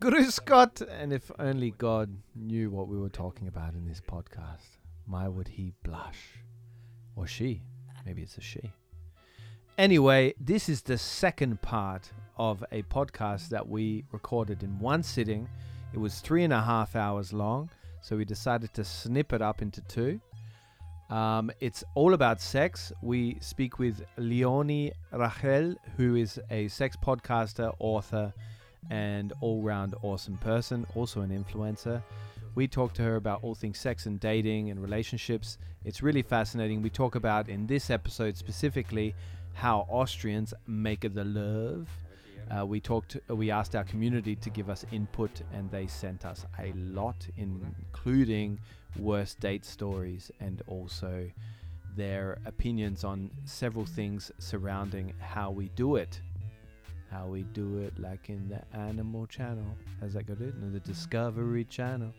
Grüß 0.00 0.30
Scott. 0.30 0.80
And 0.80 1.12
if 1.12 1.30
only 1.40 1.72
God 1.72 2.08
knew 2.36 2.70
what 2.70 2.86
we 2.86 2.96
were 2.96 3.08
talking 3.08 3.48
about 3.48 3.74
in 3.74 3.84
this 3.84 4.00
podcast, 4.00 4.78
why 5.06 5.26
would 5.26 5.48
he 5.48 5.72
blush? 5.82 6.38
Or 7.16 7.26
she? 7.26 7.62
Maybe 8.06 8.22
it's 8.22 8.38
a 8.38 8.40
she. 8.40 8.72
Anyway, 9.76 10.34
this 10.38 10.68
is 10.68 10.82
the 10.82 10.98
second 10.98 11.60
part 11.62 12.12
of 12.36 12.64
a 12.70 12.82
podcast 12.84 13.48
that 13.48 13.68
we 13.68 14.04
recorded 14.12 14.62
in 14.62 14.78
one 14.78 15.02
sitting. 15.02 15.48
It 15.92 15.98
was 15.98 16.20
three 16.20 16.44
and 16.44 16.52
a 16.52 16.60
half 16.60 16.94
hours 16.94 17.32
long, 17.32 17.68
so 18.00 18.16
we 18.16 18.24
decided 18.24 18.72
to 18.74 18.84
snip 18.84 19.32
it 19.32 19.42
up 19.42 19.62
into 19.62 19.80
two. 19.82 20.20
Um, 21.10 21.50
it's 21.58 21.82
all 21.96 22.14
about 22.14 22.40
sex. 22.40 22.92
We 23.02 23.38
speak 23.40 23.80
with 23.80 24.04
Leonie 24.16 24.92
Rachel, 25.12 25.74
who 25.96 26.14
is 26.14 26.38
a 26.50 26.68
sex 26.68 26.96
podcaster, 26.96 27.74
author, 27.80 28.32
and 28.90 29.32
all 29.40 29.62
round 29.62 29.94
awesome 30.02 30.38
person, 30.38 30.86
also 30.94 31.20
an 31.20 31.30
influencer. 31.30 32.02
We 32.54 32.66
talk 32.66 32.92
to 32.94 33.02
her 33.02 33.16
about 33.16 33.40
all 33.42 33.54
things 33.54 33.78
sex 33.78 34.06
and 34.06 34.18
dating 34.18 34.70
and 34.70 34.80
relationships. 34.80 35.58
It's 35.84 36.02
really 36.02 36.22
fascinating. 36.22 36.82
We 36.82 36.90
talk 36.90 37.14
about 37.14 37.48
in 37.48 37.66
this 37.66 37.90
episode 37.90 38.36
specifically 38.36 39.14
how 39.54 39.86
Austrians 39.88 40.54
make 40.66 41.00
the 41.14 41.24
love. 41.24 41.88
Uh, 42.50 42.64
we 42.64 42.80
talked. 42.80 43.16
We 43.28 43.50
asked 43.50 43.76
our 43.76 43.84
community 43.84 44.34
to 44.36 44.50
give 44.50 44.70
us 44.70 44.84
input, 44.90 45.42
and 45.52 45.70
they 45.70 45.86
sent 45.86 46.24
us 46.24 46.46
a 46.58 46.72
lot, 46.72 47.26
including 47.36 48.58
worst 48.98 49.38
date 49.40 49.64
stories 49.64 50.30
and 50.40 50.62
also 50.66 51.30
their 51.96 52.38
opinions 52.46 53.04
on 53.04 53.30
several 53.44 53.84
things 53.84 54.30
surrounding 54.38 55.12
how 55.20 55.50
we 55.50 55.68
do 55.74 55.96
it. 55.96 56.20
How 57.10 57.26
we 57.26 57.44
do 57.54 57.78
it, 57.78 57.98
like 57.98 58.28
in 58.28 58.48
the 58.48 58.60
Animal 58.76 59.26
Channel. 59.26 59.64
Has 60.00 60.12
that 60.12 60.26
got 60.26 60.40
it? 60.40 60.54
No, 60.58 60.70
the 60.70 60.80
Discovery 60.80 61.64
Channel. 61.64 62.12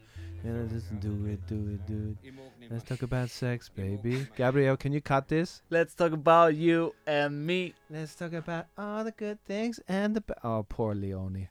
You 0.44 0.52
know, 0.52 0.68
just 0.68 1.00
do 1.00 1.26
it, 1.28 1.46
do 1.48 1.56
it, 1.74 1.86
do 1.86 2.16
it. 2.24 2.34
Let's 2.72 2.84
talk 2.86 3.04
about 3.04 3.30
sex, 3.30 3.70
baby. 3.70 4.28
Gabriel, 4.36 4.78
can 4.78 4.92
you 4.92 5.02
cut 5.02 5.28
this? 5.28 5.62
Let's 5.70 5.94
talk 5.94 6.14
about 6.14 6.56
you 6.56 6.96
and 7.06 7.46
me. 7.46 7.76
Let's 7.90 8.16
talk 8.16 8.34
about 8.34 8.66
all 8.78 9.04
the 9.04 9.12
good 9.12 9.38
things 9.46 9.80
and 9.88 10.16
the. 10.16 10.24
Oh, 10.44 10.66
poor 10.68 10.96
Leonie. 10.96 11.50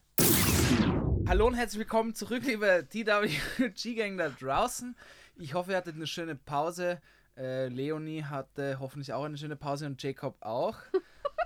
Hallo 1.28 1.46
und 1.46 1.54
herzlich 1.54 1.78
willkommen 1.78 2.14
zurück, 2.14 2.42
liebe 2.44 2.86
TWG-Gang 2.90 4.16
da 4.16 4.30
draußen. 4.30 4.96
Ich 5.36 5.54
hoffe, 5.54 5.72
ihr 5.72 5.76
hattet 5.76 5.94
eine 5.94 6.06
schöne 6.06 6.34
Pause. 6.34 7.00
Äh, 7.36 7.68
Leonie 7.68 8.24
hatte 8.24 8.78
hoffentlich 8.80 9.12
auch 9.12 9.24
eine 9.24 9.36
schöne 9.36 9.54
Pause 9.54 9.86
und 9.86 10.02
Jacob 10.02 10.36
auch. 10.40 10.76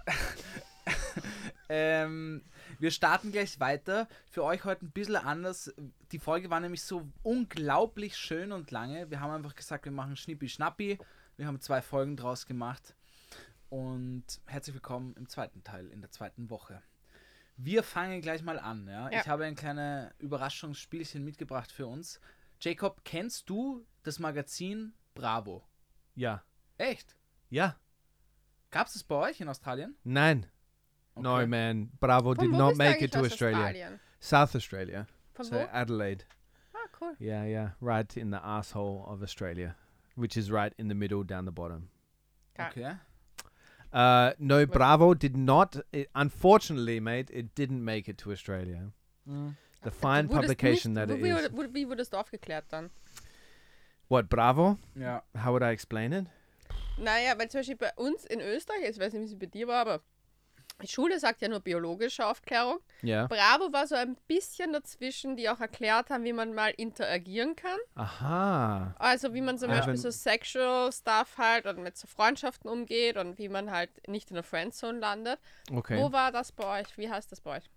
ähm, 1.75 2.43
wir 2.79 2.91
starten 2.91 3.33
gleich 3.33 3.59
weiter. 3.59 4.07
Für 4.27 4.45
euch 4.45 4.65
heute 4.65 4.85
ein 4.85 4.91
bisschen 4.91 5.17
anders. 5.17 5.73
Die 6.11 6.19
Folge 6.19 6.51
war 6.51 6.61
nämlich 6.61 6.83
so 6.83 7.09
unglaublich 7.23 8.15
schön 8.15 8.53
und 8.53 8.71
lange. 8.71 9.11
Wir 9.11 9.21
haben 9.21 9.31
einfach 9.31 9.55
gesagt, 9.55 9.87
wir 9.87 9.93
machen 9.93 10.15
Schnippi-Schnappi. 10.15 10.99
Wir 11.39 11.47
haben 11.47 11.63
zwei 11.63 11.81
Folgen 11.81 12.15
draus 12.19 12.45
gemacht. 12.45 12.95
Und 13.71 14.25
herzlich 14.45 14.75
willkommen 14.75 15.15
im 15.17 15.31
zweiten 15.31 15.65
Teil, 15.65 15.89
in 15.89 16.03
der 16.03 16.11
zweiten 16.11 16.51
Woche. 16.51 16.83
Wir 17.57 17.83
fangen 17.83 18.21
gleich 18.21 18.43
mal 18.43 18.59
an. 18.59 18.87
Ja? 18.87 19.11
Ja. 19.11 19.21
Ich 19.21 19.29
habe 19.29 19.47
ein 19.47 19.57
kleines 19.57 20.13
Überraschungsspielchen 20.19 21.25
mitgebracht 21.25 21.73
für 21.73 21.87
uns. 21.87 22.21
Jacob, 22.61 23.01
kennst 23.03 23.49
du 23.49 23.87
das 24.03 24.19
Magazin 24.19 24.93
Bravo? 25.15 25.67
Ja. 26.15 26.45
Echt? 26.77 27.17
Ja. 27.49 27.77
Gab 28.71 28.89
es 28.89 28.93
das 28.93 29.05
bei 29.05 29.15
euch 29.15 29.41
in 29.41 29.49
Australien? 29.49 29.97
Nein. 30.05 30.47
No, 31.17 31.47
man. 31.47 31.91
Bravo 32.01 32.35
Von 32.35 32.51
did 32.51 32.59
not 32.59 32.77
make 32.77 33.03
it 33.03 33.13
to 33.13 33.19
aus 33.21 33.33
Australia. 33.33 33.59
Australien? 33.59 34.01
South 34.21 34.55
Australia. 34.55 35.07
Von 35.35 35.47
so 35.47 35.57
wo? 35.57 35.69
Adelaide. 35.73 36.25
Ah, 36.75 36.89
cool. 36.99 37.15
Yeah, 37.19 37.45
yeah. 37.45 37.71
Right 37.81 38.17
in 38.17 38.31
the 38.31 38.41
asshole 38.43 39.05
of 39.09 39.23
Australia, 39.23 39.77
which 40.17 40.37
is 40.37 40.51
right 40.51 40.73
in 40.79 40.89
the 40.89 40.95
middle 40.95 41.23
down 41.25 41.45
the 41.45 41.53
bottom. 41.53 41.89
Ja. 42.59 42.69
Okay. 42.69 42.93
Uh, 43.93 44.33
no, 44.39 44.61
What- 44.61 44.73
Bravo 44.73 45.15
did 45.15 45.37
not. 45.37 45.77
It, 45.93 46.09
unfortunately, 46.15 46.99
mate, 47.01 47.31
it 47.31 47.55
didn't 47.55 47.85
make 47.85 48.09
it 48.09 48.17
to 48.19 48.33
Australia. 48.33 48.93
The 49.27 49.91
fine 49.91 50.27
Du 50.27 50.35
wurdest 50.35 50.57
publication 50.59 50.95
nicht, 50.95 51.09
that 51.09 51.11
it 51.11 51.23
wie, 51.23 51.31
is. 51.31 51.51
Wie, 51.53 51.75
wie 51.75 51.89
wurdest 51.89 52.13
du 52.13 52.17
aufgeklärt 52.17 52.65
dann? 52.71 52.91
What, 54.09 54.29
Bravo? 54.29 54.79
Yeah. 54.97 55.21
How 55.37 55.53
would 55.53 55.63
I 55.63 55.73
explain 55.73 56.13
it? 56.13 56.27
Naja, 56.99 57.35
weil 57.39 57.49
zum 57.49 57.61
Beispiel 57.61 57.77
bei 57.77 57.93
uns 57.97 58.25
in 58.25 58.41
Österreich, 58.41 58.91
ich 58.91 58.99
weiß 58.99 59.13
nicht, 59.15 59.23
wie 59.23 59.33
es 59.33 59.39
bei 59.39 59.47
dir 59.47 59.67
war, 59.67 59.81
aber 59.81 60.01
die 60.83 60.89
Schule 60.89 61.19
sagt 61.19 61.41
ja 61.43 61.49
nur 61.49 61.61
biologische 61.61 62.27
Aufklärung. 62.27 62.79
Yeah. 63.03 63.27
Bravo 63.27 63.73
war 63.73 63.87
so 63.87 63.95
ein 63.95 64.17
bisschen 64.27 64.73
dazwischen, 64.73 65.37
die 65.37 65.49
auch 65.49 65.61
erklärt 65.61 66.11
haben, 66.11 66.25
wie 66.25 66.33
man 66.33 66.55
mal 66.55 66.73
interagieren 66.77 67.57
kann. 67.57 67.79
Aha. 67.95 68.95
Also 68.99 69.35
wie 69.35 69.41
man 69.41 69.59
zum 69.59 69.71
Ah, 69.71 69.77
Beispiel 69.77 69.97
so 69.97 70.11
Sexual 70.11 70.93
Stuff 70.93 71.39
halt 71.39 71.67
und 71.67 71.79
mit 71.83 71.97
so 71.97 72.07
Freundschaften 72.07 72.69
umgeht 72.71 73.17
und 73.17 73.39
wie 73.39 73.49
man 73.49 73.71
halt 73.71 73.91
nicht 74.09 74.31
in 74.31 74.35
der 74.35 74.43
Friendzone 74.45 74.99
landet. 74.99 75.39
Okay. 75.73 75.99
Wo 75.99 76.13
war 76.13 76.33
das 76.33 76.53
bei 76.53 76.81
euch? 76.81 76.99
Wie 76.99 77.11
heißt 77.11 77.31
das 77.33 77.41
bei 77.41 77.57
euch? 77.59 77.71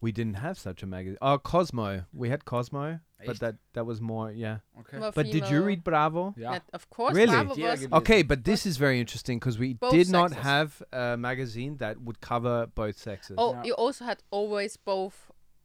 We 0.00 0.10
didn't 0.12 0.40
have 0.40 0.54
such 0.58 0.82
a 0.82 0.86
magazine. 0.86 1.18
Oh, 1.20 1.38
Cosmo. 1.38 2.04
We 2.12 2.30
had 2.30 2.44
Cosmo, 2.44 3.00
but 3.18 3.28
Echt? 3.30 3.40
that 3.40 3.56
that 3.72 3.84
was 3.86 4.00
more. 4.00 4.30
Yeah. 4.32 4.58
Okay. 4.80 4.98
More 4.98 5.12
But 5.12 5.26
did 5.26 5.34
you 5.34 5.46
female- 5.46 5.64
read 5.66 5.84
Bravo? 5.84 6.34
Ja. 6.36 6.52
Net- 6.52 6.62
Of 6.72 6.88
course, 6.90 7.14
Really? 7.16 7.32
Bravo 7.32 7.54
Yeah, 7.56 7.70
was 7.72 7.80
give- 7.80 7.92
Okay, 7.96 8.22
but 8.22 8.44
this 8.44 8.64
is 8.66 8.76
very 8.78 9.00
interesting 9.00 9.40
because 9.40 9.58
we 9.58 9.74
Both 9.74 9.92
did 9.92 10.08
not 10.10 10.30
sexes. 10.30 10.46
have 10.46 10.86
a 10.92 11.16
magazine 11.16 11.76
that 11.78 11.96
would 12.04 12.20
cover 12.20 12.66
both 12.74 12.96
sexes. 12.96 13.36
Oh, 13.38 13.54
Ja. 13.54 13.64
you 13.64 13.74
also 13.76 14.04
had 14.04 14.18
always 14.30 14.76
both 14.78 15.14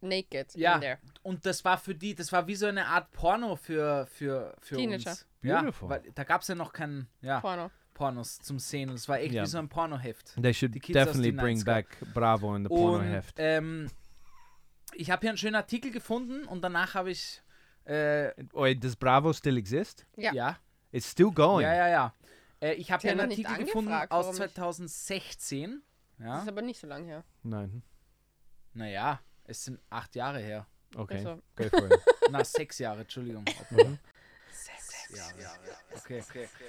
naked 0.02 0.54
Ja. 0.54 0.74
in 0.74 0.80
there. 0.82 0.98
Und 1.22 1.46
das 1.46 1.64
war 1.64 1.78
für 1.78 1.94
die, 1.94 2.14
das 2.14 2.30
war 2.32 2.46
wie 2.46 2.56
so 2.56 2.66
eine 2.66 2.86
Art 2.86 3.10
Porno 3.12 3.56
für, 3.56 4.06
für, 4.06 4.54
für 4.60 4.76
Teenager. 4.76 5.10
uns. 5.10 5.26
Ja, 5.42 5.60
Beautiful. 5.60 5.88
weil 5.90 6.02
da 6.14 6.24
gab 6.24 6.40
es 6.42 6.48
ja 6.48 6.54
noch 6.54 6.72
keinen 6.72 7.08
ja, 7.22 7.40
Porno. 7.40 7.70
Pornos 7.94 8.40
zum 8.40 8.58
Sehen. 8.58 8.88
Und 8.90 8.96
es 8.96 9.08
war 9.08 9.20
echt 9.20 9.32
Ja. 9.32 9.42
wie 9.44 9.46
so 9.46 9.56
ein 9.58 9.68
Pornoheft. 9.68 10.34
They 10.42 10.52
should 10.52 10.74
Die 10.74 10.80
Kids 10.80 10.98
aus 10.98 11.04
definitely 11.06 11.30
den 11.30 11.36
bring 11.40 11.58
90er. 11.58 11.64
back 11.64 11.86
Bravo 12.12 12.54
in 12.56 12.64
the 12.64 12.68
porno 12.68 12.98
Und 12.98 13.04
heft. 13.04 13.36
ähm, 13.38 13.88
ich 14.96 15.10
habe 15.10 15.20
hier 15.22 15.30
einen 15.30 15.38
schönen 15.38 15.54
Artikel 15.56 15.90
gefunden 15.90 16.44
und 16.46 16.62
danach 16.62 16.94
habe 16.94 17.10
ich 17.10 17.42
äh, 17.84 18.30
Wait, 18.52 18.82
does 18.82 18.96
Bravo 18.96 19.32
still 19.32 19.56
exist? 19.58 20.06
Ja. 20.16 20.32
ja, 20.32 20.58
It's 20.92 21.10
still 21.10 21.30
going. 21.30 21.64
ja, 21.66 21.74
ja, 21.74 21.88
ja. 21.88 22.14
Äh, 22.60 22.74
ich 22.74 22.90
habe 22.90 23.02
hier 23.02 23.10
einen 23.12 23.20
Artikel 23.20 23.56
gefunden 23.58 23.92
aus 23.92 24.08
warum 24.10 24.36
nicht? 24.38 24.54
2016. 24.54 25.82
Das 26.18 26.26
Ja, 26.26 26.42
ist 26.42 26.48
aber 26.48 26.62
nicht 26.62 26.80
so 26.80 26.86
lange 26.86 27.06
her. 27.06 27.24
Nein. 27.42 27.82
naja, 28.72 29.20
es 29.44 29.64
sind 29.64 29.80
acht 29.90 30.14
Jahre 30.14 30.38
her. 30.40 30.66
Okay. 30.96 31.16
Also, 31.18 31.42
Go 31.56 31.68
for 31.68 31.86
it. 31.92 32.00
Na, 32.30 32.44
sechs 32.44 32.78
Jahre, 32.78 33.00
Entschuldigung. 33.02 33.44
Mhm. 33.70 33.98
Sechs 34.52 35.10
Jahre. 35.10 35.58
Okay. 35.96 36.22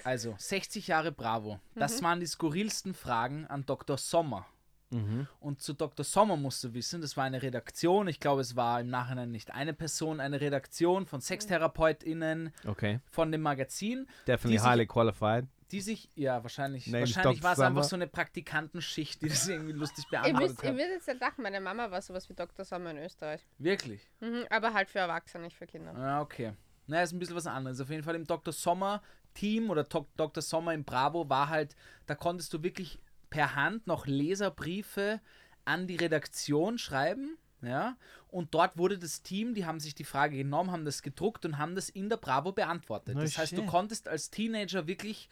Also, 0.03 0.35
60 0.37 0.87
Jahre 0.87 1.11
Bravo. 1.11 1.59
Das 1.75 2.01
Mhm. 2.01 2.05
waren 2.05 2.19
die 2.19 2.25
skurrilsten 2.25 2.93
Fragen 2.95 3.45
an 3.47 3.65
Dr. 3.65 3.97
Sommer. 3.97 4.45
Mhm. 4.91 5.27
Und 5.39 5.61
zu 5.61 5.73
Dr. 5.73 6.03
Sommer 6.03 6.37
musst 6.37 6.63
du 6.63 6.73
wissen, 6.73 7.01
das 7.01 7.17
war 7.17 7.23
eine 7.23 7.41
Redaktion. 7.41 8.07
Ich 8.07 8.19
glaube, 8.19 8.41
es 8.41 8.55
war 8.55 8.79
im 8.81 8.87
Nachhinein 8.89 9.31
nicht 9.31 9.51
eine 9.51 9.73
Person, 9.73 10.19
eine 10.19 10.39
Redaktion 10.39 11.05
von 11.05 11.21
SextherapeutInnen 11.21 12.51
Okay. 12.67 12.99
von 13.09 13.31
dem 13.31 13.41
Magazin, 13.41 14.07
Definitely 14.27 14.59
sich- 14.59 14.67
highly 14.67 14.85
qualified. 14.87 15.45
die 15.71 15.81
sich, 15.81 16.09
ja, 16.15 16.43
wahrscheinlich, 16.43 16.91
wahrscheinlich 16.93 17.41
war 17.41 17.53
es 17.53 17.59
einfach 17.59 17.83
so 17.83 17.95
eine 17.95 18.07
Praktikantenschicht, 18.07 19.21
die 19.21 19.29
das 19.29 19.47
irgendwie 19.49 19.73
lustig 19.73 20.05
ihr 20.05 20.19
beantwortet 20.21 20.49
wisst, 20.51 20.63
ihr 20.63 20.69
hat. 20.69 20.77
wisst 20.77 20.89
jetzt 20.91 21.07
nicht 21.07 21.19
lachen, 21.21 21.41
meine 21.43 21.59
Mama 21.59 21.89
war 21.89 22.01
sowas 22.01 22.29
wie 22.29 22.33
Dr. 22.35 22.63
Sommer 22.65 22.91
in 22.91 22.97
Österreich. 22.99 23.41
Wirklich? 23.57 24.07
Mhm, 24.19 24.45
aber 24.49 24.73
halt 24.73 24.89
für 24.89 24.99
Erwachsene, 24.99 25.45
nicht 25.45 25.57
für 25.57 25.65
Kinder. 25.65 25.93
Ja, 25.97 26.21
okay. 26.21 26.53
Naja, 26.87 27.01
ist 27.03 27.13
ein 27.13 27.19
bisschen 27.19 27.35
was 27.35 27.47
anderes. 27.47 27.81
Auf 27.81 27.89
jeden 27.89 28.03
Fall 28.03 28.13
im 28.15 28.25
Dr. 28.25 28.53
Sommer 28.53 29.01
Team 29.33 29.69
oder 29.71 29.83
Dr. 29.83 30.41
Sommer 30.41 30.73
im 30.75 30.83
Bravo 30.85 31.27
war 31.27 31.49
halt, 31.49 31.75
da 32.05 32.13
konntest 32.15 32.53
du 32.53 32.61
wirklich 32.63 32.99
per 33.35 33.55
Hand 33.55 33.85
noch 33.87 34.07
Leserbriefe 34.07 35.19
an 35.65 35.87
die 35.87 35.95
Redaktion 35.97 36.77
schreiben. 36.77 37.37
Ja, 37.61 37.97
und 38.27 38.53
dort 38.53 38.77
wurde 38.77 38.99
das 38.99 39.23
Team, 39.23 39.55
die 39.55 39.65
haben 39.65 39.79
sich 39.79 39.95
die 39.95 40.03
Frage 40.03 40.37
genommen, 40.37 40.71
haben 40.71 40.85
das 40.85 41.01
gedruckt 41.01 41.45
und 41.45 41.57
haben 41.57 41.73
das 41.73 41.89
in 41.89 42.09
der 42.09 42.17
Bravo 42.17 42.51
beantwortet. 42.51 43.15
No 43.15 43.21
das 43.21 43.37
heißt, 43.37 43.53
du 43.53 43.61
shit. 43.61 43.67
konntest 43.67 44.07
als 44.07 44.29
Teenager 44.29 44.85
wirklich 44.87 45.29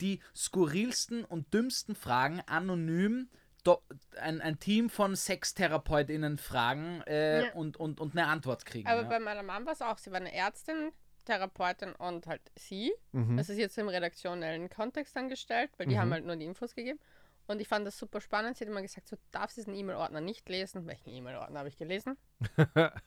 die 0.00 0.20
skurrilsten 0.34 1.24
und 1.24 1.52
dümmsten 1.52 1.94
Fragen 1.94 2.40
anonym 2.46 3.28
ein, 4.20 4.40
ein 4.40 4.58
Team 4.58 4.88
von 4.90 5.16
SextherapeutInnen 5.16 6.36
fragen 6.38 7.02
äh, 7.06 7.46
Ja. 7.46 7.52
und, 7.54 7.76
und, 7.76 8.00
und 8.00 8.12
eine 8.16 8.26
Antwort 8.28 8.64
kriegen. 8.66 8.88
Aber 8.88 9.02
ja. 9.02 9.08
bei 9.08 9.18
meiner 9.18 9.42
Mama 9.42 9.66
war 9.66 9.72
es 9.72 9.80
auch. 9.82 9.98
Sie 9.98 10.10
war 10.10 10.18
eine 10.20 10.34
Ärztin, 10.34 10.92
Therapeutin 11.24 11.92
und 11.94 12.26
halt 12.26 12.42
sie. 12.56 12.92
Mhm. 13.12 13.36
Das 13.36 13.48
ist 13.48 13.58
jetzt 13.58 13.78
im 13.78 13.88
redaktionellen 13.88 14.68
Kontext 14.70 15.16
angestellt, 15.16 15.70
weil 15.78 15.86
die 15.86 15.94
Mhm. 15.94 15.98
haben 16.00 16.12
halt 16.12 16.24
nur 16.26 16.36
die 16.36 16.44
Infos 16.44 16.74
gegeben. 16.74 16.98
Und 17.46 17.60
ich 17.60 17.68
fand 17.68 17.86
das 17.86 17.98
super 17.98 18.20
spannend. 18.20 18.56
Sie 18.56 18.64
hat 18.64 18.70
immer 18.70 18.82
gesagt, 18.82 19.12
du 19.12 19.16
darfst 19.30 19.56
diesen 19.56 19.74
E-Mail-Ordner 19.74 20.20
nicht 20.20 20.48
lesen. 20.48 20.86
Welchen 20.86 21.10
E-Mail-Ordner 21.10 21.58
habe 21.58 21.68
ich 21.68 21.76
gelesen? 21.76 22.16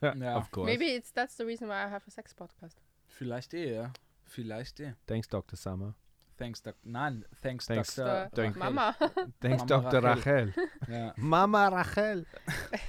Ja. 0.02 0.38
Of 0.38 0.52
course. 0.52 0.66
Maybe 0.66 0.86
it's 0.96 1.12
that's 1.14 1.38
the 1.38 1.44
reason 1.44 1.68
why 1.68 1.74
I 1.74 1.90
have 1.90 2.04
a 2.08 2.12
sex 2.12 2.34
podcast. 2.34 2.78
Vielleicht 3.08 3.54
eh, 3.54 3.76
ja. 3.76 3.94
Vielleicht 4.26 4.80
eh. 4.80 4.94
Thanks, 5.06 5.28
Dr. 5.28 5.58
Summer. 5.58 5.96
Thanks, 6.38 6.62
Doc. 6.62 6.76
Nein, 6.84 7.26
thanks, 7.42 7.66
Thanks, 7.66 7.96
Dr. 7.96 8.06
Der 8.06 8.30
Danke. 8.30 8.60
Mama. 8.60 8.96
Thanks, 9.40 9.66
Mama 9.68 9.90
Dr. 9.90 10.04
Rachel. 10.04 10.54
Rachel. 10.56 10.70
Ja. 10.88 11.14
Mama 11.18 11.68
Rachel. 11.70 12.26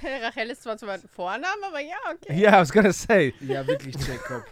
Rachel 0.03 0.49
ist 0.51 0.63
zwar 0.63 0.77
zwar 0.77 0.93
ein 0.93 1.01
Vorname, 1.01 1.65
aber 1.65 1.79
ja, 1.79 1.97
okay. 2.13 2.39
Yeah, 2.39 2.57
I 2.57 2.61
was 2.61 2.71
gonna 2.71 2.93
say, 2.93 3.33
ja, 3.39 3.65
wirklich, 3.65 3.95
Jacob. 4.07 4.43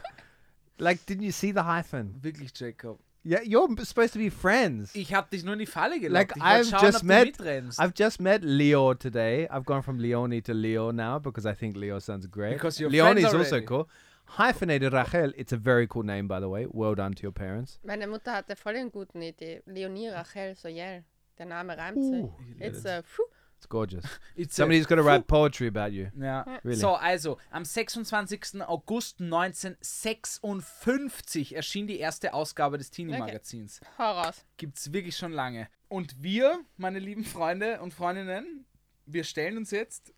like, 0.80 1.00
didn't 1.08 1.24
you 1.24 1.32
see 1.32 1.52
the 1.54 1.64
hyphen? 1.64 2.22
Wirklich, 2.24 2.52
Jacob. 2.58 3.00
Yeah, 3.30 3.42
you're 3.44 3.68
supposed 3.84 4.14
to 4.14 4.20
be 4.20 4.30
friends. 4.30 4.96
Ich 4.96 5.14
hab 5.14 5.30
dich 5.30 5.44
nur 5.44 5.52
in 5.54 5.60
die 5.60 5.66
Falle 5.66 6.00
gelockt. 6.00 6.14
Like, 6.14 6.38
ich 6.38 6.42
wollte 6.42 6.62
I've 6.62 6.70
schauen, 6.70 6.82
just 6.86 6.96
ob 6.98 7.02
du 7.02 7.08
met- 7.08 7.26
mitrennst. 7.40 7.80
I've 7.80 7.94
just 7.94 8.22
met 8.22 8.42
Leo 8.42 8.94
today. 8.94 9.50
I've 9.52 9.66
gone 9.66 9.82
from 9.84 10.00
Leonie 10.00 10.42
to 10.44 10.54
Leo 10.54 10.92
now 10.92 11.20
because 11.20 11.46
I 11.46 11.54
think 11.54 11.76
Leo 11.76 12.00
sounds 12.00 12.26
great. 12.28 12.54
Because 12.54 12.80
you're 12.80 12.90
Leonie 12.90 13.24
is 13.24 13.34
also 13.34 13.60
cool. 13.62 13.90
Hyphenated 14.38 14.94
Rachel. 14.94 15.34
It's 15.36 15.52
a 15.52 15.58
very 15.58 15.88
cool 15.88 16.04
name, 16.04 16.28
by 16.28 16.40
the 16.40 16.48
way. 16.48 16.68
Well 16.70 16.96
done 16.96 17.14
to 17.16 17.24
your 17.24 17.34
parents. 17.34 17.80
Meine 17.84 18.08
Mutter 18.08 18.32
hatte 18.32 18.56
voll 18.56 18.76
eine 18.78 18.90
gute 18.90 19.18
Idee. 19.18 19.62
Leonie 19.66 20.08
Rachel 20.10 20.56
Soyel. 20.56 21.04
Der 21.38 21.46
Name 21.46 21.78
reimt 21.78 22.02
sich. 22.02 22.24
Ooh, 22.24 22.34
It's 22.60 22.86
a, 22.86 23.04
phew. 23.04 23.24
It's 23.58 23.68
gorgeous. 23.68 24.06
It's 24.36 24.56
Somebody's 24.56 24.86
got 24.86 24.96
to 24.96 25.04
write 25.04 25.28
poetry 25.28 25.68
about 25.68 25.92
you. 25.92 26.10
Ja. 26.20 26.46
Really? 26.64 26.80
So, 26.80 26.96
also, 26.96 27.38
am 27.52 27.66
26. 27.66 28.62
August 28.62 29.20
1956 29.20 31.56
erschien 31.56 31.88
die 31.88 32.00
erste 32.00 32.34
Ausgabe 32.34 32.78
des 32.78 32.92
Teenie-Magazins. 32.92 33.82
Hau 33.98 34.12
raus. 34.22 34.46
Gibt's 34.58 34.92
wirklich 34.94 35.18
schon 35.18 35.32
lange. 35.32 35.68
Und 35.90 36.22
wir, 36.22 36.60
meine 36.78 37.00
lieben 37.00 37.26
Freunde 37.26 37.82
und 37.82 37.94
Freundinnen, 37.94 38.66
wir 39.06 39.24
stellen 39.24 39.58
uns 39.58 39.72
jetzt. 39.72 40.14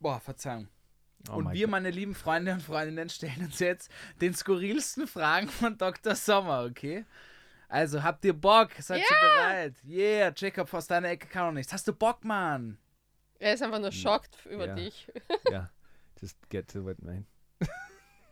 Boah, 0.00 0.20
Verzeihung. 0.20 0.68
Oh 1.30 1.36
und 1.36 1.52
wir, 1.52 1.66
God. 1.66 1.70
meine 1.70 1.90
lieben 1.90 2.14
Freunde 2.14 2.52
und 2.52 2.62
Freundinnen, 2.62 3.08
stellen 3.08 3.46
uns 3.46 3.58
jetzt 3.58 3.90
den 4.20 4.34
skurrilsten 4.34 5.06
Fragen 5.06 5.48
von 5.48 5.78
Dr. 5.78 6.14
Sommer, 6.14 6.64
okay? 6.64 7.06
Also, 7.68 8.02
habt 8.02 8.24
ihr 8.24 8.34
Bock? 8.34 8.70
Seid 8.78 8.98
ihr 8.98 9.04
Ja! 9.10 9.20
bereit? 9.20 9.74
Yeah, 9.84 10.32
Jacob 10.36 10.72
aus 10.74 10.86
deiner 10.86 11.08
Ecke 11.08 11.26
kann 11.26 11.48
auch 11.48 11.52
nichts. 11.52 11.72
Hast 11.72 11.88
du 11.88 11.92
Bock, 11.92 12.24
Mann? 12.24 12.78
Er 13.38 13.54
ist 13.54 13.62
einfach 13.62 13.80
nur 13.80 13.92
schockt 13.92 14.46
über 14.46 14.66
Ja. 14.68 14.74
dich. 14.74 15.08
yeah, 15.50 15.70
just 16.20 16.36
get 16.50 16.68
to 16.68 16.88
it, 16.90 17.02
man. 17.02 17.26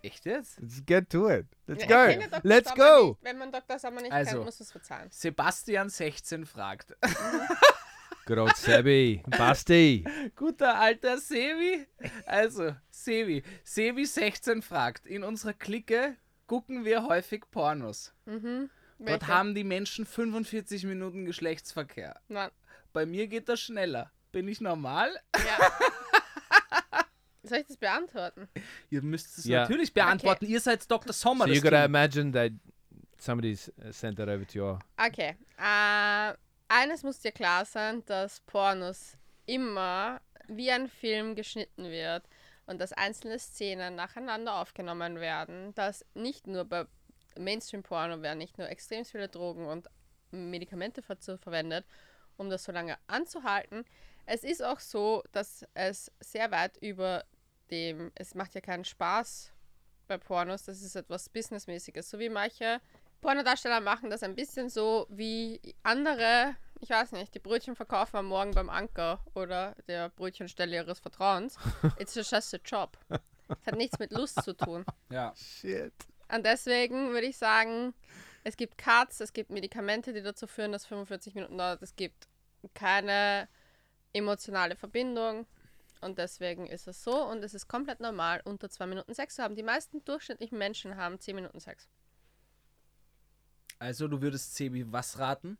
Echt 0.02 0.24
jetzt? 0.24 0.58
Let's 0.60 0.82
get 0.84 1.10
to 1.10 1.28
it. 1.30 1.46
Let's 1.66 1.86
go. 1.86 2.38
Let's 2.42 2.68
Sommer 2.70 2.84
go. 3.00 3.08
Nicht. 3.10 3.22
Wenn 3.24 3.38
man 3.38 3.52
Dr. 3.52 3.78
Sommer 3.78 4.00
nicht 4.02 4.12
Also. 4.12 4.32
kennt, 4.32 4.44
muss 4.46 4.60
es 4.60 4.72
verzahlen. 4.72 5.08
Sebastian 5.12 5.88
16 5.90 6.44
fragt. 6.46 6.96
Good 8.26 8.38
old 8.38 8.56
Sebi. 8.56 9.22
Basti. 9.26 10.04
Guter 10.36 10.78
alter 10.78 11.18
Sevi. 11.18 11.86
Also, 12.26 12.74
Sevi. 12.90 13.42
Sevi 13.64 14.06
16 14.06 14.62
fragt. 14.62 15.06
In 15.06 15.22
unserer 15.24 15.52
Clique 15.54 16.16
gucken 16.46 16.84
wir 16.84 17.06
häufig 17.06 17.44
Pornos. 17.50 18.12
Mhm. 18.26 18.70
Dort 18.98 19.26
haben 19.26 19.54
die 19.54 19.64
Menschen 19.64 20.06
45 20.06 20.84
Minuten 20.84 21.24
Geschlechtsverkehr. 21.24 22.20
Nein. 22.28 22.50
Bei 22.92 23.06
mir 23.06 23.26
geht 23.26 23.48
das 23.48 23.60
schneller. 23.60 24.12
Bin 24.32 24.48
ich 24.48 24.60
normal? 24.60 25.10
Ja. 25.36 25.58
Soll 27.44 27.58
ich 27.58 27.66
das 27.66 27.76
beantworten? 27.76 28.48
Ihr 28.88 29.02
müsst 29.02 29.38
es 29.38 29.44
Ja. 29.44 29.62
natürlich 29.62 29.92
beantworten. 29.92 30.46
Ihr 30.46 30.60
seid 30.60 30.90
Dr. 30.90 31.12
Sommer. 31.12 31.46
So 31.46 31.52
you 31.52 31.60
gotta 31.60 31.84
imagine 31.84 32.32
that 32.32 32.52
somebody's 33.18 33.70
uh, 33.84 33.92
sent 33.92 34.16
that 34.16 34.28
over 34.28 34.46
to 34.46 34.58
your. 34.58 34.78
Okay. 34.96 35.36
Äh, 35.58 36.34
eines 36.68 37.02
muss 37.02 37.20
dir 37.20 37.32
klar 37.32 37.64
sein, 37.64 38.04
dass 38.06 38.40
Pornos 38.40 39.16
immer 39.46 40.20
wie 40.48 40.70
ein 40.70 40.88
Film 40.88 41.34
geschnitten 41.34 41.84
wird 41.84 42.24
und 42.66 42.80
dass 42.80 42.92
einzelne 42.92 43.38
Szenen 43.38 43.96
nacheinander 43.96 44.54
aufgenommen 44.54 45.16
werden, 45.20 45.74
dass 45.74 46.04
nicht 46.14 46.46
nur 46.46 46.64
bei 46.64 46.86
Mainstream-Porno 47.36 48.22
werden 48.22 48.38
nicht 48.38 48.56
nur 48.58 48.68
extrem 48.68 49.04
viele 49.04 49.28
Drogen 49.28 49.66
und 49.66 49.88
Medikamente 50.30 51.02
ver 51.02 51.16
verwendet, 51.16 51.84
um 52.36 52.48
das 52.50 52.64
so 52.64 52.72
lange 52.72 52.96
anzuhalten. 53.06 53.84
Es 54.26 54.44
ist 54.44 54.62
auch 54.62 54.80
so, 54.80 55.22
dass 55.32 55.64
es 55.74 56.10
sehr 56.20 56.50
weit 56.50 56.76
über 56.78 57.24
dem, 57.70 58.12
es 58.14 58.34
macht 58.34 58.54
ja 58.54 58.60
keinen 58.60 58.84
Spaß 58.84 59.52
bei 60.06 60.18
Pornos, 60.18 60.64
das 60.64 60.82
ist 60.82 60.94
etwas 60.94 61.28
Businessmäßiges, 61.28 62.10
so 62.10 62.18
wie 62.18 62.28
manche 62.28 62.80
Pornodarsteller 63.22 63.80
machen 63.80 64.10
das 64.10 64.22
ein 64.22 64.34
bisschen 64.34 64.68
so 64.68 65.06
wie 65.08 65.60
andere, 65.82 66.56
ich 66.80 66.90
weiß 66.90 67.12
nicht, 67.12 67.34
die 67.34 67.38
Brötchen 67.38 67.76
verkaufen 67.76 68.16
am 68.16 68.26
Morgen 68.26 68.50
beim 68.50 68.68
Anker 68.68 69.24
oder 69.34 69.76
der 69.86 70.10
Brötchensteller 70.10 70.72
ihres 70.72 70.98
Vertrauens. 70.98 71.56
It's 71.98 72.14
just 72.14 72.32
a 72.32 72.58
job. 72.64 72.98
Es 73.08 73.66
hat 73.66 73.76
nichts 73.76 73.98
mit 73.98 74.12
Lust 74.12 74.42
zu 74.42 74.54
tun. 74.54 74.84
Ja. 75.10 75.32
Shit. 75.36 75.92
Und 76.34 76.44
deswegen 76.44 77.10
würde 77.12 77.26
ich 77.26 77.36
sagen, 77.36 77.94
es 78.42 78.56
gibt 78.56 78.76
Cuts, 78.76 79.20
es 79.20 79.32
gibt 79.32 79.50
Medikamente, 79.50 80.12
die 80.12 80.22
dazu 80.22 80.48
führen, 80.48 80.72
dass 80.72 80.86
45 80.86 81.34
Minuten 81.34 81.58
dauert. 81.58 81.80
Es 81.82 81.94
gibt 81.94 82.26
keine 82.74 83.48
emotionale 84.12 84.76
Verbindung. 84.76 85.46
Und 86.00 86.18
deswegen 86.18 86.66
ist 86.66 86.88
es 86.88 87.04
so 87.04 87.24
und 87.24 87.44
es 87.44 87.54
ist 87.54 87.68
komplett 87.68 88.00
normal, 88.00 88.40
unter 88.44 88.68
zwei 88.68 88.86
Minuten 88.86 89.14
Sex 89.14 89.36
zu 89.36 89.42
haben. 89.42 89.54
Die 89.54 89.62
meisten 89.62 90.04
durchschnittlichen 90.04 90.58
Menschen 90.58 90.96
haben 90.96 91.20
10 91.20 91.36
Minuten 91.36 91.60
Sex. 91.60 91.88
Also, 93.78 94.08
du 94.08 94.20
würdest 94.20 94.54
Sebi 94.54 94.90
was 94.90 95.18
raten? 95.18 95.58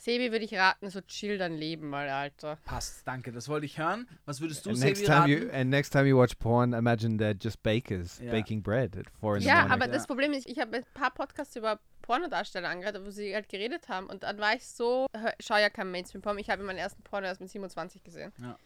Sebi 0.00 0.32
würde 0.32 0.46
ich 0.46 0.54
raten, 0.54 0.88
so 0.88 1.02
chill 1.02 1.36
dein 1.36 1.52
Leben 1.58 1.90
mal, 1.90 2.08
Alter. 2.08 2.56
Passt, 2.64 3.06
danke. 3.06 3.32
Das 3.32 3.50
wollte 3.50 3.66
ich 3.66 3.76
hören. 3.78 4.08
Was 4.24 4.40
würdest 4.40 4.64
du, 4.64 4.70
And 4.70 4.78
Sebi, 4.78 4.88
next 4.92 5.04
time 5.04 5.18
raten? 5.20 5.30
you 5.30 5.50
and 5.52 5.68
next 5.70 5.90
time 5.90 6.06
you 6.08 6.16
watch 6.16 6.38
porn, 6.38 6.72
imagine 6.72 7.18
they're 7.18 7.36
just 7.38 7.62
bakers 7.62 8.18
Ja. 8.18 8.30
baking 8.32 8.62
bread 8.62 8.96
at 8.96 9.10
four 9.20 9.36
in 9.36 9.42
the 9.42 9.48
Ja, 9.48 9.56
morning. 9.56 9.72
aber 9.72 9.86
Ja. 9.86 9.92
das 9.92 10.06
Problem 10.06 10.32
ist, 10.32 10.46
ich 10.48 10.58
habe 10.58 10.78
ein 10.78 10.84
paar 10.94 11.10
Podcasts 11.10 11.54
über 11.54 11.78
Pornodarsteller 12.00 12.70
angehört, 12.70 12.98
wo 13.04 13.10
sie 13.10 13.34
halt 13.34 13.50
geredet 13.50 13.88
haben 13.90 14.06
und 14.06 14.22
dann 14.22 14.38
war 14.38 14.54
ich 14.54 14.66
so, 14.66 15.06
schau 15.38 15.58
ja 15.58 15.68
kein 15.68 15.90
Mainstream-Porn, 15.90 16.38
ich 16.38 16.48
habe 16.48 16.62
meinen 16.62 16.78
ersten 16.78 17.02
Porno 17.02 17.26
erst 17.26 17.42
mit 17.42 17.50
27 17.50 18.02
gesehen. 18.02 18.32
Ja. 18.38 18.56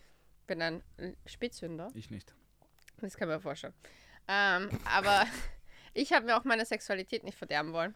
Bin 0.47 0.63
ein 0.63 0.83
Spätzünder, 1.27 1.91
Ich 1.95 2.11
nicht. 2.11 2.33
das 3.01 3.17
kann 3.17 3.27
man 3.29 3.41
vorstellen. 3.41 3.75
Ähm, 4.29 4.69
aber 4.85 5.25
ich 5.95 6.13
habe 6.13 6.27
mir 6.27 6.37
auch 6.37 6.45
meine 6.45 6.65
Sexualität 6.65 7.25
nicht 7.25 7.37
verderben 7.37 7.73
wollen, 7.73 7.95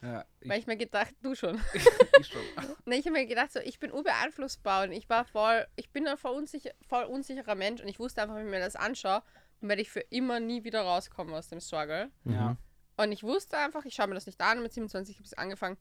Ja, 0.00 0.24
ich, 0.40 0.48
weil 0.48 0.60
ich 0.60 0.66
mir 0.66 0.76
gedacht, 0.76 1.14
du 1.22 1.34
schon. 1.34 1.60
ich 2.20 2.26
schon. 2.26 2.42
Ne, 2.84 2.96
ich 2.96 3.06
habe 3.06 3.18
mir 3.18 3.26
gedacht, 3.26 3.52
so, 3.52 3.60
ich 3.60 3.78
bin 3.78 3.90
unbeeinflussbar 3.90 4.84
und 4.84 4.92
ich 4.92 5.08
war 5.08 5.24
voll, 5.24 5.66
ich 5.76 5.90
bin 5.90 6.06
ein 6.06 6.16
voll, 6.16 6.36
unsicher, 6.36 6.70
voll 6.88 7.04
unsicherer 7.04 7.54
Mensch 7.54 7.82
und 7.82 7.88
ich 7.88 7.98
wusste 7.98 8.22
einfach, 8.22 8.36
wenn 8.36 8.46
ich 8.46 8.50
mir 8.50 8.60
das 8.60 8.76
anschaue, 8.76 9.22
dann 9.60 9.68
werde 9.68 9.82
ich 9.82 9.90
für 9.90 10.00
immer 10.00 10.40
nie 10.40 10.64
wieder 10.64 10.82
rauskommen 10.82 11.34
aus 11.34 11.48
dem 11.48 11.60
Struggle. 11.60 12.10
Ja. 12.24 12.56
Und 12.96 13.12
ich 13.12 13.22
wusste 13.22 13.58
einfach, 13.58 13.84
ich 13.84 13.94
schaue 13.94 14.08
mir 14.08 14.14
das 14.14 14.26
nicht 14.26 14.40
an, 14.40 14.62
mit 14.62 14.72
27 14.72 15.16
habe 15.16 15.26
ich 15.26 15.38
angefangen. 15.38 15.76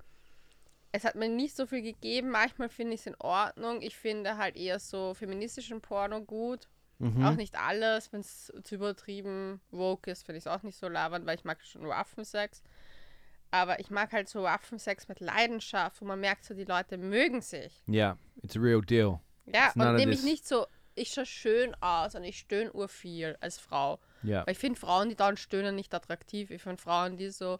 Es 0.91 1.03
hat 1.03 1.15
mir 1.15 1.29
nicht 1.29 1.55
so 1.55 1.65
viel 1.65 1.81
gegeben. 1.81 2.29
Manchmal 2.29 2.69
finde 2.69 2.93
ich 2.93 3.01
es 3.01 3.07
in 3.07 3.15
Ordnung. 3.19 3.81
Ich 3.81 3.95
finde 3.97 4.37
halt 4.37 4.55
eher 4.55 4.79
so 4.79 5.13
feministischen 5.13 5.81
Porno 5.81 6.21
gut. 6.21 6.67
Mhm. 6.99 7.25
Auch 7.25 7.35
nicht 7.35 7.57
alles. 7.59 8.11
Wenn 8.13 8.21
es 8.21 8.51
zu 8.63 8.75
übertrieben 8.75 9.61
woke 9.71 10.11
ist, 10.11 10.25
finde 10.25 10.37
ich 10.37 10.45
es 10.45 10.47
auch 10.47 10.63
nicht 10.63 10.77
so 10.77 10.87
labernd, 10.87 11.25
weil 11.25 11.37
ich 11.37 11.43
mag 11.43 11.63
schon 11.63 11.87
Waffensex. 11.87 12.63
Aber 13.51 13.79
ich 13.79 13.89
mag 13.89 14.11
halt 14.11 14.27
so 14.27 14.43
Waffensex 14.43 15.07
mit 15.07 15.19
Leidenschaft, 15.19 16.01
wo 16.01 16.05
man 16.05 16.19
merkt, 16.19 16.43
so 16.45 16.53
die 16.53 16.65
Leute 16.65 16.97
mögen 16.97 17.41
sich. 17.41 17.83
Yeah, 17.87 18.17
it's 18.41 18.57
a 18.57 18.59
real 18.59 18.81
deal. 18.81 19.19
Ja, 19.45 19.67
It's 19.67 19.75
und 19.75 19.95
nämlich 19.95 20.23
nicht 20.23 20.45
so, 20.45 20.67
ich 20.95 21.09
schaue 21.13 21.25
schön 21.25 21.75
aus 21.79 22.15
und 22.15 22.23
ich 22.23 22.37
stöhne 22.39 22.71
urviel 22.73 23.37
als 23.39 23.57
Frau. 23.57 23.99
Yeah. 24.23 24.45
Weil 24.45 24.51
ich 24.53 24.59
finde 24.59 24.79
Frauen, 24.79 25.09
die 25.09 25.15
dauernd 25.15 25.39
stöhnen, 25.39 25.75
nicht 25.75 25.93
attraktiv. 25.93 26.51
Ich 26.51 26.61
finde 26.61 26.81
Frauen, 26.81 27.15
die 27.15 27.29
so 27.29 27.59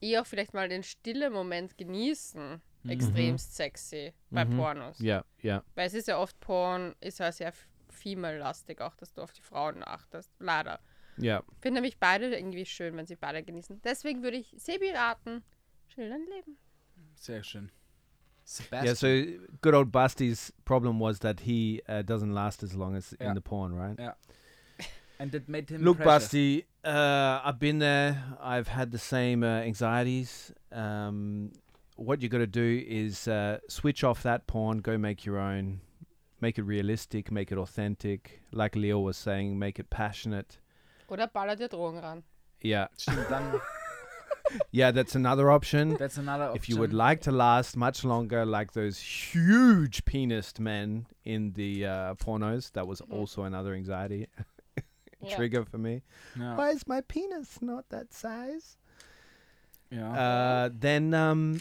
eher 0.00 0.24
vielleicht 0.26 0.52
mal 0.52 0.68
den 0.68 0.82
stille 0.82 1.30
Moment 1.30 1.78
genießen, 1.78 2.60
extremst 2.86 3.56
sexy 3.56 4.12
bei 4.30 4.44
Mhm. 4.44 4.56
Pornos. 4.58 5.00
Yeah, 5.00 5.24
yeah. 5.42 5.64
Weil 5.74 5.86
es 5.86 5.94
ist 5.94 6.08
ja 6.08 6.18
oft 6.18 6.38
Porn, 6.40 6.94
ist 7.00 7.20
ja 7.20 7.32
sehr 7.32 7.54
female-lastig, 7.88 8.80
auch 8.82 8.94
dass 8.96 9.14
du 9.14 9.22
auf 9.22 9.32
die 9.32 9.40
Frauen 9.40 9.82
achtest. 9.82 10.30
Leider. 10.38 10.80
Yeah. 11.18 11.42
Ich 11.52 11.60
finde 11.62 11.76
nämlich 11.80 11.98
beide 11.98 12.34
irgendwie 12.34 12.64
schön, 12.66 12.96
wenn 12.96 13.06
sie 13.06 13.16
beide 13.16 13.42
genießen. 13.42 13.80
Deswegen 13.82 14.22
würde 14.22 14.36
ich 14.38 14.54
Sebi 14.58 14.90
raten, 14.90 15.42
chill 15.88 16.08
dein 16.08 16.24
Leben. 16.26 16.56
Sehr 17.14 17.42
schön. 17.42 17.70
Yeah, 18.70 18.94
Sebastian. 18.94 18.96
so 18.96 19.48
good 19.62 19.74
old 19.74 19.90
Busty's 19.90 20.52
problem 20.64 20.98
was 21.00 21.20
that 21.20 21.40
he 21.40 21.80
uh, 21.88 22.02
doesn't 22.02 22.32
last 22.32 22.62
as 22.62 22.74
long 22.74 22.94
as 22.94 23.14
Yeah. 23.18 23.28
in 23.30 23.34
the 23.34 23.40
porn, 23.40 23.72
right? 23.74 23.98
Yeah. 23.98 24.14
And 25.18 25.30
that 25.32 25.48
made 25.48 25.70
him 25.70 25.82
Look. 25.82 25.98
Busty, 25.98 26.64
uh, 26.84 27.40
I've 27.44 27.58
been 27.60 27.78
there. 27.78 28.36
I've 28.42 28.66
had 28.68 28.90
the 28.90 28.98
same 28.98 29.44
uh, 29.44 29.60
anxieties. 29.62 30.52
Um, 30.72 31.52
what 31.96 32.20
you 32.20 32.28
got 32.28 32.38
to 32.38 32.48
do 32.48 32.84
is 32.86 33.28
uh, 33.28 33.60
switch 33.68 34.02
off 34.02 34.24
that 34.24 34.46
porn, 34.48 34.78
go 34.78 34.98
make 34.98 35.24
your 35.24 35.38
own, 35.38 35.80
make 36.40 36.58
it 36.58 36.64
realistic, 36.64 37.30
make 37.30 37.52
it 37.52 37.58
authentic. 37.58 38.42
Like 38.50 38.74
Leo 38.74 38.98
was 38.98 39.16
saying, 39.16 39.56
make 39.56 39.78
it 39.78 39.88
passionate. 39.88 40.58
Oder 41.14 41.28
baller 41.28 41.54
dir 41.54 41.68
Drogen 41.68 42.00
ran. 42.00 42.24
Yeah, 42.60 42.88
Stimmt, 42.98 43.30
dann, 43.30 43.60
yeah, 44.72 44.90
that's 44.90 45.14
another 45.14 45.48
option. 45.48 45.96
that's 45.96 46.18
another 46.18 46.46
option. 46.50 46.56
If 46.56 46.68
you 46.68 46.76
would 46.78 46.92
like 46.92 47.20
to 47.22 47.30
last 47.30 47.76
much 47.76 48.02
longer, 48.02 48.44
like 48.44 48.72
those 48.72 48.98
huge 48.98 50.04
penised 50.04 50.58
men 50.58 51.06
in 51.24 51.52
the 51.52 51.86
uh, 51.86 52.14
pornos, 52.16 52.72
that 52.72 52.86
was 52.88 53.00
Mhm. 53.00 53.12
also 53.20 53.44
another 53.44 53.74
anxiety 53.74 54.26
Ja. 55.20 55.36
trigger 55.36 55.64
for 55.64 55.78
me. 55.78 56.02
Ja. 56.36 56.56
Why 56.56 56.70
is 56.74 56.84
my 56.88 57.00
penis 57.00 57.62
not 57.62 57.84
that 57.90 58.12
size? 58.12 58.76
ja. 59.90 60.64
Uh, 60.66 60.70
then 60.80 61.14
um, 61.14 61.60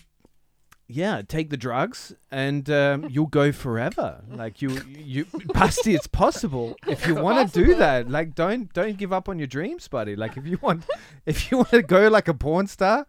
yeah, 0.88 1.22
take 1.28 1.50
the 1.50 1.58
drugs 1.58 2.13
and 2.32 2.70
um, 2.70 3.06
you'll 3.10 3.28
go 3.28 3.52
forever. 3.52 4.24
Like 4.30 4.62
you, 4.62 4.82
you, 4.88 5.25
Basti, 5.54 5.96
it's 5.96 6.08
possible 6.08 6.75
if 6.88 7.08
you 7.08 7.16
want 7.16 7.52
to 7.52 7.63
do 7.63 7.75
that. 7.75 8.10
Like, 8.10 8.36
don't 8.36 8.72
don't 8.74 8.98
give 8.98 9.13
up 9.13 9.30
on 9.30 9.40
your 9.40 9.48
dreams, 9.48 9.88
buddy. 9.88 10.16
Like, 10.16 10.38
if 10.38 10.46
you 10.46 10.60
want, 10.62 10.86
if 11.25 11.52
you 11.52 11.58
want 11.58 11.72
to 11.72 11.82
go 11.82 12.08
like 12.10 12.28
a 12.28 12.34
porn 12.34 12.68
star, 12.68 13.08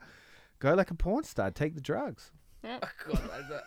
go 0.58 0.74
like 0.74 0.90
a 0.90 0.94
porn 0.94 1.24
star. 1.24 1.50
Take 1.50 1.74
the 1.74 1.80
drugs 1.80 2.30
Gott, 2.62 2.90
Alter. 3.30 3.62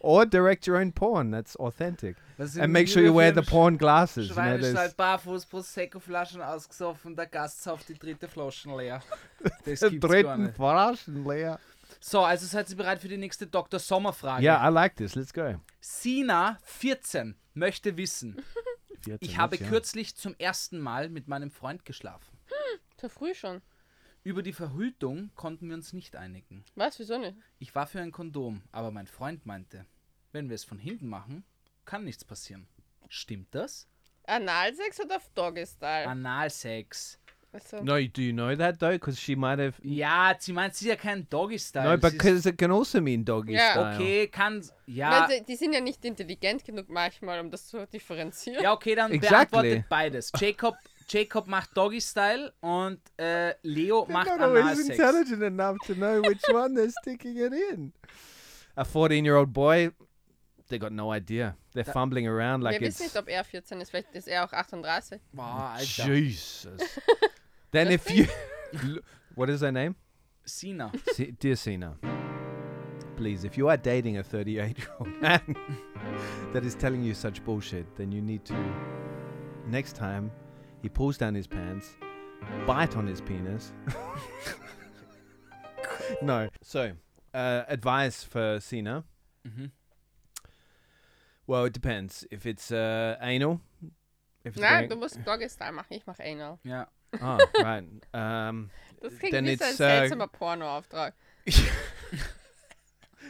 or 0.00 0.26
direct 0.26 0.66
your 0.66 0.78
own 0.78 0.92
porn. 0.92 1.30
That's 1.30 1.56
authentic. 1.56 2.16
And 2.38 2.72
make 2.72 2.88
sure 2.88 3.02
you 3.02 3.12
wear 3.12 3.32
the 3.32 3.42
porn 3.42 3.76
glasses. 3.76 4.30
You 4.30 4.34
know, 4.34 4.88
barfuß, 4.96 5.46
Prosecco-Flaschen 5.48 6.40
ausgesoffen, 6.40 7.14
der 7.14 7.26
Gast 7.26 7.62
sauft 7.62 7.88
die 7.88 7.98
dritte 7.98 8.28
Flaschen 8.28 8.76
leer. 8.76 9.02
Das 9.64 9.80
gibt's 9.80 10.22
gar 10.22 10.38
nicht. 10.38 10.56
Flaschen 10.56 11.24
leer. 11.24 11.58
So, 12.00 12.22
also 12.22 12.46
seid 12.46 12.70
ihr 12.70 12.76
bereit 12.76 13.00
für 13.00 13.08
die 13.08 13.18
nächste 13.18 13.46
Dr. 13.46 13.78
Sommer-Frage? 13.78 14.42
Yeah, 14.42 14.66
I 14.66 14.72
like 14.72 14.96
this. 14.96 15.14
Let's 15.14 15.32
go. 15.34 15.60
Sina, 15.80 16.58
14, 16.64 17.36
möchte 17.52 17.96
wissen. 17.98 18.42
14, 19.02 19.18
Ich 19.20 19.36
habe 19.36 19.58
go. 19.58 19.66
kürzlich 19.66 20.16
zum 20.16 20.34
ersten 20.38 20.78
Mal 20.80 21.10
mit 21.10 21.28
meinem 21.28 21.50
Freund 21.50 21.84
geschlafen. 21.84 22.38
Zu 22.96 23.08
früh 23.10 23.34
schon. 23.34 23.60
Über 24.22 24.42
die 24.42 24.52
Verhütung 24.52 25.30
konnten 25.34 25.68
wir 25.68 25.74
uns 25.74 25.92
nicht 25.92 26.16
einigen. 26.16 26.64
Was? 26.74 26.98
Wieso 26.98 27.18
nicht? 27.18 27.36
Ich 27.58 27.74
war 27.74 27.86
für 27.86 28.00
ein 28.00 28.12
Kondom, 28.12 28.62
aber 28.72 28.90
mein 28.90 29.06
Freund 29.06 29.46
meinte, 29.46 29.86
wenn 30.32 30.48
wir 30.48 30.54
es 30.54 30.64
von 30.64 30.78
hinten 30.78 31.06
machen, 31.08 31.44
kann 31.84 32.04
nichts 32.04 32.24
passieren. 32.24 32.66
Stimmt 33.08 33.54
das? 33.54 33.88
Analsex 34.26 35.00
oder 35.00 35.20
Doggy-Style? 35.34 36.06
Analsex. 36.06 37.18
Also, 37.52 37.82
No, 37.82 37.94
do 38.00 38.22
you 38.22 38.32
know 38.32 38.54
that 38.54 38.78
though? 38.78 38.92
Because 38.92 39.18
she 39.20 39.34
might 39.34 39.58
have. 39.58 39.74
Ja, 39.82 40.34
sie 40.38 40.52
meint 40.52 40.74
sicher 40.76 40.94
kein 40.96 41.28
Doggy-Style. 41.28 41.82
No, 41.84 42.00
Sie 42.00 42.06
ist- 42.06 42.12
because 42.18 42.48
it 42.48 42.56
can 42.58 42.70
also 42.70 43.00
mean 43.00 43.24
doggy 43.24 43.54
Ja. 43.54 43.72
style. 43.72 43.94
Okay, 43.96 44.28
kann. 44.28 44.64
Ja, 44.86 45.22
Weil 45.28 45.38
sie- 45.38 45.44
die 45.46 45.56
sind 45.56 45.72
ja 45.72 45.80
nicht 45.80 46.04
intelligent 46.04 46.64
genug 46.64 46.88
manchmal, 46.88 47.40
um 47.40 47.50
das 47.50 47.66
zu 47.66 47.84
differenzieren. 47.88 48.62
ja 48.62 48.72
okay, 48.72 48.94
dann 48.94 49.10
Exactly. 49.10 49.50
beantwortet 49.50 49.84
beides. 49.88 50.30
Jacob, 50.38 50.76
Jacob 51.08 51.48
macht 51.48 51.76
Doggy-Style 51.76 52.52
und 52.60 53.00
äh, 53.18 53.54
Leo 53.62 54.06
macht 54.08 54.28
not 54.28 54.40
always 54.40 54.62
Analsex. 54.62 54.88
intelligent 54.90 55.42
enough 55.42 55.76
to 55.86 55.94
know 55.94 56.22
which 56.22 56.42
one 56.54 56.74
they're 56.78 56.92
sticking 57.00 57.36
it 57.36 57.52
in. 57.72 57.92
A 58.76 58.84
14 58.84 59.24
year 59.24 59.36
old 59.36 59.52
boy, 59.52 59.90
they 60.68 60.78
got 60.78 60.92
no 60.92 61.12
idea. 61.12 61.56
They're 61.74 61.82
Da- 61.84 61.92
fumbling 61.92 62.28
around 62.28 62.62
like 62.62 62.78
Wir 62.80 62.86
it's. 62.88 63.00
wissen 63.00 63.12
nicht, 63.12 63.16
ob 63.16 63.28
er 63.28 63.42
14 63.42 63.80
ist. 63.80 63.90
Vielleicht 63.90 64.14
ist 64.14 64.28
er 64.28 64.44
auch 64.44 64.52
38. 64.52 65.20
Boah, 65.32 65.74
Alter. 65.76 66.12
Jesus. 66.14 66.64
then 67.72 67.88
if 67.88 68.10
you. 68.10 68.26
What 69.34 69.48
is 69.50 69.60
her 69.62 69.72
name? 69.72 69.94
Sina. 70.44 70.90
Se- 71.12 71.32
Dear 71.38 71.56
Sina, 71.56 71.96
please, 73.16 73.44
if 73.44 73.56
you 73.56 73.68
are 73.68 73.76
dating 73.76 74.18
a 74.18 74.22
38 74.22 74.78
year 74.78 74.88
old 74.98 75.08
man 75.22 75.56
that 76.52 76.64
is 76.64 76.74
telling 76.74 77.02
you 77.02 77.14
such 77.14 77.42
bullshit, 77.44 77.86
then 77.96 78.12
you 78.12 78.20
need 78.20 78.44
to. 78.44 78.54
Next 79.66 79.94
time 79.96 80.30
he 80.82 80.88
pulls 80.88 81.16
down 81.16 81.34
his 81.34 81.46
pants, 81.46 81.90
bite 82.66 82.96
on 82.96 83.06
his 83.06 83.20
penis. 83.20 83.72
no. 86.22 86.48
So, 86.62 86.92
uh, 87.34 87.62
advice 87.68 88.24
for 88.24 88.58
Sina. 88.60 89.04
Mhm. 89.46 89.70
Well, 91.46 91.64
it 91.64 91.72
depends. 91.72 92.26
If 92.30 92.46
it's 92.46 92.70
uh, 92.70 93.16
anal. 93.20 93.60
If 94.44 94.54
it's 94.54 94.58
Nein, 94.58 94.88
going- 94.88 94.88
du 94.90 94.96
musst 94.96 95.24
Doggy-Style 95.24 95.72
machen. 95.72 95.92
Ich 95.96 96.06
mache 96.06 96.20
Anal. 96.24 96.58
Ja. 96.64 96.86
Ah, 97.20 97.38
right. 97.58 97.84
Um, 98.12 98.70
Das 99.02 99.18
klingt 99.18 99.32
Then 99.32 99.46
wie 99.46 99.56
so 99.56 99.64
ein 99.64 99.70
it's, 99.70 99.80
uh, 99.80 99.84
seltsamer 99.84 100.28
Pornoauftrag. 100.28 101.12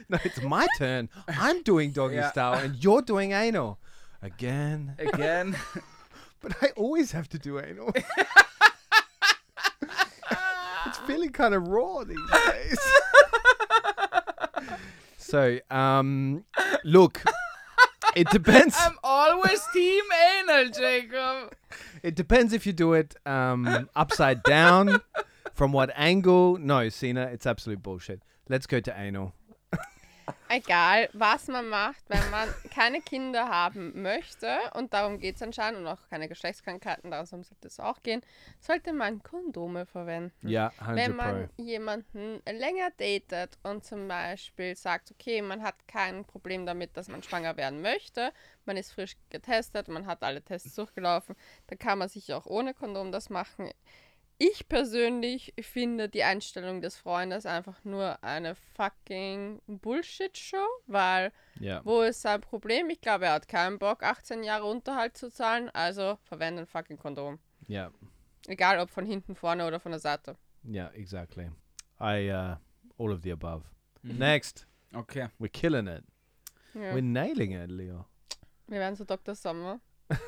no, 0.09 0.19
it's 0.25 0.43
my 0.43 0.67
turn. 0.77 1.09
I'm 1.29 1.63
doing 1.63 1.93
doggy 1.93 2.17
Yeah. 2.17 2.31
style 2.31 2.55
and 2.65 2.77
you're 2.83 3.03
doing 3.03 3.33
anal. 3.33 3.79
Again. 4.23 4.95
Again. 4.99 5.57
But 6.43 6.57
I 6.63 6.69
always 6.75 7.13
have 7.13 7.29
to 7.31 7.39
do 7.39 7.61
anal. 7.61 7.93
it's 10.87 10.99
feeling 11.07 11.31
kind 11.33 11.55
of 11.55 11.69
raw 11.69 12.03
these 12.03 12.17
days. 12.47 12.79
so, 15.19 15.59
um, 15.71 16.45
look, 16.83 17.23
it 18.17 18.29
depends. 18.31 18.75
I'm 18.79 18.99
always 19.05 19.61
team 19.75 20.03
anal, 20.39 20.71
Jacob. 20.71 21.53
It 22.03 22.15
depends 22.15 22.53
if 22.53 22.67
you 22.67 22.73
do 22.73 22.95
it 22.95 23.15
um, 23.27 23.89
upside 23.95 24.43
down, 24.43 25.01
from 25.53 25.73
what 25.73 25.91
angle. 25.95 26.57
No, 26.57 26.89
Cena, 26.89 27.23
it's 27.33 27.47
absolute 27.47 27.83
bullshit. 27.83 28.23
Let's 28.49 28.67
go 28.67 28.81
to 28.81 28.99
anal. 28.99 29.35
Egal, 30.49 31.09
was 31.13 31.49
man 31.49 31.69
macht, 31.69 32.03
wenn 32.09 32.31
man 32.31 32.49
keine 32.75 33.01
Kinder 33.01 33.49
haben 33.49 34.03
möchte, 34.03 34.59
und 34.75 34.93
darum 34.93 35.19
geht 35.19 35.37
es 35.37 35.43
anscheinend, 35.43 35.81
und 35.81 35.87
auch 35.87 36.09
keine 36.09 36.29
Geschlechtskrankheiten, 36.29 37.11
darum 37.11 37.27
sollte 37.27 37.55
es 37.63 37.81
auch 37.81 38.03
gehen, 38.03 38.23
sollte 38.59 38.93
man 38.93 39.23
Kondome 39.23 39.87
verwenden. 39.87 40.49
Yeah, 40.49 40.73
100 40.81 40.97
Wenn 40.97 41.17
pro. 41.17 41.25
man 41.25 41.51
jemanden 41.57 42.43
länger 42.47 42.91
datet 42.97 43.59
und 43.63 43.85
zum 43.85 44.09
Beispiel 44.09 44.77
sagt, 44.77 45.11
okay, 45.11 45.43
man 45.43 45.63
hat 45.63 45.77
kein 45.87 46.25
Problem 46.25 46.67
damit, 46.67 46.97
dass 46.97 47.09
man 47.09 47.23
schwanger 47.23 47.57
werden 47.57 47.81
möchte, 47.83 48.33
man 48.65 48.77
ist 48.77 48.93
frisch 48.93 49.17
getestet, 49.31 49.89
man 49.89 50.07
hat 50.07 50.23
alle 50.23 50.43
Tests 50.43 50.75
durchgelaufen, 50.75 51.37
dann 51.69 51.79
kann 51.79 51.99
man 51.99 52.09
sich 52.09 52.33
auch 52.33 52.47
ohne 52.47 52.75
Kondom 52.75 53.13
das 53.13 53.31
machen. 53.31 53.71
Ich 54.43 54.69
persönlich 54.71 55.53
finde 55.61 56.09
die 56.09 56.23
Einstellung 56.23 56.81
des 56.81 56.97
Freundes 56.97 57.45
einfach 57.45 57.85
nur 57.85 58.25
eine 58.25 58.55
fucking 58.55 59.61
Bullshit-Show, 59.67 60.67
weil 60.87 61.31
Yeah. 61.61 61.83
wo 61.85 62.01
ist 62.01 62.23
sein 62.23 62.41
Problem? 62.41 62.89
Ich 62.89 63.03
glaube, 63.03 63.27
er 63.27 63.35
hat 63.35 63.49
keinen 63.49 63.79
Bock, 63.79 64.03
18 64.03 64.43
Jahre 64.43 64.65
Unterhalt 64.65 65.15
zu 65.15 65.31
zahlen, 65.31 65.69
also 65.75 66.19
verwende 66.25 66.63
ein 66.63 66.67
fucking 66.67 66.97
Kondom. 66.97 67.39
Yeah. 67.69 67.93
Egal 68.47 68.79
ob 68.79 68.89
von 68.89 69.05
hinten, 69.05 69.35
vorne 69.37 69.67
oder 69.67 69.79
von 69.79 69.93
der 69.93 70.01
Seite. 70.01 70.37
Yeah, 70.67 70.91
exactly. 70.95 71.51
I 72.01 72.31
uh 72.33 72.57
all 72.99 73.13
of 73.13 73.21
the 73.23 73.33
above. 73.33 73.65
Mhm. 74.03 74.17
Next, 74.17 74.67
Okay. 74.95 75.29
we're 75.39 75.51
killing 75.51 75.87
it. 75.87 76.03
Ja. 76.73 76.95
We're 76.95 77.03
nailing 77.03 77.53
it, 77.53 77.71
Leo. 77.71 78.07
Wir 78.69 78.79
werden 78.79 78.97
zu 78.97 79.05
Dr. 79.05 79.35
Sommer. 79.35 79.81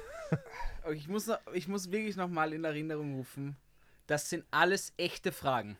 Ich 0.92 1.06
muss, 1.08 1.28
noch, 1.28 1.38
ich 1.54 1.68
muss 1.68 1.90
wirklich 1.92 2.16
nochmal 2.16 2.52
in 2.52 2.64
Erinnerung 2.64 3.14
rufen. 3.14 3.56
Das 4.06 4.28
sind 4.30 4.44
alles 4.50 4.92
echte 4.96 5.32
Fragen. 5.32 5.76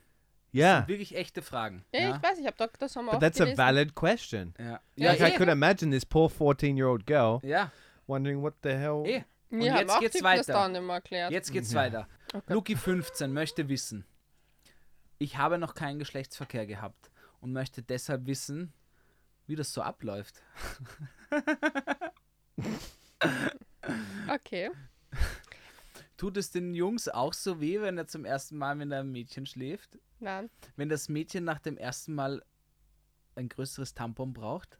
Das 0.52 0.60
Yeah, 0.60 0.76
sind 0.80 0.88
wirklich 0.88 1.16
echte 1.16 1.40
Fragen. 1.42 1.84
Ja, 1.94 2.00
Ja, 2.00 2.16
ich 2.16 2.22
weiß, 2.22 2.38
ich 2.38 2.46
habe 2.46 2.56
Dr. 2.58 2.88
Sommer 2.88 3.12
but 3.12 3.16
auch 3.16 3.20
that's 3.20 3.40
a 3.40 3.44
gelesen. 3.44 3.58
valid 3.58 3.94
question. 3.94 4.54
ja. 4.58 4.80
Ja, 4.96 5.12
like 5.12 5.20
I 5.20 5.24
eh. 5.24 5.36
could 5.36 5.48
imagine 5.48 5.90
this 5.90 6.04
poor 6.04 6.28
14-year-old 6.30 7.06
girl 7.06 7.40
ja. 7.42 7.72
wondering 8.06 8.42
what 8.42 8.54
the 8.62 8.70
hell. 8.70 9.02
Eh. 9.06 9.22
Mir 9.48 9.64
Und 9.64 9.70
haben 9.72 9.78
jetzt 9.80 9.90
auch 9.90 10.00
geht's 10.00 10.22
weiter. 10.22 10.76
immer 10.76 10.94
erklärt. 10.94 11.30
Jetzt 11.32 11.52
geht's 11.52 11.72
Ja. 11.72 11.80
weiter. 11.80 12.08
Okay. 12.34 12.52
Luki 12.52 12.76
15 12.76 13.32
möchte 13.32 13.68
wissen. 13.68 14.04
Ich 15.18 15.36
habe 15.38 15.58
noch 15.58 15.74
keinen 15.74 15.98
Geschlechtsverkehr 15.98 16.66
gehabt 16.66 17.10
und 17.40 17.52
möchte 17.52 17.82
deshalb 17.82 18.26
wissen, 18.26 18.72
wie 19.46 19.56
das 19.56 19.72
so 19.72 19.82
abläuft. 19.82 20.42
Okay. 24.28 24.70
Tut 26.22 26.36
es 26.36 26.52
den 26.52 26.72
Jungs 26.72 27.08
auch 27.08 27.32
so 27.32 27.60
weh, 27.60 27.80
wenn 27.80 27.98
er 27.98 28.06
zum 28.06 28.24
ersten 28.24 28.56
Mal 28.56 28.76
mit 28.76 28.92
einem 28.92 29.10
Mädchen 29.10 29.44
schläft? 29.44 29.98
Nein. 30.20 30.50
Wenn 30.76 30.88
das 30.88 31.08
Mädchen 31.08 31.42
nach 31.42 31.58
dem 31.58 31.76
ersten 31.76 32.14
Mal 32.14 32.44
ein 33.34 33.48
größeres 33.48 33.94
Tampon 33.94 34.32
braucht? 34.32 34.78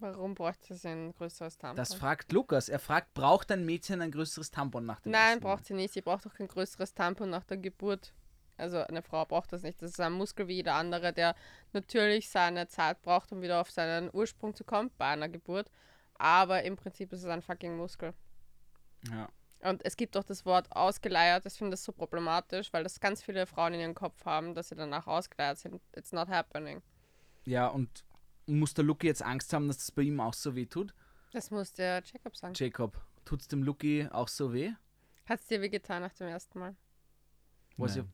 Warum 0.00 0.34
bräuchte 0.34 0.74
sie 0.74 0.88
ein 0.88 1.14
größeres 1.14 1.56
Tampon? 1.56 1.76
Das 1.76 1.94
fragt 1.94 2.30
Lukas. 2.30 2.68
Er 2.68 2.78
fragt, 2.78 3.14
braucht 3.14 3.50
ein 3.52 3.64
Mädchen 3.64 4.02
ein 4.02 4.10
größeres 4.10 4.50
Tampon 4.50 4.84
nach 4.84 5.00
dem 5.00 5.12
Nein, 5.12 5.22
ersten 5.22 5.44
Mal? 5.44 5.48
braucht 5.48 5.64
sie 5.64 5.72
nicht. 5.72 5.94
Sie 5.94 6.02
braucht 6.02 6.26
auch 6.26 6.34
kein 6.34 6.46
größeres 6.48 6.92
Tampon 6.92 7.30
nach 7.30 7.44
der 7.44 7.56
Geburt. 7.56 8.12
Also 8.58 8.80
eine 8.80 9.00
Frau 9.00 9.24
braucht 9.24 9.54
das 9.54 9.62
nicht. 9.62 9.80
Das 9.80 9.92
ist 9.92 10.00
ein 10.00 10.12
Muskel 10.12 10.46
wie 10.46 10.56
jeder 10.56 10.74
andere, 10.74 11.14
der 11.14 11.34
natürlich 11.72 12.28
seine 12.28 12.68
Zeit 12.68 13.00
braucht, 13.00 13.32
um 13.32 13.40
wieder 13.40 13.62
auf 13.62 13.70
seinen 13.70 14.10
Ursprung 14.12 14.54
zu 14.54 14.64
kommen 14.64 14.90
bei 14.98 15.06
einer 15.06 15.30
Geburt. 15.30 15.70
Aber 16.16 16.64
im 16.64 16.76
Prinzip 16.76 17.14
ist 17.14 17.20
es 17.20 17.28
ein 17.30 17.40
fucking 17.40 17.78
Muskel. 17.78 18.12
Ja. 19.10 19.30
Und 19.68 19.84
es 19.84 19.96
gibt 19.96 20.16
auch 20.16 20.24
das 20.24 20.46
Wort 20.46 20.70
ausgeleiert. 20.70 21.44
Ich 21.46 21.54
finde 21.54 21.72
das 21.72 21.82
so 21.84 21.92
problematisch, 21.92 22.72
weil 22.72 22.82
das 22.84 23.00
ganz 23.00 23.22
viele 23.22 23.46
Frauen 23.46 23.74
in 23.74 23.80
ihrem 23.80 23.94
Kopf 23.94 24.24
haben, 24.24 24.54
dass 24.54 24.68
sie 24.68 24.76
danach 24.76 25.06
ausgeleiert 25.06 25.58
sind. 25.58 25.80
It's 25.96 26.12
not 26.12 26.28
happening. 26.28 26.82
ja, 27.44 27.66
und 27.66 28.04
muss 28.46 28.74
der 28.74 28.84
Luki 28.84 29.08
jetzt 29.08 29.22
Angst 29.22 29.52
haben, 29.52 29.66
dass 29.66 29.78
das 29.78 29.90
bei 29.90 30.02
ihm 30.02 30.20
auch 30.20 30.34
so 30.34 30.54
weh 30.54 30.66
tut? 30.66 30.94
Das 31.32 31.50
muss 31.50 31.72
der 31.72 32.02
Jacob 32.04 32.36
sagen. 32.36 32.54
Jacob, 32.56 32.96
tut's 33.24 33.48
dem 33.48 33.64
Luki 33.64 34.08
auch 34.10 34.28
so 34.28 34.52
weh? 34.52 34.72
Hat 35.26 35.40
es 35.40 35.46
dir 35.46 35.60
wehgetan 35.60 36.02
nach 36.02 36.12
dem 36.14 36.28
ersten 36.28 36.58
Mal? 36.60 36.76
Was 37.76 37.96
Nein. 37.96 38.06
ihr, 38.06 38.12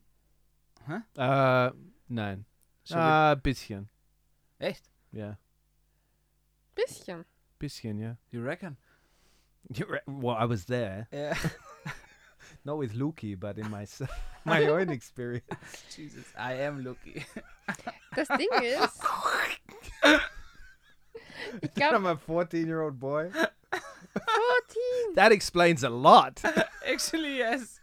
Uh, 1.17 1.71
nein. 2.09 2.45
Ah, 2.91 3.37
bisschen. 3.37 3.89
Echt? 4.59 4.91
Yeah. 5.13 5.39
Bisschen. 6.75 7.25
Bisschen, 7.59 7.99
yeah. 8.01 8.17
You 8.31 8.43
reckon? 8.43 8.77
Well, 10.07 10.37
I 10.37 10.45
was 10.47 10.65
there. 10.67 11.07
Ja. 11.13 11.35
Not 12.65 12.79
with 12.79 12.95
Luki, 12.95 13.35
but 13.39 13.59
in 13.59 13.69
my 13.71 13.83
s- 13.83 14.03
my 14.45 14.67
own 14.69 14.89
experience. 14.91 15.45
Jesus, 15.97 16.25
I 16.39 16.55
am 16.65 16.85
Luki. 16.85 17.25
Das 18.15 18.29
Ding 18.29 18.49
ist, 18.63 19.01
Ich 21.63 21.75
glaube, 21.75 21.97
I'm 21.97 22.07
a 22.07 22.17
14 22.17 22.67
year 22.67 22.83
old 22.83 22.99
boy. 23.01 23.31
14. 23.31 25.15
That 25.15 25.33
explains 25.33 25.83
a 25.85 25.89
lot. 25.89 26.41
Actually, 26.85 27.39
yes. 27.39 27.81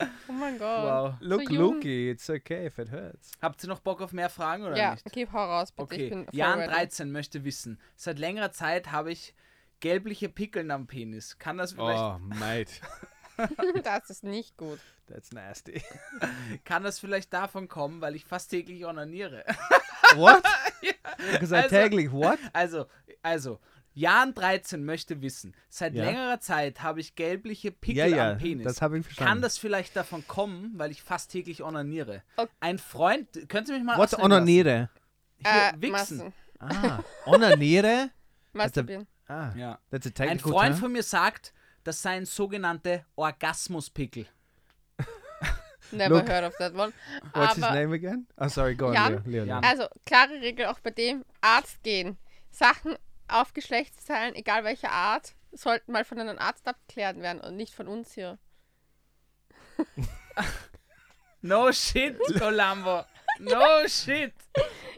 Oh 0.00 0.32
mein 0.32 0.58
Gott. 0.58 0.84
Wow. 0.84 1.14
Look, 1.20 1.50
jung. 1.50 1.80
Luki, 1.80 2.10
it's 2.10 2.28
okay 2.28 2.66
if 2.66 2.78
it 2.78 2.88
hurts. 2.90 3.32
Habt 3.40 3.62
ihr 3.64 3.68
noch 3.68 3.80
Bock 3.80 4.00
auf 4.02 4.12
mehr 4.12 4.28
Fragen 4.28 4.64
oder 4.64 4.76
Ja, 4.76 4.92
nicht? 4.92 5.04
gib 5.12 5.32
hau 5.32 5.44
raus, 5.44 5.72
bitte. 5.72 5.94
Ich 5.94 6.00
Okay, 6.00 6.08
bin 6.10 6.24
voll 6.26 6.34
Jan 6.34 6.58
ready. 6.58 6.72
13 6.72 7.10
möchte 7.12 7.44
wissen. 7.44 7.78
Seit 7.96 8.18
längerer 8.18 8.52
Zeit 8.52 8.90
habe 8.92 9.12
ich 9.12 9.34
gelbliche 9.82 10.30
Pickeln 10.30 10.70
am 10.70 10.86
Penis. 10.86 11.38
Kann 11.38 11.58
das 11.58 11.72
vielleicht, 11.72 12.00
Oh, 12.00 12.18
mate. 12.18 12.72
Das 13.82 14.08
ist 14.10 14.24
nicht 14.24 14.56
gut. 14.56 14.78
That's 15.08 15.32
nasty. 15.32 15.82
kann 16.64 16.82
das 16.84 16.98
vielleicht 16.98 17.32
davon 17.32 17.66
kommen, 17.68 18.00
weil 18.00 18.14
ich 18.14 18.24
fast 18.24 18.50
täglich 18.50 18.84
onaniere? 18.86 19.44
what? 20.16 20.42
Because 21.32 21.54
I 21.54 21.58
Also- 21.58 21.68
täglich 21.68 22.12
what? 22.12 22.38
Also, 22.52 22.86
also, 23.22 23.58
Jan 23.94 24.32
13 24.34 24.84
möchte 24.84 25.20
wissen. 25.22 25.54
Seit 25.68 25.94
Ja. 25.94 26.04
längerer 26.04 26.40
Zeit 26.40 26.82
habe 26.82 27.00
ich 27.00 27.14
gelbliche 27.14 27.68
Ja, 27.68 27.74
Pickel 27.80 28.10
ja, 28.16 28.30
am 28.32 28.38
Penis. 28.38 28.64
das 28.64 28.80
habe 28.82 28.98
ich 28.98 29.04
verstanden. 29.04 29.28
Kann 29.30 29.42
das 29.42 29.58
vielleicht 29.58 29.96
davon 29.96 30.26
kommen, 30.28 30.72
weil 30.76 30.90
ich 30.90 31.02
fast 31.02 31.30
täglich 31.32 31.62
onaniere? 31.62 32.22
Ok- 32.36 32.50
Ein 32.60 32.78
Freund, 32.78 33.48
können 33.48 33.66
Sie 33.66 33.72
mich 33.72 33.82
mal 33.82 33.96
lassen? 33.98 34.20
onaniere? 34.22 34.88
Hier, 35.38 35.50
Äh, 35.50 35.72
wichsen. 35.80 36.18
Massen. 36.18 36.32
Ah, 36.58 37.02
onaniere? 37.26 38.10
Masturbieren. 38.52 39.06
Ah, 39.32 39.52
Ja. 39.56 39.78
that's 39.90 40.06
a 40.06 40.22
Ein 40.24 40.38
Freund 40.40 40.72
term. 40.74 40.80
von 40.80 40.92
mir 40.92 41.02
sagt, 41.02 41.52
das 41.84 42.02
seien 42.02 42.26
sogenannte 42.26 43.04
Orgasmuspickel. 43.16 44.26
Never 45.90 46.16
Look. 46.16 46.28
heard 46.28 46.44
of 46.44 46.54
that 46.58 46.74
one. 46.74 46.92
What's 47.34 47.54
his 47.54 47.64
Aber, 47.64 47.74
name 47.74 47.92
again? 47.94 48.26
Oh, 48.38 48.48
sorry, 48.48 48.74
go 48.74 48.88
on, 48.88 48.94
Jan? 48.94 49.22
Leo. 49.26 49.44
Leo, 49.44 49.58
also, 49.60 49.88
klare 50.06 50.40
Regel 50.40 50.66
auch 50.66 50.80
bei 50.80 50.90
dem 50.90 51.24
Arzt 51.40 51.82
gehen. 51.82 52.18
Sachen 52.50 52.96
auf 53.28 53.52
Geschlechtsteilen, 53.54 54.34
egal 54.34 54.64
welcher 54.64 54.90
Art, 54.92 55.34
sollten 55.52 55.92
mal 55.92 56.04
von 56.04 56.18
einem 56.18 56.38
Arzt 56.38 56.66
abgeklärt 56.68 57.18
werden 57.18 57.40
und 57.40 57.56
nicht 57.56 57.74
von 57.74 57.88
uns 57.88 58.12
hier. 58.12 58.38
No 61.44 61.72
shit, 61.72 62.16
Columbo. 62.38 63.04
No 63.40 63.86
shit. 63.88 64.32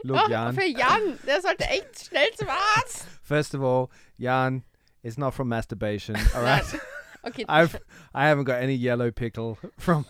Look, 0.03 0.21
Oh, 0.25 0.29
Jan. 0.29 0.53
für 0.53 0.65
Jan, 0.65 1.17
der 1.25 1.41
sollte 1.41 1.63
echt 1.63 2.05
schnell 2.07 2.31
zum 2.37 2.49
Arzt. 2.49 3.07
First 3.25 3.55
of 3.55 3.63
all, 3.63 3.91
Jan, 4.19 4.63
it's 5.03 5.17
not 5.17 5.33
from 5.33 5.49
masturbation. 5.49 6.15
All 6.35 6.43
right. 6.43 6.63
Okay, 7.25 7.43
I've 7.49 7.75
I 8.13 8.27
haven't 8.27 8.43
got 8.43 8.61
any 8.61 8.75
yellow 8.75 9.09
pickle 9.09 9.57
from 9.79 10.05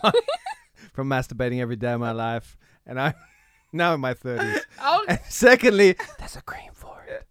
from 0.92 1.08
masturbating 1.08 1.62
every 1.62 1.78
day 1.78 1.94
of 1.94 2.02
my 2.02 2.12
life, 2.12 2.58
and 2.86 3.00
I'm 3.00 3.14
now 3.72 3.94
in 3.94 4.02
my 4.02 4.14
thirties. 4.14 4.66
Oh. 4.82 5.06
And 5.08 5.20
secondly, 5.30 5.96
there's 6.20 6.36
a 6.36 6.42
cream 6.42 6.72
for 6.74 7.06
it. 7.08 7.26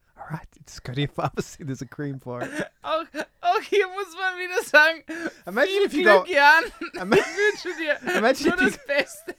All 0.64 0.71
right, 0.71 0.71
it's 0.71 0.80
go 0.80 0.92
to 0.94 1.00
your 1.00 1.09
pharmacy. 1.09 1.64
There's 1.64 1.83
a 1.83 1.87
cream 1.87 2.18
for 2.21 2.42
it. 2.42 2.50
auch, 2.83 3.04
auch 3.40 3.61
hier 3.68 3.87
muss 3.88 4.14
man 4.16 4.38
wieder 4.38 4.62
sagen, 4.62 5.04
Imagine 5.47 5.66
viel 5.66 5.87
if 5.87 5.92
you 5.94 6.02
Glück, 6.02 6.25
go. 6.26 6.33
Jan. 6.33 6.64
Ima- 6.94 7.16
Ich 7.16 7.25
wünsche 7.37 7.78
dir 7.78 8.16
Imagine 8.18 8.56
nur 8.56 8.68
if 8.68 8.76
das 8.76 8.87
Beste. 8.87 9.35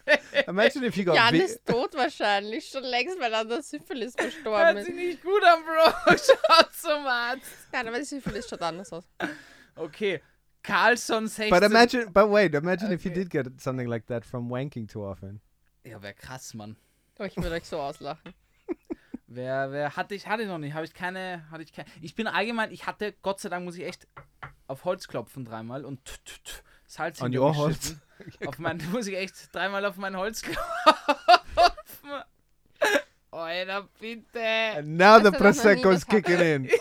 Imagine 0.47 0.85
if 0.87 0.97
you 0.97 1.05
got. 1.05 1.15
Jan 1.15 1.35
ist 1.35 1.65
tot 1.65 1.93
wahrscheinlich, 1.95 2.67
schon 2.69 2.83
längst, 2.83 3.19
weil 3.19 3.33
er 3.33 3.39
an 3.39 3.49
der 3.49 3.61
Syphilis 3.63 4.13
Hört 4.17 4.31
gestorben 4.33 4.77
sich 4.79 4.89
ist. 4.89 4.95
nicht 4.95 5.23
gut 5.23 5.43
an, 5.43 5.63
Bro. 5.63 6.15
Schaut 6.17 6.73
zum 6.73 7.05
Arzt. 7.07 7.43
Nein, 7.71 7.87
aber 7.87 7.97
die 7.99 8.05
Syphilis 8.05 8.47
schaut 8.49 8.61
anders 8.61 8.91
aus. 8.93 9.03
Okay, 9.75 10.21
Carlson 10.63 11.27
16. 11.27 11.49
but 11.49 11.63
imagine, 11.63 12.09
but 12.11 12.29
wait, 12.29 12.53
imagine 12.55 12.91
if 12.93 13.03
you 13.05 13.11
Okay. 13.11 13.23
did 13.23 13.29
get 13.29 13.61
something 13.61 13.87
like 13.87 14.05
that 14.07 14.23
from 14.25 14.49
wanking 14.49 14.87
too 14.87 15.03
often. 15.03 15.41
Ja, 15.83 16.01
wäre 16.01 16.13
krass, 16.13 16.53
Mann. 16.53 16.75
Oh, 17.19 17.23
ich 17.23 17.35
würde 17.37 17.51
euch 17.51 17.65
so 17.65 17.79
auslachen. 17.79 18.33
Wer, 19.27 19.71
wer 19.71 19.95
hatte 19.95 20.13
ich, 20.13 20.27
hatte 20.27 20.43
ich 20.43 20.47
noch 20.47 20.59
nicht, 20.59 20.73
habe 20.73 20.85
ich 20.85 20.93
keine, 20.93 21.49
hatte 21.49 21.63
ich 21.63 21.73
keine. 21.73 21.87
Ich 22.01 22.13
bin 22.13 22.27
allgemein, 22.27 22.71
ich 22.71 22.85
hatte, 22.85 23.13
Gott 23.23 23.39
sei 23.39 23.49
Dank 23.49 23.65
muss 23.65 23.75
ich 23.75 23.85
echt 23.85 24.07
auf 24.67 24.85
Holz 24.85 25.07
klopfen 25.07 25.45
dreimal 25.45 25.83
und 25.83 26.05
t 26.05 26.11
-t 26.11 26.39
-t, 26.45 26.61
Salz 26.85 27.21
in 27.21 27.35
your 27.35 27.55
Holz? 27.55 27.95
Auf 28.45 28.59
mein, 28.59 28.81
muss 28.91 29.07
ich 29.07 29.17
echt 29.17 29.53
dreimal 29.53 29.83
auf 29.85 29.97
mein 29.97 30.15
Holz 30.15 30.41
klopfen. 30.41 30.61
Alter, 33.31 33.89
bitte. 33.99 34.77
And 34.77 34.97
now 34.97 35.19
the 35.19 35.31
prosecco's 35.31 35.85
was 35.85 36.07
gehabt? 36.07 36.25
kicking 36.25 36.39
in. 36.39 36.69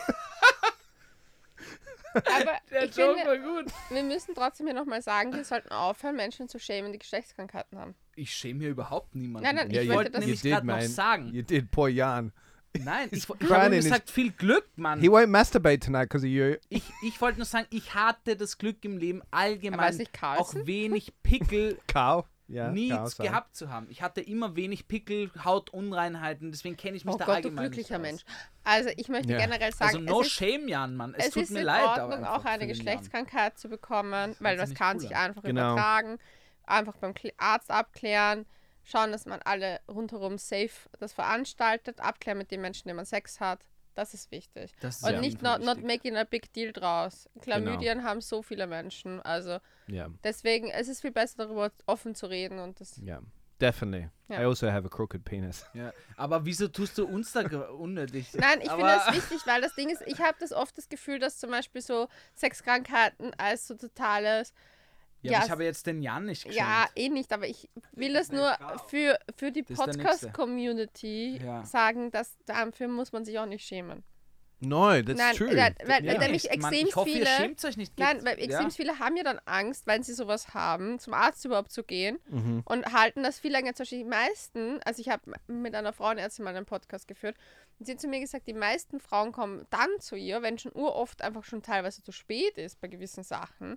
Aber 2.15 2.53
Der 2.71 2.85
ich 2.85 2.97
Joke 2.97 3.15
finde, 3.19 3.27
war 3.31 3.39
gut. 3.63 3.73
wir 3.91 4.03
müssen 4.03 4.35
trotzdem 4.35 4.67
hier 4.67 4.75
nochmal 4.75 5.03
sagen, 5.03 5.33
wir 5.35 5.45
sollten 5.45 5.71
aufhören, 5.71 6.17
Menschen 6.17 6.49
zu 6.49 6.59
schämen, 6.59 6.93
die 6.93 6.99
Geschlechtskrankheiten 6.99 7.79
haben. 7.79 7.95
Ich 8.17 8.31
schäme 8.35 8.61
hier 8.61 8.71
überhaupt 8.71 9.15
niemanden. 9.15 9.45
Nein, 9.47 9.57
nein, 9.57 9.71
ich 9.71 9.77
you, 9.83 9.95
wollte 9.95 9.95
wollte 9.97 10.11
das 10.13 10.21
you 10.21 10.27
nämlich 10.27 10.41
did, 10.43 10.53
gerade 10.53 10.67
noch 10.67 10.77
man. 10.77 10.89
sagen. 10.89 11.33
You 11.33 11.43
did, 11.43 11.71
poor 11.71 11.89
Jan. 11.89 12.33
Nein, 12.77 13.09
ich, 13.13 13.23
ich 13.41 13.51
habe 13.51 13.67
ihm 13.67 13.73
his- 13.75 13.85
gesagt, 13.85 14.11
viel 14.11 14.33
Glück, 14.33 14.69
Mann. 14.75 15.01
He 15.01 15.09
won't 15.09 15.29
masturbate 15.29 15.79
tonight 15.79 16.09
because 16.09 16.27
of 16.27 16.31
you. 16.33 16.57
Ich, 16.71 16.83
ich 17.05 17.21
wollte 17.21 17.39
nur 17.39 17.47
sagen, 17.47 17.67
ich 17.71 17.95
hatte 17.95 18.37
das 18.37 18.59
Glück 18.59 18.85
im 18.85 18.99
Leben 18.99 19.23
Aber 19.31 19.43
allgemein 19.43 19.91
ist 19.93 19.99
nicht 19.99 20.11
auch 20.17 20.21
Carlson? 20.21 20.67
wenig 20.67 21.13
Pickel 21.23 21.79
Cow. 21.87 22.25
Cow, 22.91 23.09
sorry. 23.09 23.29
gehabt 23.29 23.57
zu 23.57 23.71
haben. 23.71 23.87
Ich 23.89 24.03
hatte 24.03 24.21
immer 24.21 24.55
wenig 24.55 24.87
Pickel, 24.87 25.31
Hautunreinheiten, 25.45 26.51
deswegen 26.53 26.77
kenne 26.77 26.97
ich 26.97 27.05
mich 27.05 27.15
Oh 27.15 27.19
da 27.19 27.25
Gott, 27.25 27.35
du 27.37 27.49
allgemein 27.49 27.65
glücklicher 27.71 27.99
nicht 27.99 28.11
Mensch. 28.11 28.25
Also 28.65 28.91
ich 28.97 29.09
möchte 29.09 29.33
Ja. 29.33 29.39
generell 29.39 29.71
Aus. 29.71 29.79
sagen, 29.79 29.97
Also 29.97 29.99
no 30.01 30.21
es 30.21 30.31
shame, 30.31 30.69
Jan, 30.69 30.95
Mann. 30.97 31.15
Es, 31.17 31.27
es 31.29 31.31
tut 31.33 31.43
ist 31.45 31.51
mir 31.51 31.61
in 31.61 31.67
leid, 31.67 31.85
aber 31.99 32.13
Ordnung, 32.15 32.29
auch 32.29 32.45
eine. 32.45 32.67
Geschlechtskrankheit 32.67 33.59
zu 33.59 33.69
bekommen, 33.69 34.37
weil 34.41 34.57
das 34.57 34.75
kann 34.75 34.97
cool 34.97 35.01
sich 35.01 35.17
einfach 35.17 35.43
Genau. 35.43 35.73
übertragen. 35.73 36.19
Einfach 36.67 36.97
beim 36.97 37.15
Arzt 37.37 37.71
abklären, 37.71 38.47
schauen, 38.85 39.13
dass 39.13 39.27
man 39.27 39.41
alle 39.43 39.81
rundherum 39.89 40.39
safe 40.39 40.89
das 40.99 41.13
veranstaltet, 41.13 42.01
abklären 42.01 42.39
mit 42.39 42.51
den 42.51 42.61
Menschen, 42.61 42.89
denen 42.89 42.97
man 42.97 43.07
Sex 43.07 43.41
hat. 43.41 43.67
Das 43.95 44.13
ist 44.15 44.31
wichtig. 44.31 44.73
Das 44.81 44.97
ist 44.97 45.05
Und 45.05 45.21
nicht 45.21 45.43
not, 45.43 45.61
not 45.63 45.83
making 45.83 46.17
a 46.17 46.25
big 46.25 46.53
deal 46.53 46.73
draus. 46.73 47.29
Genau. 47.35 47.45
Chlamydien 47.45 48.03
haben 48.05 48.21
so 48.21 48.43
viele 48.43 48.67
Menschen. 48.67 49.21
Also 49.23 49.59
Yeah. 49.89 50.11
deswegen, 50.25 50.71
es 50.71 50.89
ist 50.89 51.01
viel 51.03 51.13
besser 51.13 51.47
darüber 51.47 51.71
offen 51.87 52.15
zu 52.15 52.27
reden 52.27 52.59
und 52.59 52.81
das. 52.81 52.99
Yeah. 53.01 53.23
Definitely. 53.61 54.11
Ja. 54.29 54.41
I 54.41 54.45
also 54.47 54.71
have 54.71 54.85
a 54.85 54.89
crooked 54.89 55.25
penis. 55.25 55.65
Ja. 55.75 55.93
Aber 56.17 56.45
wieso 56.45 56.69
tust 56.69 56.99
du 56.99 57.07
uns 57.07 57.33
da 57.33 57.43
unnötig? 57.71 58.33
Nein, 58.35 58.61
ich 58.61 58.71
finde 58.71 58.87
das 58.87 59.15
wichtig, 59.15 59.47
weil 59.47 59.61
das 59.61 59.75
Ding 59.75 59.89
ist, 59.91 60.03
ich 60.07 60.21
habe 60.21 60.37
das 60.41 60.53
oft 60.53 60.77
das 60.77 60.89
Gefühl, 60.89 61.19
dass 61.19 61.39
zum 61.39 61.51
Beispiel 61.51 61.81
so 61.81 62.09
Sexkrankheiten 62.35 63.33
als 63.39 63.67
so 63.69 63.75
totales 63.75 64.53
Ja, 65.25 65.33
Ja, 65.33 65.45
ich 65.45 65.51
habe 65.51 65.65
jetzt 65.65 65.87
den 65.87 66.03
Jan 66.03 66.27
nicht 66.27 66.45
geschenkt. 66.45 66.59
Ja, 66.59 66.87
eh 66.95 67.09
nicht, 67.09 67.33
aber 67.33 67.49
ich 67.49 67.69
will 67.93 68.13
das 68.13 68.31
nur 68.31 68.53
für, 68.89 69.19
für 69.37 69.51
die 69.51 69.63
Das 69.63 69.71
ist. 69.71 69.77
Podcast-Community 69.85 71.41
Ja. 71.43 71.65
sagen, 71.65 72.11
dass 72.11 72.37
dafür 72.47 72.89
muss 72.89 73.13
man 73.13 73.25
sich 73.25 73.39
auch 73.39 73.47
nicht 73.47 73.67
schämen. 73.67 74.03
No, 74.61 74.91
that's 75.03 75.19
Nein, 75.19 75.37
true. 75.37 75.55
nein, 75.55 75.75
weil- 75.85 76.07
weil 76.07 76.19
nämlich 76.19 76.49
extrem 76.51 76.87
ich 76.87 76.97
hoffe, 76.97 77.11
viele- 77.11 77.25
ihr 77.25 77.27
schämt 77.27 77.63
euch 77.65 77.77
nicht. 77.77 77.99
Nein, 77.99 78.25
weil 78.25 78.39
extrem 78.39 78.69
ja? 78.69 78.71
viele 78.71 78.99
haben 78.99 79.17
ja 79.17 79.23
dann 79.23 79.39
Angst, 79.45 79.87
wenn 79.87 80.03
sie 80.03 80.15
sowas 80.15 80.55
haben, 80.55 80.99
zum 80.99 81.13
Arzt 81.13 81.45
überhaupt 81.45 81.71
zu 81.71 81.83
gehen 81.85 82.19
Mhm. 82.29 82.63
und 82.65 82.87
halten 82.93 83.23
das 83.23 83.39
viel 83.41 83.51
länger. 83.53 83.75
Zum 83.75 83.83
Beispiel 83.85 83.99
die 83.99 84.05
meisten, 84.05 84.81
also 84.85 85.01
ich 85.03 85.09
habe 85.11 85.33
mit 85.49 85.75
einer 85.75 85.93
Frauenärztin 85.93 86.45
mal 86.45 86.57
einen 86.57 86.65
Podcast 86.67 87.09
geführt 87.09 87.37
und 87.79 87.85
sie 87.87 87.93
hat 87.93 88.01
zu 88.01 88.09
mir 88.09 88.21
gesagt, 88.21 88.47
die 88.47 88.55
meisten 88.55 89.01
Frauen 89.01 89.33
kommen 89.33 89.67
dann 89.71 89.89
zu 90.01 90.17
ihr, 90.17 90.41
wenn 90.41 90.57
schon 90.59 90.73
uroft 90.73 91.21
einfach 91.21 91.45
schon 91.45 91.61
teilweise 91.63 92.03
zu 92.03 92.13
spät 92.13 92.57
ist 92.57 92.81
bei 92.81 92.89
gewissen 92.89 93.25
Sachen, 93.25 93.77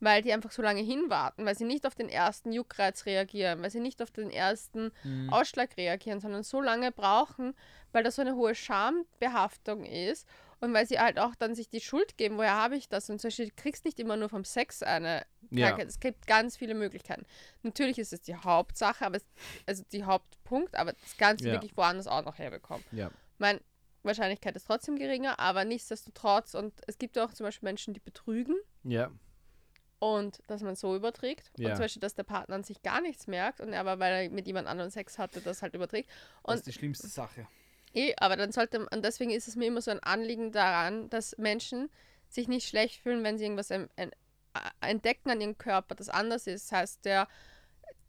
weil 0.00 0.22
die 0.22 0.32
einfach 0.32 0.50
so 0.50 0.60
lange 0.62 0.82
hinwarten, 0.82 1.44
weil 1.46 1.56
sie 1.56 1.64
nicht 1.64 1.86
auf 1.86 1.94
den 1.94 2.08
ersten 2.08 2.52
Juckreiz 2.52 3.06
reagieren, 3.06 3.62
weil 3.62 3.70
sie 3.70 3.80
nicht 3.80 4.02
auf 4.02 4.10
den 4.10 4.30
ersten 4.30 4.92
Mhm. 5.04 5.30
Ausschlag 5.30 5.76
reagieren, 5.76 6.20
sondern 6.20 6.42
so 6.42 6.60
lange 6.60 6.92
brauchen, 6.92 7.54
weil 7.92 8.04
da 8.04 8.10
so 8.10 8.20
eine 8.22 8.34
hohe 8.36 8.54
Schambehaftung 8.54 9.84
ist 9.84 10.26
und 10.60 10.72
weil 10.74 10.86
sie 10.86 10.98
halt 10.98 11.18
auch 11.18 11.34
dann 11.34 11.54
sich 11.54 11.68
die 11.68 11.80
Schuld 11.80 12.16
geben, 12.18 12.36
woher 12.36 12.54
habe 12.54 12.76
ich 12.76 12.88
das? 12.88 13.08
Und 13.10 13.20
zum 13.20 13.28
Beispiel, 13.28 13.48
du 13.48 13.54
kriegst 13.56 13.84
nicht 13.84 13.98
immer 14.00 14.16
nur 14.16 14.28
vom 14.28 14.44
Sex 14.44 14.82
eine 14.82 15.24
Ja. 15.50 15.68
Krankheit. 15.68 15.88
Es 15.88 16.00
gibt 16.00 16.26
ganz 16.26 16.56
viele 16.56 16.74
Möglichkeiten. 16.74 17.24
Natürlich 17.62 17.98
ist 17.98 18.12
es 18.12 18.20
die 18.20 18.34
Hauptsache, 18.36 19.04
aber 19.06 19.16
es, 19.16 19.26
also 19.66 19.84
die 19.92 20.04
Hauptpunkt, 20.04 20.74
aber 20.76 20.92
das 20.92 21.16
Ganze 21.16 21.46
Ja. 21.46 21.52
wirklich 21.52 21.76
woanders 21.76 22.06
auch 22.06 22.24
noch 22.24 22.38
herbekommen. 22.38 22.84
Yeah. 22.92 23.10
Meine 23.38 23.60
Wahrscheinlichkeit 24.02 24.56
ist 24.56 24.66
trotzdem 24.66 24.96
geringer, 24.96 25.38
aber 25.38 25.64
nichtsdestotrotz, 25.64 26.54
und 26.54 26.72
es 26.86 26.98
gibt 26.98 27.18
auch 27.18 27.32
zum 27.32 27.44
Beispiel 27.44 27.66
Menschen, 27.66 27.94
die 27.94 28.00
betrügen 28.00 28.56
Yeah. 28.84 29.10
Und 29.98 30.42
dass 30.46 30.62
man 30.62 30.74
so 30.76 30.94
überträgt. 30.94 31.50
Ja. 31.56 31.70
Und 31.70 31.76
zum 31.76 31.84
Beispiel, 31.84 32.00
dass 32.00 32.14
der 32.14 32.24
Partner 32.24 32.56
an 32.56 32.64
sich 32.64 32.82
gar 32.82 33.00
nichts 33.00 33.26
merkt 33.26 33.60
und 33.60 33.72
er 33.72 33.80
aber, 33.80 33.98
weil 33.98 34.24
er 34.24 34.30
mit 34.30 34.46
jemand 34.46 34.68
anderem 34.68 34.90
Sex 34.90 35.18
hatte, 35.18 35.40
das 35.40 35.62
halt 35.62 35.74
überträgt. 35.74 36.08
Das 36.08 36.52
Und 36.52 36.54
ist 36.56 36.66
die 36.66 36.72
schlimmste 36.72 37.08
Sache. 37.08 37.46
Eh, 37.94 38.14
aber 38.18 38.36
dann 38.36 38.52
sollte 38.52 38.78
man, 38.78 38.88
und 38.88 39.04
deswegen 39.04 39.30
ist 39.30 39.48
es 39.48 39.56
mir 39.56 39.66
immer 39.66 39.80
so 39.80 39.90
ein 39.90 40.00
Anliegen 40.00 40.52
daran, 40.52 41.08
dass 41.08 41.38
Menschen 41.38 41.88
sich 42.28 42.46
nicht 42.46 42.68
schlecht 42.68 43.00
fühlen, 43.00 43.24
wenn 43.24 43.38
sie 43.38 43.44
irgendwas 43.44 43.70
entdecken 44.80 45.30
an 45.30 45.40
ihrem 45.40 45.56
Körper, 45.56 45.94
das 45.94 46.08
anders 46.08 46.46
ist. 46.46 46.70
Das 46.70 46.78
heißt, 46.78 47.04
der, 47.04 47.28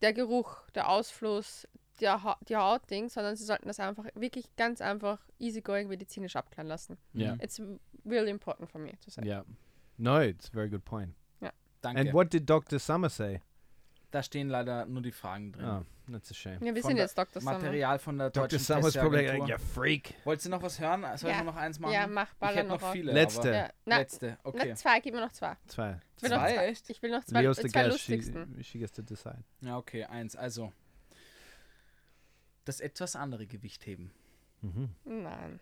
der 0.01 0.13
Geruch, 0.13 0.69
der 0.71 0.89
Ausfluss, 0.89 1.67
der 2.01 2.23
ha 2.23 2.37
die 2.47 2.55
Hautding, 2.55 3.09
sondern 3.09 3.35
sie 3.35 3.45
sollten 3.45 3.67
das 3.67 3.79
einfach 3.79 4.05
wirklich 4.13 4.55
ganz 4.55 4.81
einfach 4.81 5.19
easygoing 5.39 5.87
medizinisch 5.87 6.35
abklären 6.35 6.67
lassen. 6.67 6.97
Yeah. 7.15 7.37
It's 7.41 7.61
really 8.05 8.29
important 8.29 8.69
for 8.69 8.79
me 8.79 8.91
to 9.03 9.09
say. 9.09 9.23
Yeah. 9.25 9.45
No, 9.97 10.19
it's 10.19 10.49
a 10.49 10.51
very 10.51 10.69
good 10.69 10.85
point. 10.85 11.15
Danke. 11.81 12.01
And 12.01 12.13
what 12.13 12.33
did 12.33 12.49
Dr. 12.49 12.79
Summer 12.79 13.09
say? 13.09 13.41
da 14.11 14.23
stehen 14.23 14.49
leider 14.49 14.85
nur 14.85 15.01
die 15.01 15.11
Fragen 15.11 15.51
drin. 15.51 15.65
Oh, 15.65 15.85
That's 16.11 16.31
a 16.31 16.33
shame. 16.33 16.65
Ja, 16.65 16.73
wir 16.73 16.81
Von 16.81 16.89
sind 16.89 16.97
jetzt 16.97 17.17
Dr. 17.17 17.41
Sommer. 17.41 17.57
Material 17.57 17.99
von 17.99 18.17
der 18.17 18.29
Dr. 18.29 18.43
deutschen 18.47 18.59
Summers 18.59 18.93
probably 18.93 19.27
like, 19.27 19.47
you 19.47 19.57
freak. 19.57 20.13
Wollt 20.23 20.43
ihr 20.45 20.49
noch 20.49 20.61
was 20.61 20.79
hören? 20.79 21.01
Sollen 21.17 21.33
Ja. 21.33 21.39
wir 21.39 21.43
noch 21.43 21.55
eins 21.57 21.79
machen? 21.79 21.93
Ja, 21.93 22.07
mach 22.07 22.31
ich 22.31 22.37
Baller 22.37 22.57
hätte 22.57 22.69
noch 22.69 22.81
noch 22.81 22.91
viele. 22.93 23.11
Letzte. 23.11 23.51
Ja, 23.51 23.69
na, 23.85 23.97
Letzte, 23.97 24.37
okay. 24.43 24.69
na, 24.69 24.75
zwei, 24.75 24.99
gib 25.01 25.13
mir 25.13 25.19
noch 25.21 25.33
zwei. 25.33 25.57
Zwei. 25.67 25.99
Ich 26.15 26.23
will, 26.23 26.29
noch 26.29 26.37
Zwei, 26.37 26.53
zwei. 26.53 26.67
echt? 26.67 26.89
ich 26.89 27.01
will 27.01 27.11
noch 27.11 27.23
zwei, 27.25 27.41
Leo's 27.41 27.57
the 27.57 27.67
zwei 27.67 27.83
guest. 27.83 27.99
She, 27.99 28.15
lustigsten. 28.15 28.63
she 28.63 28.79
gets 28.79 28.93
to 28.93 29.01
decide. 29.01 29.43
Ja, 29.61 29.77
okay, 29.77 30.05
eins. 30.05 30.37
Also, 30.37 30.71
das 32.63 32.79
etwas 32.79 33.17
andere 33.17 33.45
Gewicht 33.45 33.85
heben. 33.85 34.11
Mhm. 34.61 34.95
Nein. 35.03 35.59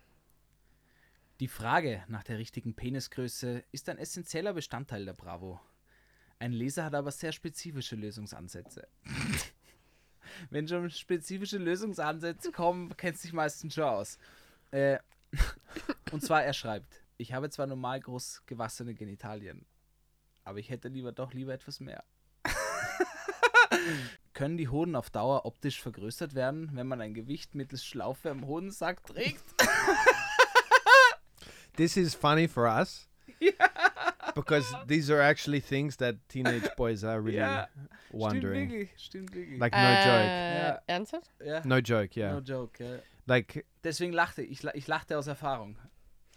Die 1.40 1.48
Frage 1.48 2.04
nach 2.06 2.22
der 2.22 2.38
richtigen 2.38 2.74
Penisgröße 2.74 3.64
ist 3.72 3.88
ein 3.88 3.98
essentieller 3.98 4.54
Bestandteil 4.54 5.04
der 5.04 5.12
Bravo. 5.12 5.60
Ein 6.38 6.52
Leser 6.52 6.84
hat 6.84 6.94
aber 6.94 7.10
sehr 7.10 7.32
spezifische 7.32 7.96
Lösungsansätze. 7.96 8.86
Wenn 10.50 10.68
schon 10.68 10.90
spezifische 10.90 11.58
Lösungsansätze 11.58 12.52
kommen, 12.52 12.94
kennt 12.96 13.18
sich 13.18 13.32
meistens 13.32 13.74
schon 13.74 13.84
aus. 13.84 14.18
Äh, 14.70 14.98
und 16.12 16.22
zwar, 16.22 16.44
er 16.44 16.52
schreibt, 16.52 17.02
ich 17.16 17.32
habe 17.32 17.48
zwar 17.48 17.66
normal 17.66 18.00
groß 18.00 18.42
gewassene 18.46 18.94
Genitalien, 18.94 19.64
aber 20.44 20.58
ich 20.58 20.68
hätte 20.68 20.88
lieber 20.88 21.12
doch 21.12 21.32
lieber 21.32 21.54
etwas 21.54 21.80
mehr. 21.80 22.04
Können 24.34 24.58
die 24.58 24.68
Hoden 24.68 24.94
auf 24.94 25.08
Dauer 25.08 25.46
optisch 25.46 25.80
vergrößert 25.80 26.34
werden, 26.34 26.70
wenn 26.74 26.86
man 26.86 27.00
ein 27.00 27.14
Gewicht 27.14 27.54
mittels 27.54 27.84
Schlaufe 27.84 28.30
am 28.30 28.46
Hodensack 28.46 29.04
trägt? 29.06 29.44
This 31.76 31.96
is 31.96 32.14
funny 32.14 32.48
for 32.48 32.64
us. 32.64 33.08
Because 34.36 34.72
these 34.86 35.10
are 35.12 35.20
actually 35.20 35.60
things 35.60 35.96
that 35.96 36.16
teenage 36.28 36.68
boys 36.76 37.02
are 37.02 37.20
really 37.20 37.38
Ja, 37.38 37.66
wondering. 38.10 38.68
Stimmt 38.68 38.72
wirklich, 38.72 39.04
stimmt 39.04 39.34
wirklich. 39.34 39.58
Like 39.58 39.72
no 39.72 39.78
äh, 39.78 40.58
Ja. 40.68 40.80
Ernsthaft? 40.86 41.30
ja. 41.44 41.56
joke. 41.56 41.68
No 41.68 41.76
joke, 41.78 42.20
yeah. 42.20 42.32
No 42.34 42.38
joke, 42.40 42.84
ja. 42.84 42.98
Like 43.26 43.64
Deswegen 43.82 44.12
lachte 44.12 44.42
ich. 44.42 44.50
Ich 44.52 44.62
la- 44.62 44.74
Ich 44.74 44.86
lachte 44.86 45.18
aus 45.18 45.26
Erfahrung. 45.26 45.76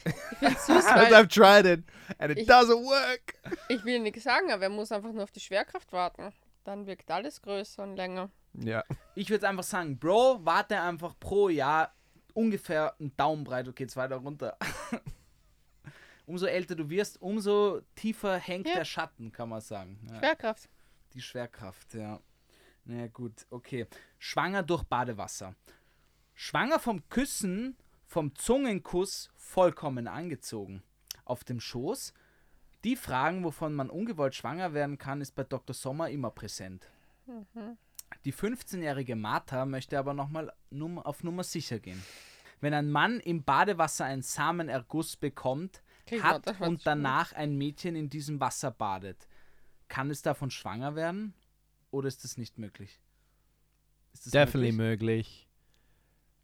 Ich 0.05 0.57
süß, 0.57 0.85
I've 0.87 1.11
weil 1.11 1.27
tried 1.27 1.65
it 1.65 1.83
and 2.17 2.31
it 2.31 2.37
Ich- 2.39 2.47
doesn't 2.49 2.83
work. 2.83 3.33
ich 3.67 3.83
will 3.85 3.99
nichts 3.99 4.23
sagen, 4.23 4.51
aber 4.51 4.63
er 4.63 4.69
muss 4.69 4.91
einfach 4.91 5.11
nur 5.11 5.23
auf 5.23 5.31
die 5.31 5.39
Schwerkraft 5.41 5.91
warten. 5.91 6.31
Dann 6.63 6.87
wirkt 6.87 7.11
alles 7.11 7.41
größer 7.41 7.83
und 7.83 7.95
länger. 7.95 8.29
Yeah. 8.63 8.83
Ich 9.15 9.29
würde 9.29 9.47
einfach 9.47 9.63
sagen, 9.63 9.97
Bro, 9.99 10.39
warte 10.43 10.79
einfach 10.81 11.13
pro 11.19 11.49
Jahr 11.49 11.93
ungefähr 12.33 12.93
einen 12.99 13.15
Daumen 13.17 13.43
breit 13.43 13.67
und 13.67 13.75
geht's 13.75 13.95
weiter 13.97 14.15
runter. 14.17 14.57
umso 16.29 16.45
älter 16.45 16.75
du 16.75 16.89
wirst, 16.89 17.21
umso 17.21 17.81
tiefer 17.95 18.37
hängt 18.37 18.67
Ja. 18.67 18.75
der 18.75 18.85
Schatten, 18.85 19.31
kann 19.31 19.49
man 19.49 19.61
sagen. 19.61 19.99
Ja, 20.09 20.19
Schwerkraft. 20.19 20.69
die 21.13 21.21
Schwerkraft, 21.21 21.93
ja. 21.95 22.19
Na 22.85 22.95
ja, 23.01 23.07
gut, 23.07 23.45
okay. 23.49 23.87
Schwanger 24.17 24.63
durch 24.63 24.83
Badewasser. 24.83 25.55
Schwanger 26.33 26.79
vom 26.79 27.07
Küssen, 27.09 27.75
vom 28.05 28.33
Zungenkuss 28.35 29.29
vollkommen 29.35 30.07
angezogen. 30.07 30.83
Auf 31.25 31.43
dem 31.43 31.59
Schoß. 31.59 32.13
Die 32.83 32.95
Fragen, 32.95 33.43
wovon 33.43 33.73
man 33.73 33.89
ungewollt 33.89 34.33
schwanger 34.35 34.73
werden 34.73 34.97
kann, 34.97 35.19
ist 35.21 35.35
bei 35.35 35.43
Dr. 35.43 35.73
Sommer 35.73 36.09
immer 36.09 36.31
präsent. 36.31 36.89
Die 38.25 38.33
15-jährige 38.33 39.15
Martha 39.15 39.65
möchte 39.65 39.99
aber 39.99 40.13
nochmal 40.13 40.51
num 40.69 40.97
auf 40.97 41.23
Nummer 41.23 41.43
sicher 41.43 41.79
gehen. 41.79 42.01
Wenn 42.61 42.73
ein 42.73 42.89
Mann 42.89 43.19
im 43.19 43.43
Badewasser 43.43 44.05
einen 44.05 44.21
Samenerguss 44.21 45.15
bekommt, 45.17 45.83
Kriegt 46.09 46.23
hat 46.23 46.45
was 46.45 46.59
und 46.67 46.85
danach 46.85 47.33
ein 47.33 47.57
Mädchen 47.57 47.95
in 47.95 48.09
diesem 48.09 48.39
Wasser 48.39 48.71
badet, 48.71 49.27
kann 49.87 50.09
es 50.09 50.21
davon 50.21 50.51
schwanger 50.51 50.95
werden? 50.95 51.33
Oder 51.91 52.07
ist 52.07 52.23
das 52.23 52.37
nicht 52.37 52.57
möglich? 52.57 52.99
Ist 54.13 54.25
das 54.27 54.31
Definitely 54.31 54.71
möglich? 54.71 54.99
möglich. 55.07 55.45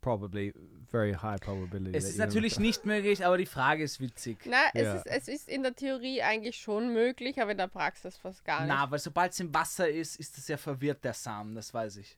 Probably 0.01 0.53
very 0.91 1.13
high 1.13 1.39
probability. 1.41 1.97
Es 1.97 2.05
ist 2.07 2.17
natürlich 2.19 2.59
nicht 2.59 2.85
möglich, 2.85 3.25
aber 3.25 3.39
die 3.39 3.47
Frage 3.47 3.83
ist 3.83 3.99
witzig. 3.99 4.37
Na, 4.45 4.57
es, 4.75 4.83
Ja. 4.83 4.93
ist, 4.97 5.07
es 5.07 5.27
ist 5.27 5.49
in 5.49 5.63
der 5.63 5.75
Theorie 5.75 6.21
eigentlich 6.21 6.57
schon 6.57 6.93
möglich, 6.93 7.41
aber 7.41 7.51
in 7.53 7.57
der 7.57 7.67
Praxis 7.69 8.15
fast 8.15 8.45
gar 8.45 8.59
nicht. 8.61 8.69
Na, 8.69 8.89
weil 8.91 8.99
sobald 8.99 9.31
es 9.33 9.39
im 9.39 9.51
Wasser 9.51 9.89
ist, 9.89 10.17
ist 10.19 10.37
es 10.37 10.47
ja 10.47 10.57
verwirrt, 10.57 11.03
der 11.03 11.15
Samen, 11.15 11.55
das 11.55 11.73
weiß 11.73 11.97
ich. 11.97 12.17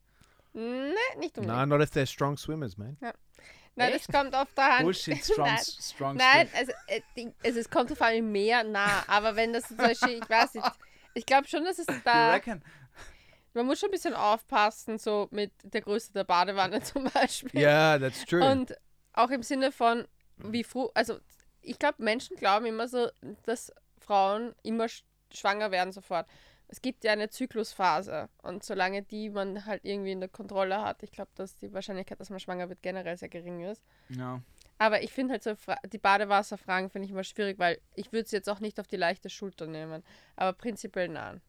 Ne, 0.54 0.94
nicht 1.20 1.38
unbedingt. 1.38 1.48
No, 1.48 1.66
not 1.78 1.82
if 1.82 1.96
they're 1.96 2.06
strong 2.06 2.36
swimmers, 2.36 2.78
man. 2.78 2.98
Nein, 3.78 3.94
Echt? 3.94 4.10
es 4.10 4.16
kommt 4.16 4.34
auf 4.34 4.52
der 4.56 4.78
Hand. 4.78 4.84
Bullshit, 4.86 5.18
strong, 5.24 5.46
Nein. 5.46 5.60
strong 5.60 6.18
Nein, 6.18 6.50
also, 6.56 6.72
äh, 6.88 7.30
also 7.46 7.60
es 7.60 7.70
kommt 7.70 7.92
auf 7.92 8.02
allem 8.02 8.32
mehr 8.32 8.64
nah, 8.64 9.04
aber 9.08 9.36
wenn 9.36 9.54
das 9.54 9.68
zum 9.68 9.78
Beispiel, 9.78 10.20
ich 10.22 10.28
weiß 10.30 10.56
nicht, 10.56 10.68
ich 11.14 11.26
glaube 11.28 11.48
schon, 11.48 11.64
dass 11.64 11.78
es 11.78 11.86
da, 12.04 12.40
man 13.54 13.66
muss 13.68 13.80
schon 13.80 13.90
ein 13.90 13.92
bisschen 13.92 14.16
aufpassen, 14.16 14.98
so 14.98 15.28
mit 15.30 15.52
der 15.64 15.82
Größe 15.82 16.12
der 16.12 16.24
Badewanne 16.24 16.82
zum 16.84 17.04
Beispiel. 17.04 17.62
Yeah, 17.62 18.00
that's 18.00 18.26
true. 18.26 18.44
Und 18.44 18.76
auch 19.14 19.30
im 19.30 19.44
Sinne 19.44 19.72
von, 19.72 20.08
wie 20.38 20.64
früh, 20.64 20.88
also 20.96 21.20
ich 21.62 21.78
glaube, 21.78 22.04
Menschen 22.04 22.36
glauben 22.36 22.66
immer 22.66 22.88
so, 22.88 23.10
dass 23.44 23.72
Frauen 24.00 24.56
immer 24.64 24.90
sch 24.90 25.04
schwanger 25.32 25.70
werden 25.72 25.92
sofort. 25.92 26.26
Es 26.70 26.82
gibt 26.82 27.04
ja 27.06 27.14
eine 27.14 27.30
Zyklusphase 27.30 28.30
und 28.42 28.64
solange 28.64 29.02
die 29.02 29.30
man 29.30 29.66
halt 29.66 29.86
irgendwie 29.86 30.12
in 30.12 30.20
der 30.20 30.30
Kontrolle 30.30 30.82
hat, 30.82 31.02
ich 31.02 31.12
glaube, 31.12 31.32
dass 31.36 31.56
die 31.56 31.72
Wahrscheinlichkeit, 31.74 32.20
dass 32.20 32.30
man 32.30 32.40
schwanger 32.40 32.68
wird, 32.68 32.82
generell 32.82 33.18
sehr 33.18 33.30
gering 33.30 33.62
ist. 33.62 33.82
Ja. 34.10 34.42
Aber 34.78 35.02
ich 35.02 35.12
finde 35.12 35.34
halt 35.34 35.44
so 35.44 35.56
Fra 35.56 35.78
die 35.92 35.98
Badewasserfragen 35.98 36.90
finde 36.90 37.06
ich 37.06 37.12
immer 37.12 37.24
schwierig, 37.24 37.58
weil 37.58 37.80
ich 37.96 38.12
würde 38.12 38.26
es 38.26 38.32
jetzt 38.32 38.50
auch 38.50 38.60
nicht 38.60 38.80
auf 38.80 38.88
die 38.88 38.98
leichte 38.98 39.30
Schulter 39.30 39.66
nehmen. 39.66 40.04
Aber 40.36 40.54
prinzipiell 40.54 41.08
nein. 41.08 41.42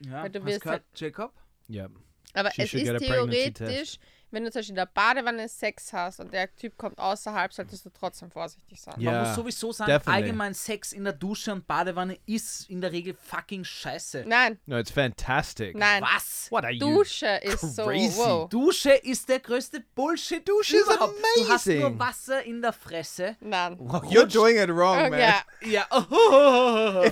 ja. 0.00 0.24
Weil 0.24 0.30
du 0.30 0.40
Hast 0.40 0.46
wirst 0.48 0.60
gehört, 0.62 0.84
Jacob? 0.96 1.32
yeah. 1.68 1.88
Aber 2.34 2.50
She 2.50 2.62
es 2.62 2.74
ist 2.74 2.98
theoretisch, 2.98 3.98
wenn 4.30 4.44
du 4.44 4.50
zum 4.50 4.60
Beispiel 4.60 4.72
in 4.72 4.76
der 4.76 4.86
Badewanne 4.86 5.48
Sex 5.48 5.92
hast 5.92 6.20
und 6.20 6.32
der 6.32 6.54
Typ 6.56 6.76
kommt 6.76 6.98
außerhalb, 6.98 7.52
solltest 7.52 7.84
du 7.86 7.90
trotzdem 7.90 8.30
vorsichtig 8.30 8.80
sein. 8.80 8.94
Ja. 8.98 9.12
Man 9.12 9.20
muss 9.26 9.34
sowieso 9.34 9.72
sagen, 9.72 9.90
definitely. 9.90 10.22
allgemein 10.22 10.54
Sex 10.54 10.92
in 10.92 11.04
der 11.04 11.12
Dusche 11.12 11.52
und 11.52 11.66
Badewanne 11.66 12.18
ist 12.26 12.68
in 12.70 12.80
der 12.80 12.92
Regel 12.92 13.14
fucking 13.14 13.64
scheiße. 13.64 14.24
Nein, 14.26 14.58
No, 14.66 14.78
it's 14.78 14.90
fantastic. 14.90 15.76
nein. 15.76 16.02
Was? 16.02 16.46
What 16.50 16.64
are 16.64 16.72
you? 16.72 16.80
Dusche 16.80 17.26
ist 17.42 17.60
so, 17.76 17.84
crazy? 17.84 18.16
wow. 18.18 18.48
Dusche 18.48 18.92
ist 18.92 19.28
der 19.28 19.40
größte 19.40 19.80
Bullshit-Dusche 19.94 20.72
This 20.76 20.86
is 20.86 20.94
überhaupt. 20.94 21.14
Du 21.36 21.48
hast 21.48 21.66
nur 21.66 21.76
amazing. 21.86 21.98
Wasser 21.98 22.42
in 22.44 22.62
der 22.62 22.72
Fresse. 22.72 23.36
Nein. 23.40 23.76
You're 24.10 24.26
doing 24.26 24.56
it 24.56 24.68
wrong, 24.70 25.06
Oh, 25.06 25.10
man. 25.10 25.18
ja, 25.20 25.42
Ja. 25.62 25.86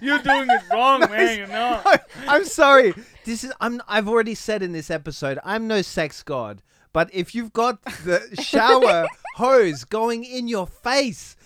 You're 0.00 0.22
doing 0.22 0.48
it 0.48 0.62
wrong, 0.70 1.00
man, 1.00 1.38
you 1.38 1.46
know. 1.46 1.80
I'm 2.26 2.44
sorry. 2.44 2.94
This 3.24 3.44
is 3.44 3.52
I'm 3.60 3.80
I've 3.88 4.08
already 4.08 4.34
said 4.34 4.62
in 4.62 4.72
this 4.72 4.90
episode, 4.90 5.38
I'm 5.44 5.66
no 5.66 5.82
sex 5.82 6.22
god. 6.22 6.62
But 6.92 7.08
if 7.12 7.34
you've 7.34 7.52
got 7.52 7.82
the 8.04 8.20
shower 8.42 9.06
hose 9.36 9.84
going 9.84 10.24
in 10.24 10.46
your 10.46 10.66
face, 10.66 11.36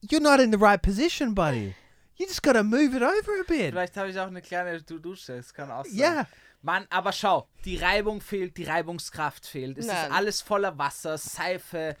you're 0.00 0.20
not 0.20 0.40
in 0.40 0.50
the 0.50 0.58
right 0.58 0.82
position, 0.82 1.34
buddy. 1.34 1.74
You 2.16 2.26
just 2.26 2.42
gotta 2.42 2.62
move 2.64 2.94
it 2.94 3.02
over 3.02 3.40
a 3.40 3.44
bit. 3.46 3.72
Vielleicht 3.72 3.96
habe 3.96 4.10
ich 4.10 4.18
auch 4.18 4.26
eine 4.26 4.42
kleine 4.42 4.80
Dusche, 4.82 5.36
das 5.36 5.52
kann 5.54 5.70
auch 5.70 5.84
sein. 5.86 5.96
Yeah. 5.98 6.26
Mann, 6.62 6.86
aber 6.90 7.12
schau, 7.12 7.48
die 7.64 7.76
Reibung 7.78 8.20
fehlt, 8.20 8.58
die 8.58 8.64
Reibungskraft 8.64 9.46
fehlt. 9.46 9.78
Es 9.78 9.86
Nein. 9.86 9.96
ist 10.10 10.12
alles 10.12 10.40
voller 10.42 10.76
Wasser, 10.76 11.16
Seife. 11.16 11.96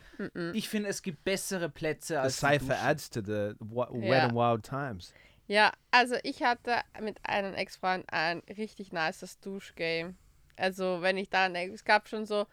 Ich 0.52 0.68
finde, 0.68 0.90
es 0.90 1.00
gibt 1.00 1.24
bessere 1.24 1.70
Plätze 1.70 2.20
als 2.20 2.34
die 2.40 2.46
cipher 2.46 2.58
Dusche. 2.74 2.78
adds 2.82 3.08
to 3.08 3.20
the 3.22 3.54
wet 3.60 3.88
Yeah. 4.02 4.24
and 4.24 4.34
wild 4.34 4.62
times. 4.62 5.14
Ja, 5.50 5.72
also 5.90 6.14
ich 6.22 6.44
hatte 6.44 6.80
mit 7.00 7.18
einem 7.24 7.54
Ex-Freund 7.54 8.04
ein 8.12 8.38
richtig 8.56 8.92
nices 8.92 9.40
Duschgame. 9.40 10.14
Also 10.56 11.02
wenn 11.02 11.16
ich 11.16 11.28
da, 11.28 11.48
es 11.48 11.82
gab 11.84 12.08
schon 12.08 12.24
so, 12.24 12.46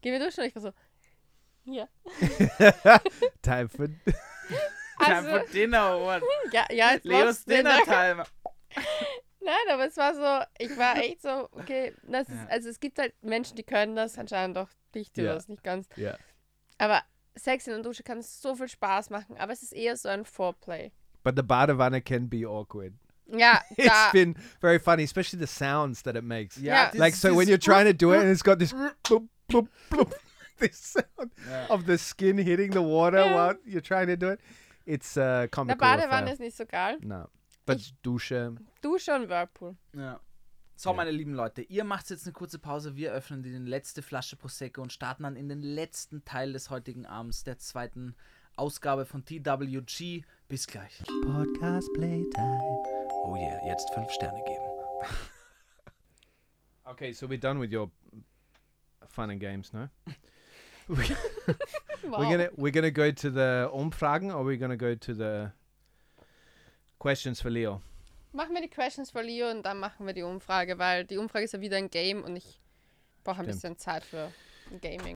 gehen 0.00 0.12
wir 0.18 0.24
duschen? 0.24 0.40
Und 0.40 0.46
ich 0.46 0.54
war 0.54 0.62
so, 0.62 0.72
ja. 1.64 1.86
Time 3.42 3.68
for 3.68 3.88
Time 5.04 5.16
Also, 5.16 5.28
for 5.30 5.40
dinner, 5.52 5.98
what? 6.00 6.22
ja, 6.50 6.64
ja, 6.70 6.92
jetzt 6.92 7.04
Leos 7.04 7.44
Dinner. 7.44 7.78
Dinner 7.78 7.84
Time. 7.84 8.24
Nein, 9.42 9.54
aber 9.70 9.86
es 9.86 9.96
war 9.98 10.14
so, 10.14 10.46
ich 10.58 10.74
war 10.78 10.96
echt 10.96 11.20
so, 11.20 11.48
okay, 11.52 11.94
das 12.04 12.26
ist, 12.28 12.34
Ja. 12.36 12.46
also 12.48 12.68
es 12.70 12.80
gibt 12.80 12.98
halt 12.98 13.14
Menschen, 13.22 13.56
die 13.56 13.64
können 13.64 13.96
das 13.96 14.16
anscheinend 14.18 14.56
doch, 14.56 14.70
ich 14.94 15.12
tue 15.12 15.24
Ja. 15.24 15.34
das 15.34 15.48
nicht 15.48 15.62
ganz. 15.62 15.88
Yeah. 15.98 16.18
Aber 16.78 17.02
Sex 17.34 17.66
in 17.66 17.74
der 17.74 17.82
Dusche 17.82 18.02
kann 18.02 18.22
so 18.22 18.54
viel 18.54 18.68
Spaß 18.68 19.10
machen, 19.10 19.36
aber 19.36 19.52
es 19.52 19.62
ist 19.62 19.72
eher 19.72 19.96
so 19.96 20.08
ein 20.08 20.24
Foreplay. 20.24 20.90
But 21.22 21.36
the 21.36 21.42
Badewanne 21.44 22.02
can 22.04 22.26
be 22.26 22.44
awkward. 22.46 22.94
Yeah, 23.32 23.62
It's 23.76 23.86
da, 23.88 24.10
been 24.12 24.34
very 24.60 24.78
funny, 24.78 25.04
especially 25.04 25.38
the 25.38 25.46
sounds 25.46 26.02
that 26.02 26.16
it 26.16 26.24
makes. 26.24 26.56
Ja. 26.58 26.90
Like 26.94 27.14
so 27.14 27.32
when 27.34 27.46
you're 27.48 27.58
trying 27.58 27.84
to 27.86 27.92
do 27.92 28.12
it 28.12 28.20
and 28.22 28.30
it's 28.30 28.42
got 28.42 28.58
this 28.58 28.72
bloop, 29.04 29.28
bloop, 29.48 29.68
bloop, 29.90 30.12
this 30.58 30.76
sound 30.96 31.30
Ja. 31.48 31.66
of 31.68 31.86
the 31.86 31.96
skin 31.98 32.38
hitting 32.38 32.72
the 32.72 32.82
water 32.82 33.18
Yeah. 33.18 33.34
while 33.34 33.54
you're 33.64 33.80
trying 33.82 34.08
to 34.08 34.16
do 34.16 34.30
it. 34.30 34.40
It's 34.86 35.16
uh, 35.16 35.42
der 35.42 35.48
comical. 35.48 35.78
Badewanne 35.78 36.22
affair. 36.24 36.32
ist 36.32 36.40
nicht 36.40 36.56
so 36.56 36.64
geil. 36.66 36.98
No. 37.02 37.28
But 37.66 37.76
Ich- 37.78 37.94
Dusche. 38.02 38.56
Dusche 38.82 39.14
und 39.14 39.28
Whirlpool. 39.28 39.76
Ja. 39.94 40.18
So, 40.74 40.94
meine 40.94 41.10
lieben 41.10 41.34
Leute, 41.34 41.60
ihr 41.60 41.84
macht 41.84 42.08
jetzt 42.08 42.24
eine 42.26 42.32
kurze 42.32 42.58
Pause. 42.58 42.96
Wir 42.96 43.12
öffnen 43.12 43.42
die 43.42 43.50
letzte 43.50 44.00
Flasche 44.00 44.36
Prosecco 44.36 44.80
und 44.80 44.92
starten 44.94 45.24
dann 45.24 45.36
in 45.36 45.48
den 45.50 45.62
letzten 45.62 46.24
Teil 46.24 46.54
des 46.54 46.70
heutigen 46.70 47.04
Abends, 47.04 47.44
der 47.44 47.58
zweiten 47.58 48.16
Ausgabe 48.56 49.04
von 49.06 49.24
TWG. 49.24 50.22
Bis 50.48 50.66
gleich. 50.66 51.02
Podcast 51.22 51.88
Playtime. 51.94 52.82
Oh 53.24 53.36
yeah, 53.36 53.58
jetzt 53.66 53.92
fünf 53.94 54.10
Sterne 54.12 54.42
geben. 54.44 54.64
Okay, 56.84 57.12
so 57.12 57.28
we're 57.28 57.38
done 57.38 57.60
with 57.60 57.72
your 57.72 57.88
fun 59.06 59.30
and 59.30 59.40
games, 59.40 59.72
no? 59.72 59.88
Wow. 62.02 62.18
We're 62.18 62.30
gonna 62.30 62.48
we're 62.56 62.72
gonna 62.72 62.90
go 62.90 63.12
to 63.12 63.30
the 63.30 63.68
Umfragen 63.72 64.32
or 64.32 64.42
we're 64.44 64.56
gonna 64.56 64.76
go 64.76 64.94
to 64.96 65.14
the 65.14 65.52
questions 66.98 67.40
for 67.40 67.50
Leo. 67.50 67.80
Machen 68.32 68.54
wir 68.54 68.62
die 68.62 68.68
Questions 68.70 69.10
for 69.10 69.22
Leo 69.22 69.50
und 69.50 69.62
dann 69.64 69.78
machen 69.78 70.06
wir 70.06 70.14
die 70.14 70.22
Umfrage, 70.22 70.78
weil 70.78 71.04
die 71.04 71.18
Umfrage 71.18 71.44
ist 71.44 71.52
ja 71.52 71.60
wieder 71.60 71.76
ein 71.76 71.90
Game 71.90 72.24
und 72.24 72.36
ich 72.36 72.58
brauche 73.22 73.40
ein 73.40 73.44
Stimmt. 73.44 73.56
bisschen 73.56 73.78
Zeit 73.78 74.04
für 74.04 74.32
Gaming. 74.80 75.14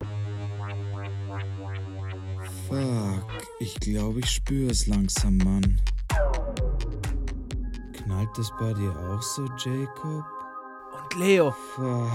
Fuck, 2.75 3.47
ich 3.61 3.79
glaube, 3.79 4.19
ich 4.19 4.29
spüre 4.29 4.73
es 4.73 4.89
langsam, 4.89 5.37
Mann. 5.39 5.81
Knallt 7.93 8.37
es 8.37 8.51
bei 8.59 8.73
dir 8.73 8.91
auch 8.91 9.23
so, 9.23 9.45
Jacob? 9.57 10.25
Und 10.93 11.15
Leo. 11.17 11.53
Fuck. 11.53 12.11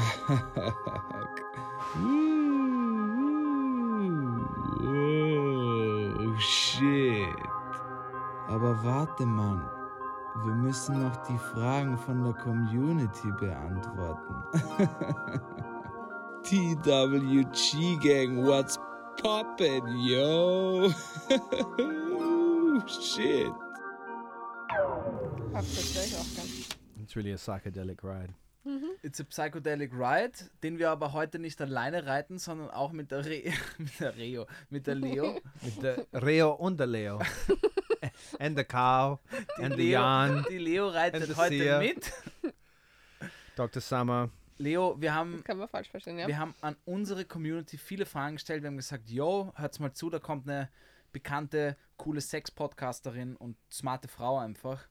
Oh, 4.83 6.37
shit. 6.39 7.35
Aber 8.49 8.83
warte, 8.83 9.25
Mann. 9.25 9.63
Wir 10.43 10.55
müssen 10.55 11.01
noch 11.03 11.15
die 11.27 11.37
Fragen 11.37 11.97
von 11.97 12.21
der 12.21 12.33
Community 12.33 13.31
beantworten. 13.39 14.35
TWG 16.43 17.97
Gang, 18.01 18.45
what's 18.45 18.77
poppin', 19.21 19.88
yo? 19.99 20.89
shit. 22.88 23.51
Das 25.53 25.95
wäre 25.95 26.05
ich 26.05 26.15
auch 26.15 26.36
gern. 26.36 26.47
It's 27.01 27.15
really 27.15 27.34
a 27.34 27.38
psychedelic 27.38 28.03
ride. 28.03 28.34
It's 29.01 29.19
a 29.19 29.23
Psychedelic 29.23 29.93
Ride, 29.93 30.34
den 30.62 30.77
wir 30.77 30.89
aber 30.91 31.13
heute 31.13 31.39
nicht 31.39 31.60
alleine 31.62 32.05
reiten, 32.05 32.38
sondern 32.38 32.69
auch 32.69 32.91
mit 32.91 33.10
der, 33.12 33.25
Re 33.25 33.43
mit 33.77 33.99
der 33.99 34.15
Reo, 34.15 34.45
mit 34.69 34.86
der 34.86 34.95
Leo. 34.95 35.39
With 35.62 35.79
the 35.82 36.17
Rio 36.17 36.51
und 36.51 36.77
the 36.79 36.86
Leo. 36.86 37.19
and 38.39 38.58
the 38.58 38.63
cow 38.63 39.19
and 39.58 39.75
the 39.75 39.84
Leo 39.84 39.99
Jan, 39.99 40.45
die 40.49 40.58
Leo 40.58 40.88
and 40.88 40.95
reitet 40.97 41.27
the 41.27 41.36
heute 41.36 41.58
Sia. 41.58 41.79
mit. 41.79 42.12
Dr. 43.55 43.82
Summer. 43.82 44.29
Leo, 44.59 44.99
wir 44.99 45.15
haben, 45.15 45.31
Das 45.37 45.43
kann 45.45 45.57
man 45.57 45.69
falsch 45.69 45.89
verstehen, 45.89 46.19
ja. 46.19 46.27
wir 46.27 46.37
haben 46.37 46.53
an 46.61 46.75
unsere 46.85 47.23
Community 47.23 47.77
viele 47.77 48.05
Fragen 48.05 48.35
gestellt. 48.35 48.61
Wir 48.61 48.67
haben 48.67 48.75
gesagt, 48.77 49.09
yo, 49.09 49.53
hört's 49.55 49.79
mal 49.79 49.93
zu, 49.93 50.09
da 50.09 50.19
kommt 50.19 50.47
eine 50.49 50.69
bekannte, 51.13 51.77
coole 51.97 52.19
Sex-Podcasterin 52.21 53.37
und 53.37 53.55
smarte 53.71 54.09
Frau 54.09 54.37
einfach. 54.37 54.87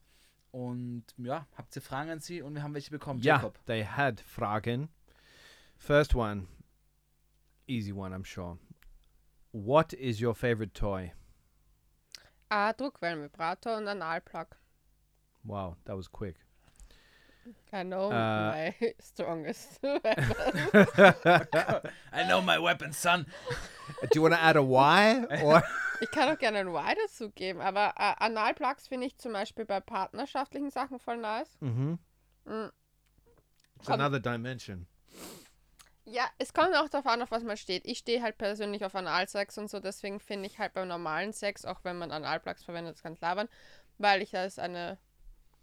Und 0.51 1.05
ja, 1.17 1.45
habt 1.55 1.75
ihr 1.75 1.83
Fragen 1.83 2.09
an 2.09 2.19
sie 2.19 2.41
und 2.41 2.55
wir 2.55 2.63
haben 2.63 2.73
welche 2.73 2.89
bekommen. 2.89 3.21
Jacob. 3.21 3.59
they 3.67 3.85
had 3.85 4.19
Fragen. 4.19 4.89
First 5.77 6.15
one, 6.15 6.47
easy 7.67 7.93
one, 7.93 8.13
I'm 8.15 8.25
sure. 8.25 8.57
What 9.51 9.93
is 9.93 10.19
your 10.19 10.33
favorite 10.33 10.73
toy? 10.73 11.13
Ah, 12.49 12.73
Druckwellenvibrator 12.73 13.77
und 13.77 13.87
Analplug. 13.87 14.47
Wow, 15.43 15.75
that 15.85 15.95
was 15.95 16.11
quick. 16.11 16.37
I 17.73 17.83
know 17.83 18.09
Äh. 18.11 18.73
my 18.79 18.95
strongest 19.01 19.81
weapon. 19.83 20.33
I 22.13 22.23
know 22.27 22.41
my 22.41 22.57
weapon, 22.61 22.91
son. 22.93 23.25
Do 24.01 24.07
you 24.15 24.21
want 24.21 24.33
to 24.35 24.39
add 24.41 24.55
a 24.57 24.61
Y? 24.61 25.25
Or 25.43 25.63
Ich 26.01 26.11
kann 26.11 26.29
auch 26.33 26.37
gerne 26.39 26.59
ein 26.59 26.67
Y 26.67 26.95
dazu 27.03 27.29
geben, 27.31 27.61
aber 27.61 27.93
äh, 27.97 28.13
Analplugs 28.23 28.87
finde 28.87 29.07
ich 29.07 29.17
zum 29.17 29.33
Beispiel 29.33 29.65
bei 29.65 29.79
partnerschaftlichen 29.81 30.71
Sachen 30.71 30.99
voll 30.99 31.17
nice. 31.17 31.57
mm-hmm. 31.61 31.97
Mm. 32.45 32.71
It's 33.79 33.89
another 33.89 34.19
dimension. 34.19 34.87
Ja, 36.05 36.23
es 36.39 36.53
kommt 36.53 36.75
auch 36.75 36.89
darauf 36.89 37.05
an, 37.05 37.21
auf 37.21 37.31
was 37.31 37.43
man 37.43 37.55
steht. 37.57 37.85
Ich 37.85 37.99
stehe 37.99 38.21
halt 38.23 38.37
persönlich 38.37 38.83
auf 38.83 38.95
Analsex 38.95 39.57
und 39.57 39.69
so, 39.69 39.79
deswegen 39.79 40.19
finde 40.19 40.47
ich 40.47 40.57
halt 40.57 40.73
beim 40.73 40.87
normalen 40.87 41.33
Sex, 41.33 41.65
auch 41.65 41.83
wenn 41.83 41.97
man 41.97 42.11
Analplugs 42.11 42.63
verwendet, 42.63 42.95
das 42.95 43.03
ganz 43.03 43.21
labern, 43.21 43.47
weil 43.97 44.21
ich 44.21 44.31
das 44.31 44.57
eine 44.57 44.97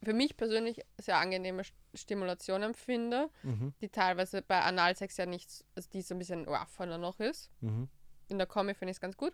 für 0.03 0.13
mich 0.13 0.37
persönlich 0.37 0.81
sehr 0.99 1.19
angenehme 1.19 1.63
St- 1.63 1.73
Stimulation 1.95 2.63
empfinde, 2.63 3.29
Mm-hmm. 3.43 3.73
die 3.81 3.89
teilweise 3.89 4.43
bei 4.43 4.61
Analsex 4.61 5.17
ja 5.17 5.27
nicht, 5.27 5.65
also 5.75 5.89
die 5.93 6.03
so 6.03 6.15
ein 6.15 6.19
bisschen 6.19 6.47
rougher 6.47 6.87
noch 6.99 7.19
ist. 7.21 7.51
Mm-hmm. 7.63 7.89
In 8.29 8.39
der 8.39 8.47
Kombi 8.47 8.75
finde 8.75 8.91
ich 8.91 8.97
es 8.97 9.01
ganz 9.01 9.17
gut. 9.17 9.33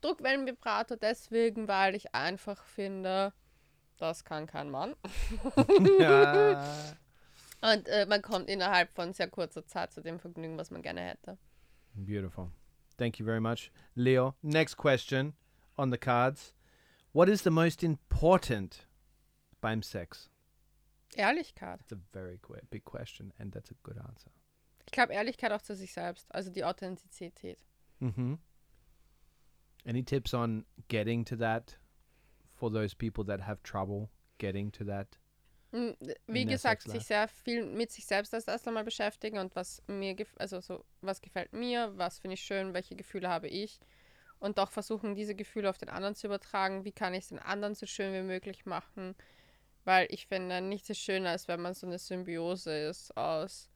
Druckwellenvibrator 0.00 0.96
deswegen, 0.96 1.68
weil 1.68 1.94
ich 1.94 2.14
einfach 2.14 2.64
finde, 2.64 3.32
das 3.98 4.24
kann 4.24 4.46
kein 4.46 4.70
Mann. 4.70 4.94
yeah. 6.00 6.64
Und 7.60 7.88
äh, 7.88 8.06
man 8.06 8.22
kommt 8.22 8.48
innerhalb 8.48 8.90
von 8.92 9.12
sehr 9.12 9.28
kurzer 9.28 9.66
Zeit 9.66 9.92
zu 9.92 10.00
dem 10.00 10.18
Vergnügen, 10.18 10.56
was 10.56 10.70
man 10.70 10.80
gerne 10.82 11.02
hätte. 11.02 11.36
Beautiful. 11.94 12.50
Thank 12.96 13.18
you 13.18 13.24
very 13.26 13.40
much. 13.40 13.70
Leo, 13.94 14.34
next 14.42 14.76
question 14.76 15.34
on 15.76 15.90
the 15.90 15.98
cards. 15.98 16.54
What 17.12 17.28
is 17.28 17.42
the 17.42 17.50
most 17.50 17.82
important 17.82 18.86
beim 19.60 19.82
Sex? 19.82 20.30
Ehrlichkeit. 21.16 21.80
It's 21.80 21.92
a 21.92 21.98
very 22.12 22.38
big 22.70 22.84
question, 22.84 23.32
and 23.38 23.52
that's 23.52 23.70
a 23.70 23.74
good 23.82 23.98
answer. 23.98 24.30
Ich 24.86 24.92
glaube, 24.92 25.12
Ehrlichkeit 25.12 25.52
auch 25.52 25.62
zu 25.62 25.74
sich 25.74 25.92
selbst, 25.92 26.32
also 26.34 26.50
die 26.50 26.64
Authentizität. 26.64 27.58
Mm-hmm. 28.00 28.38
Any 29.86 30.04
tips 30.04 30.34
on 30.34 30.66
getting 30.88 31.24
to 31.24 31.36
that 31.36 31.78
for 32.48 32.70
those 32.70 32.94
people 32.94 33.24
that 33.24 33.46
have 33.46 33.62
trouble 33.62 34.10
getting 34.38 34.70
to 34.72 34.84
that? 34.84 35.18
Mm, 35.72 35.92
Wie 36.26 36.44
gesagt, 36.44 36.82
sich 36.82 37.04
sehr 37.04 37.28
viel 37.28 37.64
mit 37.64 37.92
sich 37.92 38.04
selbst 38.04 38.34
als 38.34 38.48
erstes 38.48 38.72
mal 38.72 38.84
beschäftigen 38.84 39.38
und 39.38 39.54
was 39.54 39.82
mir, 39.86 40.14
gef 40.14 40.34
also 40.38 40.60
so, 40.60 40.84
was 41.00 41.20
gefällt 41.20 41.52
mir, 41.52 41.96
was 41.96 42.18
finde 42.18 42.34
ich 42.34 42.42
schön, 42.42 42.74
welche 42.74 42.96
Gefühle 42.96 43.28
habe 43.28 43.48
ich 43.48 43.78
und 44.40 44.58
auch 44.58 44.70
versuchen, 44.70 45.14
diese 45.14 45.34
Gefühle 45.34 45.70
auf 45.70 45.78
den 45.78 45.88
anderen 45.88 46.16
zu 46.16 46.26
übertragen. 46.26 46.84
Wie 46.84 46.92
kann 46.92 47.14
ich 47.14 47.24
es 47.24 47.28
den 47.28 47.38
anderen 47.38 47.74
so 47.74 47.86
schön 47.86 48.12
wie 48.12 48.26
möglich 48.26 48.66
machen? 48.66 49.14
Weil 49.90 50.06
ich 50.10 50.28
finde, 50.28 50.60
nichts 50.60 50.88
ist 50.88 51.00
schöner, 51.00 51.30
als 51.30 51.48
wenn 51.48 51.60
man 51.60 51.74
so 51.74 51.84
eine 51.84 51.98
Symbiose 51.98 52.72
ist 52.90 53.16
aus 53.16 53.68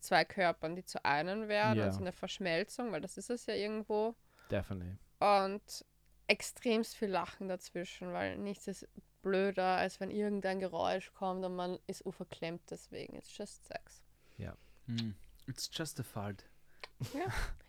zwei 0.00 0.24
Körpern, 0.24 0.74
die 0.74 0.84
zu 0.86 1.04
einem 1.04 1.48
werden, 1.48 1.80
Ja. 1.80 1.84
also 1.84 2.00
eine 2.00 2.12
Verschmelzung, 2.12 2.92
weil 2.92 3.02
das 3.02 3.18
ist 3.18 3.28
es 3.28 3.44
ja 3.44 3.52
irgendwo. 3.54 4.14
Definitely. 4.50 4.96
und 5.20 5.84
extremst 6.28 6.96
viel 6.96 7.08
Lachen 7.10 7.46
dazwischen, 7.48 8.12
weil 8.14 8.38
nichts 8.38 8.66
ist 8.68 8.88
blöder, 9.20 9.76
als 9.76 10.00
wenn 10.00 10.10
irgendein 10.10 10.60
Geräusch 10.60 11.12
kommt 11.12 11.44
und 11.44 11.56
man 11.56 11.78
ist 11.86 12.02
verklemmt 12.10 12.62
deswegen. 12.70 13.14
It's 13.16 13.36
just 13.36 13.66
sex. 13.66 14.02
Hm. 14.86 15.14
It's 15.46 15.68
justified. 15.72 16.42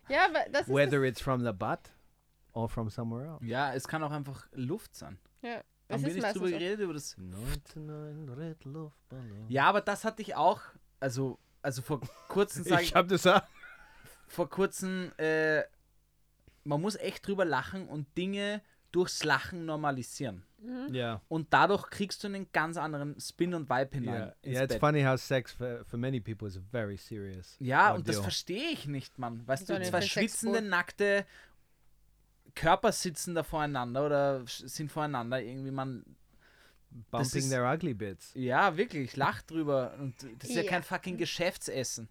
Ja, 0.08 0.24
aber 0.26 0.44
das 0.50 0.62
ist 0.66 0.74
Whether 0.74 1.02
it's 1.04 1.20
from 1.20 1.44
the 1.44 1.52
butt 1.52 1.90
or 2.54 2.68
from 2.70 2.88
somewhere 2.90 3.34
else. 3.34 3.44
Ja, 3.44 3.72
es 3.74 3.86
kann 3.86 4.02
auch 4.02 4.10
einfach 4.10 4.46
Luft 4.52 4.94
sein. 4.96 5.18
ja, 5.42 5.62
das 5.88 5.96
Haben 6.02 6.06
wir 6.06 6.14
nicht 6.14 6.34
drüber 6.34 6.46
so. 6.48 6.52
geredet, 6.52 6.80
über 6.80 6.94
das 6.94 7.16
99 7.18 8.36
Red 8.38 8.64
Luftballon. 8.64 9.46
Ja, 9.48 9.64
aber 9.66 9.80
das 9.80 10.04
hatte 10.04 10.22
ich 10.22 10.34
auch. 10.34 10.60
Also, 11.00 11.38
also 11.62 11.82
vor 11.82 12.00
kurzem 12.28 12.64
sage 12.64 12.82
ich, 12.82 12.88
Ich 12.90 12.94
hab 12.94 13.08
das 13.08 13.26
auch. 13.26 13.42
vor 14.26 14.48
kurzem, 14.48 15.12
äh, 15.18 15.62
man 16.64 16.80
muss 16.80 16.96
echt 16.96 17.26
drüber 17.26 17.44
lachen 17.44 17.86
und 17.88 18.06
Dinge 18.16 18.62
durchs 18.92 19.24
Lachen 19.24 19.66
normalisieren. 19.66 20.44
Yeah. 20.90 21.20
Und 21.28 21.52
dadurch 21.52 21.90
kriegst 21.90 22.22
du 22.24 22.28
einen 22.28 22.50
ganz 22.52 22.78
anderen 22.78 23.20
Spin 23.20 23.52
und 23.52 23.68
Vibe 23.68 23.90
hinein. 23.92 24.14
Yeah. 24.14 24.34
Yeah, 24.46 24.62
it's 24.62 24.74
Bett. 24.74 24.80
funny 24.80 25.02
how 25.02 25.20
sex 25.20 25.52
for, 25.52 25.84
for 25.84 25.98
many 25.98 26.20
people 26.20 26.48
is 26.48 26.56
a 26.56 26.62
very 26.72 26.96
serious. 26.96 27.56
Ja, 27.60 27.92
und 27.92 28.08
das 28.08 28.18
verstehe 28.18 28.70
ich 28.70 28.86
nicht, 28.86 29.18
Mann. 29.18 29.46
Weißt 29.46 29.66
Soll 29.66 29.80
du, 29.80 29.84
zwei 29.84 30.00
schwitzende, 30.00 30.62
nackte 30.62 31.26
Körper 32.54 32.92
sitzen 32.92 33.34
da 33.34 33.42
voreinander 33.42 34.06
oder 34.06 34.42
sind 34.46 34.90
voreinander. 34.92 35.42
Irgendwie 35.42 35.70
man, 35.70 36.04
bumping 37.10 37.38
ist- 37.38 37.50
their 37.50 37.64
ugly 37.72 37.94
bits. 37.94 38.30
ja, 38.34 38.76
wirklich, 38.76 39.16
lacht 39.16 39.50
drüber. 39.50 39.94
Und 39.98 40.14
das 40.38 40.50
ist 40.50 40.56
ja, 40.56 40.62
Ja. 40.62 40.70
kein 40.70 40.82
fucking 40.82 41.16
Geschäftsessen. 41.16 42.08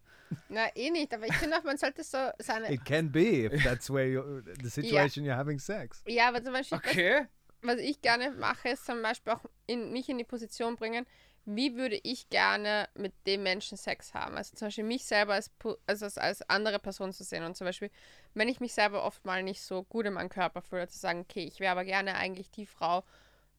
Na, 0.49 0.65
eh 0.75 0.89
nicht, 0.89 1.13
aber 1.13 1.27
ich 1.27 1.34
finde 1.36 1.58
auch, 1.58 1.63
man 1.63 1.77
sollte 1.77 2.03
so 2.03 2.17
seine. 2.39 2.73
It 2.73 2.84
can 2.86 3.12
be 3.12 3.45
if 3.53 3.63
that's 3.63 3.89
where 3.91 4.06
you're, 4.08 4.43
the 4.63 4.69
situation 4.82 5.23
you're 5.25 5.36
having 5.36 5.60
sex. 5.60 6.01
Ja, 6.08 6.29
aber 6.29 6.43
zum 6.43 6.53
Beispiel, 6.53 6.77
Okay. 6.79 7.27
was, 7.62 7.75
was 7.77 7.79
ich 7.86 8.01
gerne 8.01 8.32
mache, 8.32 8.69
ist 8.69 8.86
zum 8.86 9.01
Beispiel 9.03 9.34
auch 9.34 9.45
in, 9.67 9.91
mich 9.91 10.10
in 10.10 10.17
die 10.17 10.23
Position 10.23 10.75
bringen, 10.75 11.06
wie 11.45 11.75
würde 11.75 11.99
ich 12.03 12.29
gerne 12.29 12.88
mit 12.95 13.13
dem 13.27 13.43
Menschen 13.43 13.77
Sex 13.77 14.13
haben? 14.13 14.38
Also 14.38 14.56
zum 14.56 14.67
Beispiel 14.67 14.84
mich 14.84 15.06
selber 15.06 15.34
als, 15.34 15.51
also 15.88 16.06
als, 16.06 16.17
als 16.17 16.49
andere 16.49 16.79
Person 16.79 17.12
zu 17.12 17.23
sehen. 17.23 17.43
Und 17.43 17.58
zum 17.58 17.65
Beispiel, 17.65 17.91
wenn 18.34 18.47
ich 18.47 18.60
mich 18.60 18.73
selber 18.73 19.03
oft 19.03 19.25
mal 19.25 19.43
nicht 19.43 19.62
so 19.62 19.84
gut 19.84 20.06
in 20.06 20.13
meinem 20.13 20.29
Körper 20.29 20.62
fühle, 20.62 20.88
zu 20.88 20.97
sagen, 20.99 21.21
okay, 21.21 21.43
ich 21.43 21.60
wäre 21.60 21.71
aber 21.73 21.86
gerne 21.86 22.15
eigentlich 22.15 22.49
die 22.49 22.65
Frau, 22.65 23.03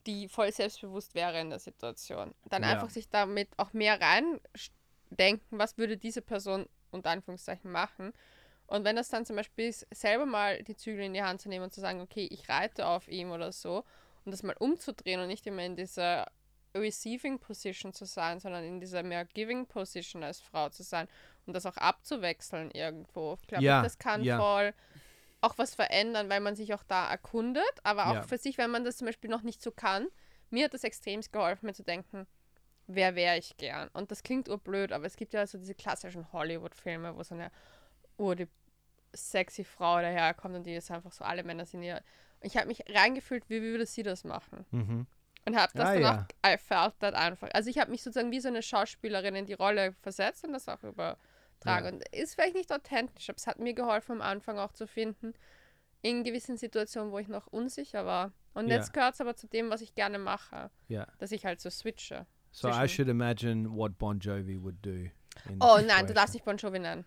die 0.06 0.28
voll 0.28 0.52
selbstbewusst 0.52 1.14
wäre 1.14 1.40
in 1.40 1.50
der 1.50 1.58
Situation. 1.58 2.34
Dann 2.48 2.62
Ja. 2.62 2.70
einfach 2.70 2.90
sich 2.90 3.08
damit 3.08 3.48
auch 3.58 3.72
mehr 3.72 3.98
reindenken, 4.00 5.58
was 5.58 5.76
würde 5.78 5.96
diese 5.96 6.22
Person 6.22 6.66
unter 6.90 7.10
Anführungszeichen 7.10 7.70
machen. 7.70 8.12
Und 8.66 8.84
wenn 8.84 8.96
das 8.96 9.08
dann 9.08 9.26
zum 9.26 9.36
Beispiel 9.36 9.68
ist, 9.68 9.86
selber 9.92 10.24
mal 10.24 10.62
die 10.62 10.76
Zügel 10.76 11.04
in 11.04 11.12
die 11.12 11.22
Hand 11.22 11.40
zu 11.40 11.48
nehmen 11.50 11.64
und 11.64 11.72
zu 11.74 11.80
sagen, 11.80 12.00
okay, 12.00 12.26
ich 12.30 12.48
reite 12.48 12.86
auf 12.86 13.08
ihm 13.08 13.30
oder 13.30 13.52
so, 13.52 13.84
und 14.24 14.32
das 14.32 14.42
mal 14.42 14.56
umzudrehen 14.58 15.20
und 15.20 15.26
nicht 15.26 15.46
immer 15.46 15.62
in 15.62 15.76
dieser 15.76 16.30
Receiving 16.74 17.38
Position 17.38 17.92
zu 17.92 18.04
sein, 18.04 18.40
sondern 18.40 18.64
in 18.64 18.80
dieser 18.80 19.02
mehr 19.02 19.24
Giving 19.24 19.66
Position 19.66 20.22
als 20.24 20.40
Frau 20.40 20.68
zu 20.68 20.82
sein 20.82 21.08
und 21.46 21.54
das 21.54 21.66
auch 21.66 21.76
abzuwechseln 21.76 22.70
irgendwo. 22.72 23.36
Ich 23.40 23.46
glaube, 23.46 23.64
Ja, 23.64 23.82
das 23.82 23.98
kann 23.98 24.22
ja. 24.22 24.38
voll 24.38 24.74
auch 25.40 25.58
was 25.58 25.74
verändern, 25.74 26.28
weil 26.30 26.40
man 26.40 26.56
sich 26.56 26.72
auch 26.74 26.82
da 26.84 27.08
erkundet, 27.10 27.62
aber 27.82 28.06
auch 28.08 28.14
Ja. 28.14 28.22
für 28.22 28.38
sich, 28.38 28.56
wenn 28.58 28.70
man 28.70 28.84
das 28.84 28.96
zum 28.96 29.06
Beispiel 29.06 29.30
noch 29.30 29.42
nicht 29.42 29.60
so 29.62 29.70
kann. 29.70 30.08
Mir 30.50 30.64
hat 30.66 30.74
das 30.74 30.84
extrem 30.84 31.20
geholfen, 31.20 31.66
mir 31.66 31.74
zu 31.74 31.82
denken, 31.84 32.26
wer 32.86 33.14
wäre 33.14 33.36
ich 33.38 33.56
gern? 33.56 33.88
Und 33.92 34.10
das 34.10 34.22
klingt 34.22 34.48
urblöd, 34.48 34.92
aber 34.92 35.04
es 35.06 35.16
gibt 35.16 35.32
ja 35.34 35.46
so 35.46 35.58
diese 35.58 35.74
klassischen 35.74 36.32
Hollywood-Filme, 36.32 37.16
wo 37.16 37.22
so 37.22 37.34
eine 37.34 37.50
ur 38.16 38.36
die 38.36 38.48
sexy 39.12 39.64
Frau 39.64 40.00
daherkommt 40.00 40.54
und 40.56 40.64
die 40.64 40.74
ist 40.74 40.90
einfach 40.90 41.12
so, 41.12 41.24
alle 41.24 41.44
Männer 41.44 41.66
sind 41.66 41.82
ihr. 41.82 42.02
Ich 42.40 42.56
habe 42.56 42.66
mich 42.66 42.82
reingefühlt, 42.88 43.48
wie 43.48 43.62
würde 43.62 43.86
sie 43.86 44.02
das 44.02 44.24
machen? 44.24 44.64
Mhm. 44.70 45.06
Und 45.46 45.56
habe 45.56 45.72
das 45.74 45.88
Ah, 45.88 45.92
dann 45.94 46.02
ja. 46.02 46.26
auch, 46.44 46.50
I 46.54 46.56
felt 46.58 46.98
that 47.00 47.14
einfach. 47.14 47.48
Also 47.52 47.68
ich 47.68 47.78
habe 47.78 47.90
mich 47.90 48.02
sozusagen 48.02 48.30
wie 48.30 48.40
so 48.40 48.48
eine 48.48 48.62
Schauspielerin 48.62 49.34
in 49.34 49.46
die 49.46 49.52
Rolle 49.52 49.92
versetzt 50.00 50.44
und 50.44 50.52
das 50.52 50.68
auch 50.68 50.82
übertragen. 50.82 51.18
Ja. 51.66 51.88
Und 51.88 52.08
ist 52.12 52.34
vielleicht 52.34 52.54
nicht 52.54 52.72
authentisch, 52.72 53.28
aber 53.28 53.36
es 53.36 53.46
hat 53.46 53.58
mir 53.58 53.74
geholfen, 53.74 54.12
am 54.12 54.22
Anfang 54.22 54.58
auch 54.58 54.72
zu 54.72 54.86
finden, 54.86 55.34
in 56.02 56.24
gewissen 56.24 56.56
Situationen, 56.56 57.12
wo 57.12 57.18
ich 57.18 57.28
noch 57.28 57.46
unsicher 57.46 58.06
war. 58.06 58.32
Und 58.54 58.68
Ja. 58.68 58.76
jetzt 58.76 58.92
gehört 58.92 59.14
es 59.14 59.20
aber 59.20 59.36
zu 59.36 59.46
dem, 59.46 59.68
was 59.70 59.80
ich 59.82 59.94
gerne 59.94 60.18
mache, 60.18 60.70
Yeah. 60.88 61.08
dass 61.18 61.30
ich 61.32 61.44
halt 61.44 61.60
so 61.60 61.68
switche. 61.70 62.26
So 62.50 62.68
I 62.68 62.88
should 62.88 63.08
imagine 63.08 63.68
what 63.70 63.98
Bon 63.98 64.18
Jovi 64.18 64.62
would 64.62 64.76
do. 64.84 65.08
Oh 65.60 65.78
nein, 65.84 66.06
du 66.06 66.14
darfst 66.14 66.34
nicht 66.34 66.44
Bon 66.44 66.56
Jovi 66.56 66.78
nennen. 66.78 67.04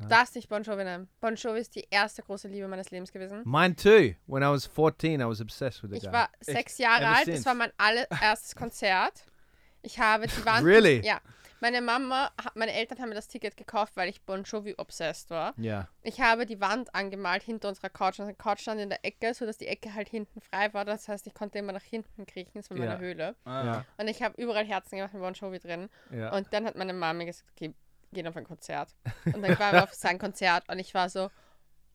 Du 0.00 0.08
darfst 0.08 0.34
nicht 0.34 0.48
Bon 0.48 0.62
Jovi 0.62 0.84
nennen. 0.84 1.08
Bon 1.20 1.34
Jovi 1.34 1.60
ist 1.60 1.74
die 1.74 1.86
erste 1.90 2.22
große 2.22 2.48
Liebe 2.48 2.66
meines 2.68 2.90
Lebens 2.90 3.12
gewesen. 3.12 3.42
Mine 3.44 3.76
too. 3.76 4.14
When 4.26 4.42
I 4.42 4.46
was 4.50 4.66
14, 4.66 5.20
I 5.20 5.24
was 5.24 5.40
obsessed 5.40 5.82
with 5.82 5.90
the 5.90 5.96
Ich 5.98 6.02
guy. 6.04 6.12
war 6.12 6.28
sechs 6.40 6.78
Jahre 6.78 7.04
Ever 7.04 7.16
alt, 7.16 7.24
since. 7.26 7.38
das 7.38 7.46
war 7.46 7.54
mein 7.54 7.72
allererstes 7.76 8.56
Konzert. 8.56 9.24
Ich 9.82 9.98
habe 9.98 10.26
die 10.26 10.32
Wand. 10.46 10.64
Really? 10.64 11.00
Ja. 11.04 11.20
Meine 11.62 11.82
Mama, 11.82 12.30
meine 12.54 12.72
Eltern 12.72 12.98
haben 13.00 13.10
mir 13.10 13.14
das 13.14 13.28
Ticket 13.28 13.54
gekauft, 13.54 13.94
weil 13.94 14.08
ich 14.08 14.22
Bon 14.22 14.42
Jovi 14.44 14.74
obsessed 14.78 15.28
war. 15.28 15.52
Yeah. 15.58 15.88
Ich 16.02 16.18
habe 16.22 16.46
die 16.46 16.58
Wand 16.58 16.94
angemalt 16.94 17.42
hinter 17.42 17.68
unserer 17.68 17.90
Couch. 17.90 18.18
Unsere 18.18 18.34
Couch 18.34 18.60
stand 18.60 18.80
in 18.80 18.88
der 18.88 19.04
Ecke, 19.04 19.34
sodass 19.34 19.58
die 19.58 19.66
Ecke 19.66 19.92
halt 19.92 20.08
hinten 20.08 20.40
frei 20.40 20.72
war. 20.72 20.86
Das 20.86 21.06
heißt, 21.06 21.26
ich 21.26 21.34
konnte 21.34 21.58
immer 21.58 21.72
nach 21.72 21.82
hinten 21.82 22.24
kriechen, 22.24 22.52
das 22.54 22.70
war 22.70 22.78
meine 22.78 22.92
Ja. 22.92 22.98
Höhle. 22.98 23.36
Ah, 23.44 23.62
Yeah. 23.64 23.84
Und 23.98 24.08
ich 24.08 24.22
habe 24.22 24.40
überall 24.40 24.64
Herzen 24.64 24.96
gemacht 24.96 25.12
mit 25.12 25.20
Bon 25.22 25.34
Jovi 25.34 25.58
drin. 25.58 25.90
Yeah. 26.10 26.34
Und 26.34 26.46
dann 26.52 26.64
hat 26.64 26.76
meine 26.76 26.94
Mama 26.94 27.24
gesagt, 27.24 27.50
okay, 27.54 27.74
gehen 28.12 28.26
auf 28.26 28.36
ein 28.36 28.44
Konzert. 28.44 28.94
Und 29.24 29.42
dann 29.42 29.58
waren 29.58 29.72
wir 29.76 29.82
auf 29.84 29.92
sein 29.94 30.18
Konzert 30.18 30.68
und 30.68 30.78
ich 30.78 30.94
war 30.94 31.08
so, 31.08 31.30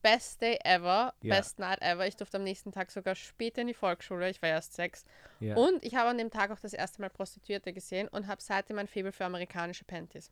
best 0.02 0.42
day 0.42 0.60
ever, 0.64 1.14
Ja. 1.22 1.36
best 1.36 1.58
night 1.60 1.82
ever. 1.82 2.06
Ich 2.08 2.16
durfte 2.16 2.38
am 2.38 2.44
nächsten 2.44 2.72
Tag 2.72 2.92
sogar 2.92 3.16
später 3.16 3.62
in 3.62 3.68
die 3.68 3.74
Volksschule, 3.74 4.30
ich 4.30 4.42
war 4.42 4.50
erst 4.50 4.74
sechs. 4.74 5.04
yeah. 5.42 5.58
Und 5.58 5.84
ich 5.84 5.96
habe 5.96 6.10
an 6.10 6.18
dem 6.18 6.30
Tag 6.30 6.52
auch 6.52 6.60
das 6.60 6.74
erste 6.74 7.02
Mal 7.02 7.10
Prostituierte 7.10 7.74
gesehen 7.74 8.08
und 8.10 8.28
habe 8.28 8.42
seitdem 8.42 8.78
ein 8.80 8.88
Faible 8.88 9.12
für 9.12 9.26
amerikanische 9.26 9.84
Panties. 9.84 10.32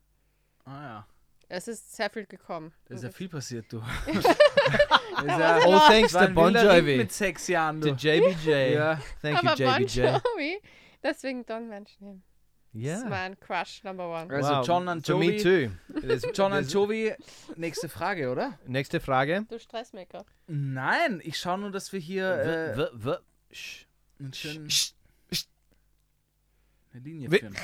Ah 0.65 0.81
ja. 0.83 1.07
Es 1.49 1.67
ist 1.67 1.95
sehr 1.95 2.09
viel 2.09 2.25
gekommen. 2.25 2.73
Da 2.85 2.95
ist 2.95 3.03
ja 3.03 3.09
viel 3.09 3.29
passiert, 3.29 3.71
du. 3.71 3.77
ja, 5.27 5.57
All 5.57 5.79
thanks 5.87 6.13
to 6.13 6.27
Bon 6.29 6.53
Jovi. 6.55 6.97
Mit 6.97 7.11
sechs 7.11 7.47
Jahren, 7.47 7.81
To 7.81 7.89
du. 7.91 7.95
JBJ. 7.95 8.73
Ja. 8.73 8.99
Thank 9.21 9.43
you, 9.43 9.49
aber 9.49 9.55
Bon 9.57 9.81
JBJ. 9.81 9.99
Jovi, 10.01 10.61
deswegen 11.03 11.43
Don't 11.45 11.67
Mention 11.67 12.23
Him. 12.73 12.83
Das 12.83 12.97
ist 12.97 13.01
Yeah. 13.03 13.09
mein 13.09 13.39
Crush 13.39 13.83
Number 13.83 14.09
One. 14.09 14.33
Also 14.33 14.49
Wow. 14.49 14.67
John 14.67 14.87
and 14.89 15.05
For 15.05 15.17
me 15.17 15.37
Jovi. 15.37 15.43
too. 15.43 15.71
John 16.33 16.53
and 16.53 16.65
there's- 16.67 16.73
Jovi, 16.73 17.13
nächste 17.55 17.87
Frage, 17.89 18.31
oder? 18.31 18.57
Nächste 18.65 18.99
Frage. 18.99 19.45
Du 19.47 19.59
Stressmaker. 19.59 20.25
Nein, 20.47 21.21
ich 21.23 21.37
schaue 21.39 21.59
nur, 21.59 21.71
dass 21.71 21.93
wir 21.93 21.99
hier 21.99 22.33
äh, 22.33 22.77
W- 22.77 22.89
w- 22.93 23.05
w- 23.05 23.17
Sch- 23.53 23.85
schönen, 24.33 24.67
sch- 24.67 24.93
sch- 25.31 25.45
eine 26.91 27.01
Linie 27.03 27.31
Wi- 27.31 27.39
führen. 27.39 27.55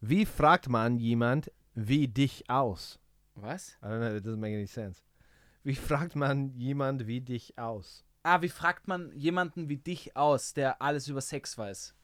Wie 0.00 0.26
fragt 0.26 0.68
man 0.68 0.98
jemand 0.98 1.50
wie 1.74 2.08
dich 2.08 2.48
aus? 2.48 2.98
Was? 3.34 3.78
I 3.82 3.86
don't 3.86 3.98
know, 3.98 4.08
that 4.14 4.24
doesn't 4.26 4.36
make 4.40 4.54
any 4.54 4.66
sense. 4.66 5.02
Wie 5.64 5.74
fragt 5.74 6.16
man 6.16 6.54
jemand 6.56 7.06
wie 7.06 7.20
dich 7.20 7.56
aus? 7.58 8.04
Ah, 8.24 8.42
wie 8.42 8.48
fragt 8.48 8.86
man 8.88 9.10
jemanden 9.12 9.68
wie 9.68 9.78
dich 9.78 10.16
aus, 10.16 10.52
der 10.54 10.80
alles 10.82 11.08
über 11.08 11.20
Sex 11.20 11.56
weiß? 11.58 11.94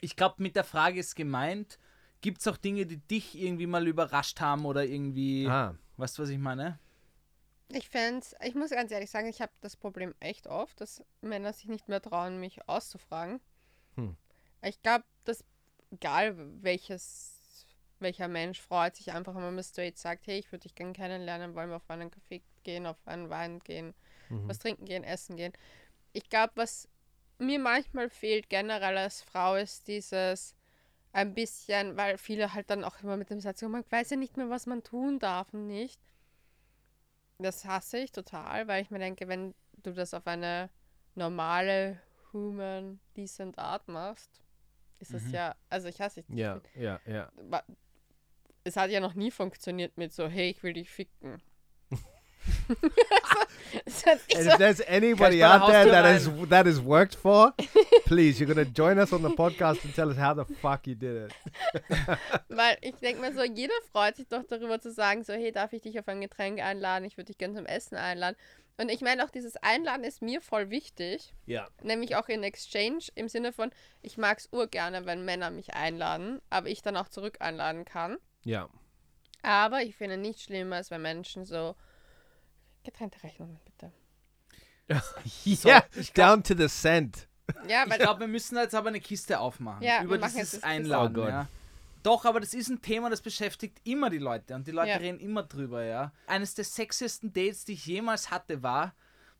Ich 0.00 0.16
glaube, 0.16 0.42
mit 0.42 0.56
der 0.56 0.64
Frage 0.64 1.00
ist 1.00 1.16
gemeint, 1.16 1.78
gibt 2.20 2.40
es 2.40 2.46
auch 2.46 2.56
Dinge, 2.56 2.86
die 2.86 2.98
dich 2.98 3.38
irgendwie 3.38 3.66
mal 3.66 3.86
überrascht 3.86 4.40
haben 4.40 4.64
oder 4.64 4.84
irgendwie, 4.84 5.46
Ah, 5.46 5.74
weißt 5.96 6.18
du, 6.18 6.22
was 6.22 6.28
ich 6.30 6.38
meine? 6.38 6.78
Ich 7.70 7.88
fände 7.90 8.24
ich 8.42 8.54
muss 8.54 8.70
ganz 8.70 8.90
ehrlich 8.92 9.10
sagen, 9.10 9.28
ich 9.28 9.42
habe 9.42 9.52
das 9.60 9.76
Problem 9.76 10.14
echt 10.20 10.46
oft, 10.46 10.80
dass 10.80 11.04
Männer 11.20 11.52
sich 11.52 11.66
nicht 11.66 11.88
mehr 11.88 12.00
trauen, 12.00 12.40
mich 12.40 12.66
auszufragen. 12.66 13.40
Hm. 13.96 14.16
Ich 14.62 14.80
glaube, 14.82 15.04
dass 15.24 15.44
egal 15.90 16.34
welches, 16.62 17.66
welcher 17.98 18.28
Mensch 18.28 18.60
freut 18.60 18.96
sich 18.96 19.12
einfach, 19.12 19.34
wenn 19.34 19.54
man 19.54 19.62
straight 19.62 19.98
sagt, 19.98 20.26
hey, 20.26 20.38
ich 20.38 20.50
würde 20.50 20.62
dich 20.62 20.74
gerne 20.74 20.94
kennenlernen, 20.94 21.54
wollen 21.54 21.68
wir 21.68 21.76
auf 21.76 21.90
einen 21.90 22.10
Kaffee 22.10 22.42
gehen, 22.62 22.86
auf 22.86 23.06
einen 23.06 23.28
Wein 23.28 23.60
gehen, 23.60 23.94
mhm. 24.30 24.48
was 24.48 24.58
trinken 24.58 24.86
gehen, 24.86 25.04
essen 25.04 25.36
gehen. 25.36 25.52
Ich 26.12 26.28
glaube, 26.30 26.52
was 26.56 26.88
mir 27.38 27.58
manchmal 27.58 28.10
fehlt 28.10 28.48
generell 28.48 28.96
als 28.96 29.22
Frau 29.22 29.54
ist 29.56 29.88
dieses 29.88 30.54
ein 31.12 31.34
bisschen, 31.34 31.96
weil 31.96 32.18
viele 32.18 32.52
halt 32.52 32.70
dann 32.70 32.84
auch 32.84 33.00
immer 33.02 33.16
mit 33.16 33.30
dem 33.30 33.40
Satz, 33.40 33.60
kommen, 33.60 33.72
man 33.72 33.84
weiß 33.88 34.10
ja 34.10 34.16
nicht 34.16 34.36
mehr, 34.36 34.50
was 34.50 34.66
man 34.66 34.82
tun 34.82 35.18
darf 35.18 35.52
und 35.54 35.66
nicht. 35.66 36.00
Das 37.38 37.64
hasse 37.64 37.98
ich 37.98 38.12
total, 38.12 38.66
weil 38.68 38.82
ich 38.82 38.90
mir 38.90 38.98
denke, 38.98 39.28
wenn 39.28 39.54
du 39.82 39.92
das 39.92 40.12
auf 40.12 40.26
eine 40.26 40.70
normale, 41.14 42.00
human, 42.32 43.00
decent 43.16 43.58
Art 43.58 43.88
machst, 43.88 44.42
ist 44.98 45.14
das 45.14 45.22
Mhm. 45.24 45.34
ja, 45.34 45.54
also 45.70 45.88
ich 45.88 46.00
hasse 46.00 46.20
es. 46.20 46.26
Ja, 46.28 46.60
ja, 46.74 47.00
ja. 47.06 47.30
Es 48.64 48.76
hat 48.76 48.90
ja 48.90 49.00
noch 49.00 49.14
nie 49.14 49.30
funktioniert 49.30 49.96
mit 49.96 50.12
so, 50.12 50.28
hey, 50.28 50.50
ich 50.50 50.62
will 50.62 50.72
dich 50.72 50.90
ficken. 50.90 51.40
And 52.68 54.44
so, 54.44 54.52
if 54.52 54.58
there's 54.58 54.80
anybody 54.86 55.42
out 55.42 55.66
there 55.66 55.86
that 55.86 56.04
has 56.04 56.30
that 56.48 56.66
has 56.66 56.80
worked 56.80 57.14
for, 57.14 57.52
please, 58.06 58.40
you're 58.40 58.48
gonna 58.48 58.64
join 58.64 58.98
us 58.98 59.12
on 59.12 59.22
the 59.22 59.30
podcast 59.30 59.84
and 59.84 59.94
tell 59.94 60.10
us 60.10 60.16
how 60.16 60.34
the 60.34 60.44
fuck 60.44 60.86
you 60.86 60.94
did 60.94 61.16
it. 61.16 61.32
Weil 62.48 62.78
ich 62.80 62.94
denke 62.96 63.20
mir 63.20 63.32
so, 63.34 63.42
jeder 63.42 63.74
freut 63.92 64.16
sich 64.16 64.28
doch 64.28 64.44
darüber 64.44 64.80
zu 64.80 64.90
sagen, 64.90 65.22
so, 65.24 65.32
hey, 65.32 65.52
darf 65.52 65.72
ich 65.72 65.82
dich 65.82 65.98
auf 65.98 66.08
ein 66.08 66.20
Getränk 66.20 66.60
einladen? 66.60 67.04
Ich 67.04 67.16
würde 67.16 67.26
dich 67.26 67.38
gerne 67.38 67.54
zum 67.54 67.66
Essen 67.66 67.96
einladen. 67.96 68.36
Und 68.80 68.90
ich 68.90 69.00
meine 69.00 69.24
auch, 69.24 69.30
dieses 69.30 69.56
Einladen 69.56 70.04
ist 70.04 70.22
mir 70.22 70.40
voll 70.40 70.70
wichtig. 70.70 71.34
Ja. 71.46 71.68
Nämlich 71.82 72.14
auch 72.14 72.28
in 72.28 72.44
Exchange 72.44 73.00
im 73.16 73.28
Sinne 73.28 73.52
von, 73.52 73.70
ich 74.02 74.16
mag 74.18 74.38
es 74.38 74.48
urgerne, 74.52 75.04
wenn 75.04 75.24
Männer 75.24 75.50
mich 75.50 75.74
einladen, 75.74 76.40
aber 76.48 76.68
ich 76.68 76.80
dann 76.80 76.96
auch 76.96 77.08
zurück 77.08 77.38
einladen 77.40 77.84
kann. 77.84 78.18
Ja. 78.44 78.68
Aber 79.42 79.82
ich 79.82 79.96
finde 79.96 80.16
nichts 80.16 80.44
Schlimmeres, 80.44 80.92
wenn 80.92 81.02
Menschen 81.02 81.44
so 81.44 81.74
getrennte 82.84 83.22
Rechnungen, 83.22 83.58
bitte. 83.64 83.92
yeah. 85.46 85.84
Down 86.14 86.42
to 86.42 86.54
the 86.56 86.68
cent. 86.68 87.28
Ja, 87.66 87.84
Ich 87.86 87.98
glaube, 87.98 88.20
wir 88.20 88.28
müssen 88.28 88.56
jetzt 88.56 88.74
aber 88.74 88.88
eine 88.88 89.00
Kiste 89.00 89.38
aufmachen. 89.40 89.82
Ja, 89.82 90.02
über 90.02 90.18
dieses 90.18 90.62
Einladen. 90.62 91.16
Oh 91.18 91.28
ja. 91.28 91.48
Doch, 92.02 92.24
aber 92.24 92.40
das 92.40 92.54
ist 92.54 92.68
ein 92.68 92.80
Thema, 92.80 93.10
das 93.10 93.20
beschäftigt 93.22 93.80
immer 93.84 94.08
die 94.10 94.18
Leute 94.18 94.54
und 94.54 94.66
die 94.66 94.70
Leute 94.70 94.90
Ja. 94.90 94.96
reden 94.96 95.18
immer 95.18 95.42
drüber, 95.42 95.82
ja. 95.84 96.12
Eines 96.26 96.54
der 96.54 96.64
sexiesten 96.64 97.32
Dates, 97.32 97.64
die 97.64 97.72
ich 97.72 97.86
jemals 97.86 98.30
hatte, 98.30 98.62
war, 98.62 98.94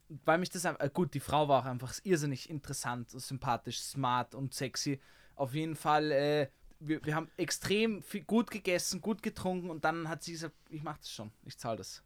weil 0.08 0.38
mich 0.38 0.50
das 0.50 0.66
einfach, 0.66 0.80
äh, 0.84 0.90
gut, 0.92 1.14
die 1.14 1.20
Frau 1.20 1.48
war 1.48 1.62
auch 1.62 1.66
einfach 1.66 1.94
irrsinnig 2.02 2.50
interessant, 2.50 3.10
sympathisch, 3.10 3.80
smart 3.80 4.34
und 4.34 4.54
sexy. 4.54 5.00
Auf 5.34 5.54
jeden 5.54 5.76
Fall, 5.76 6.10
äh, 6.10 6.48
wir, 6.80 7.04
wir 7.04 7.14
haben 7.14 7.30
extrem 7.36 8.02
viel, 8.02 8.22
gut 8.24 8.50
gegessen, 8.50 9.00
gut 9.00 9.22
getrunken 9.22 9.70
und 9.70 9.84
dann 9.84 10.08
hat 10.08 10.22
sie 10.24 10.32
gesagt, 10.32 10.54
ich 10.68 10.82
mach 10.82 10.98
das 10.98 11.10
schon, 11.10 11.30
ich 11.44 11.56
zahle 11.58 11.76
das. 11.78 12.02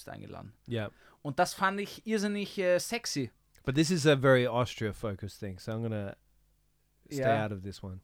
Bist 0.00 0.08
eingeladen. 0.08 0.52
Yeah. 0.68 0.90
Und 1.22 1.38
das 1.38 1.54
fand 1.54 1.80
ich 1.80 2.06
irrsinnig 2.06 2.56
äh, 2.58 2.78
sexy. 2.78 3.30
But 3.64 3.74
this 3.74 3.90
is 3.90 4.06
a 4.06 4.16
very 4.16 4.46
Austria 4.46 4.92
focused 4.92 5.38
thing, 5.40 5.58
so 5.58 5.72
I'm 5.72 5.82
gonna 5.82 6.16
stay 7.06 7.18
Yeah. 7.20 7.44
out 7.44 7.52
of 7.52 7.62
this 7.62 7.82
one. 7.82 8.00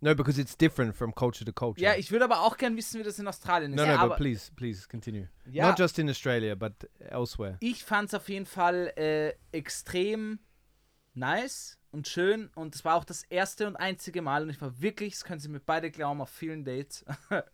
No, 0.00 0.14
because 0.14 0.38
it's 0.40 0.56
different 0.56 0.94
from 0.94 1.12
culture 1.14 1.44
to 1.44 1.52
culture. 1.52 1.82
Ja, 1.82 1.94
ich 1.96 2.12
würde 2.12 2.26
aber 2.26 2.42
auch 2.42 2.56
gern 2.58 2.76
wissen, 2.76 3.00
wie 3.00 3.04
das 3.04 3.18
in 3.18 3.26
Australien 3.26 3.72
ist. 3.72 3.76
no, 3.78 3.86
no, 3.86 3.92
aber 3.94 4.10
but 4.10 4.18
please, 4.18 4.52
please 4.54 4.86
continue. 4.88 5.28
ja, 5.50 5.68
Not 5.68 5.78
just 5.78 5.98
in 5.98 6.08
Australia, 6.08 6.54
but 6.54 6.72
elsewhere. 7.00 7.56
ich 7.60 7.82
fand 7.82 8.08
es 8.08 8.14
auf 8.14 8.28
jeden 8.28 8.46
Fall 8.46 8.92
äh, 8.96 9.32
extrem 9.52 10.38
nice 11.14 11.78
und 11.92 12.06
schön 12.06 12.50
und 12.54 12.74
es 12.74 12.84
war 12.84 12.94
auch 12.96 13.04
das 13.04 13.22
erste 13.24 13.66
und 13.66 13.76
einzige 13.76 14.20
Mal 14.22 14.42
und 14.42 14.50
ich 14.50 14.60
war 14.60 14.80
wirklich, 14.80 15.14
das 15.14 15.24
können 15.24 15.40
Sie 15.40 15.48
mir 15.48 15.60
beide 15.60 15.90
glauben, 15.90 16.20
auf 16.20 16.30
vielen 16.30 16.64
Dates. 16.64 17.04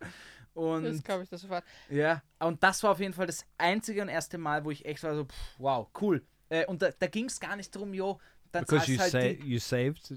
das 0.54 0.64
und 0.96 1.04
glaube 1.04 1.22
ich 1.24 1.28
das 1.28 1.40
sofort. 1.40 1.64
ja, 1.88 2.22
und 2.40 2.62
das 2.62 2.82
war 2.82 2.90
auf 2.92 3.00
jeden 3.00 3.14
Fall 3.14 3.26
das 3.26 3.44
einzige 3.58 4.02
und 4.02 4.08
erste 4.08 4.38
Mal, 4.38 4.64
wo 4.64 4.70
ich 4.70 4.84
echt 4.84 5.02
war 5.02 5.14
so, 5.14 5.24
pff, 5.24 5.34
wow, 5.58 5.88
cool. 6.00 6.22
Äh, 6.48 6.66
und 6.66 6.82
da, 6.82 6.90
da 6.98 7.06
ging 7.06 7.26
es 7.26 7.40
gar 7.40 7.56
nicht 7.56 7.74
drum, 7.74 7.94
jo, 7.94 8.20
dann 8.50 8.64
Because 8.64 8.84
zahlst 8.86 8.88
you 8.88 8.98
halt 9.00 9.12
sa- 9.12 9.42
die, 9.42 9.50
you 9.52 9.58
saved 9.58 10.14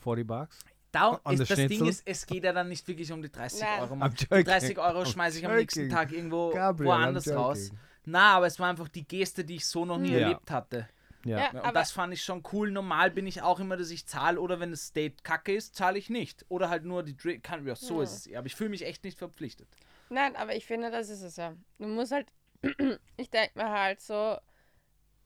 40 0.00 0.26
bucks. 0.26 0.58
da 0.92 1.20
ist, 1.30 1.50
das 1.50 1.56
Ding 1.58 1.86
ist, 1.86 2.02
es 2.06 2.26
geht 2.26 2.44
ja 2.44 2.52
dann 2.52 2.68
nicht 2.68 2.86
wirklich 2.86 3.10
um 3.12 3.22
die 3.22 3.30
30 3.30 3.60
Nein. 3.62 3.80
Euro. 3.80 3.96
Man, 3.96 4.12
die 4.14 4.24
joking. 4.24 4.44
30 4.44 4.78
Euro 4.78 5.04
schmeiße 5.06 5.38
ich 5.38 5.46
am 5.46 5.54
nächsten. 5.56 5.88
Tag 5.88 6.12
irgendwo 6.12 6.50
Gabriel, 6.50 6.88
woanders 6.88 7.28
raus. 7.32 7.70
Na, 8.04 8.32
aber 8.36 8.46
es 8.46 8.58
war 8.58 8.68
einfach 8.70 8.88
die 8.88 9.06
Geste, 9.06 9.44
die 9.44 9.56
ich 9.56 9.66
so 9.66 9.84
noch 9.84 9.98
nie 9.98 10.12
Ja. 10.12 10.18
erlebt 10.20 10.50
hatte. 10.50 10.88
Ja. 11.24 11.38
Ja, 11.38 11.50
und 11.50 11.56
aber 11.58 11.72
das 11.80 11.90
fand 11.90 12.12
ich 12.12 12.22
schon 12.22 12.42
cool. 12.52 12.70
Normal 12.70 13.10
bin 13.10 13.26
ich 13.26 13.42
auch 13.42 13.58
immer, 13.60 13.76
dass 13.76 13.90
ich 13.90 14.06
zahle 14.06 14.40
oder 14.40 14.60
wenn 14.60 14.70
das 14.70 14.92
Date 14.92 15.24
kacke 15.24 15.54
ist, 15.54 15.74
zahle 15.74 15.98
ich 15.98 16.10
nicht. 16.10 16.44
Oder 16.48 16.70
halt 16.70 16.84
nur 16.84 17.02
die 17.02 17.16
Drink. 17.16 17.42
Kann, 17.42 17.66
ja, 17.66 17.74
so 17.74 17.98
Ja. 17.98 18.02
ist 18.04 18.26
es. 18.26 18.34
Aber 18.34 18.46
ich 18.46 18.54
fühle 18.54 18.70
mich 18.70 18.84
echt 18.84 19.04
nicht 19.04 19.18
verpflichtet. 19.18 19.68
nein, 20.10 20.36
aber 20.36 20.54
ich 20.56 20.64
finde, 20.64 20.90
das 20.90 21.08
ist 21.10 21.22
es 21.22 21.36
ja. 21.36 21.54
Du 21.78 21.86
musst 21.88 22.12
halt, 22.12 22.28
ich 23.16 23.30
denke 23.30 23.58
mir 23.58 23.68
halt 23.70 24.00
so, 24.00 24.38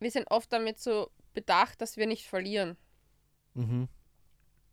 wir 0.00 0.10
sind 0.10 0.28
oft 0.30 0.52
damit 0.52 0.80
so 0.80 1.10
bedacht, 1.34 1.80
dass 1.80 1.96
wir 1.96 2.06
nicht 2.06 2.26
verlieren. 2.26 2.76
Mhm. 3.54 3.88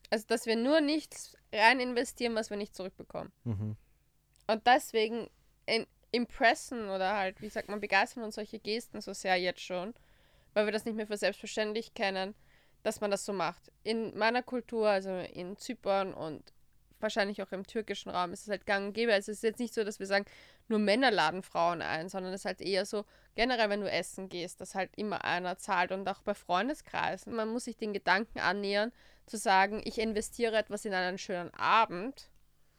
Also, 0.09 0.26
dass 0.28 0.45
wir 0.47 0.55
nur 0.55 0.82
nichts 0.82 1.38
rein 1.53 1.80
investieren, 1.80 2.34
was 2.36 2.49
wir 2.49 2.57
nicht 2.57 2.74
zurückbekommen. 2.76 3.32
Mhm. 3.43 3.76
Und 4.47 4.65
deswegen 4.67 5.30
in, 5.67 5.86
impressen 6.11 6.89
oder 6.89 7.15
halt, 7.15 7.41
wie 7.41 7.49
sagt 7.49 7.70
man, 7.70 7.80
begeistern 7.80 8.24
uns 8.24 8.36
solche 8.36 8.57
Gesten 8.59 9.01
so 9.01 9.13
sehr 9.13 9.36
jetzt 9.36 9.61
schon, 9.61 9.93
weil 10.60 10.66
wir 10.66 10.74
das 10.74 10.84
nicht 10.84 10.95
mehr 10.95 11.07
für 11.07 11.16
selbstverständlich 11.16 11.93
kennen, 11.93 12.36
dass 12.84 12.99
man 12.99 13.12
das 13.12 13.26
so 13.26 13.32
macht. 13.32 13.72
In 13.84 14.18
meiner 14.18 14.43
Kultur, 14.43 14.89
also 14.89 15.10
in 15.10 15.57
Zypern 15.57 16.14
und 16.14 16.53
wahrscheinlich 16.99 17.41
auch 17.41 17.53
im 17.53 17.66
türkischen 17.66 18.10
Raum, 18.10 18.34
ist 18.34 18.43
es 18.43 18.49
halt 18.49 18.66
gang 18.66 18.88
und 18.88 18.93
gäbe. 18.93 19.14
Also 19.14 19.32
es 19.32 19.38
ist 19.38 19.43
jetzt 19.43 19.60
nicht 19.60 19.74
so, 19.74 19.86
dass 19.86 19.99
wir 19.99 20.05
sagen, 20.05 20.26
nur 20.68 20.80
Männer 20.80 21.12
laden 21.12 21.43
Frauen 21.43 21.82
ein, 21.82 22.10
sondern 22.10 22.34
es 22.34 22.41
ist 22.41 22.45
halt 22.45 22.60
eher 22.60 22.86
so, 22.86 23.05
generell, 23.36 23.70
wenn 23.70 23.80
du 23.80 23.89
essen 23.89 24.28
gehst, 24.28 24.60
dass 24.60 24.76
halt 24.76 24.89
immer 24.97 25.24
einer 25.24 25.57
zahlt 25.57 25.93
und 25.93 26.05
auch 26.10 26.22
bei 26.24 26.34
Freundeskreisen. 26.34 27.34
Man 27.34 27.47
muss 27.47 27.64
sich 27.64 27.78
den 27.78 27.93
Gedanken 27.93 28.39
annähern, 28.39 28.91
zu 29.28 29.38
sagen, 29.38 29.82
ich 29.86 29.97
investiere 29.97 30.57
etwas 30.57 30.84
in 30.84 30.93
einen 30.93 31.18
schönen 31.18 31.53
Abend, 31.53 32.30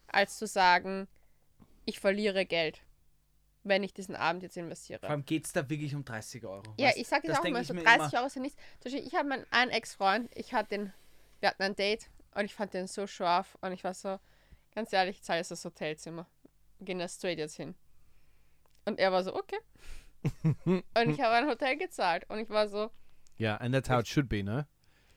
als 0.07 0.37
zu 0.37 0.47
sagen, 0.47 1.09
ich 1.87 1.99
verliere 1.99 2.45
Geld, 2.45 2.83
wenn 3.63 3.83
ich 3.83 3.93
diesen 3.93 4.17
Abend 4.17 4.43
jetzt 4.43 4.57
investiere. 4.57 5.01
Vor 5.01 5.11
allem 5.11 5.25
geht 5.25 5.47
es 5.47 5.53
da 5.53 5.69
wirklich 5.69 5.95
um 5.95 6.05
30 6.05 6.45
Euro. 6.45 6.75
Ja, 6.79 6.89
Weißt, 6.89 6.99
ich 6.99 7.09
sage 7.09 7.27
das 7.27 7.37
das 7.37 7.47
auch 7.47 7.51
mal, 7.51 7.65
so 7.65 7.75
mir 7.75 7.83
30 7.83 8.13
immer. 8.13 8.21
Euro 8.21 8.29
sind 8.29 8.43
nichts. 8.43 8.59
Zum 8.81 8.93
Beispiel, 8.93 9.07
ich 9.07 9.15
habe 9.15 9.29
meinen 9.29 9.47
einen 9.51 9.71
Ex-Freund, 9.71 10.31
ich 10.35 10.53
hatte 10.55 10.71
den, 10.71 10.93
wir 11.41 11.51
hatten 11.51 11.63
ein 11.63 11.77
Date 11.77 12.09
und 12.35 12.45
ich 12.45 12.55
fand 12.55 12.75
den 12.75 12.87
so 12.87 13.07
scharf 13.07 13.59
und 13.61 13.73
ich 13.73 13.85
war 13.85 13.95
so, 13.95 14.19
ganz 14.75 14.93
ehrlich, 14.93 15.17
ich 15.17 15.23
zahle 15.23 15.39
jetzt 15.41 15.51
das 15.51 15.65
Hotelzimmer. 15.65 16.27
Wir 16.79 16.87
gehen 16.87 16.99
da 16.99 17.09
straight 17.09 17.39
jetzt 17.39 17.57
hin. 17.57 17.75
Und 18.87 18.99
er 18.99 19.13
war 19.13 19.23
so, 19.23 19.35
okay. 19.35 19.59
und 20.65 21.11
ich 21.11 21.21
habe 21.21 21.35
ein 21.35 21.47
Hotel 21.47 21.77
gezahlt 21.77 22.29
und 22.29 22.39
ich 22.39 22.49
war 22.51 22.69
so, 22.69 22.91
Yeah, 23.39 23.57
and 23.57 23.75
that's 23.75 23.89
how 23.89 24.01
it 24.01 24.07
should 24.07 24.29
be, 24.29 24.43
no? 24.43 24.65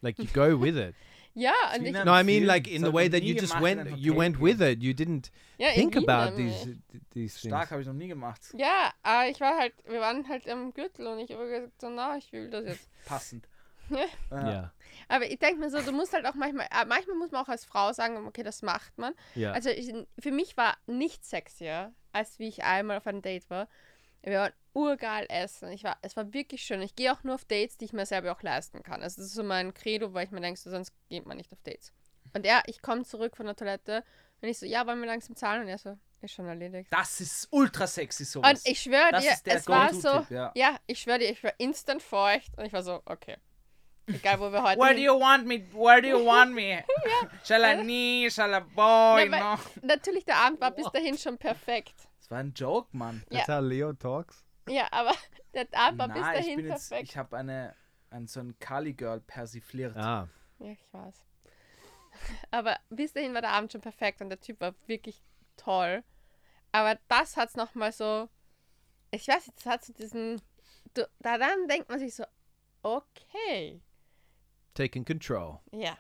Like 0.02 0.18
you 0.18 0.28
go 0.34 0.60
with 0.60 0.78
it. 0.78 0.96
Ja, 1.36 1.52
ich, 1.74 1.82
Sweden- 1.82 2.06
No, 2.06 2.20
I 2.20 2.24
mean 2.24 2.44
like 2.46 2.68
in 2.68 2.84
the 2.84 2.94
way 2.94 3.10
that 3.10 3.22
you 3.24 3.36
just 3.36 3.60
went 3.60 3.90
you 3.98 4.16
went 4.16 4.40
with 4.40 4.62
it. 4.62 4.82
You 4.84 4.94
didn't 4.94 5.32
ja, 5.58 5.70
in 5.70 5.92
think 5.92 6.08
about 6.10 6.36
these 6.36 6.78
these 7.14 7.40
things. 7.40 7.40
Stark 7.48 7.72
habe 7.72 7.82
ich 7.82 7.88
noch 7.88 7.94
nie 7.94 8.08
gemacht. 8.08 8.42
Ja, 8.56 8.92
aber 9.02 9.30
ich 9.30 9.40
war 9.40 9.58
halt, 9.58 9.74
wir 9.86 10.00
waren 10.00 10.28
halt 10.28 10.48
am 10.50 10.74
Gürtel 10.74 11.08
und 11.08 11.20
ich 11.20 11.32
habe 11.32 11.48
gesagt, 11.48 11.82
so, 11.82 11.90
na, 11.90 12.18
ich 12.18 12.32
will 12.32 12.50
das 12.50 12.66
jetzt. 12.66 12.90
Passend. 13.06 13.48
Ja. 13.90 14.48
Yeah. 14.50 14.74
Aber 15.10 15.30
ich 15.30 15.38
denke 15.40 15.60
mir 15.60 15.70
so, 15.70 15.82
du 15.82 15.92
musst 15.92 16.14
halt 16.14 16.26
auch 16.26 16.36
manchmal, 16.36 16.68
äh, 16.68 16.86
manchmal 16.88 17.18
muss 17.18 17.32
man 17.32 17.44
auch 17.44 17.50
als 17.50 17.66
Frau 17.66 17.92
sagen, 17.92 18.26
okay, 18.26 18.42
das 18.42 18.62
macht 18.62 18.98
man. 18.98 19.14
Yeah. 19.36 19.52
Also 19.54 19.70
ich, 19.70 19.94
für 20.20 20.32
mich 20.32 20.56
war 20.56 20.78
nichts 20.88 21.30
sexier, 21.30 21.94
als 22.14 22.40
wie 22.40 22.48
ich 22.48 22.64
einmal 22.64 22.98
auf 22.98 23.08
einem 23.08 23.22
Date 23.22 23.50
war. 23.50 23.68
Wir 24.24 24.40
waren 24.40 24.54
urgeil 24.74 25.26
essen. 25.30 25.72
Ich 25.72 25.84
war, 25.84 25.98
es 26.02 26.16
war 26.16 26.34
wirklich 26.34 26.64
schön. 26.64 26.82
Ich 26.82 26.96
gehe 26.96 27.12
auch 27.12 27.24
nur 27.24 27.36
auf 27.36 27.46
Dates, 27.46 27.78
die 27.78 27.86
ich 27.86 27.94
mir 27.94 28.06
selber 28.06 28.32
auch 28.32 28.42
leisten 28.42 28.82
kann. 28.82 29.04
Also 29.04 29.18
das 29.18 29.28
ist 29.28 29.36
so 29.36 29.44
mein 29.44 29.74
Credo, 29.74 30.14
weil 30.14 30.26
ich 30.26 30.32
mir 30.32 30.42
denke, 30.42 30.60
so, 30.60 30.70
sonst 30.70 30.94
geht 31.10 31.26
man 31.26 31.38
nicht 31.38 31.52
auf 31.52 31.62
Dates. 31.64 31.92
Und 32.34 32.46
er, 32.46 32.64
ich 32.68 32.82
komme 32.82 33.04
zurück 33.04 33.36
von 33.36 33.46
der 33.46 33.56
Toilette 33.56 34.04
und 34.42 34.50
ich 34.50 34.58
so, 34.58 34.66
ja, 34.66 34.88
wollen 34.88 35.00
wir 35.00 35.08
langsam 35.08 35.36
zahlen? 35.36 35.62
Und 35.62 35.68
er 35.68 35.78
so, 35.78 35.98
ist 36.22 36.34
schon 36.34 36.48
erledigt. 36.48 36.88
Das 36.92 37.20
ist 37.22 37.48
ultra 37.52 37.86
sexy 37.86 38.26
sowas. 38.26 38.64
Und 38.64 38.72
ich 38.72 38.82
schwöre 38.82 39.20
dir, 39.20 39.36
es 39.46 39.68
war 39.68 39.94
so, 39.94 40.26
ja. 40.30 40.52
ja, 40.56 40.78
ich 40.88 41.00
schwöre 41.00 41.20
dir, 41.20 41.30
ich 41.30 41.44
war 41.44 41.54
instant 41.58 42.02
feucht 42.02 42.58
und 42.58 42.66
ich 42.66 42.74
war 42.74 42.84
so, 42.84 43.02
okay. 43.06 43.38
Egal, 44.08 44.40
wo 44.40 44.52
wir 44.52 44.62
heute 44.62 44.82
Where 44.82 44.94
do 44.94 45.00
you 45.00 45.18
want 45.18 45.46
me? 45.46 45.66
Where 45.72 46.02
do 46.02 46.08
you 46.10 46.26
want 46.26 46.54
me? 46.54 46.84
Shall 47.46 47.64
I 47.64 47.82
knee? 47.82 48.30
Shall 48.30 48.54
I 48.54 48.60
boy? 48.60 49.30
Ja, 49.30 49.56
no. 49.56 49.62
Natürlich, 49.82 50.26
der 50.26 50.38
Abend 50.38 50.60
war 50.60 50.72
bis 50.72 50.92
dahin 50.92 51.18
schon 51.18 51.38
perfekt. 51.38 51.96
War 52.34 52.40
ein 52.40 52.54
Joke, 52.56 52.90
Mann. 52.98 53.24
Ja. 53.30 53.60
Leo 53.60 53.94
talks. 53.94 54.44
Ja, 54.68 54.88
aber 54.90 55.14
der 55.54 55.68
Abend 55.74 56.00
war 56.00 56.08
bis 56.08 56.20
Nein, 56.20 56.40
ich 56.40 56.42
dahin 56.42 56.56
bin 56.56 56.66
jetzt, 56.66 56.90
perfekt. 56.90 57.10
ich 57.10 57.16
habe 57.16 57.38
eine, 57.38 57.76
ein, 58.10 58.26
so 58.26 58.40
ein 58.40 58.58
Kali-Girl 58.58 59.22
persifliert. 59.22 59.96
Ah. 59.96 60.28
Ja, 60.58 60.72
ich 60.72 60.84
weiß. 60.92 61.28
Aber 62.50 62.76
bis 62.90 63.14
dahin 63.14 63.36
war 63.36 63.42
der 63.42 63.52
Abend 63.52 63.72
schon 63.72 63.82
perfekt 63.82 64.20
und 64.22 64.30
der 64.30 64.40
Typ 64.40 64.62
war 64.62 64.74
wirklich 64.88 65.22
toll. 65.58 66.04
Aber 66.72 66.98
das 67.08 67.38
hat's 67.38 67.56
noch 67.56 67.76
mal 67.76 67.92
so, 67.92 68.28
ich 69.12 69.28
weiß 69.28 69.46
nicht, 69.46 69.60
das 69.60 69.66
hat 69.68 69.86
so 69.86 69.94
diesen, 69.94 70.42
du, 70.96 71.08
da 71.20 71.38
dann 71.38 71.68
denkt 71.68 71.88
man 71.90 72.00
sich 72.00 72.16
so, 72.16 72.24
okay, 72.82 73.80
Taking 74.74 75.06
control. 75.06 75.60
ja. 75.72 75.96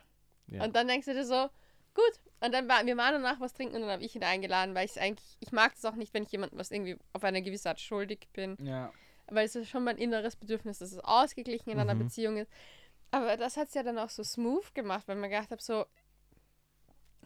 Ja. 0.48 0.64
Und 0.64 0.76
dann 0.76 0.88
denkst 0.88 1.06
du 1.06 1.14
dir 1.14 1.26
so, 1.26 1.52
gut. 1.94 2.20
Und 2.42 2.52
dann 2.54 2.68
war, 2.68 2.86
wir 2.86 2.98
waren 2.98 3.14
danach 3.14 3.40
was 3.40 3.54
trinken 3.54 3.76
und 3.76 3.82
dann 3.82 3.92
habe 3.92 4.04
ich 4.04 4.16
ihn 4.16 4.24
eingeladen, 4.24 4.76
weil 4.76 4.86
ich 4.86 5.00
eigentlich, 5.00 5.38
ich 5.40 5.52
mag 5.52 5.74
es 5.76 5.86
auch 5.86 5.96
nicht, 5.96 6.14
wenn 6.14 6.24
ich 6.24 6.32
jemandem 6.32 6.60
was 6.60 6.72
irgendwie 6.72 6.98
auf 7.14 7.24
eine 7.24 7.42
gewisse 7.42 7.70
Art 7.70 7.80
schuldig 7.80 8.28
bin. 8.34 8.58
Ja. 8.64 8.92
weil 9.28 9.46
es 9.46 9.56
ist 9.56 9.70
schon 9.70 9.86
mein 9.86 9.98
inneres 9.98 10.36
Bedürfnis, 10.36 10.80
dass 10.80 10.92
es 10.92 11.00
ausgeglichen 11.00 11.70
in 11.72 11.80
einer 11.80 11.96
Mhm. 11.96 12.00
Beziehung 12.00 12.38
ist. 12.38 12.52
Aber 13.12 13.38
das 13.38 13.56
hat 13.56 13.70
es 13.70 13.74
ja 13.74 13.82
dann 13.82 13.98
auch 13.98 14.10
so 14.10 14.22
smooth 14.24 14.76
gemacht, 14.76 15.08
weil 15.08 15.16
man 15.16 15.30
gedacht 15.30 15.50
habe, 15.52 15.62
so, 15.62 15.86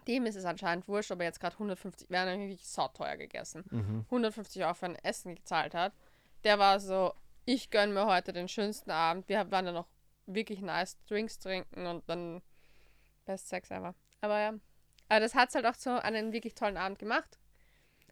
dem 0.07 0.26
ist 0.26 0.36
es 0.36 0.45
anscheinend 0.45 0.88
wurscht, 0.88 1.11
aber 1.11 1.24
jetzt 1.24 1.39
gerade 1.39 1.57
150, 1.57 2.09
wir 2.09 2.20
haben 2.20 2.30
nämlich 2.39 2.65
sauteuer 2.68 3.18
gegessen, 3.18 3.63
Mhm. 3.72 4.05
150 4.09 4.63
Euro 4.63 4.74
für 4.76 4.86
ein 4.86 4.95
Essen 4.97 5.36
gezahlt 5.36 5.74
hat. 5.74 5.91
Der 6.43 6.59
war 6.59 6.80
so, 6.80 7.13
ich 7.45 7.72
gönne 7.72 7.93
mir 7.93 8.05
heute 8.05 8.32
den 8.32 8.47
schönsten 8.47 8.91
Abend. 8.91 9.28
Wir 9.28 9.49
waren 9.51 9.65
dann 9.65 9.74
noch 9.74 9.88
wirklich 10.28 10.61
nice 10.61 10.97
Drinks 11.07 11.39
trinken 11.39 11.88
und 11.88 12.07
dann 12.07 12.41
best 13.26 13.49
Sex 13.49 13.72
ever. 13.72 13.95
Aber 14.22 14.39
ja, 14.39 14.53
aber 15.09 15.20
das 15.20 15.36
hat 15.36 15.49
es 15.49 15.55
halt 15.55 15.65
auch 15.65 15.76
so 15.76 15.91
einen 15.91 16.34
wirklich 16.34 16.55
tollen 16.55 16.78
Abend 16.78 16.99
gemacht. 16.99 17.38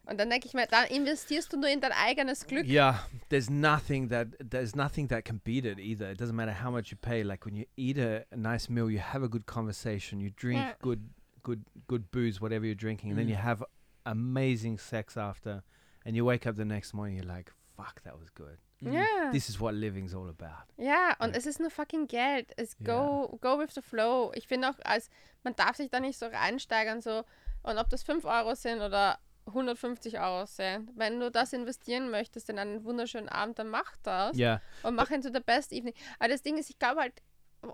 Und 0.08 0.18
dann 0.20 0.30
denke 0.30 0.46
ich 0.46 0.54
mir, 0.54 0.66
dann 0.68 0.86
investierst 0.86 1.52
du 1.52 1.56
nur 1.58 1.68
in 1.68 1.80
dein 1.80 1.90
eigenes 1.90 2.46
Glück. 2.46 2.64
Yeah, 2.64 3.00
there's 3.28 3.50
nothing 3.50 4.08
that 4.10 4.28
there's 4.38 4.76
nothing 4.76 5.08
that 5.08 5.24
can 5.24 5.40
beat 5.40 5.64
it 5.64 5.80
either. 5.80 6.12
It 6.12 6.20
doesn't 6.20 6.36
matter 6.36 6.54
how 6.62 6.70
much 6.70 6.92
you 6.92 6.96
pay. 6.96 7.22
Like 7.24 7.44
when 7.44 7.56
you 7.56 7.66
eat 7.76 7.98
a, 7.98 8.24
a 8.30 8.36
nice 8.36 8.68
meal, 8.68 8.88
you 8.88 9.00
have 9.00 9.24
a 9.24 9.28
good 9.28 9.46
conversation, 9.46 10.20
you 10.20 10.30
drink 10.30 10.60
Yeah. 10.60 10.74
good 10.80 11.10
good 11.42 11.64
good 11.88 12.10
booze, 12.12 12.40
whatever 12.40 12.64
you're 12.64 12.76
drinking, 12.76 13.10
and 13.10 13.18
then 13.18 13.26
Mm. 13.26 13.30
you 13.30 13.36
have 13.36 13.64
amazing 14.04 14.78
sex 14.78 15.16
after, 15.16 15.64
and 16.04 16.14
you 16.14 16.24
wake 16.24 16.46
up 16.46 16.54
the 16.54 16.64
next 16.64 16.94
morning, 16.94 17.16
you're 17.16 17.24
like, 17.26 17.52
fuck, 17.76 18.02
that 18.04 18.14
was 18.20 18.34
good. 18.34 18.58
Ja. 18.80 19.04
This 19.32 19.48
is 19.48 19.60
what 19.60 19.74
living's 19.74 20.14
all 20.14 20.28
about. 20.28 20.64
Ja, 20.76 21.14
und 21.18 21.30
Ja. 21.30 21.36
es 21.36 21.46
ist 21.46 21.60
nur 21.60 21.70
fucking 21.70 22.06
Geld. 22.08 22.52
Es 22.56 22.76
Ja. 22.80 22.86
go, 22.94 23.38
go 23.40 23.58
with 23.58 23.74
the 23.74 23.82
flow. 23.82 24.32
Ich 24.34 24.46
finde 24.48 24.68
auch, 24.70 24.74
als 24.84 25.08
man 25.42 25.54
darf 25.56 25.76
sich 25.76 25.90
da 25.90 26.00
nicht 26.00 26.18
so 26.18 26.26
reinsteigern, 26.26 27.00
so, 27.00 27.24
und 27.62 27.78
ob 27.78 27.88
das 27.90 28.02
5 28.02 28.24
Euro 28.24 28.54
sind 28.54 28.80
oder 28.80 29.18
150 29.46 30.18
Euro 30.20 30.44
sind. 30.46 30.90
Wenn 30.96 31.20
du 31.20 31.30
das 31.30 31.52
investieren 31.52 32.10
möchtest 32.10 32.50
in 32.50 32.58
einen 32.58 32.84
wunderschönen 32.84 33.28
Abend, 33.28 33.58
dann 33.58 33.68
mach 33.68 33.96
das 34.02 34.36
Yeah, 34.36 34.60
und 34.82 34.94
mach 34.96 35.10
into 35.10 35.30
the 35.32 35.40
best 35.40 35.72
evening. 35.72 35.94
Aber 36.18 36.28
das 36.28 36.42
Ding 36.42 36.58
ist, 36.58 36.68
ich 36.68 36.78
glaube 36.78 37.00
halt, 37.00 37.22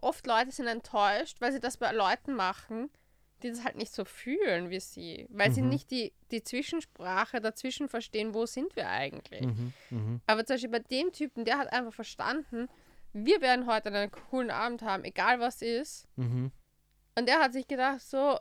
oft 0.02 0.26
Leute 0.26 0.50
sind 0.52 0.66
enttäuscht, 0.66 1.40
weil 1.40 1.50
sie 1.52 1.60
das 1.60 1.78
bei 1.78 1.90
Leuten 1.92 2.34
machen, 2.34 2.90
die 3.42 3.50
das 3.50 3.64
halt 3.64 3.76
nicht 3.76 3.92
so 3.92 4.04
fühlen 4.04 4.70
wie 4.70 4.80
sie. 4.80 5.26
Weil 5.30 5.50
sie 5.52 5.62
Mhm. 5.62 5.68
nicht 5.70 5.90
die, 5.90 6.12
die 6.30 6.42
Zwischensprache 6.42 7.40
dazwischen 7.40 7.88
verstehen, 7.88 8.34
wo 8.34 8.46
sind 8.46 8.74
wir 8.76 8.88
eigentlich. 8.88 9.42
hmm 9.42 9.72
hmm 9.90 10.20
Aber 10.26 10.44
zum 10.46 10.54
Beispiel 10.54 10.70
bei 10.70 10.78
dem 10.80 11.12
Typen, 11.12 11.44
der 11.44 11.58
hat 11.58 11.72
einfach 11.72 11.92
verstanden, 11.94 12.68
wir 13.12 13.40
werden 13.42 13.66
heute 13.66 13.88
einen 13.92 14.10
coolen 14.10 14.50
Abend 14.50 14.82
haben, 14.82 15.04
egal 15.04 15.38
was 15.40 15.60
ist. 15.62 16.06
hmm 16.16 16.50
Und 17.18 17.28
der 17.28 17.40
hat 17.40 17.52
sich 17.52 17.68
gedacht, 17.68 18.00
so, 18.00 18.38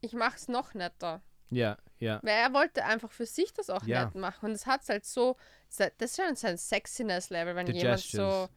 ich 0.00 0.12
mach's 0.12 0.48
noch 0.48 0.74
netter. 0.74 1.20
yeah, 1.50 1.76
yeah. 2.00 2.20
Weil 2.22 2.34
er 2.38 2.52
wollte 2.54 2.84
einfach 2.84 3.10
für 3.10 3.26
sich 3.26 3.52
das 3.52 3.70
auch 3.70 3.84
Ja. 3.84 4.04
nett 4.04 4.14
machen. 4.14 4.46
Und 4.46 4.52
es 4.52 4.66
hat 4.66 4.88
halt 4.88 5.04
so, 5.04 5.36
das 5.76 5.90
ist 5.98 6.16
schon 6.16 6.36
sein 6.36 6.56
Sexiness-Level, 6.58 7.54
wenn 7.56 7.66
jemand 7.66 8.00
so. 8.00 8.48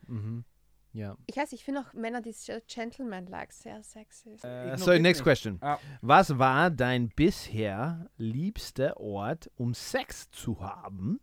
Yeah. 0.95 1.17
Ich 1.25 1.35
weiß, 1.35 1.51
ich 1.51 1.65
finde 1.65 1.81
auch 1.81 1.93
Männer, 1.93 2.21
die 2.21 2.31
so 2.31 2.53
Gentleman-like 2.67 3.51
sehr 3.51 3.83
sexy 3.83 4.37
sind. 4.37 4.45
Uh, 4.45 4.47
Ignoriert 4.47 4.79
so 4.79 4.97
next 4.97 5.23
question. 5.23 5.57
Ah. 5.61 5.77
Was 6.01 6.39
war 6.39 6.69
dein 6.71 7.09
bisher 7.09 8.09
liebster 8.15 8.97
Ort, 8.97 9.51
um 9.57 9.73
Sex 9.73 10.31
zu 10.31 10.61
haben? 10.61 11.19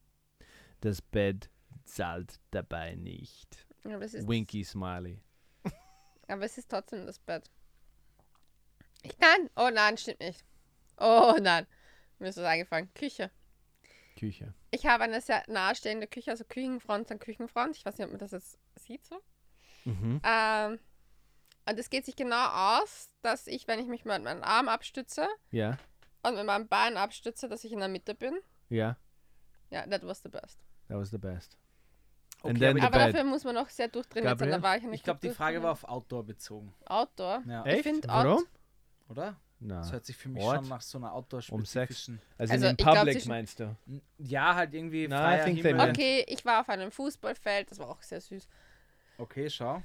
Das 0.82 1.00
Bett 1.00 1.48
zahlt 1.84 2.38
dabei 2.50 2.96
nicht. 2.96 3.66
Aber 3.84 4.02
es 4.02 4.12
ist, 4.12 4.28
Winky 4.28 4.62
Smiley. 4.62 5.22
aber 6.28 6.42
es 6.42 6.58
ist 6.58 6.68
trotzdem 6.68 7.06
das 7.06 7.18
Bett. 7.18 7.50
Ich, 9.02 9.18
nein, 9.18 9.48
oh 9.56 9.70
nein, 9.72 9.96
stimmt 9.96 10.20
nicht. 10.20 10.44
Oh 10.98 11.36
nein, 11.40 11.66
mir 12.18 12.28
ist 12.28 12.36
was 12.36 12.44
eingefallen. 12.44 12.92
Küche. 12.92 13.30
Küche. 14.18 14.52
Ich 14.70 14.84
habe 14.84 15.04
eine 15.04 15.22
sehr 15.22 15.42
nahestehende 15.48 16.06
Küche, 16.06 16.30
also 16.30 16.44
Küchenfront 16.44 17.10
an 17.10 17.18
Küchenfront. 17.18 17.74
Ich 17.74 17.86
weiß 17.86 17.96
nicht, 17.96 18.04
ob 18.04 18.12
man 18.12 18.18
das 18.18 18.32
jetzt 18.32 18.58
sieht 18.76 19.06
so. 19.06 19.22
Mhm. 19.84 20.20
Ähm, 20.24 20.78
und 21.68 21.78
es 21.78 21.90
geht 21.90 22.04
sich 22.04 22.16
genau 22.16 22.46
aus, 22.80 23.08
dass 23.22 23.46
ich, 23.46 23.68
wenn 23.68 23.78
ich 23.78 23.86
mich 23.86 24.04
mit 24.04 24.22
meinem 24.24 24.42
Arm 24.42 24.68
abstütze 24.68 25.26
Ja, 25.50 25.78
und 26.22 26.34
mit 26.36 26.44
meinem 26.46 26.68
Bein 26.68 26.96
abstütze, 26.96 27.48
dass 27.48 27.64
ich 27.64 27.72
in 27.72 27.78
der 27.80 27.88
Mitte 27.88 28.14
bin. 28.14 28.34
ja. 28.68 28.96
Ja, 29.70 29.86
that 29.86 30.06
was 30.06 30.20
the 30.22 30.28
best. 30.28 30.58
That 30.88 30.98
was 30.98 31.08
the 31.10 31.16
best. 31.16 31.56
Okay, 32.42 32.50
aber 32.66 32.74
the 32.78 32.84
Aber 32.86 32.98
dafür 32.98 33.24
muss 33.24 33.42
man 33.44 33.54
noch 33.54 33.70
sehr 33.70 33.88
durchtrainiert 33.88 34.38
sein. 34.38 34.50
Da 34.50 34.60
war 34.62 34.76
ich 34.76 34.82
nicht 34.82 34.96
Ich 34.96 35.02
glaube, 35.02 35.20
die 35.22 35.30
Frage 35.30 35.62
war 35.62 35.72
auf 35.72 35.84
Outdoor 35.84 36.24
bezogen. 36.26 36.74
Outdoor. 36.84 37.42
Ja. 37.46 37.64
Ich 37.64 37.72
Echt? 37.72 37.82
finde 37.84 38.06
Warum? 38.08 38.38
Out 38.38 38.44
Oder? 39.08 39.36
No. 39.60 39.76
Das 39.76 39.92
hört 39.92 40.04
sich 40.04 40.14
für 40.16 40.28
mich 40.28 40.42
What? 40.42 40.56
schon 40.56 40.68
nach 40.68 40.82
so 40.82 40.98
einer 40.98 41.12
Um 41.12 41.18
Outdoor-spezifischen. 41.20 42.20
As 42.36 42.50
Also, 42.50 42.64
in 42.66 42.70
in 42.70 42.70
ich 42.72 42.76
glaub, 42.84 42.96
public, 42.96 43.14
zwischen- 43.14 43.28
meinst 43.30 43.60
du? 43.60 43.76
Ja, 44.18 44.54
halt 44.56 44.74
irgendwie 44.74 45.04
I 45.04 45.08
freier 45.08 45.44
Himmel. 45.46 45.88
Okay, 45.90 46.24
ich 46.28 46.44
war 46.44 46.60
auf 46.60 46.68
einem 46.68 46.90
Fußballfeld, 46.90 47.70
das 47.70 47.78
war 47.78 47.88
auch 47.88 48.02
sehr 48.02 48.20
süß. 48.20 48.46
Okay, 49.22 49.48
schau. 49.48 49.82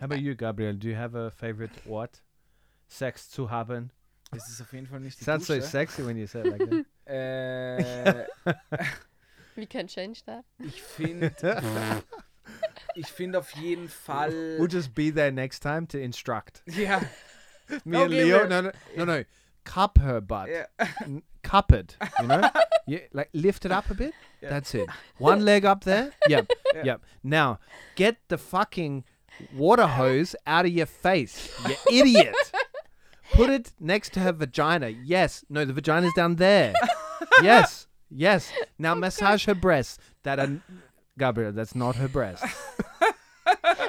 How 0.00 0.04
about 0.06 0.20
you, 0.20 0.34
Gabriel? 0.34 0.74
Do 0.74 0.88
you 0.88 0.96
have 0.96 1.14
a 1.14 1.30
favorite 1.30 1.72
what? 1.84 2.20
Sex 2.88 3.28
zu 3.30 3.50
haben? 3.50 3.90
Das 4.30 4.48
ist 4.48 4.60
auf 4.60 4.72
jeden 4.72 4.86
Fall 4.86 5.00
nicht 5.00 5.20
die 5.20 5.24
Sounds 5.24 5.46
so 5.46 5.60
sexy 5.60 6.04
when 6.04 6.16
you 6.16 6.26
say 6.26 6.40
it 6.40 6.46
like 6.46 6.68
that. 6.70 6.86
Äh, 7.06 8.26
We 9.56 9.66
can 9.66 9.86
change 9.86 10.24
that. 10.26 10.44
ich 10.58 10.82
finde, 10.82 11.30
ich 12.96 13.06
finde 13.06 13.38
auf 13.38 13.50
jeden 13.52 13.88
Fall. 13.88 14.32
We'll 14.58 14.68
just 14.72 14.94
be 14.94 15.12
there 15.12 15.30
next 15.30 15.60
time 15.60 15.86
to 15.88 15.98
instruct. 15.98 16.62
Ja, 16.66 17.00
Me 17.84 17.98
and 18.02 18.12
Okay, 18.12 18.24
Leo. 18.24 18.38
we're- 18.38 18.48
No, 18.48 18.60
no, 18.62 18.70
no, 18.96 19.04
no. 19.04 19.24
Cup 19.64 19.98
her 20.00 20.20
butt. 20.20 20.48
ja. 20.48 20.66
N- 21.04 21.22
Cup 21.42 21.70
it. 21.72 21.96
You 22.20 22.26
know? 22.26 22.40
You, 22.86 23.00
like 23.12 23.30
lift 23.32 23.64
it 23.64 23.72
up 23.72 23.90
a 23.90 23.94
bit. 23.94 24.12
Yeah. 24.42 24.50
That's 24.50 24.74
it. 24.74 24.90
One 25.16 25.42
leg 25.42 25.64
up 25.64 25.84
there. 25.84 26.12
Yep. 26.28 26.50
Yeah. 26.74 26.82
Yep. 26.84 27.00
Now 27.22 27.60
get 27.94 28.16
the 28.28 28.36
fucking 28.36 29.04
water 29.54 29.86
hose 29.86 30.36
out 30.46 30.66
of 30.66 30.70
your 30.72 30.84
face, 30.84 31.50
you 31.66 31.76
idiot. 32.00 32.34
Put 33.32 33.48
it 33.48 33.72
next 33.80 34.12
to 34.14 34.20
her 34.20 34.32
vagina. 34.32 34.88
Yes. 34.90 35.42
No, 35.48 35.64
the 35.64 35.72
vagina's 35.72 36.12
down 36.14 36.36
there. 36.36 36.74
yes. 37.42 37.86
Yes. 38.10 38.52
Now 38.78 38.94
massage 38.94 39.46
her 39.46 39.54
breasts. 39.54 39.98
That 40.24 40.38
are 40.38 40.60
Gabriel. 41.18 41.52
That's 41.52 41.74
not 41.74 41.96
her 41.96 42.08
breast. 42.08 42.44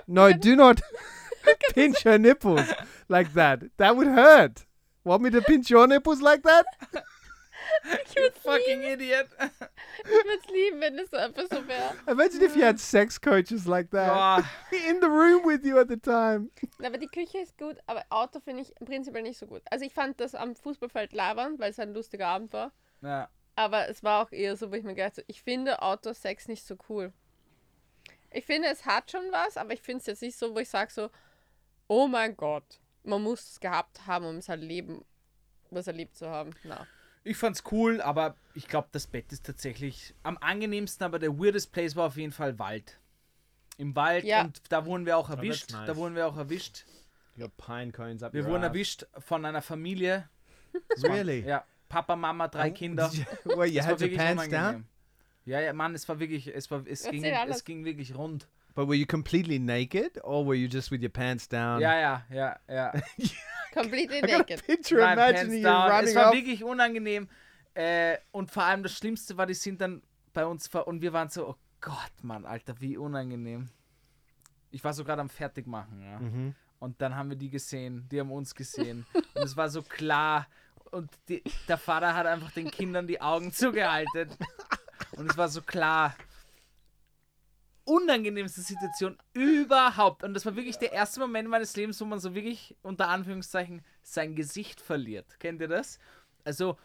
no, 0.08 0.32
do 0.32 0.56
not 0.56 0.80
pinch 1.74 2.04
her 2.04 2.18
nipples 2.18 2.72
like 3.10 3.34
that. 3.34 3.64
That 3.78 3.98
would 3.98 4.08
hurt. 4.08 4.66
Want 5.04 5.22
me 5.22 5.30
to 5.32 5.42
pinch 5.42 5.70
your 5.70 5.86
nipples 5.86 6.22
like 6.22 6.44
that? 6.44 6.66
Ich 8.06 8.16
würde 8.16 8.36
Fucking 8.40 8.82
Idiot. 8.82 9.28
es 9.40 10.48
lieben, 10.52 10.82
wenn 10.82 10.98
es 11.00 11.10
so 11.10 11.18
einfach 11.18 11.44
so 11.50 11.68
wäre. 11.68 11.94
Imagine 12.08 12.46
if 12.46 12.56
you 12.56 12.64
had 12.64 12.80
sex 12.80 13.20
coaches 13.20 13.66
like 13.66 13.90
that 13.92 14.08
Boah. 14.08 14.44
in 14.90 15.00
the 15.02 15.08
room 15.08 15.46
with 15.46 15.66
you 15.66 15.78
at 15.78 15.90
the 15.90 15.98
time. 15.98 16.50
Aber 16.84 16.98
die 16.98 17.08
Küche 17.08 17.40
ist 17.40 17.58
gut, 17.58 17.78
aber 17.88 18.06
Auto 18.10 18.40
finde 18.40 18.64
ich 18.64 18.74
prinzipiell 18.76 19.24
nicht 19.24 19.38
so 19.38 19.48
gut. 19.48 19.62
Also 19.70 19.86
ich 19.86 19.94
fand 19.94 20.20
das 20.20 20.36
am 20.36 20.56
Fußballfeld 20.56 21.14
labern, 21.14 21.60
weil 21.60 21.72
es 21.72 21.80
ein 21.80 21.94
lustiger 21.94 22.28
Abend 22.28 22.54
war. 22.54 22.72
Ja. 23.02 23.30
Aber 23.56 23.88
es 23.88 24.04
war 24.04 24.26
auch 24.26 24.32
eher 24.32 24.58
so, 24.58 24.72
wo 24.72 24.76
ich 24.76 24.84
mir 24.84 24.96
gedacht 24.96 25.18
habe, 25.18 25.26
ich 25.28 25.42
finde 25.42 25.82
Outdoor-Sex 25.82 26.48
nicht 26.48 26.66
so 26.66 26.76
cool. 26.90 27.14
Ich 28.32 28.46
finde, 28.46 28.68
es 28.68 28.86
hat 28.86 29.12
schon 29.12 29.32
was, 29.32 29.56
aber 29.56 29.74
ich 29.74 29.82
finde 29.82 30.00
es 30.00 30.08
jetzt 30.08 30.22
nicht 30.22 30.38
so, 30.38 30.54
wo 30.54 30.60
ich 30.60 30.70
sage 30.70 30.92
so, 30.92 31.10
oh 31.88 32.08
mein 32.08 32.36
Gott, 32.36 32.82
man 33.04 33.24
muss 33.24 33.52
es 33.52 33.60
gehabt 33.60 34.06
haben, 34.08 34.26
um 34.26 34.36
es 34.38 34.50
halt 34.50 34.62
leben, 34.62 35.06
was 35.70 35.88
erlebt 35.88 36.18
zu 36.18 36.30
haben. 36.30 36.54
Na. 36.64 36.86
Ich 37.26 37.36
fand's 37.38 37.64
cool, 37.72 38.00
aber 38.02 38.36
ich 38.54 38.68
glaube, 38.68 38.88
das 38.92 39.08
Bett 39.08 39.32
ist 39.34 39.46
tatsächlich 39.46 40.14
am 40.24 40.38
angenehmsten, 40.38 41.04
aber 41.06 41.18
der 41.20 41.38
weirdest 41.38 41.72
place 41.72 41.96
war 41.96 42.06
auf 42.08 42.18
jeden 42.18 42.32
Fall 42.32 42.58
Wald. 42.60 43.00
Im 43.78 43.96
Wald 43.96 44.24
Ja. 44.24 44.44
und 44.44 44.62
da 44.70 44.86
wurden 44.86 45.06
wir 45.06 45.18
auch 45.18 45.30
erwischt. 45.30 45.72
nice. 45.72 45.88
Da 45.88 45.96
wurden 45.98 46.16
wir 46.16 46.28
auch 46.28 46.38
erwischt. 46.38 46.86
Pine 47.58 47.92
cones 47.92 48.24
up 48.24 48.32
Wir 48.34 48.46
wurden 48.46 48.64
ass. 48.64 48.70
erwischt 48.70 49.06
von 49.18 49.44
einer 49.44 49.62
Familie. 49.62 50.30
Really? 51.04 51.40
Ja, 51.42 51.66
Papa, 51.90 52.16
Mama, 52.16 52.48
drei 52.48 52.70
Oh, 52.70 52.74
Kinder. 52.74 53.12
Well, 53.44 53.68
you 53.70 53.82
had 53.84 54.00
your 54.02 54.10
pants 54.16 54.48
down, 54.48 54.86
Ja, 55.46 55.60
ja, 55.60 55.74
Mann, 55.74 55.96
es 55.96 56.08
war 56.08 56.20
wirklich, 56.20 56.48
es 56.48 56.70
war, 56.72 56.84
es 56.88 57.04
ging, 57.10 57.24
es 57.26 57.64
ging 57.66 57.84
wirklich 57.86 58.16
rund. 58.16 58.48
but 58.76 58.88
were 58.88 58.96
you 58.96 59.06
completely 59.06 59.58
naked, 59.60 60.24
or 60.24 60.46
were 60.46 60.56
you 60.56 60.68
just 60.68 60.92
with 60.92 61.02
your 61.02 61.10
pants 61.10 61.48
down? 61.50 61.82
Ja, 61.82 61.98
ja, 62.00 62.24
ja, 62.30 62.60
ja. 62.70 62.94
Completely 63.76 64.22
naked. 64.22 64.66
picture 64.66 65.00
Nein, 65.02 65.14
imagining 65.18 65.62
you 65.64 65.70
running 65.70 66.08
Es 66.08 66.16
war 66.16 66.30
off. 66.30 66.34
wirklich 66.34 66.64
unangenehm. 66.64 67.28
Äh, 67.74 68.18
und 68.32 68.50
vor 68.50 68.64
allem 68.64 68.84
das 68.84 68.94
Schlimmste 68.94 69.38
war, 69.38 69.46
die 69.46 69.54
sind 69.54 69.82
dann 69.82 70.02
bei 70.34 70.46
uns 70.46 70.68
ver 70.68 70.88
und 70.88 71.02
wir 71.02 71.14
waren 71.14 71.30
so, 71.30 71.50
oh 71.50 71.56
Gott, 71.82 72.12
Mann, 72.24 72.46
Alter, 72.46 72.76
wie 72.80 72.98
unangenehm. 72.98 73.70
Ich 74.72 74.84
war 74.84 74.94
so 74.94 75.04
gerade 75.04 75.22
am 75.22 75.30
Fertigmachen, 75.30 76.02
ja. 76.02 76.20
Mhm. 76.20 76.56
Und 76.80 77.02
dann 77.02 77.16
haben 77.16 77.30
wir 77.30 77.38
die 77.38 77.50
gesehen, 77.50 78.08
die 78.12 78.20
haben 78.20 78.32
uns 78.32 78.56
gesehen. 78.56 79.06
und 79.34 79.44
es 79.44 79.56
war 79.56 79.70
so 79.70 79.82
klar. 79.82 80.48
Und 80.92 81.10
die, 81.30 81.44
der 81.68 81.78
Vater 81.78 82.14
hat 82.16 82.26
einfach 82.28 82.52
den 82.52 82.72
Kindern 82.72 83.08
die 83.08 83.20
Augen 83.22 83.52
zugehalten. 83.54 84.30
Und 85.18 85.30
es 85.32 85.38
war 85.38 85.48
so 85.50 85.62
klar. 85.62 86.16
Unangenehmste 87.86 88.62
Situation 88.62 89.18
überhaupt. 89.34 90.24
Und 90.24 90.34
das 90.34 90.46
war 90.46 90.56
wirklich 90.56 90.78
der 90.78 90.92
erste 90.92 91.20
Moment 91.20 91.50
meines 91.50 91.76
Lebens, 91.76 92.02
wo 92.02 92.06
man 92.06 92.20
so 92.20 92.34
wirklich 92.36 92.76
unter 92.82 93.10
Anführungszeichen 93.10 93.84
sein 94.02 94.36
Gesicht 94.36 94.82
verliert. 94.82 95.40
Kennt 95.40 95.62
ihr 95.62 95.68
das? 95.68 96.00
Also, 96.44 96.78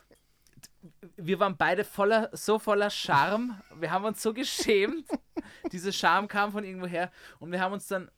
wir 1.16 1.40
waren 1.40 1.56
beide 1.56 1.84
voller, 1.84 2.30
so 2.32 2.58
voller 2.58 2.90
Charme. 2.90 3.60
Wir 3.78 3.90
haben 3.90 4.04
uns 4.04 4.22
so 4.22 4.32
geschämt. 4.34 5.08
Diese 5.72 5.92
Scham 5.92 6.28
kam 6.28 6.52
von 6.52 6.64
irgendwoher. 6.64 7.10
Und 7.38 7.52
wir 7.52 7.60
haben 7.60 7.72
uns 7.72 7.86
dann 7.86 8.10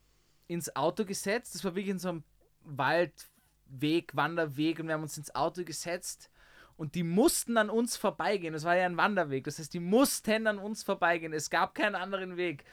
ins 0.48 0.74
Auto 0.74 1.04
gesetzt. 1.04 1.54
Das 1.54 1.64
war 1.64 1.74
wirklich 1.74 1.92
in 1.92 1.98
so 1.98 2.08
einem 2.08 2.24
Waldweg, 2.62 4.14
Wanderweg. 4.14 4.80
Und 4.80 4.86
wir 4.86 4.94
haben 4.94 5.02
uns 5.02 5.18
ins 5.18 5.34
Auto 5.34 5.64
gesetzt. 5.64 6.30
Und 6.76 6.94
die 6.94 7.02
mussten 7.02 7.56
an 7.58 7.70
uns 7.70 7.96
vorbeigehen. 7.96 8.52
Das 8.54 8.64
war 8.64 8.76
ja 8.76 8.86
ein 8.86 8.96
Wanderweg. 8.96 9.44
Das 9.44 9.58
heißt, 9.58 9.72
die 9.74 9.80
mussten 9.80 10.46
an 10.46 10.58
uns 10.58 10.82
vorbeigehen. 10.82 11.32
Es 11.32 11.50
gab 11.50 11.74
keinen 11.74 11.94
anderen 11.94 12.36
Weg. 12.36 12.64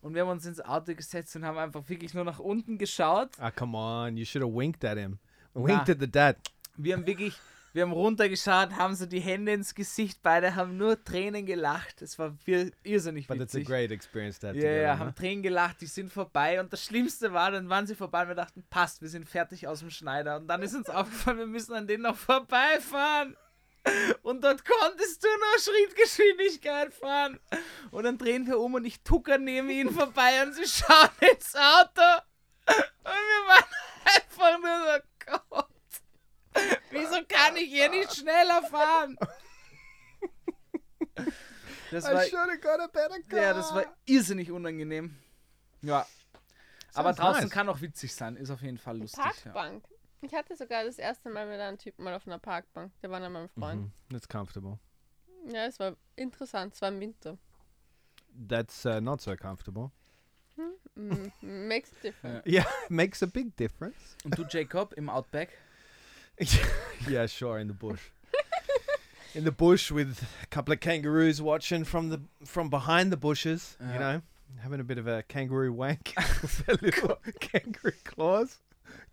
Und 0.00 0.14
wir 0.14 0.22
haben 0.22 0.30
uns 0.30 0.44
ins 0.46 0.60
Auto 0.60 0.94
gesetzt 0.94 1.36
und 1.36 1.44
haben 1.44 1.58
einfach 1.58 1.88
wirklich 1.88 2.12
nur 2.12 2.24
nach 2.24 2.38
unten 2.40 2.76
geschaut. 2.78 3.30
Ah, 3.38 3.50
come 3.50 3.76
on. 3.76 4.16
You 4.16 4.24
should 4.24 4.42
have 4.44 4.52
winked 4.54 4.84
at 4.84 4.98
him. 4.98 5.18
Winked 5.54 5.86
Nah. 5.88 5.92
at 5.94 6.00
the 6.00 6.10
dad. 6.10 6.36
Wir 6.76 6.94
haben 6.94 7.06
wirklich, 7.06 7.34
wir 7.76 7.82
haben 7.82 7.92
runtergeschaut, 7.92 8.74
haben 8.76 8.94
so 8.94 9.04
die 9.04 9.20
Hände 9.20 9.52
ins 9.52 9.74
Gesicht, 9.74 10.20
beide 10.22 10.54
haben 10.56 10.78
nur 10.78 11.04
Tränen 11.04 11.44
gelacht. 11.44 12.00
Es 12.00 12.18
war 12.18 12.34
irrsinnig 12.82 13.28
But 13.28 13.36
it's 13.36 13.54
a 13.54 13.58
witzig. 13.58 13.66
great 13.66 13.90
experience 13.90 14.40
that 14.40 14.56
Ja, 14.56 14.70
ja, 14.70 14.98
haben 14.98 15.14
Tränen 15.14 15.42
gelacht, 15.42 15.82
die 15.82 15.86
sind 15.86 16.10
vorbei 16.10 16.58
und 16.58 16.72
das 16.72 16.82
Schlimmste 16.82 17.34
war, 17.34 17.50
dann 17.50 17.68
waren 17.68 17.86
sie 17.86 17.94
vorbei 17.94 18.22
und 18.22 18.28
wir 18.28 18.34
dachten, 18.34 18.64
passt, 18.70 19.02
wir 19.02 19.10
sind 19.10 19.28
fertig 19.28 19.68
aus 19.68 19.80
dem 19.80 19.90
Schneider. 19.90 20.36
Und 20.36 20.48
dann 20.48 20.62
ist 20.62 20.74
uns 20.74 20.88
aufgefallen, 20.88 21.38
wir 21.38 21.46
müssen 21.46 21.74
an 21.74 21.86
denen 21.86 22.04
noch 22.04 22.16
vorbeifahren. 22.16 23.36
Und 24.22 24.42
dort 24.42 24.64
konntest 24.64 25.22
du 25.22 25.28
nur 25.28 25.60
Schrittgeschwindigkeit 25.60 26.94
fahren. 26.94 27.38
Und 27.90 28.04
dann 28.04 28.16
drehen 28.16 28.46
wir 28.46 28.58
um 28.58 28.72
und 28.74 28.86
ich 28.86 29.02
tucker 29.02 29.36
neben 29.36 29.68
ihnen 29.68 29.90
vorbei 29.92 30.42
und 30.42 30.54
sie 30.54 30.66
schauen 30.66 31.10
ins 31.20 31.54
Auto. 31.54 32.22
Und 32.66 33.04
wir 33.04 33.46
waren 33.48 33.64
einfach 34.16 34.58
nur 34.60 34.94
so, 34.94 35.02
wieso 37.16 37.26
kann 37.28 37.56
ich 37.56 37.68
hier 37.68 37.90
nicht 37.90 38.14
schneller 38.14 38.62
fahren? 38.62 39.18
Das 41.90 42.04
war, 42.04 42.24
I 42.24 42.28
should 42.28 42.50
have 42.50 42.58
got 42.60 42.80
a 42.80 42.88
better 42.88 43.22
car. 43.28 43.40
ja, 43.40 43.54
das 43.54 43.74
war 43.74 43.84
irrsinnig 44.06 44.50
unangenehm. 44.50 45.16
Ja. 45.82 46.06
Aber 46.94 47.10
Sounds 47.10 47.20
draußen 47.20 47.42
nice. 47.44 47.50
kann 47.50 47.68
auch 47.68 47.80
witzig 47.80 48.14
sein. 48.14 48.36
Ist 48.36 48.50
auf 48.50 48.62
jeden 48.62 48.78
Fall 48.78 48.98
lustig. 48.98 49.18
Ja. 49.18 49.52
Parkbank. 49.52 49.84
Ich 50.22 50.34
hatte 50.34 50.56
sogar 50.56 50.84
das 50.84 50.98
erste 50.98 51.30
Mal 51.30 51.46
mit 51.46 51.60
einem 51.60 51.78
Typen 51.78 52.02
mal 52.04 52.14
auf 52.14 52.26
einer 52.26 52.38
Parkbank. 52.38 52.92
Der 53.02 53.10
war 53.10 53.20
dann 53.20 53.32
mein 53.32 53.48
Freund. 53.50 53.82
Mhm. 53.82 53.92
That's 54.10 54.28
comfortable. 54.28 54.78
Ja, 55.46 55.66
es 55.66 55.78
war 55.78 55.96
interessant. 56.16 56.74
Es 56.74 56.82
war 56.82 56.88
im 56.88 57.00
Winter. 57.00 57.38
That's 58.48 58.84
uh, 58.84 59.00
not 59.00 59.20
so 59.20 59.36
comfortable. 59.36 59.92
Mm, 60.96 61.30
makes 61.42 61.92
a 61.92 61.96
difference. 62.02 62.46
Yeah, 62.46 62.64
makes 62.88 63.22
a 63.22 63.26
big 63.26 63.54
difference. 63.56 64.16
Und 64.24 64.36
du, 64.38 64.44
Jacob, 64.48 64.94
im 64.94 65.08
Outback? 65.08 65.50
yeah, 67.08 67.26
sure, 67.26 67.58
in 67.58 67.68
the 67.68 67.74
bush. 67.74 68.00
in 69.34 69.44
the 69.44 69.52
bush 69.52 69.90
with 69.90 70.22
a 70.42 70.46
couple 70.46 70.72
of 70.72 70.80
kangaroos 70.80 71.40
watching 71.42 71.84
from 71.84 72.08
the 72.10 72.20
from 72.44 72.68
behind 72.70 73.10
the 73.12 73.16
bushes, 73.16 73.76
Yeah. 73.80 73.92
you 73.92 73.98
know, 74.00 74.22
having 74.62 74.80
a 74.80 74.84
bit 74.84 74.98
of 74.98 75.06
a 75.06 75.22
kangaroo 75.24 75.72
wank 75.72 76.14
with 76.42 76.64
their 76.66 76.76
little 76.80 77.18
kangaroo 77.40 77.92
claws. 78.04 78.60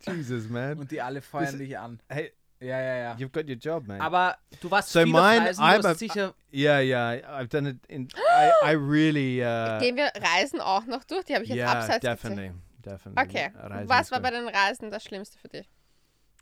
Jesus, 0.05 0.49
man. 0.49 0.77
Und 0.79 0.89
die 0.91 1.01
alle 1.01 1.21
feuern 1.21 1.45
Das- 1.51 1.57
dich 1.57 1.77
an. 1.77 1.99
Hey, 2.09 2.31
Ja, 2.59 2.79
ja, 2.79 2.95
ja. 2.95 3.15
you've 3.17 3.33
got 3.33 3.45
your 3.49 3.57
job, 3.57 3.85
man. 3.87 3.99
Aber 3.99 4.37
du 4.61 4.71
warst 4.71 4.89
So 4.89 5.05
mine, 5.05 5.41
Reisen, 5.47 5.61
I'm 5.61 5.85
a- 5.85 5.95
sicher... 5.95 6.33
yeah, 6.49 6.79
yeah, 6.79 7.19
I've 7.29 7.49
done 7.49 7.67
it 7.67 7.77
in. 7.89 8.07
I, 8.15 8.51
I 8.63 8.71
really. 8.77 9.41
Uh, 9.43 9.79
Gehen 9.81 9.97
wir 9.97 10.09
Reisen 10.15 10.61
auch 10.61 10.85
noch 10.85 11.03
durch? 11.03 11.25
Die 11.25 11.33
habe 11.33 11.43
ich 11.43 11.49
jetzt 11.49 11.57
yeah, 11.57 11.73
abseits 11.73 11.99
definitely, 12.01 12.51
definitely. 12.81 13.21
Okay. 13.21 13.51
Reisen 13.57 13.89
Was 13.89 14.11
war 14.11 14.21
bei 14.21 14.31
den 14.31 14.47
Reisen 14.47 14.89
das 14.91 15.03
Schlimmste 15.03 15.37
für 15.39 15.49
dich? 15.49 15.69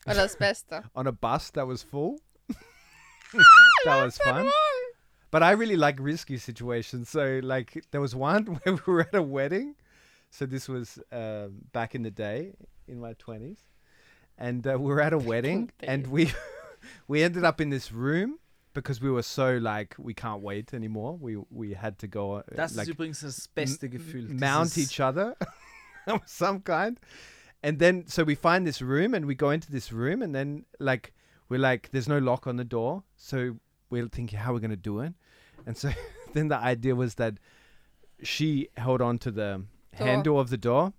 Oder 0.06 0.16
das 0.16 0.36
Beste? 0.38 0.84
on 0.96 1.08
a 1.08 1.12
bus 1.12 1.52
that 1.52 1.68
was 1.68 1.84
full. 1.84 2.20
that 3.86 4.04
was 4.04 4.18
fun. 4.18 4.50
But 5.32 5.44
I 5.44 5.52
really 5.52 5.78
like 5.78 6.00
risky 6.00 6.38
situations. 6.38 7.10
So 7.10 7.40
like 7.42 7.86
there 7.92 8.02
was 8.02 8.16
one 8.16 8.46
where 8.64 8.76
we 8.76 8.94
were 8.94 9.02
at 9.02 9.16
a 9.16 9.22
wedding. 9.22 9.76
So 10.30 10.46
this 10.46 10.68
was 10.68 11.00
um, 11.12 11.66
back 11.74 11.94
in 11.96 12.04
the 12.04 12.12
day 12.12 12.54
in 12.88 13.00
my 13.00 13.14
twenties, 13.14 13.60
and 14.38 14.66
uh, 14.66 14.78
we 14.80 14.88
were 14.88 15.02
at 15.02 15.14
a 15.14 15.18
wedding, 15.18 15.72
and 15.84 16.08
we 16.08 16.32
we 17.08 17.22
ended 17.24 17.44
up 17.44 17.60
in 17.62 17.70
this 17.70 17.92
room 17.92 18.40
because 18.74 19.02
we 19.02 19.12
were 19.12 19.24
so 19.24 19.58
like 19.58 19.96
we 19.98 20.14
can't 20.14 20.42
wait 20.42 20.74
anymore. 20.74 21.18
We 21.20 21.36
we 21.50 21.74
had 21.74 21.98
to 22.00 22.08
go 22.08 22.36
uh, 22.36 22.44
Das 22.56 22.76
like 22.76 22.88
ist 22.88 22.96
übrigens 22.96 23.22
das 23.22 23.48
beste 23.48 23.90
Gefühl. 23.90 24.30
mount 24.40 24.78
each 24.78 25.00
other 25.02 25.36
of 26.08 26.22
some 26.26 26.62
kind. 26.62 26.98
And 27.64 27.80
then 27.80 28.08
so 28.08 28.24
we 28.24 28.36
find 28.36 28.66
this 28.66 28.82
room 28.82 29.14
and 29.14 29.26
we 29.26 29.36
go 29.36 29.52
into 29.52 29.72
this 29.72 29.92
room 29.92 30.22
and 30.22 30.34
then 30.34 30.66
like 30.80 31.14
we're 31.48 31.60
like 31.60 31.90
there's 31.92 32.08
no 32.08 32.18
lock 32.18 32.48
on 32.48 32.56
the 32.58 32.64
door. 32.64 33.04
So 33.18 33.58
we're 33.90 34.08
thinking 34.08 34.40
how 34.40 34.54
we're 34.54 34.60
gonna 34.60 34.76
do 34.76 35.00
it. 35.02 35.14
And 35.66 35.78
so 35.78 35.92
then 36.34 36.48
the 36.48 36.58
idea 36.58 36.96
was 36.96 37.16
that 37.16 37.36
she 38.24 38.70
held 38.78 39.02
on 39.02 39.18
to 39.20 39.32
the 39.32 39.64
handle 39.94 40.40
of 40.40 40.50
the 40.50 40.58
door 40.58 40.94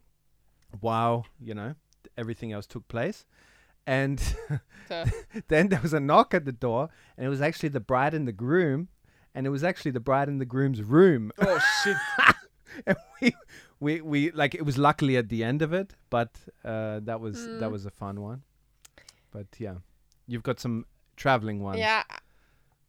while, 0.80 1.26
you 1.40 1.54
know, 1.54 1.74
everything 2.16 2.52
else 2.52 2.66
took 2.66 2.86
place. 2.88 3.26
And 3.86 4.22
then 5.48 5.68
there 5.68 5.80
was 5.82 5.92
a 5.92 6.00
knock 6.00 6.34
at 6.34 6.44
the 6.44 6.52
door 6.52 6.88
and 7.16 7.26
it 7.26 7.28
was 7.28 7.42
actually 7.42 7.70
the 7.70 7.80
bride 7.80 8.14
and 8.14 8.28
the 8.28 8.32
groom 8.32 8.88
and 9.34 9.46
it 9.46 9.50
was 9.50 9.64
actually 9.64 9.90
the 9.90 10.00
bride 10.00 10.28
and 10.28 10.40
the 10.40 10.44
groom's 10.44 10.82
room 10.82 11.32
Oh 11.38 11.58
shit. 11.82 11.96
and 12.86 12.96
we, 13.20 13.34
we 13.82 14.00
we 14.00 14.30
like 14.32 14.54
it 14.54 14.64
was 14.64 14.76
luckily 14.78 15.16
at 15.18 15.28
the 15.28 15.42
end 15.42 15.62
of 15.62 15.72
it, 15.72 15.94
but 16.10 16.30
uh, 16.64 17.00
that 17.04 17.20
was 17.20 17.36
that 17.58 17.68
Mm. 17.68 17.72
was 17.72 17.84
a 17.86 17.90
fun 17.90 18.20
one. 18.20 18.42
But 19.32 19.46
yeah, 19.58 19.76
you've 20.26 20.42
got 20.44 20.60
some 20.60 20.84
traveling 21.16 21.60
ones. 21.62 21.78
ja, 21.80 22.04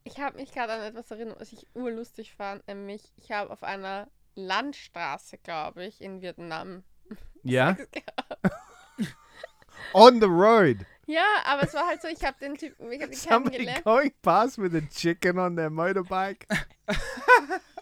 ich 0.06 0.18
habe 0.20 0.38
mich 0.38 0.52
gerade 0.52 0.74
an 0.74 0.82
etwas 0.84 1.10
erinnert, 1.12 1.39
was 1.39 1.52
ich 1.54 1.66
urlustig 1.74 2.34
fand. 2.36 2.68
Nämlich, 2.68 3.02
ich 3.18 3.32
habe 3.32 3.50
auf 3.50 3.64
einer 3.64 4.08
Landstraße, 4.36 5.38
glaube 5.44 5.86
ich, 5.86 6.02
in 6.02 6.22
Vietnam. 6.22 6.84
Yeah? 7.46 7.76
on 9.94 10.20
the 10.22 10.28
road. 10.30 10.86
Ja, 11.06 11.26
aber 11.46 11.64
es 11.64 11.74
war 11.74 11.86
halt 11.88 12.02
so, 12.02 12.08
ich 12.08 12.24
habe 12.24 12.38
den 12.39 12.56
Typen, 12.56 12.89
ich 12.91 13.02
habe 13.02 13.12
den 13.12 13.18
Somebody 13.20 13.58
kennengelernt. 13.58 13.84
going 13.86 14.12
past 14.22 14.58
with 14.58 14.74
a 14.74 14.82
chicken 14.89 15.38
on 15.38 15.56
their 15.58 15.70
motorbike. 15.70 16.48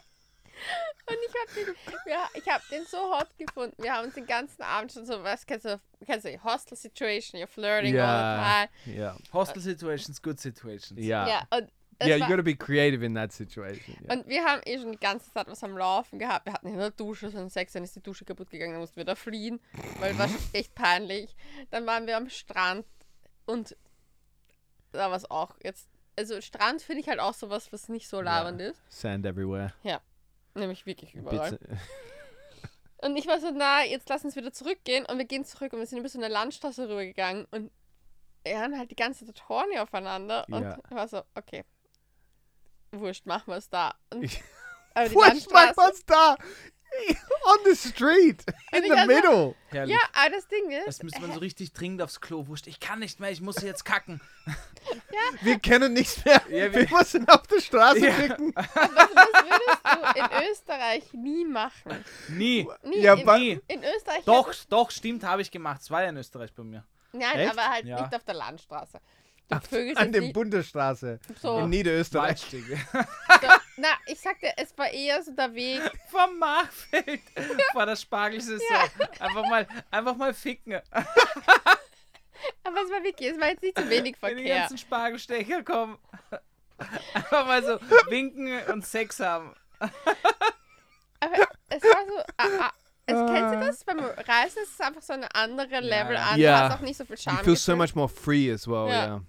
Und 1.08 1.18
ich 1.28 1.34
habe 1.36 1.66
den, 1.66 1.76
ja, 2.12 2.30
ich 2.34 2.48
hab 2.48 2.68
den 2.70 2.86
so 2.86 2.98
hot 2.98 3.28
gefunden. 3.38 3.76
Wir 3.82 3.94
haben 3.94 4.06
uns 4.06 4.14
den 4.16 4.26
ganzen 4.26 4.62
Abend 4.62 4.92
schon 4.92 5.06
so, 5.06 5.24
was 5.24 5.46
kennst 5.46 5.66
du, 5.66 5.80
kennst 6.06 6.26
du, 6.26 6.44
Hostel 6.44 6.78
Situation, 6.78 7.40
you're 7.42 7.48
flirting 7.48 7.98
all 8.00 8.06
Yeah. 8.08 8.68
the 8.68 8.88
time. 8.88 8.98
yeah. 8.98 9.16
Hostel 9.34 9.62
Situations, 9.62 10.22
good 10.22 10.40
situations. 10.40 11.00
Yeah. 11.00 11.28
Ja, 11.28 11.42
und, 11.58 11.70
es 12.00 12.08
Yeah, 12.08 12.16
you 12.16 12.22
war, 12.22 12.30
got 12.30 12.38
to 12.38 12.44
be 12.44 12.56
creative 12.56 13.04
in 13.06 13.14
that 13.16 13.32
situation. 13.32 13.96
Yeah. 14.04 14.14
und 14.14 14.28
wir 14.28 14.44
haben 14.44 14.62
eh 14.66 14.78
schon 14.80 14.92
die 14.92 15.00
ganze 15.00 15.32
Zeit 15.32 15.48
was 15.48 15.64
am 15.64 15.78
Laufen 15.78 16.18
gehabt. 16.20 16.46
Wir 16.48 16.54
hatten 16.54 16.68
in 16.68 16.78
der 16.78 16.90
Dusche 16.92 17.30
so 17.30 17.38
einen 17.38 17.50
Sex, 17.50 17.74
dann 17.74 17.84
ist 17.84 17.96
die 17.96 18.02
Dusche 18.02 18.26
kaputt 18.26 18.50
gegangen, 18.50 18.72
dann 18.74 18.82
mussten 18.82 18.98
wir 18.98 19.06
da 19.06 19.16
fliehen, 19.16 19.60
weil 20.00 20.12
es 20.14 20.18
war 20.18 20.30
echt 20.54 20.74
peinlich. 20.76 21.36
Dann 21.70 21.86
waren 21.86 22.08
wir 22.08 22.18
am 22.18 22.30
Strand 22.30 22.86
und 23.46 23.76
da 24.94 25.10
war 25.10 25.18
es 25.18 25.30
auch 25.30 25.56
jetzt, 25.64 25.88
also 26.18 26.42
Strand 26.42 26.82
finde 26.82 27.02
ich 27.02 27.08
halt 27.08 27.20
auch 27.20 27.34
sowas, 27.34 27.72
was 27.72 27.88
nicht 27.88 28.08
so 28.10 28.20
labernd 28.22 28.62
ist. 28.62 28.82
Sand 28.90 29.26
everywhere. 29.26 29.74
Nämlich 30.56 30.86
wirklich 30.86 31.16
überall. 31.16 31.58
Bits, 31.58 31.80
Und 33.04 33.16
ich 33.18 33.26
war 33.26 33.40
so, 33.40 33.50
na, 33.52 33.84
jetzt 33.84 34.10
lass 34.10 34.24
uns 34.24 34.36
wieder 34.36 34.54
zurückgehen. 34.54 35.06
Und 35.06 35.18
wir 35.18 35.26
gehen 35.26 35.44
zurück 35.44 35.74
und 35.74 35.80
wir 35.80 35.88
sind 35.88 36.00
über 36.00 36.10
so 36.10 36.20
eine 36.20 36.28
Landstraße 36.28 36.88
rübergegangen. 36.88 37.46
Und 37.50 37.72
wir 38.44 38.54
waren 38.56 38.78
halt 38.78 38.92
die 38.92 38.96
ganze 38.96 39.26
Zeit 39.26 39.50
horny 39.50 39.80
aufeinander. 39.80 40.46
Und 40.50 40.62
Ja. 40.62 40.78
ich 40.88 40.96
war 40.96 41.08
so, 41.08 41.24
okay, 41.36 41.64
wurscht, 42.92 43.26
machen 43.26 43.48
wir 43.48 43.58
es 43.58 43.70
da. 43.70 43.96
Und, 44.14 44.30
aber 44.94 45.10
die 45.10 45.16
What's 45.16 45.48
my 45.50 45.54
Landstraße, 45.54 45.78
what's 45.78 46.06
da? 46.06 46.38
On 47.44 47.58
the 47.66 47.76
street. 47.76 48.44
In 48.72 48.84
the 48.84 48.92
also- 48.92 49.08
middle. 49.08 49.56
Herrlich. 49.70 49.96
ja, 49.96 50.02
aber 50.14 50.36
das 50.36 50.48
Ding 50.48 50.70
ist, 50.72 50.88
Das 50.88 51.04
müsste 51.04 51.22
man 51.22 51.32
so 51.34 51.40
richtig 51.40 51.74
dringend 51.74 52.02
aufs 52.02 52.20
Klo. 52.22 52.48
Wurscht, 52.48 52.68
ich 52.68 52.80
kann 52.80 53.00
nicht 53.00 53.20
mehr, 53.20 53.32
ich 53.32 53.42
muss 53.42 53.62
jetzt 53.62 53.86
kacken. 53.86 54.22
Wir 55.42 55.60
kennen 55.60 55.94
nichts 55.94 56.24
mehr. 56.26 56.42
Ja, 56.50 56.74
wir 56.74 56.74
wir- 56.74 56.90
müssen 56.98 57.28
auf 57.30 57.46
der 57.48 57.60
Straße 57.62 58.00
Ja. 58.06 58.14
ficken. 58.14 58.54
was, 58.56 58.66
was 58.76 59.46
würdest 59.46 59.82
du 59.86 60.20
in 60.20 60.50
Österreich 60.52 61.14
nie 61.14 61.46
machen? 61.46 62.04
Nie. 62.30 62.68
Nie, 62.84 63.02
Ja, 63.02 63.14
in, 63.14 63.26
Nie. 63.42 63.60
in 63.68 63.84
Österreich. 63.84 64.24
Doch, 64.26 64.54
doch, 64.70 64.92
stimmt, 64.92 65.24
habe 65.24 65.42
ich 65.42 65.52
gemacht. 65.52 65.82
Es 65.82 65.92
war 65.92 66.04
ja 66.04 66.10
in 66.10 66.18
Österreich 66.18 66.54
bei 66.54 66.64
mir. 66.64 66.84
Nein, 67.14 67.40
Echt? 67.40 67.52
aber 67.52 67.70
halt 67.70 67.86
Ja. 67.86 68.02
nicht 68.02 68.16
auf 68.16 68.24
der 68.24 68.36
Landstraße. 68.36 69.00
Du 69.70 69.94
An 69.98 70.12
der 70.14 70.22
Bundesstraße 70.32 71.20
so, 71.42 71.60
in 71.60 71.70
Niederösterreich. 71.70 72.40
So. 72.40 72.58
Na, 73.78 73.88
ich 74.06 74.20
sagte, 74.20 74.52
es 74.58 74.78
war 74.78 74.90
eher 74.90 75.24
so 75.24 75.32
der 75.32 75.54
Weg. 75.54 75.82
Vom 76.10 76.38
Machfeld. 76.38 77.22
Vor 77.72 77.86
der 77.88 77.96
Spargelsaison. 77.96 78.62
Einfach 79.20 79.44
mal, 79.50 79.68
einfach 79.90 80.16
mal 80.16 80.34
ficken. 80.34 80.74
Aber 82.64 82.82
es 82.84 82.92
war 82.92 83.04
wirklich, 83.04 83.32
es 83.32 83.40
war 83.40 83.50
jetzt 83.50 83.62
nicht 83.62 83.78
so 83.78 83.90
wenig 83.90 84.16
Wenn 84.20 84.38
die 84.38 84.44
Verkehr. 84.44 84.60
ganzen 84.60 84.78
Spargelstecher 84.78 85.64
kommen. 85.64 85.98
Einfach 87.14 87.46
mal 87.46 87.64
so 87.64 87.80
winken 88.10 88.64
und 88.66 88.86
Sex 88.86 89.20
haben. 89.20 89.54
Aber 91.20 91.48
es 91.70 91.84
war 91.84 92.06
so. 92.08 92.24
Ah, 92.38 92.66
ah, 92.66 92.72
kennst 93.06 93.54
du 93.54 93.60
das? 93.60 93.84
Beim 93.84 94.00
Reisen 94.00 94.64
ist 94.64 94.74
es 94.74 94.80
einfach 94.80 95.04
so 95.04 95.14
eine 95.14 95.34
andere 95.36 95.82
Level 95.82 96.16
ja. 96.16 96.24
an. 96.24 96.40
Ja. 96.40 96.58
Du 96.58 96.74
hast 96.74 96.80
auch 96.80 96.82
nicht 96.86 96.98
so 96.98 97.06
viel 97.06 97.16
You 97.16 97.22
Charme. 97.22 97.44
feel 97.44 97.56
so 97.56 97.76
much 97.76 97.96
more 97.96 98.10
free 98.10 98.52
as 98.52 98.68
well. 98.68 98.88
Ja. 98.88 99.06
Yeah. 99.06 99.22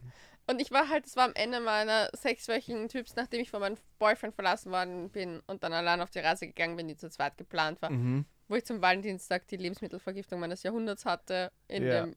Und 0.46 0.60
ich 0.60 0.70
war 0.72 0.88
halt, 0.88 1.06
es 1.06 1.16
war 1.16 1.24
am 1.24 1.34
Ende 1.34 1.60
meiner 1.60 2.10
sechswöchigen 2.14 2.88
Typs, 2.88 3.14
nachdem 3.16 3.40
ich 3.40 3.50
von 3.50 3.60
meinem 3.60 3.76
Boyfriend 3.98 4.34
verlassen 4.34 4.72
worden 4.72 5.08
bin 5.10 5.40
und 5.46 5.62
dann 5.62 5.72
allein 5.72 6.00
auf 6.00 6.10
die 6.10 6.18
Reise 6.18 6.46
gegangen 6.46 6.76
bin, 6.76 6.88
die 6.88 6.96
zu 6.96 7.08
zweit 7.10 7.36
geplant 7.38 7.80
war, 7.80 7.90
Mhm. 7.90 8.24
wo 8.48 8.56
ich 8.56 8.64
zum 8.66 8.82
Valentinstag 8.82 9.46
die 9.48 9.56
Lebensmittelvergiftung 9.56 10.40
meines 10.40 10.62
Jahrhunderts 10.64 11.04
hatte. 11.04 11.52
In 11.68 11.84
Ja. 11.86 12.02
dem. 12.06 12.16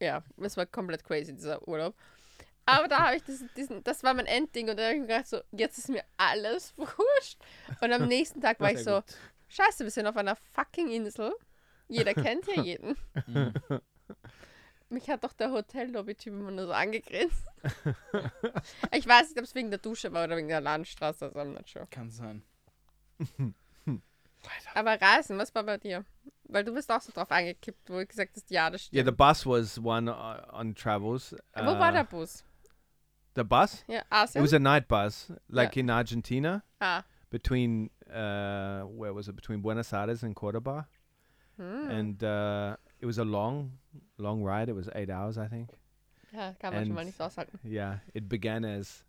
Ja, 0.00 0.22
es 0.42 0.56
war 0.56 0.66
komplett 0.66 1.02
crazy, 1.04 1.34
dieser 1.34 1.66
Urlaub. 1.66 1.94
Aber 2.66 2.88
da 2.88 3.06
habe 3.06 3.16
ich 3.16 3.22
diesen, 3.24 3.50
diesen, 3.56 3.84
das 3.84 4.02
war 4.02 4.14
mein 4.14 4.26
Endding 4.26 4.68
und 4.70 4.78
da 4.78 4.84
habe 4.84 4.94
ich 4.94 5.00
mir 5.00 5.06
gedacht, 5.06 5.26
so, 5.28 5.40
jetzt 5.52 5.78
ist 5.78 5.88
mir 5.88 6.02
alles 6.16 6.72
wurscht. 6.76 7.38
Und 7.80 7.92
am 7.92 8.06
nächsten 8.06 8.40
Tag 8.40 8.60
war 8.60 8.72
ich 8.72 8.82
so, 8.82 8.96
gut. 8.96 9.04
scheiße, 9.48 9.84
wir 9.84 9.90
sind 9.90 10.06
auf 10.06 10.16
einer 10.16 10.36
fucking 10.36 10.90
Insel. 10.90 11.32
Jeder 11.88 12.14
kennt 12.14 12.46
ja 12.46 12.62
jeden. 12.62 12.96
Mich 14.90 15.08
hat 15.08 15.24
doch 15.24 15.32
der 15.32 15.50
Hotellobby-Typ 15.50 16.32
immer 16.32 16.50
nur 16.50 16.66
so 16.66 16.72
angegrinst. 16.72 17.44
ich 18.92 19.06
weiß 19.08 19.28
nicht, 19.30 19.38
ob 19.38 19.44
es 19.44 19.54
wegen 19.54 19.70
der 19.70 19.78
Dusche 19.80 20.12
war 20.12 20.24
oder 20.24 20.36
wegen 20.36 20.48
der 20.48 20.60
Landstraße, 20.60 21.24
also 21.26 21.38
I'm 21.40 21.52
not 21.54 21.68
sure. 21.68 21.86
Kann 21.90 22.10
sein. 22.10 22.42
Aber 24.74 25.00
Reisen, 25.00 25.38
was 25.38 25.54
war 25.54 25.62
bei 25.62 25.78
dir? 25.78 26.04
Weil 26.44 26.64
du 26.64 26.74
bist 26.74 26.90
auch 26.92 27.00
so 27.00 27.12
drauf 27.12 27.30
angekippt, 27.30 27.88
wo 27.88 27.98
du 27.98 28.06
gesagt 28.06 28.32
hast, 28.36 28.50
ja, 28.50 28.68
das 28.68 28.82
Yeah, 28.92 29.02
stimmt. 29.02 29.06
the 29.06 29.12
bus 29.12 29.46
was 29.46 29.78
one 29.78 30.10
uh, 30.10 30.42
on 30.52 30.74
travels. 30.74 31.34
wo 31.54 31.78
war 31.78 31.90
Uh, 31.90 31.94
der 31.94 32.04
Bus? 32.04 32.44
The 33.34 33.42
bus? 33.44 33.82
Ja, 33.88 34.00
It 34.00 34.06
Asien? 34.10 34.42
was 34.44 34.52
a 34.52 34.58
night 34.58 34.86
bus, 34.86 35.32
like 35.48 35.76
in 35.78 35.88
Argentina, 35.88 36.62
ah. 36.80 37.02
between 37.30 37.90
uh, 38.10 38.82
where 38.84 39.14
was 39.14 39.28
it? 39.28 39.34
Between 39.36 39.62
Buenos 39.62 39.92
Aires 39.94 40.22
and 40.22 40.34
Cordoba, 40.36 40.86
Hm. 41.56 41.88
and 41.90 42.22
uh, 42.24 42.76
it 43.04 43.06
was 43.06 43.18
a 43.18 43.24
long, 43.24 43.72
long 44.16 44.42
ride. 44.42 44.70
It 44.70 44.74
was 44.74 44.88
eight 44.94 45.10
hours, 45.10 45.36
I 45.36 45.46
think. 45.46 45.68
Ja, 46.32 46.52
kann 46.58 46.72
man 46.72 46.82
schon 46.84 46.88
and- 46.88 46.94
mal 46.94 47.04
nicht 47.04 47.20
aushalten. 47.20 47.58
Yeah, 47.62 47.98
it 48.14 48.28
began 48.30 48.64
as 48.64 49.04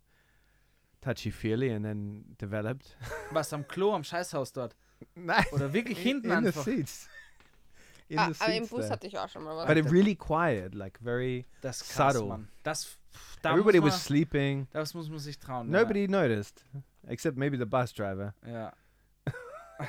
touchy 1.00 1.30
feely 1.30 1.70
and 1.72 1.82
then 1.84 2.24
developed. 2.38 2.94
Was 3.32 3.52
am 3.52 3.64
Klo, 3.66 3.94
am 3.94 4.02
Scheißhaus 4.02 4.52
dort? 4.52 4.76
nice. 5.16 5.50
Oder 5.52 5.72
wirklich 5.72 5.98
hinten 5.98 6.30
in 6.30 6.42
the 6.42 6.48
einfach? 6.48 6.64
seats. 6.64 7.08
In 8.08 8.18
Ah, 8.20 8.30
the 8.30 8.40
aber 8.40 8.52
im 8.54 8.62
seats 8.64 8.70
Bus 8.70 8.80
there. 8.82 8.90
hatte 8.92 9.06
ich 9.08 9.18
auch 9.18 9.28
schon 9.28 9.42
mal 9.42 9.56
was. 9.56 9.66
But 9.66 9.76
it 9.78 9.90
really 9.90 10.14
quiet, 10.14 10.74
like 10.74 10.96
very. 11.02 11.44
Das 11.62 11.80
krass, 11.88 12.14
Subtle. 12.14 12.28
Mann. 12.28 12.48
Das, 12.62 12.84
pff, 13.12 13.36
da 13.42 13.50
everybody 13.52 13.80
muss 13.80 13.94
was 13.94 14.04
sleeping. 14.04 14.68
Das 14.72 14.94
muss 14.94 15.08
man 15.10 15.18
sich 15.18 15.36
trauen. 15.40 15.68
Nobody 15.70 16.06
noticed, 16.06 16.64
except 17.08 17.36
maybe 17.36 17.56
the 17.58 17.64
bus 17.64 17.92
driver 17.92 18.32
Ja. 18.46 18.72
ja. 19.26 19.32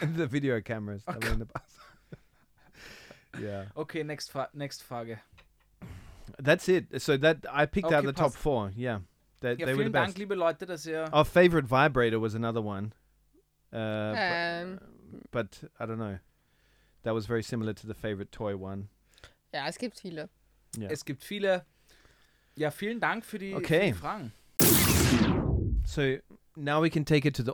and 0.02 0.18
the 0.18 0.26
video 0.32 0.60
cameras 0.64 1.06
that 1.06 1.24
were 1.24 1.32
in 1.34 1.40
the 1.40 1.46
bus. 1.46 1.62
Yeah, 3.42 3.66
Okay, 3.76 4.04
next, 4.04 4.32
Fra 4.32 4.50
next 4.54 4.82
Frage. 4.84 5.18
that's 6.40 6.68
it. 6.70 7.02
So 7.02 7.18
that 7.18 7.46
I 7.52 7.66
picked 7.66 7.88
out 7.92 8.04
Okay, 8.04 8.08
the 8.08 8.14
top 8.14 8.34
four. 8.34 8.72
Yeah, 8.76 9.00
that 9.42 9.60
Ja, 9.60 9.66
they 9.66 9.74
were 9.74 9.84
the 9.84 9.90
vielen 9.90 9.92
Dank, 9.94 10.08
best. 10.10 10.18
liebe 10.18 10.36
Leute, 10.36 10.66
dass 10.66 10.86
ihr. 10.86 11.06
Our 11.14 11.26
favorite 11.26 11.68
vibrator 11.68 12.20
was 12.20 12.36
another 12.36 12.62
one, 12.62 12.94
uh, 13.72 13.78
bu- 14.14 14.18
Ähm, 14.18 14.80
but 15.32 15.64
I 15.80 15.86
don't 15.86 15.98
know. 16.00 16.20
That 17.04 17.14
was 17.14 17.26
very 17.28 17.44
similar 17.44 17.74
to 17.74 17.88
the 17.88 17.94
favorite 17.94 18.32
toy 18.32 18.56
one. 18.56 18.90
ja, 19.54 19.68
es 19.68 19.78
gibt 19.78 20.00
viele. 20.00 20.30
Yeah. 20.78 20.90
Es 20.92 21.04
gibt 21.06 21.24
viele. 21.24 21.66
Ja, 22.56 22.72
vielen 22.72 23.00
Dank 23.00 23.24
für 23.24 23.38
die, 23.38 23.52
für 23.52 23.58
Okay. 23.58 23.88
die 23.92 23.94
Fragen. 23.94 24.34
So 25.86 26.18
now 26.56 26.82
we 26.82 26.90
can 26.90 27.06
take 27.06 27.26
it 27.26 27.34
to 27.36 27.44
the 27.44 27.54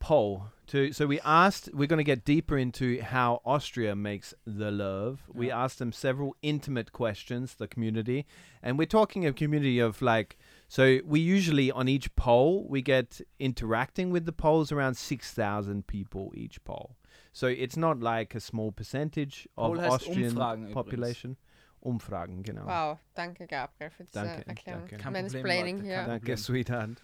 poll. 0.00 0.50
To 0.72 0.90
so 0.90 1.06
we 1.06 1.20
asked. 1.20 1.68
We're 1.74 1.86
going 1.86 1.98
to 1.98 2.12
get 2.14 2.24
deeper 2.24 2.56
into 2.56 3.02
how 3.02 3.42
Austria 3.44 3.94
makes 3.94 4.32
the 4.46 4.70
love. 4.70 5.20
We 5.28 5.50
asked 5.50 5.78
them 5.78 5.92
several 5.92 6.34
intimate 6.40 6.92
questions. 6.92 7.56
The 7.56 7.68
community, 7.68 8.24
and 8.62 8.78
we're 8.78 8.86
talking 8.86 9.26
a 9.26 9.34
community 9.34 9.80
of 9.80 10.00
like. 10.00 10.38
So 10.68 11.00
we 11.04 11.20
usually 11.20 11.70
on 11.70 11.88
each 11.88 12.16
poll 12.16 12.66
we 12.66 12.80
get 12.80 13.20
interacting 13.38 14.10
with 14.10 14.24
the 14.24 14.32
polls 14.32 14.72
around 14.72 14.96
six 14.96 15.34
thousand 15.34 15.86
people 15.88 16.32
each 16.34 16.64
poll. 16.64 16.96
So 17.34 17.48
it's 17.48 17.76
not 17.76 18.00
like 18.00 18.34
a 18.34 18.40
small 18.40 18.72
percentage 18.72 19.46
of 19.58 19.78
Austrian 19.78 20.34
population. 20.72 21.36
übrigens. 21.36 21.51
Population. 21.82 21.92
Umfragen, 21.92 22.42
genau. 22.42 22.66
Wow, 22.66 22.98
danke 23.14 23.46
Gabriel 23.46 23.90
für 23.90 24.04
diese 24.04 24.18
Danke, 24.24 24.46
Erklärung. 24.46 24.80
danke. 24.80 24.96
Kein 24.96 25.12
Problem, 25.12 25.22
Mansplaining 25.24 25.76
Leute, 25.78 25.86
hier. 25.86 25.96
kein 25.96 26.08
Danke, 26.08 26.36
sweetheart. 26.36 27.02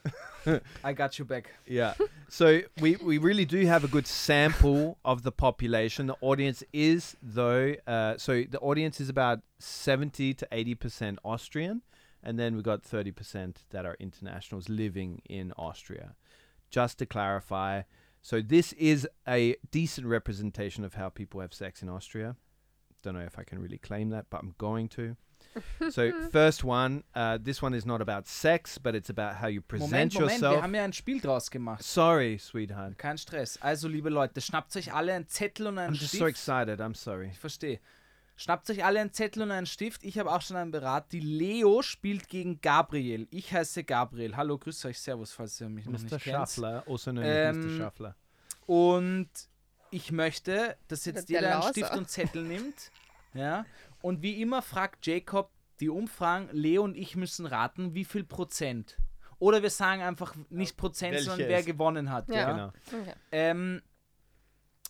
I 0.82 0.92
got 0.94 1.18
you 1.18 1.24
back. 1.24 1.50
Yeah. 1.66 1.94
So 2.28 2.60
we, 2.80 2.96
we 2.96 3.18
really 3.18 3.44
do 3.44 3.66
have 3.66 3.84
a 3.84 3.88
good 3.88 4.06
sample 4.06 4.96
of 5.04 5.22
the 5.22 5.32
population. 5.32 6.06
The 6.06 6.16
audience 6.20 6.62
is 6.72 7.16
though 7.22 7.74
uh, 7.86 8.16
so 8.16 8.44
the 8.44 8.58
audience 8.60 9.00
is 9.00 9.08
about 9.08 9.40
seventy 9.58 10.32
to 10.34 10.46
eighty 10.50 10.74
percent 10.74 11.18
Austrian, 11.24 11.82
and 12.22 12.38
then 12.38 12.54
we've 12.54 12.64
got 12.64 12.82
thirty 12.82 13.12
percent 13.12 13.64
that 13.70 13.84
are 13.84 13.96
internationals 14.00 14.68
living 14.68 15.20
in 15.28 15.52
Austria. 15.58 16.14
Just 16.70 16.98
to 16.98 17.06
clarify, 17.06 17.82
so 18.22 18.40
this 18.42 18.72
is 18.74 19.08
a 19.26 19.56
decent 19.70 20.06
representation 20.06 20.84
of 20.84 20.94
how 20.94 21.08
people 21.08 21.40
have 21.40 21.52
sex 21.54 21.82
in 21.82 21.88
Austria. 21.88 22.36
Don't 23.02 23.14
know 23.14 23.24
if 23.24 23.38
I 23.38 23.44
can 23.44 23.60
really 23.60 23.78
claim 23.78 24.10
that, 24.10 24.26
but 24.30 24.40
I'm 24.42 24.54
going 24.58 24.88
to. 24.90 25.16
so 25.90 26.12
first 26.30 26.62
one, 26.64 27.04
uh, 27.14 27.38
this 27.42 27.62
one 27.62 27.74
is 27.74 27.86
not 27.86 28.00
about 28.00 28.26
sex, 28.26 28.78
but 28.78 28.94
it's 28.94 29.08
about 29.10 29.36
how 29.36 29.46
you 29.48 29.60
present 29.60 29.90
Moment, 29.90 30.14
Moment, 30.14 30.32
yourself. 30.32 30.56
wir 30.56 30.62
haben 30.62 30.74
ja 30.74 30.84
ein 30.84 30.92
Spiel 30.92 31.20
draus 31.20 31.50
gemacht. 31.50 31.82
Sorry, 31.82 32.38
sweetheart. 32.38 32.98
Kein 32.98 33.18
Stress. 33.18 33.56
Also, 33.62 33.88
liebe 33.88 34.10
Leute, 34.10 34.40
schnappt 34.40 34.76
euch 34.76 34.92
alle 34.92 35.14
einen 35.14 35.26
Zettel 35.28 35.68
und 35.68 35.78
einen 35.78 35.94
I'm 35.94 35.98
just 35.98 36.08
Stift. 36.14 36.20
so 36.20 36.26
excited. 36.26 36.80
I'm 36.80 36.94
sorry. 36.94 37.28
Ich 37.32 37.38
verstehe. 37.38 37.80
Schnappt 38.36 38.70
euch 38.70 38.84
alle 38.84 39.00
einen 39.00 39.12
Zettel 39.12 39.42
und 39.42 39.50
einen 39.50 39.66
Stift. 39.66 40.04
Ich 40.04 40.16
habe 40.18 40.30
auch 40.30 40.42
schon 40.42 40.56
einen 40.56 40.70
Berat. 40.70 41.10
Die 41.12 41.18
Leo 41.20 41.82
spielt 41.82 42.28
gegen 42.28 42.60
Gabriel. 42.60 43.26
Ich 43.30 43.52
heiße 43.52 43.82
Gabriel. 43.82 44.36
Hallo, 44.36 44.58
grüß 44.58 44.84
euch, 44.84 45.00
servus, 45.00 45.32
falls 45.32 45.60
ihr 45.60 45.68
mich 45.68 45.86
noch 45.86 45.94
Mr. 46.00 46.02
nicht 46.02 46.20
kennt. 46.24 46.48
Shuffler, 46.48 46.84
also 46.86 47.10
known 47.10 47.24
Ähm, 47.26 47.48
as 47.50 47.56
Mr. 47.56 47.84
Shuffler. 47.84 48.16
Und 48.66 49.28
ich 49.90 50.12
möchte, 50.12 50.76
dass 50.88 51.04
jetzt 51.04 51.28
Der 51.28 51.40
jeder 51.40 51.52
einen 51.52 51.60
Lauser. 51.60 51.72
Stift 51.72 51.96
und 51.96 52.08
Zettel 52.10 52.42
nimmt. 52.44 52.90
Ja. 53.34 53.64
Und 54.02 54.22
wie 54.22 54.40
immer 54.40 54.62
fragt 54.62 55.06
Jacob 55.06 55.50
die 55.80 55.88
Umfragen, 55.88 56.48
Leo 56.52 56.82
und 56.82 56.96
ich 56.96 57.14
müssen 57.16 57.46
raten, 57.46 57.94
wie 57.94 58.04
viel 58.04 58.24
Prozent. 58.24 58.98
Oder 59.38 59.62
wir 59.62 59.70
sagen 59.70 60.02
einfach 60.02 60.34
nicht 60.50 60.76
Prozent, 60.76 61.18
sondern 61.20 61.38
welches? 61.48 61.66
wer 61.66 61.72
gewonnen 61.72 62.10
hat. 62.10 62.28
Ja. 62.28 62.34
Ja. 62.36 62.52
Genau. 62.52 62.72
Okay. 63.02 63.14
Ähm, 63.30 63.82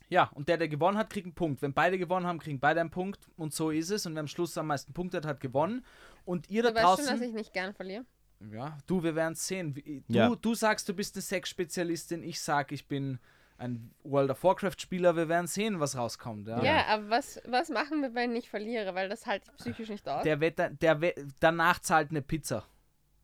ja, 0.08 0.24
und 0.34 0.48
der, 0.48 0.56
der 0.56 0.68
gewonnen 0.68 0.96
hat, 0.96 1.10
kriegt 1.10 1.26
einen 1.26 1.34
Punkt. 1.34 1.60
Wenn 1.60 1.74
beide 1.74 1.98
gewonnen 1.98 2.26
haben, 2.26 2.38
kriegen 2.38 2.58
beide 2.58 2.80
einen 2.80 2.90
Punkt. 2.90 3.28
Und 3.36 3.52
so 3.52 3.70
ist 3.70 3.90
es. 3.90 4.06
Und 4.06 4.14
wer 4.14 4.20
am 4.20 4.26
Schluss 4.28 4.56
am 4.56 4.68
meisten 4.68 4.94
Punkte 4.94 5.18
hat, 5.18 5.26
hat 5.26 5.40
gewonnen. 5.40 5.84
Und 6.24 6.48
ihr 6.48 6.62
da 6.62 6.70
Du 6.70 6.76
weißt 6.76 6.84
schon, 6.86 6.96
dass 6.96 7.06
draußen. 7.08 7.22
ich 7.28 7.34
nicht 7.34 7.52
gern 7.52 7.74
verliere. 7.74 8.06
Ja, 8.50 8.78
du, 8.86 9.02
wir 9.02 9.14
werden 9.14 9.34
es 9.34 9.46
sehen. 9.46 9.74
Du, 9.74 9.82
Ja. 10.14 10.34
du 10.34 10.54
sagst, 10.54 10.88
du 10.88 10.94
bist 10.94 11.14
eine 11.16 11.22
Sexspezialistin. 11.22 12.22
Ich 12.22 12.40
sag, 12.40 12.72
ich 12.72 12.86
bin 12.88 13.18
ein 13.58 13.90
World 14.04 14.30
of 14.30 14.42
Warcraft-Spieler. 14.42 15.16
Wir 15.16 15.28
werden 15.28 15.46
sehen, 15.46 15.80
was 15.80 15.96
rauskommt. 15.96 16.46
Ja. 16.48 16.62
Ja, 16.62 16.86
aber 16.86 17.10
was, 17.10 17.40
was 17.46 17.68
machen 17.68 18.02
wir, 18.02 18.14
wenn 18.14 18.34
ich 18.36 18.48
verliere? 18.48 18.94
Weil 18.94 19.08
das 19.08 19.26
halte 19.26 19.50
ich 19.50 19.56
psychisch 19.56 19.88
nicht 19.88 20.08
aus. 20.08 20.22
Der 20.24 20.40
Wetter, 20.40 20.70
der 20.70 21.00
We 21.00 21.14
danach 21.40 21.80
zahlt 21.80 22.10
eine 22.10 22.22
Pizza. 22.22 22.64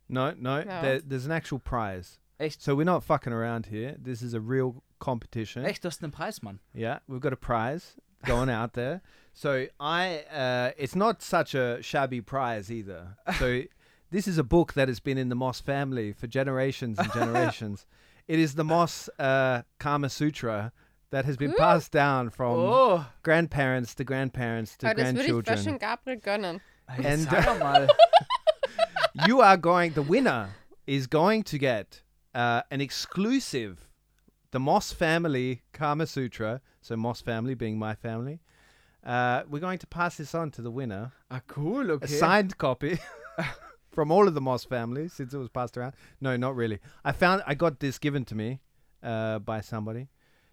No, 0.08 0.32
no, 0.32 0.58
No. 0.58 0.64
There, 0.64 1.00
there's 1.00 1.24
an 1.24 1.32
actual 1.32 1.58
prize. 1.58 2.18
Echt? 2.38 2.62
So 2.62 2.76
we're 2.76 2.84
not 2.84 3.04
fucking 3.04 3.32
around 3.32 3.66
here. 3.66 3.96
This 4.02 4.20
is 4.20 4.34
a 4.34 4.40
real 4.40 4.82
competition. 4.98 5.64
Echt, 5.64 5.84
du 5.84 5.88
hast 5.88 6.02
einen 6.02 6.12
Preis, 6.12 6.42
Mann. 6.42 6.58
Yeah, 6.74 6.98
we've 7.06 7.20
got 7.20 7.32
a 7.32 7.36
prize 7.36 7.96
going 8.26 8.50
out 8.50 8.72
there. 8.74 9.02
So 9.32 9.66
I, 9.80 10.24
uh, 10.32 10.72
it's 10.76 10.94
not 10.96 11.22
such 11.22 11.54
a 11.54 11.82
shabby 11.82 12.20
prize 12.20 12.70
either. 12.70 13.16
So 13.38 13.62
this 14.10 14.26
is 14.26 14.36
a 14.38 14.44
book 14.44 14.74
that 14.74 14.88
has 14.88 15.00
been 15.00 15.18
in 15.18 15.28
the 15.28 15.34
Moss 15.34 15.60
family 15.60 16.12
for 16.12 16.26
generations 16.26 16.98
and 16.98 17.12
generations. 17.14 17.86
It 18.28 18.38
is 18.38 18.54
the 18.54 18.64
Moss 18.64 19.08
uh, 19.18 19.62
Kama 19.78 20.08
Sutra 20.08 20.72
that 21.10 21.24
has 21.24 21.36
been 21.36 21.52
Ooh. 21.52 21.56
passed 21.56 21.92
down 21.92 22.30
from 22.30 22.56
Oh, 22.58 23.06
grandparents 23.22 23.94
to 23.96 24.04
grandparents 24.04 24.76
to 24.78 24.88
aber 24.88 25.02
das 25.02 25.12
würde 25.14 25.26
ich 25.38 25.44
grandchildren. 25.44 25.78
Gabriel 25.78 26.20
gönnen. 26.20 26.60
And- 26.88 27.22
sag 27.28 27.58
mal. 27.60 27.88
you 29.26 29.40
are 29.40 29.56
going 29.56 29.92
the 29.92 30.02
winner 30.02 30.48
is 30.86 31.06
going 31.06 31.42
to 31.44 31.56
get 31.58 32.02
uh, 32.34 32.62
an 32.70 32.80
exclusive 32.80 33.88
the 34.50 34.58
moss 34.58 34.92
family 34.92 35.62
kama 35.72 36.06
sutra 36.06 36.60
so 36.80 36.96
moss 36.96 37.20
family 37.20 37.54
being 37.54 37.78
my 37.78 37.94
family 37.94 38.40
uh, 39.06 39.42
we're 39.48 39.60
going 39.60 39.78
to 39.78 39.86
pass 39.86 40.16
this 40.16 40.34
on 40.34 40.50
to 40.50 40.60
the 40.62 40.70
winner 40.70 41.12
Ah, 41.30 41.40
cool, 41.46 41.90
a 41.92 42.08
signed 42.08 42.58
copy 42.58 42.98
from 43.94 44.10
all 44.10 44.26
of 44.28 44.34
the 44.34 44.40
moss 44.40 44.64
family 44.64 45.08
since 45.08 45.32
it 45.34 45.38
was 45.38 45.48
passed 45.48 45.76
around 45.78 45.94
no 46.20 46.36
not 46.36 46.54
really 46.56 46.78
i 47.04 47.12
found 47.12 47.42
i 47.46 47.54
got 47.54 47.78
this 47.80 47.98
given 47.98 48.24
to 48.24 48.34
me 48.34 48.60
uh, 49.02 49.38
by 49.38 49.60
somebody 49.60 50.08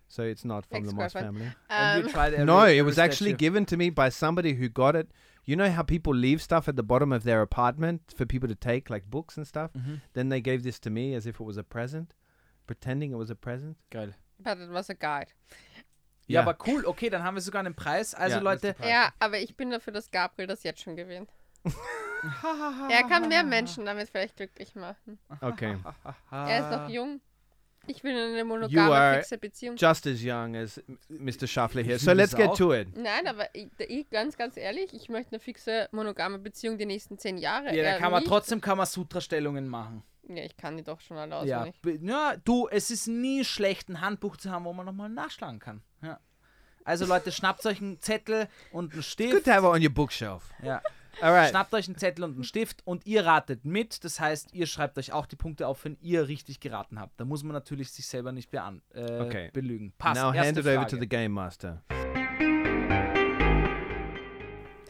so 0.08 0.24
it's 0.24 0.44
not 0.44 0.66
from 0.66 0.86
the 0.86 0.94
moss 0.94 1.14
family 1.14 1.48
And 1.70 2.04
you 2.04 2.10
tried 2.12 2.38
no, 2.54 2.66
it 2.66 2.82
was 2.82 2.98
actually 3.00 3.30
statue. 3.32 3.46
given 3.46 3.66
to 3.68 3.78
me 3.78 3.90
by 3.90 4.10
somebody 4.10 4.54
who 4.56 4.68
got 4.68 4.94
it. 5.02 5.08
You 5.46 5.56
know 5.56 5.70
how 5.72 5.84
people 5.84 6.14
leave 6.14 6.42
stuff 6.42 6.68
at 6.68 6.76
the 6.76 6.84
bottom 6.84 7.14
of 7.14 7.24
their 7.24 7.42
apartment 7.42 8.02
for 8.18 8.26
people 8.26 8.50
to 8.50 8.56
take, 8.56 8.90
like 8.90 9.06
books 9.10 9.38
and 9.38 9.48
stuff? 9.48 9.72
Mhm. 9.74 10.02
Then 10.12 10.28
they 10.28 10.42
gave 10.42 10.64
this 10.64 10.80
to 10.82 10.90
me 10.90 11.16
as 11.16 11.26
if 11.26 11.40
it 11.40 11.46
was 11.46 11.56
a 11.58 11.64
present, 11.64 12.14
pretending 12.68 13.14
it 13.14 13.18
was 13.18 13.30
a 13.30 13.36
present. 13.36 13.78
Geil. 13.90 14.12
but 14.38 14.58
it 14.60 14.70
was 14.70 14.90
a 14.90 14.94
guide. 14.96 15.32
Ja, 16.28 16.42
Yeah. 16.42 16.42
aber 16.50 16.58
cool. 16.68 16.86
Okay, 16.86 17.10
dann 17.10 17.24
haben 17.24 17.36
wir 17.36 17.42
sogar 17.42 17.62
einen 17.62 17.74
Preis. 17.76 18.14
Also, 18.14 18.36
Ja, 18.38 18.42
Leute, 18.44 18.62
der 18.62 18.74
Preis. 18.74 18.90
Ja, 18.90 19.14
aber 19.20 19.40
ich 19.40 19.56
bin 19.56 19.70
dafür, 19.72 19.94
dass 19.94 20.12
Gabriel 20.12 20.48
das 20.48 20.64
jetzt 20.64 20.82
schon 20.82 20.98
gewinnt. 20.98 21.30
er 22.90 23.04
kann 23.08 23.28
mehr 23.30 23.44
Menschen 23.44 23.86
damit 23.86 24.10
vielleicht 24.10 24.36
glücklich 24.38 24.76
machen. 24.76 25.20
Okay. 25.42 25.78
Er 26.32 26.60
ist 26.60 26.72
noch 26.72 26.90
jung. 26.90 27.22
Ich 27.88 28.04
will 28.04 28.16
eine 28.16 28.46
monogame, 28.46 29.16
fixe 29.16 29.40
Beziehung. 29.40 29.76
Just 29.76 30.06
as 30.06 30.20
young 30.24 30.56
as 30.56 30.80
Mr. 31.10 31.48
Shuffler 31.48 31.82
here. 31.82 31.96
Ich 31.96 32.04
So 32.04 32.12
let's 32.14 32.36
get 32.36 32.54
to 32.56 32.72
it. 32.74 32.96
Nein, 32.96 33.26
aber 33.28 33.48
ich, 33.56 33.70
ich, 33.80 34.08
ganz, 34.12 34.38
ganz 34.38 34.56
ehrlich, 34.56 34.94
ich 34.94 35.10
möchte 35.10 35.32
eine 35.34 35.40
fixe 35.40 35.90
monogame 35.92 36.38
Beziehung 36.38 36.78
die 36.78 36.86
nächsten 36.86 37.18
zehn 37.18 37.40
Jahre. 37.40 37.76
Ja, 37.76 37.84
da 37.94 37.98
kann 37.98 38.12
man 38.12 38.22
nicht. 38.22 38.30
trotzdem 38.30 38.62
Kamasutra-Stellungen 38.62 39.68
machen. 39.68 40.04
Ja, 40.28 40.44
ich 40.44 40.56
kann 40.58 40.78
die 40.78 40.84
doch 40.84 41.02
schon 41.02 41.18
alle 41.18 41.44
Ja, 41.48 41.62
auswendig. 41.62 41.82
be- 41.82 42.00
ja, 42.04 42.36
du, 42.44 42.68
es 42.70 42.92
ist 42.92 43.08
nie 43.08 43.44
schlecht, 43.44 43.90
ein 43.90 44.00
Handbuch 44.00 44.38
zu 44.38 44.52
haben, 44.52 44.66
wo 44.66 44.74
man 44.74 44.86
nochmal 44.86 45.10
nachschlagen 45.10 45.58
kann. 45.60 45.82
Ja. 46.04 46.20
Also 46.84 47.06
Leute, 47.08 47.32
schnappt 47.32 47.66
euch 47.66 47.82
einen 47.82 48.00
Zettel 48.00 48.48
und 48.72 48.86
einen 48.86 49.02
Good 49.02 49.04
Stift. 49.06 49.46
to 49.46 49.52
have 49.52 49.68
on 49.68 49.82
your 49.84 49.90
bookshelf. 49.90 50.44
Ja. 50.62 50.82
All 51.20 51.34
right. 51.34 51.50
Schnappt 51.50 51.74
euch 51.74 51.88
einen 51.88 51.98
Zettel 51.98 52.24
und 52.24 52.34
einen 52.36 52.44
Stift 52.44 52.86
und 52.88 53.06
ihr 53.06 53.26
ratet 53.26 53.66
mit. 53.66 54.04
Das 54.04 54.20
heißt, 54.20 54.54
ihr 54.54 54.66
schreibt 54.66 54.98
euch 54.98 55.12
auch 55.12 55.26
die 55.26 55.36
Punkte 55.36 55.68
auf, 55.68 55.84
wenn 55.86 55.98
ihr 56.02 56.28
richtig 56.28 56.60
geraten 56.60 57.00
habt. 57.00 57.20
Da 57.20 57.26
muss 57.26 57.44
man 57.44 57.54
natürlich 57.54 57.92
sich 57.92 58.08
selber 58.08 58.32
nicht 58.32 58.50
bean 58.50 58.82
äh, 58.94 59.20
Okay. 59.20 59.50
belügen. 59.54 59.94
Passt. 59.98 60.22
now 60.22 60.34
hand 60.34 60.58
it 60.58 60.66
over 60.66 60.88
to 60.88 60.98
the 60.98 61.08
game 61.08 61.32
master. 61.34 61.84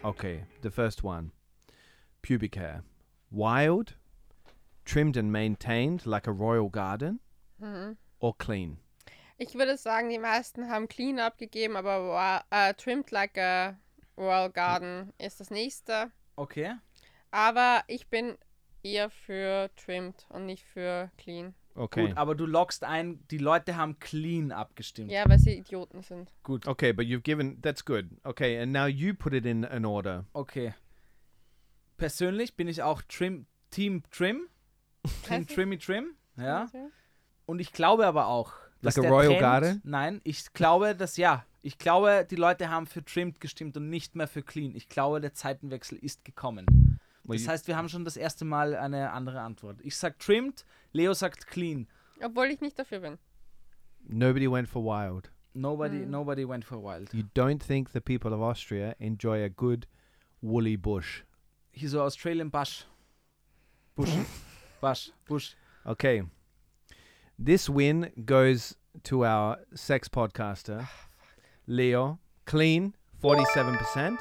Okay, 0.03 0.45
the 0.63 0.69
first 0.71 1.03
one. 1.03 1.31
Pubic 2.21 2.55
hair. 2.55 2.83
Wild, 3.29 3.97
trimmed 4.85 5.15
and 5.17 5.31
maintained 5.31 6.05
like 6.05 6.27
a 6.27 6.31
royal 6.31 6.69
garden, 6.69 7.19
Mhm. 7.59 7.97
or 8.19 8.35
clean? 8.37 8.77
Ich 9.37 9.55
würde 9.55 9.77
sagen, 9.77 10.09
die 10.09 10.19
meisten 10.19 10.69
haben 10.69 10.87
Clean 10.87 11.19
abgegeben, 11.19 11.75
aber 11.75 12.43
äh, 12.51 12.73
Trimmed 12.75 13.09
Like 13.11 13.37
a 13.37 13.75
Royal 14.17 14.51
Garden 14.51 15.13
ist 15.17 15.39
das 15.39 15.49
nächste. 15.49 16.11
Okay. 16.35 16.75
Aber 17.31 17.83
ich 17.87 18.07
bin 18.07 18.37
eher 18.83 19.09
für 19.09 19.69
Trimmed 19.75 20.25
und 20.29 20.45
nicht 20.45 20.65
für 20.65 21.11
Clean. 21.17 21.53
Okay. 21.75 22.07
Gut, 22.07 22.17
aber 22.17 22.35
du 22.35 22.45
loggst 22.45 22.83
ein, 22.83 23.25
die 23.29 23.37
Leute 23.37 23.77
haben 23.77 23.97
clean 23.99 24.51
abgestimmt. 24.51 25.09
Ja, 25.09 25.23
weil 25.27 25.39
sie 25.39 25.57
Idioten 25.57 26.01
sind. 26.01 26.33
Gut. 26.43 26.67
Okay, 26.67 26.91
but 26.91 27.05
you've 27.05 27.21
given 27.21 27.61
that's 27.61 27.85
good. 27.85 28.05
Okay, 28.23 28.61
and 28.61 28.73
now 28.73 28.87
you 28.87 29.13
put 29.13 29.33
it 29.33 29.45
in 29.45 29.63
an 29.63 29.85
order. 29.85 30.25
Okay. 30.33 30.73
Persönlich 31.97 32.55
bin 32.55 32.67
ich 32.67 32.83
auch 32.83 33.01
Trim, 33.03 33.45
Team 33.69 34.03
Trim. 34.11 34.49
Team? 35.27 35.47
Trimmy 35.47 35.77
Trim. 35.77 36.15
Ja. 36.35 36.67
Und 37.45 37.59
ich 37.59 37.71
glaube 37.71 38.05
aber 38.05 38.27
auch, 38.27 38.53
dass 38.81 38.97
Like 38.97 38.97
a 38.97 39.01
der 39.01 39.11
Royal 39.11 39.27
Trend, 39.27 39.39
Garden? 39.39 39.81
Nein, 39.83 40.21
ich 40.23 40.51
glaube, 40.53 40.95
dass 40.95 41.17
ja. 41.17 41.45
Ich 41.61 41.77
glaube, 41.77 42.25
die 42.29 42.35
Leute 42.35 42.69
haben 42.69 42.87
für 42.87 43.03
Trimmed 43.05 43.39
gestimmt 43.39 43.77
und 43.77 43.89
nicht 43.89 44.15
mehr 44.15 44.27
für 44.27 44.41
Clean. 44.41 44.75
Ich 44.75 44.89
glaube, 44.89 45.21
der 45.21 45.33
Zeitenwechsel 45.33 45.97
ist 45.99 46.25
gekommen. 46.25 46.99
Das 47.23 47.43
you- 47.43 47.47
heißt, 47.49 47.67
wir 47.67 47.77
haben 47.77 47.87
schon 47.87 48.03
das 48.03 48.17
erste 48.17 48.45
Mal 48.45 48.75
eine 48.75 49.11
andere 49.11 49.41
Antwort. 49.41 49.79
Ich 49.83 49.95
sag 49.95 50.17
Trimmed, 50.19 50.65
Leo 50.91 51.13
sagt 51.13 51.45
Clean. 51.47 51.87
Obwohl 52.23 52.47
ich 52.47 52.61
nicht 52.61 52.77
dafür 52.79 52.99
bin. 52.99 53.17
nobody 54.07 54.49
went 54.51 54.67
for 54.67 54.83
wild. 54.83 55.31
Nobody, 55.53 55.99
Hm. 55.99 56.09
nobody 56.09 56.47
went 56.47 56.65
for 56.65 56.81
wild. 56.81 57.13
You 57.13 57.23
don't 57.35 57.59
think 57.63 57.91
the 57.93 57.99
people 58.01 58.33
of 58.33 58.41
Austria 58.41 58.95
enjoy 58.99 59.43
a 59.43 59.49
good 59.49 59.87
woolly 60.41 60.77
bush. 60.77 61.23
Hier 61.71 61.89
so 61.89 62.01
Australian 62.01 62.49
Bush. 62.49 62.85
Bush. 63.95 64.09
Bush. 64.81 65.11
Bush. 65.27 65.55
Okay. 65.85 66.23
This 67.37 67.69
win 67.69 68.11
goes 68.25 68.77
to 69.03 69.23
our 69.25 69.57
sex 69.73 70.09
podcaster, 70.09 70.87
Leo. 71.71 72.19
Clean, 72.45 72.93
47%. 73.21 74.17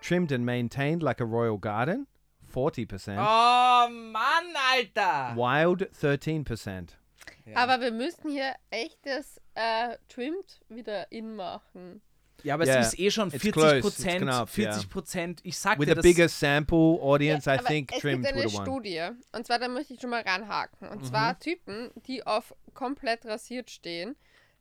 Trimmed 0.00 0.30
and 0.32 0.44
maintained 0.46 1.02
like 1.02 1.20
a 1.20 1.24
royal 1.24 1.58
garden, 1.58 2.06
40%. 2.54 3.16
Oh 3.18 3.88
Mann, 3.90 4.54
Alter! 4.72 5.34
Wild, 5.36 5.90
13%. 6.00 6.90
Ja. 7.44 7.56
Aber 7.56 7.80
wir 7.80 7.90
müssen 7.92 8.30
hier 8.30 8.54
echtes 8.70 9.40
äh, 9.54 9.96
Trimmed 10.08 10.60
wieder 10.68 11.10
in 11.10 11.34
machen. 11.34 12.02
Ja, 12.44 12.54
aber 12.54 12.66
Yeah, 12.66 12.80
es 12.80 12.88
ist 12.92 12.98
eh 13.00 13.10
schon 13.10 13.28
it's 13.28 13.42
40 13.42 13.52
close, 13.52 13.76
it's 13.78 13.82
Prozent. 13.82 14.22
knapp, 14.22 14.48
40 14.48 14.88
Prozent. 14.90 15.40
Ich 15.42 15.58
sag 15.58 15.78
With 15.80 15.86
dir, 15.86 15.92
a 15.92 15.94
das, 15.96 16.02
bigger 16.02 16.28
sample 16.28 17.00
audience, 17.00 17.48
I 17.50 17.54
aber 17.58 17.64
think 17.64 17.92
es 17.92 18.00
Trimmed 18.00 18.26
gibt 18.26 18.34
eine 18.34 18.44
would 18.44 18.52
have 18.52 18.58
won. 18.58 18.74
Studie. 18.82 19.08
Und 19.32 19.46
zwar, 19.46 19.58
da 19.58 19.68
möchte 19.68 19.94
ich 19.94 20.00
schon 20.00 20.10
mal 20.10 20.22
ranhaken. 20.22 20.88
Und 20.88 21.00
Mhm. 21.02 21.06
zwar 21.06 21.38
Typen, 21.40 21.90
die 22.06 22.24
auf 22.26 22.54
komplett 22.74 23.24
rasiert 23.26 23.70
stehen, 23.70 24.14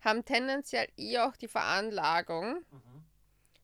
haben 0.05 0.23
tendenziell 0.23 0.87
eher 0.97 1.27
auch 1.27 1.35
die 1.35 1.47
Veranlagung, 1.47 2.63
Mhm. 2.71 3.03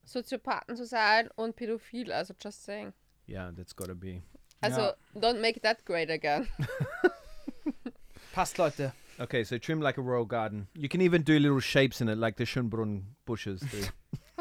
Soziopathen 0.04 0.76
zu 0.76 0.86
sein 0.86 1.30
und 1.36 1.56
pädophil. 1.56 2.12
Also 2.12 2.34
just 2.42 2.64
saying. 2.66 2.92
Yeah, 3.28 3.52
that's 3.56 3.76
gotta 3.76 3.94
be. 3.94 4.22
Also, 4.62 4.82
Ja. 4.82 4.96
don't 5.16 5.40
make 5.40 5.62
that 5.62 5.86
great 5.86 6.10
again. 6.10 6.48
passt, 8.34 8.58
Leute. 8.58 8.92
Okay, 9.20 9.44
so 9.44 9.58
trim 9.58 9.82
like 9.82 9.98
a 9.98 10.02
royal 10.02 10.26
garden. 10.26 10.68
You 10.74 10.90
can 10.90 11.02
even 11.02 11.24
do 11.24 11.38
little 11.38 11.60
shapes 11.60 12.02
in 12.02 12.10
it, 12.10 12.18
like 12.18 12.38
the 12.38 12.46
Schönbrunn 12.46 13.04
bushes 13.26 13.62
do. 13.62 13.78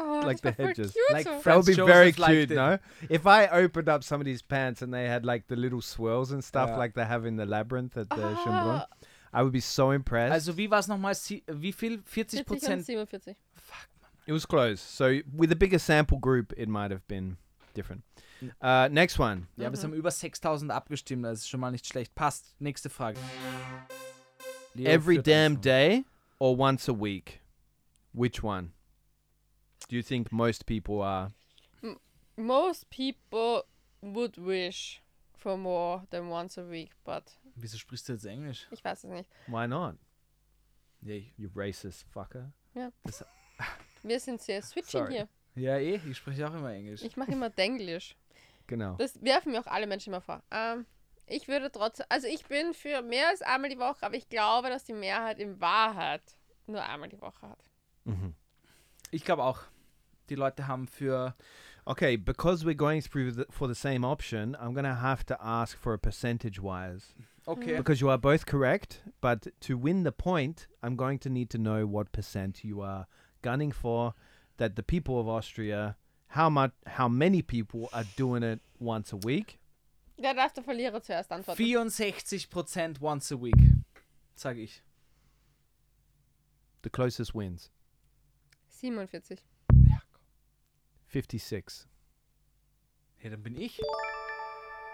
Oh, 0.03 0.21
Like 0.25 0.41
the 0.41 0.47
war 0.49 0.53
voll 0.57 0.65
hedges. 0.67 0.93
Cute 0.93 1.11
Like 1.13 1.23
so. 1.25 1.41
That 1.43 1.57
would 1.57 1.65
be 1.67 1.73
Franz 1.75 1.87
very 1.87 2.11
cute, 2.11 2.49
no? 2.49 2.79
If 3.07 3.27
I 3.27 3.45
opened 3.47 3.87
up 3.87 4.03
somebody's 4.03 4.41
pants 4.41 4.81
and 4.81 4.91
they 4.91 5.05
had 5.07 5.25
like 5.25 5.45
the 5.47 5.55
little 5.55 5.79
swirls 5.81 6.31
and 6.31 6.43
stuff 6.43 6.69
Yeah. 6.69 6.77
like 6.77 6.95
they 6.95 7.05
have 7.05 7.25
in 7.27 7.35
the 7.35 7.45
labyrinth 7.45 7.95
at 7.97 8.09
the 8.09 8.15
Ah, 8.15 8.35
Schönbrunn, 8.43 8.85
I 9.33 9.41
would 9.41 9.53
be 9.53 9.61
so 9.61 9.91
impressed. 9.91 10.33
Also, 10.33 10.57
wie 10.57 10.69
war 10.69 10.79
es 10.79 10.87
nochmal? 10.87 11.15
Sie- 11.15 11.43
Wie 11.47 11.71
viel? 11.71 12.01
40 12.03 12.39
40 12.39 12.39
und 12.39 12.45
Prozent? 12.47 12.85
47. 12.85 13.37
Fuck, 13.55 13.87
man. 14.01 14.09
it 14.27 14.33
was 14.33 14.45
close. 14.47 14.77
So 14.81 15.21
with 15.33 15.51
a 15.51 15.55
bigger 15.55 15.79
sample 15.79 16.19
group, 16.19 16.53
it 16.57 16.67
might 16.67 16.91
have 16.91 17.07
been 17.07 17.37
different. 17.73 18.03
Uh, 18.59 18.87
next 18.91 19.19
one. 19.19 19.47
Ja, 19.55 19.67
aber 19.67 19.75
es 19.75 19.83
haben 19.83 19.93
über 19.93 20.09
6000 20.09 20.71
abgestimmt. 20.71 21.23
Das 21.25 21.39
ist 21.39 21.49
schon 21.49 21.59
mal 21.59 21.71
nicht 21.71 21.85
schlecht. 21.85 22.15
Passt. 22.15 22.55
Nächste 22.59 22.89
Frage. 22.89 23.19
Leo 24.73 24.89
Every 24.89 25.15
führt 25.15 25.27
damn 25.27 25.51
also. 25.53 25.61
day 25.61 26.05
or 26.39 26.57
once 26.57 26.89
a 26.89 26.93
week? 26.93 27.41
Which 28.13 28.43
one? 28.43 28.71
Do 29.89 29.95
you 29.95 30.01
think 30.03 30.31
most 30.31 30.65
people 30.65 31.01
are? 31.01 31.31
Most 32.37 32.89
people 32.89 33.63
would 34.01 34.37
wish 34.37 35.01
for 35.37 35.57
more 35.57 36.03
than 36.09 36.29
once 36.29 36.57
a 36.57 36.63
week, 36.63 36.91
but 37.05 37.23
Wieso 37.55 37.77
sprichst 37.77 38.07
du 38.09 38.13
jetzt 38.13 38.25
Englisch? 38.25 38.67
ich 38.71 38.83
weiß 38.83 39.03
es 39.03 39.09
nicht. 39.09 39.29
Why 39.47 39.67
not? 39.67 39.97
Ja, 41.01 41.15
ich, 41.15 41.33
You 41.37 41.49
racist 41.55 42.05
fucker. 42.11 42.51
Wir 44.03 44.19
sind 44.19 44.41
sehr 44.41 44.61
switching 44.61 45.01
Sorry. 45.01 45.13
hier. 45.13 45.27
ja 45.55 45.77
eh. 45.77 45.99
Ich 46.09 46.17
spreche 46.17 46.47
auch 46.47 46.53
immer 46.53 46.71
Englisch. 46.73 47.01
Ich 47.03 47.17
mache 47.17 47.31
immer 47.31 47.49
Denglisch. 47.49 48.15
Genau. 48.67 48.95
Das 48.97 49.21
werfen 49.21 49.51
mir 49.51 49.59
auch 49.59 49.67
alle 49.67 49.87
Menschen 49.87 50.13
immer 50.13 50.21
vor. 50.21 50.41
Ähm, 50.51 50.85
ich 51.25 51.47
würde 51.47 51.71
trotzdem, 51.71 52.05
also 52.09 52.27
ich 52.27 52.45
bin 52.45 52.73
für 52.73 53.01
mehr 53.01 53.29
als 53.29 53.41
einmal 53.41 53.69
die 53.69 53.77
Woche, 53.79 54.03
aber 54.05 54.15
ich 54.15 54.29
glaube, 54.29 54.69
dass 54.69 54.83
die 54.85 54.93
Mehrheit 54.93 55.39
in 55.39 55.59
Wahrheit 55.59 56.21
nur 56.67 56.83
einmal 56.83 57.09
die 57.09 57.21
Woche 57.21 57.49
hat. 57.49 57.59
Mhm. 58.05 58.33
Ich 59.11 59.23
glaube 59.25 59.43
auch. 59.43 59.59
Die 60.29 60.35
Leute 60.35 60.67
haben 60.67 60.87
für. 60.87 61.35
Okay, 61.83 62.15
because 62.15 62.63
we're 62.63 62.75
going 62.75 63.01
through 63.01 63.31
the, 63.31 63.45
for 63.49 63.67
the 63.67 63.75
same 63.75 64.05
option, 64.07 64.55
I'm 64.55 64.73
gonna 64.73 65.01
have 65.01 65.25
to 65.25 65.35
ask 65.41 65.77
for 65.77 65.93
a 65.93 65.97
percentage 65.97 66.61
wise. 66.61 67.13
Okay. 67.47 67.77
Because 67.77 68.01
you 68.01 68.09
are 68.09 68.17
both 68.17 68.45
correct, 68.45 69.01
but 69.19 69.47
to 69.61 69.77
win 69.77 70.03
the 70.03 70.11
point, 70.11 70.67
I'm 70.83 70.95
going 70.95 71.17
to 71.19 71.29
need 71.29 71.49
to 71.51 71.57
know 71.57 71.87
what 71.87 72.11
percent 72.11 72.63
you 72.63 72.81
are 72.81 73.07
gunning 73.41 73.71
for. 73.71 74.13
That 74.57 74.75
the 74.75 74.83
people 74.83 75.19
of 75.19 75.27
Austria, 75.27 75.95
how 76.27 76.49
much, 76.49 76.71
how 76.85 77.07
many 77.07 77.41
people 77.41 77.89
are 77.93 78.05
doing 78.15 78.43
it 78.43 78.59
once 78.79 79.11
a 79.11 79.17
week? 79.17 79.59
Da 80.21 80.33
darf 80.33 80.53
der 80.53 80.61
Verlierer 80.61 81.01
zuerst 81.01 81.31
antworten. 81.31 81.57
64% 81.89 83.01
once 83.01 83.31
a 83.31 83.37
week. 83.37 83.55
Sag 84.35 84.57
ich. 84.57 84.83
The 86.83 86.91
closest 86.91 87.33
wins. 87.33 87.71
47. 88.69 89.39
56. 91.07 91.87
Ja, 93.23 93.29
dann 93.29 93.41
bin 93.41 93.57
ich. 93.57 93.79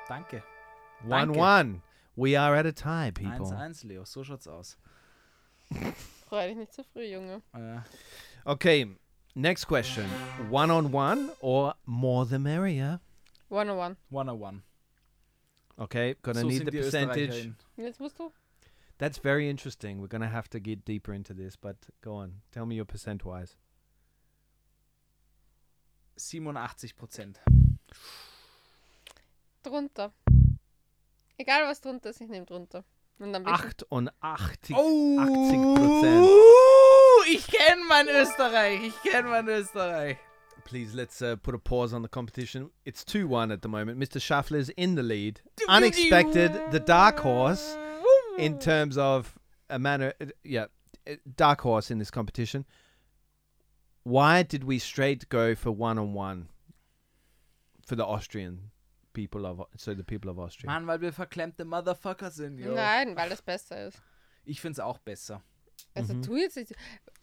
Danke. 0.08 0.44
One 1.04 1.34
Danke. 1.34 1.40
one. 1.40 1.82
We 2.18 2.36
are 2.36 2.56
at 2.56 2.66
a 2.66 2.72
tie, 2.72 3.12
people. 3.14 3.52
1-1, 3.52 3.86
Leo. 3.86 4.04
So 4.04 4.24
schaut's 4.24 4.48
aus. 4.48 4.76
Freu 6.28 6.48
dich 6.48 6.58
nicht 6.58 6.74
zu 6.74 6.84
früh, 6.84 7.06
Junge. 7.06 7.42
Äh, 7.54 7.80
Okay, 8.46 8.88
next 9.36 9.66
question. 9.66 10.06
One 10.50 10.72
on 10.72 10.92
one 10.92 11.32
or 11.42 11.76
more 11.86 12.26
the 12.26 12.40
merrier? 12.40 13.02
101. 13.50 13.98
101. 14.10 14.64
Okay, 15.80 16.16
gonna 16.24 16.42
so 16.42 16.48
need 16.48 16.66
the 16.66 16.72
die 16.72 16.78
percentage. 16.80 17.52
Jetzt 17.78 18.00
musst 18.00 18.18
du. 18.18 18.32
That's 18.98 19.20
very 19.20 19.48
interesting. 19.48 20.02
We're 20.02 20.08
gonna 20.08 20.28
have 20.30 20.50
to 20.50 20.60
get 20.60 20.86
deeper 20.86 21.14
into 21.14 21.34
this, 21.36 21.56
but 21.56 21.76
go 22.02 22.16
on. 22.16 22.42
Tell 22.52 22.66
me 22.66 22.76
your 22.76 22.86
percent 22.86 23.24
wise. 23.26 23.56
87%. 26.18 27.36
Drunter. 29.64 30.12
Egal 31.38 31.68
was 31.68 31.82
drunter 31.82 32.10
ist, 32.10 32.22
ich 32.22 32.30
nehme 32.30 32.46
drunter. 32.46 32.84
Und 33.20 33.34
dann 33.34 33.44
bin 33.44 33.54
ich. 33.54 33.60
88. 33.60 34.76
Oh, 34.76 35.18
80%. 35.20 36.28
ich 37.32 37.48
kenne 37.48 37.82
mein 37.88 38.08
Österreich. 38.08 38.88
Ich 38.88 39.02
kenne 39.12 39.30
mein 39.30 39.48
Österreich. 39.48 40.18
Please, 40.66 40.96
let's 40.96 41.22
uh, 41.22 41.36
put 41.38 41.56
a 41.56 41.58
pause 41.58 41.94
on 41.96 42.02
the 42.04 42.10
competition. 42.10 42.72
It's 42.86 43.06
2 43.06 43.26
1 43.28 43.52
at 43.52 43.62
the 43.62 43.70
moment. 43.70 43.98
Mr. 44.00 44.20
Schaffler 44.20 44.58
is 44.58 44.70
in 44.76 44.96
the 44.96 45.04
lead. 45.04 45.42
Unexpected, 45.70 46.52
the 46.72 46.80
dark 46.80 47.20
horse 47.20 47.78
in 48.38 48.60
terms 48.60 48.98
of 48.98 49.38
a 49.70 49.80
manner. 49.80 50.14
uh, 50.20 50.26
Yeah, 50.44 50.66
uh, 51.10 51.16
dark 51.36 51.62
horse 51.62 51.90
in 51.90 52.00
this 52.00 52.12
competition. 52.12 52.66
Why 54.04 54.44
did 54.44 54.64
we 54.66 54.78
straight 54.80 55.30
go 55.30 55.56
for 55.56 55.72
one 55.72 55.98
on 55.98 56.14
one 56.14 56.50
for 57.86 57.96
the 57.96 58.06
Austrian 58.06 58.72
people 59.26 59.46
of 59.46 59.68
so 59.76 59.94
the 59.96 60.04
people 60.04 60.30
of 60.30 60.38
Austria? 60.38 60.70
Mann, 60.72 60.86
weil 60.88 61.02
wir 61.02 61.12
verklemmte 61.12 61.66
Motherfucker 61.66 62.30
sind. 62.32 62.60
Jo. 62.60 62.74
Nein, 62.76 63.16
weil 63.16 63.30
das 63.30 63.42
besser 63.42 63.88
ist. 63.88 64.02
Ich 64.46 64.62
find's 64.62 64.80
auch 64.80 65.00
besser. 65.00 65.44
Also 65.94 66.14
Mhm. 66.14 66.22
du 66.22 66.38
jetzt 66.38 66.56
nicht. 66.58 66.74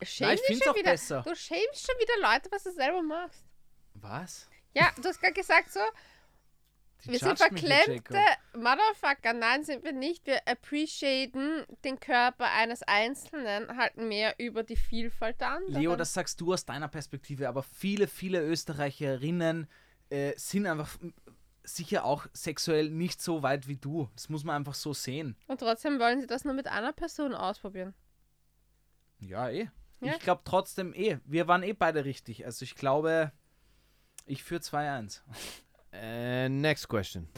Schäm 0.02 0.26
Nein, 0.28 0.34
ich 0.34 0.40
dich 0.40 0.46
find's 0.48 0.64
schon 0.64 0.72
auch 0.72 0.76
wieder. 0.78 0.90
besser. 0.90 1.22
Du 1.26 1.34
schämst 1.34 1.86
schon 1.86 1.94
wieder 2.00 2.28
Leute, 2.32 2.50
was 2.50 2.64
du 2.64 2.72
selber 2.72 3.02
machst. 3.02 3.44
Was? 3.94 4.48
Ja, 4.74 4.90
du 5.00 5.08
hast 5.08 5.20
gerade 5.20 5.32
gesagt 5.34 5.70
so, 5.72 5.80
Die 7.04 7.12
wir 7.12 7.18
sind 7.20 7.38
verklemmte. 7.38 8.18
Motherfucker. 8.54 9.32
Nein, 9.32 9.62
sind 9.62 9.84
wir 9.84 9.92
nicht. 9.92 10.26
Wir 10.26 10.40
appreciaten 10.48 11.64
den 11.84 12.00
Körper 12.00 12.50
eines 12.52 12.82
Einzelnen 12.82 13.76
halt 13.76 13.96
mehr 13.96 14.34
über 14.38 14.62
die 14.62 14.76
Vielfalt 14.76 15.40
der 15.40 15.50
anderen. 15.50 15.80
Leo, 15.82 15.96
das 15.96 16.12
sagst 16.14 16.40
du 16.40 16.52
aus 16.52 16.64
deiner 16.64 16.88
Perspektive, 16.88 17.48
aber 17.48 17.62
viele, 17.62 18.06
viele 18.08 18.40
Österreicherinnen 18.42 19.68
äh, 20.10 20.32
sind 20.36 20.66
einfach 20.66 20.98
sicher 21.64 22.04
auch 22.04 22.26
sexuell 22.32 22.90
nicht 22.90 23.20
so 23.22 23.42
weit 23.42 23.66
wie 23.68 23.76
du. 23.76 24.08
Das 24.14 24.28
muss 24.28 24.44
man 24.44 24.56
einfach 24.56 24.74
so 24.74 24.92
sehen. 24.92 25.36
Und 25.46 25.60
trotzdem 25.60 25.98
wollen 25.98 26.20
sie 26.20 26.26
das 26.26 26.44
nur 26.44 26.54
mit 26.54 26.66
einer 26.68 26.92
Person 26.92 27.34
ausprobieren. 27.34 27.94
Ja, 29.20 29.48
eh. 29.48 29.68
Ja. 30.00 30.12
Ich 30.12 30.18
glaube 30.20 30.42
trotzdem 30.44 30.92
eh. 30.94 31.18
Wir 31.24 31.48
waren 31.48 31.62
eh 31.62 31.72
beide 31.72 32.04
richtig. 32.04 32.44
Also 32.44 32.64
ich 32.64 32.74
glaube, 32.74 33.32
ich 34.26 34.42
führe 34.44 34.60
2-1. 34.60 35.20
And 35.92 36.60
next 36.60 36.88
question. 36.88 37.28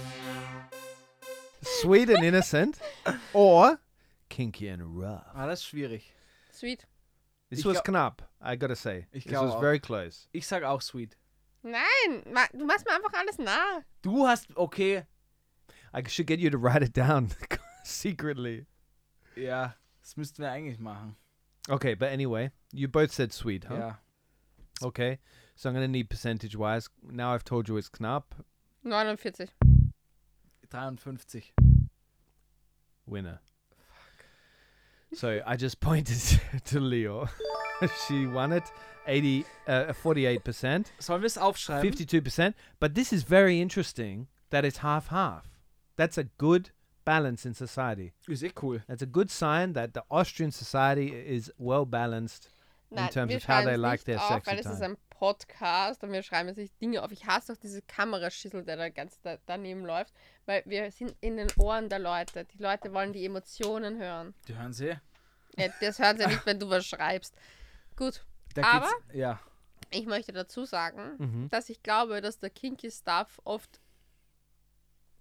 Sweet 1.62 2.11
and 2.11 2.22
innocent 2.24 2.79
or 3.33 3.79
kinky 4.29 4.70
and 4.70 4.83
rough? 4.83 5.22
War 5.35 5.47
das 5.47 5.64
schwierig. 5.64 6.12
Sweet. 6.53 6.87
This 7.51 7.61
Ich 7.61 7.64
was 7.66 7.74
glaub- 7.74 7.85
knapp, 7.85 8.29
I 8.45 8.59
gotta 8.59 8.74
say. 8.74 9.07
Ich 9.12 9.24
This 9.24 9.35
was 9.35 9.53
auch. 9.53 9.61
very 9.61 9.79
close. 9.79 10.27
Ich 10.33 10.47
sag 10.47 10.64
auch 10.64 10.81
sweet. 10.81 11.16
Nein, 11.63 12.23
ma- 12.33 12.47
du 12.53 12.65
machst 12.65 12.87
mir 12.87 12.95
einfach 12.95 13.13
alles 13.19 13.39
nah. 13.39 13.83
Du 14.03 14.27
hast, 14.27 14.47
okay, 14.57 15.05
I 15.93 16.03
should 16.09 16.27
get 16.27 16.39
you 16.41 16.51
to 16.51 16.59
write 16.59 16.83
it 16.85 16.97
down 16.97 17.31
secretly. 17.85 18.67
ja, 19.35 19.75
das 20.03 20.17
müssten 20.17 20.43
wir 20.43 20.51
eigentlich 20.53 20.79
machen. 20.79 21.17
Okay, 21.69 21.95
but 21.95 22.09
anyway, 22.11 22.51
you 22.73 22.87
both 22.89 23.11
said 23.13 23.33
sweet, 23.33 23.65
huh? 23.69 23.75
Ja. 23.75 23.99
Okay, 24.83 25.19
so 25.57 25.69
I'm 25.69 25.75
gonna 25.75 25.89
need 25.89 26.09
percentage 26.09 26.55
wise. 26.57 26.89
Now 27.03 27.33
I've 27.35 27.45
told 27.45 27.69
you 27.69 27.77
it's 27.79 27.89
knapp. 27.91 28.35
49. 28.83 29.17
53. 30.99 31.53
Winner. 33.07 33.41
So 35.15 35.41
I 35.47 35.57
just 35.57 35.81
pointed 35.81 36.19
to 36.67 36.79
Leo. 36.81 37.29
she 38.07 38.27
won 38.27 38.53
it, 38.53 38.64
80, 39.07 39.45
uh, 39.66 39.93
48%. 39.93 40.87
Sollen 40.99 41.22
wir 41.22 41.27
es 41.27 41.39
aufschreiben? 41.39 41.93
52%. 41.93 42.55
But 42.81 42.95
this 42.95 43.12
is 43.12 43.22
very 43.22 43.61
interesting 43.61 44.29
that 44.51 44.64
it's 44.64 44.79
half 44.79 45.09
half. 45.09 45.45
That's 45.97 46.18
a 46.18 46.24
good 46.39 46.70
balance 47.05 47.47
in 47.47 47.55
society. 47.55 48.12
Ist 48.29 48.43
eh 48.43 48.51
cool. 48.55 48.81
That's 48.87 49.03
a 49.03 49.07
good 49.07 49.31
sign 49.31 49.74
that 49.74 49.95
the 49.95 50.03
Austrian 50.11 50.53
society 50.53 51.09
is 51.09 51.51
well 51.59 51.87
balanced. 51.87 52.49
Nein, 52.91 53.11
terms 53.11 53.31
wir 53.31 53.39
of 53.39 53.45
how 53.45 53.64
they 53.64 53.72
es 53.72 53.79
like 53.79 54.05
their 54.05 54.20
auf, 54.20 54.29
sexy 54.29 54.51
weil 54.51 54.59
es 54.61 54.66
ist 54.66 54.79
time. 54.81 54.93
ein 54.93 54.97
Podcast 55.11 56.05
und 56.05 56.12
wir 56.12 56.22
schreiben 56.22 56.55
nicht 56.55 56.81
Dinge 56.81 57.03
auf. 57.03 57.11
Ich 57.11 57.27
hasse 57.27 57.53
auch 57.53 57.57
diese 57.57 57.83
Kameraschüssel, 57.83 58.64
der 58.64 58.77
da 58.77 58.89
ganz 58.91 59.20
da, 59.22 59.39
daneben 59.47 59.85
läuft, 59.85 60.12
weil 60.45 60.62
wir 60.66 60.91
sind 60.93 61.16
in 61.20 61.37
den 61.37 61.49
Ohren 61.57 61.89
der 61.89 61.99
Leute. 61.99 62.45
Die 62.45 62.62
Leute 62.62 62.93
wollen 62.93 63.12
die 63.12 63.24
Emotionen 63.24 63.99
hören. 63.99 64.35
Die 64.47 64.55
hören 64.55 64.72
sie. 64.72 64.97
Ja, 65.57 65.68
das 65.81 65.99
hören 65.99 66.18
sie 66.18 66.27
nicht, 66.27 66.47
wenn 66.47 66.61
du 66.61 66.68
was 66.68 66.87
schreibst. 66.87 67.35
Gut, 67.97 68.24
Da 68.55 68.62
Aber- 68.62 68.90
ja. 69.12 69.40
Ich 69.90 70.07
möchte 70.07 70.32
dazu 70.32 70.64
sagen, 70.64 71.16
Mhm. 71.18 71.49
dass 71.51 71.68
ich 71.68 71.82
glaube, 71.82 72.20
dass 72.20 72.38
der 72.38 72.51
kinky 72.51 72.90
Stuff 72.90 73.40
oft 73.44 73.80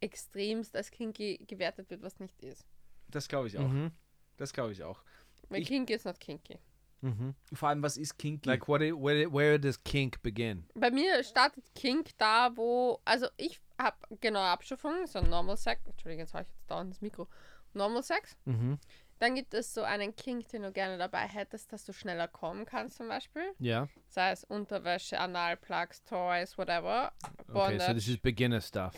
extremst 0.01 0.75
als 0.75 0.91
kinky 0.91 1.37
gewertet 1.47 1.89
wird, 1.89 2.01
was 2.01 2.19
nicht 2.19 2.41
ist. 2.41 2.65
Das 3.07 3.27
glaube 3.27 3.47
ich 3.47 3.57
auch. 3.57 3.67
Mhm. 3.67 3.91
Das 4.37 4.53
glaube 4.53 4.71
ich 4.71 4.83
auch. 4.83 5.01
Weil 5.49 5.61
Ich- 5.61 5.67
kinky 5.67 5.93
ist 5.93 6.05
not 6.05 6.19
kinky. 6.19 6.59
Mhm. 7.01 7.35
Vor 7.53 7.69
allem, 7.69 7.83
was 7.83 7.97
ist 7.97 8.17
kinky? 8.17 8.47
Like 8.49 8.67
what? 8.67 8.81
It, 8.81 8.95
where, 8.95 9.31
where 9.31 9.59
does 9.59 9.81
kink 9.83 10.21
begin? 10.23 10.67
Bei 10.73 10.89
mir 10.89 11.23
startet 11.23 11.63
Kink 11.75 12.17
da, 12.17 12.55
wo, 12.55 12.99
also 13.05 13.27
ich 13.37 13.61
habe 13.77 13.97
genaue 14.19 14.45
Abstufungen, 14.47 15.05
so 15.05 15.21
Normal 15.21 15.57
Sex, 15.57 15.85
Entschuldigung, 15.85 16.21
jetzt 16.25 16.33
habe 16.33 16.43
ich 16.43 16.49
jetzt 16.49 16.69
dauernd 16.71 16.91
das 16.93 17.01
Mikro, 17.01 17.27
Normal 17.73 18.01
Sex. 18.01 18.35
Mhm. 18.45 18.79
Dann 19.19 19.35
gibt 19.35 19.53
es 19.53 19.73
so 19.73 19.83
einen 19.83 20.15
Kink, 20.15 20.49
den 20.49 20.63
du 20.63 20.71
gerne 20.71 20.97
dabei 20.97 21.27
hättest, 21.27 21.71
dass 21.71 21.85
du 21.85 21.93
schneller 21.93 22.27
kommen 22.27 22.65
kannst 22.65 22.97
zum 22.97 23.07
Beispiel. 23.07 23.53
Yeah. 23.61 23.87
Sei 24.09 24.31
es 24.31 24.43
Unterwäsche, 24.43 25.19
Analplugs, 25.19 26.03
Toys, 26.03 26.57
whatever. 26.57 27.13
Okay, 27.23 27.43
so 27.47 27.53
Bondage. 27.53 27.93
this 27.93 28.07
is 28.09 28.17
beginner 28.17 28.59
stuff. 28.59 28.93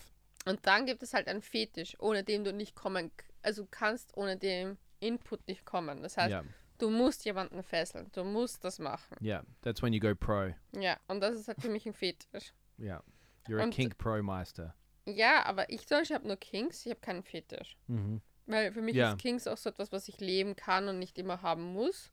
Und 0.46 0.66
dann 0.66 0.86
gibt 0.86 1.04
es 1.04 1.14
halt 1.14 1.28
einen 1.28 1.42
Fetisch, 1.42 1.96
ohne 2.00 2.24
dem 2.24 2.44
du 2.44 2.52
nicht 2.54 2.74
kommen, 2.76 3.12
also 3.44 3.68
kannst 3.70 4.16
ohne 4.18 4.38
dem 4.38 4.78
Input 5.00 5.48
nicht 5.48 5.66
kommen. 5.66 6.02
Das 6.02 6.18
heißt, 6.18 6.32
yeah. 6.32 6.44
du 6.80 6.90
musst 6.90 7.26
jemanden 7.26 7.62
fesseln, 7.62 8.10
du 8.14 8.24
musst 8.24 8.64
das 8.64 8.80
machen. 8.80 9.18
Yeah. 9.22 9.44
That's 9.62 9.84
when 9.84 9.94
you 9.94 10.00
go 10.00 10.16
pro. 10.16 10.54
Ja, 10.76 10.98
und 11.08 11.20
das 11.22 11.36
ist 11.36 11.48
halt 11.48 11.62
für 11.62 11.70
mich 11.70 11.86
ein 11.86 11.94
Fetisch. 11.94 12.54
Yeah. 12.80 13.04
You're 13.48 13.60
a 13.60 13.64
Und- 13.64 13.74
kink 13.74 13.98
pro 13.98 14.22
meister. 14.24 14.74
Ja, 15.06 15.46
aber 15.46 15.70
ich 15.70 15.88
zum 15.88 16.00
Beispiel 16.00 16.16
habe 16.16 16.28
nur 16.28 16.36
Kinks, 16.36 16.86
ich 16.86 16.90
habe 16.92 17.00
keinen 17.00 17.24
Fetisch. 17.24 17.78
Mhm. 17.88 18.22
Weil 18.48 18.72
für 18.72 18.82
mich 18.82 18.96
Ja. 18.96 19.12
ist 19.12 19.20
Kinks 19.20 19.46
auch 19.48 19.58
so 19.58 19.70
etwas, 19.70 19.92
was 19.92 20.08
ich 20.08 20.20
leben 20.20 20.56
kann 20.56 20.88
und 20.88 21.00
nicht 21.00 21.18
immer 21.20 21.42
haben 21.42 21.64
muss. 21.74 22.12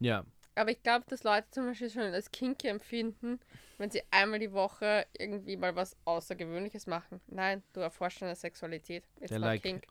Yeah. 0.00 0.24
Aber 0.54 0.70
ich 0.70 0.82
glaube, 0.82 1.04
dass 1.08 1.24
Leute 1.24 1.48
zum 1.50 1.66
Beispiel 1.66 1.90
schon 1.90 2.02
als 2.02 2.30
kinky 2.30 2.68
empfinden, 2.68 3.40
wenn 3.78 3.90
sie 3.90 4.02
einmal 4.12 4.38
die 4.38 4.52
Woche 4.52 5.04
irgendwie 5.18 5.56
mal 5.56 5.74
was 5.74 5.96
Außergewöhnliches 6.04 6.86
machen. 6.86 7.20
Nein, 7.26 7.62
du 7.72 7.80
erforschst 7.80 8.22
deine 8.22 8.36
Sexualität. 8.36 9.04
It's 9.20 9.32
They're 9.32 9.38
not 9.40 9.46
like- 9.46 9.62
kink. 9.62 9.84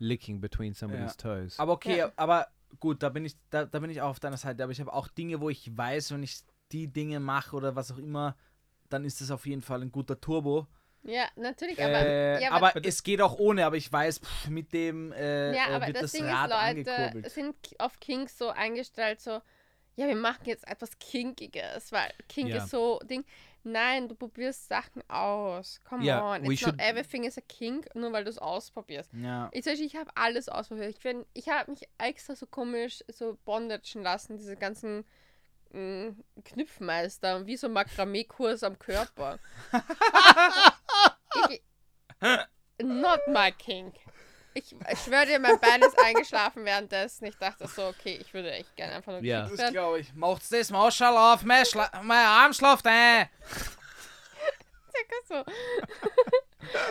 Licking 0.00 0.40
between 0.40 0.74
somebody's 0.74 1.16
toes. 1.16 1.58
Aber 1.58 1.72
okay, 1.72 1.98
Ja. 1.98 2.12
aber 2.16 2.48
gut, 2.80 3.02
da 3.02 3.08
bin 3.08 3.24
ich, 3.24 3.34
da, 3.50 3.64
da 3.64 3.78
bin 3.80 3.90
ich 3.90 4.00
auch 4.00 4.10
auf 4.10 4.20
deiner 4.20 4.36
Seite. 4.36 4.62
Aber 4.62 4.70
ich 4.72 4.80
habe 4.80 4.92
auch 4.92 5.08
Dinge, 5.08 5.40
wo 5.40 5.50
ich 5.50 5.76
weiß, 5.76 6.12
wenn 6.12 6.22
ich 6.22 6.40
die 6.72 6.86
Dinge 6.88 7.18
mache 7.20 7.56
oder 7.56 7.74
was 7.76 7.90
auch 7.92 7.98
immer, 7.98 8.36
dann 8.88 9.04
ist 9.04 9.20
das 9.20 9.30
auf 9.30 9.46
jeden 9.46 9.62
Fall 9.62 9.82
ein 9.82 9.90
guter 9.92 10.20
Turbo. 10.20 10.66
Ja, 11.08 11.24
natürlich, 11.36 11.82
aber, 11.82 12.06
äh, 12.06 12.42
ja, 12.42 12.50
aber 12.52 12.72
es 12.84 13.02
geht 13.02 13.20
auch 13.22 13.38
ohne, 13.38 13.64
aber 13.64 13.76
ich 13.76 13.90
weiß, 13.90 14.18
pff, 14.20 14.48
mit 14.48 14.72
dem 14.74 15.10
äh, 15.12 15.54
ja, 15.56 15.68
äh, 15.70 15.74
aber 15.74 15.86
wird 15.86 15.96
das 15.96 16.02
das, 16.02 16.12
Ding 16.12 16.24
Rad 16.26 16.50
ist, 16.50 16.56
Leute 16.86 16.92
angekurbelt. 16.94 17.30
sind 17.32 17.56
auf 17.78 17.98
Kinks 17.98 18.36
so 18.36 18.50
eingestellt, 18.50 19.20
so, 19.20 19.40
ja, 19.96 20.06
wir 20.06 20.16
machen 20.16 20.44
jetzt 20.44 20.68
etwas 20.68 20.98
Kinkiges, 20.98 21.90
weil 21.92 22.12
Kink 22.28 22.50
Ja. 22.50 22.58
ist 22.58 22.70
so 22.70 22.98
Ding. 23.04 23.24
Nein, 23.64 24.08
du 24.08 24.14
probierst 24.14 24.68
Sachen 24.68 25.02
aus. 25.10 25.80
Come 25.84 26.04
Ja, 26.04 26.22
on. 26.34 26.42
we 26.46 26.52
It's 26.54 26.62
not 26.64 26.74
should- 26.76 26.80
everything 26.80 27.24
is 27.24 27.36
a 27.36 27.40
kink, 27.40 27.92
nur 27.94 28.12
weil 28.12 28.24
du 28.24 28.30
es 28.30 28.38
ausprobierst. 28.38 29.10
Ja. 29.14 29.48
Ich, 29.52 29.62
zum 29.64 29.72
Beispiel, 29.72 29.86
ich 29.86 29.96
habe 29.96 30.10
alles 30.14 30.48
ausprobiert. 30.48 30.90
Ich, 30.90 31.00
bin- 31.00 31.26
ich 31.34 31.48
habe 31.48 31.70
mich 31.72 31.82
extra 31.98 32.36
so 32.36 32.46
komisch 32.46 33.02
so 33.08 33.36
bondagen 33.44 34.02
lassen, 34.02 34.36
diese 34.38 34.56
ganzen 34.56 35.04
Knüpfmeister, 35.70 37.46
wie 37.46 37.56
so 37.56 37.68
Makramee-Kurs 37.68 38.62
am 38.62 38.78
Körper. 38.78 39.38
ich, 41.50 41.62
not 42.82 43.20
my 43.28 43.52
kink. 43.52 43.94
Ich, 44.54 44.72
ich 44.72 44.98
schwöre 44.98 45.26
dir, 45.26 45.38
mein 45.38 45.60
Bein 45.60 45.82
ist 45.82 45.98
eingeschlafen 45.98 46.64
währenddessen. 46.64 47.26
Ich 47.26 47.36
dachte 47.36 47.68
so, 47.68 47.86
okay, 47.86 48.18
ich 48.20 48.32
würde 48.34 48.50
echt 48.50 48.74
gerne 48.76 48.94
einfach 48.94 49.12
nur 49.12 49.22
Ja. 49.22 49.48
Das 49.48 49.70
glaube 49.70 50.00
ich. 50.00 50.12
Macht's 50.14 50.48
das 50.48 50.70
Maschall 50.70 51.16
auf, 51.16 51.42
mein, 51.44 51.64
Schla 51.64 51.90
mein 52.02 52.26
Arm 52.26 52.52
schlaft 52.52 52.86
ein. 52.86 53.28
Circa 54.90 55.16
so. 55.26 55.44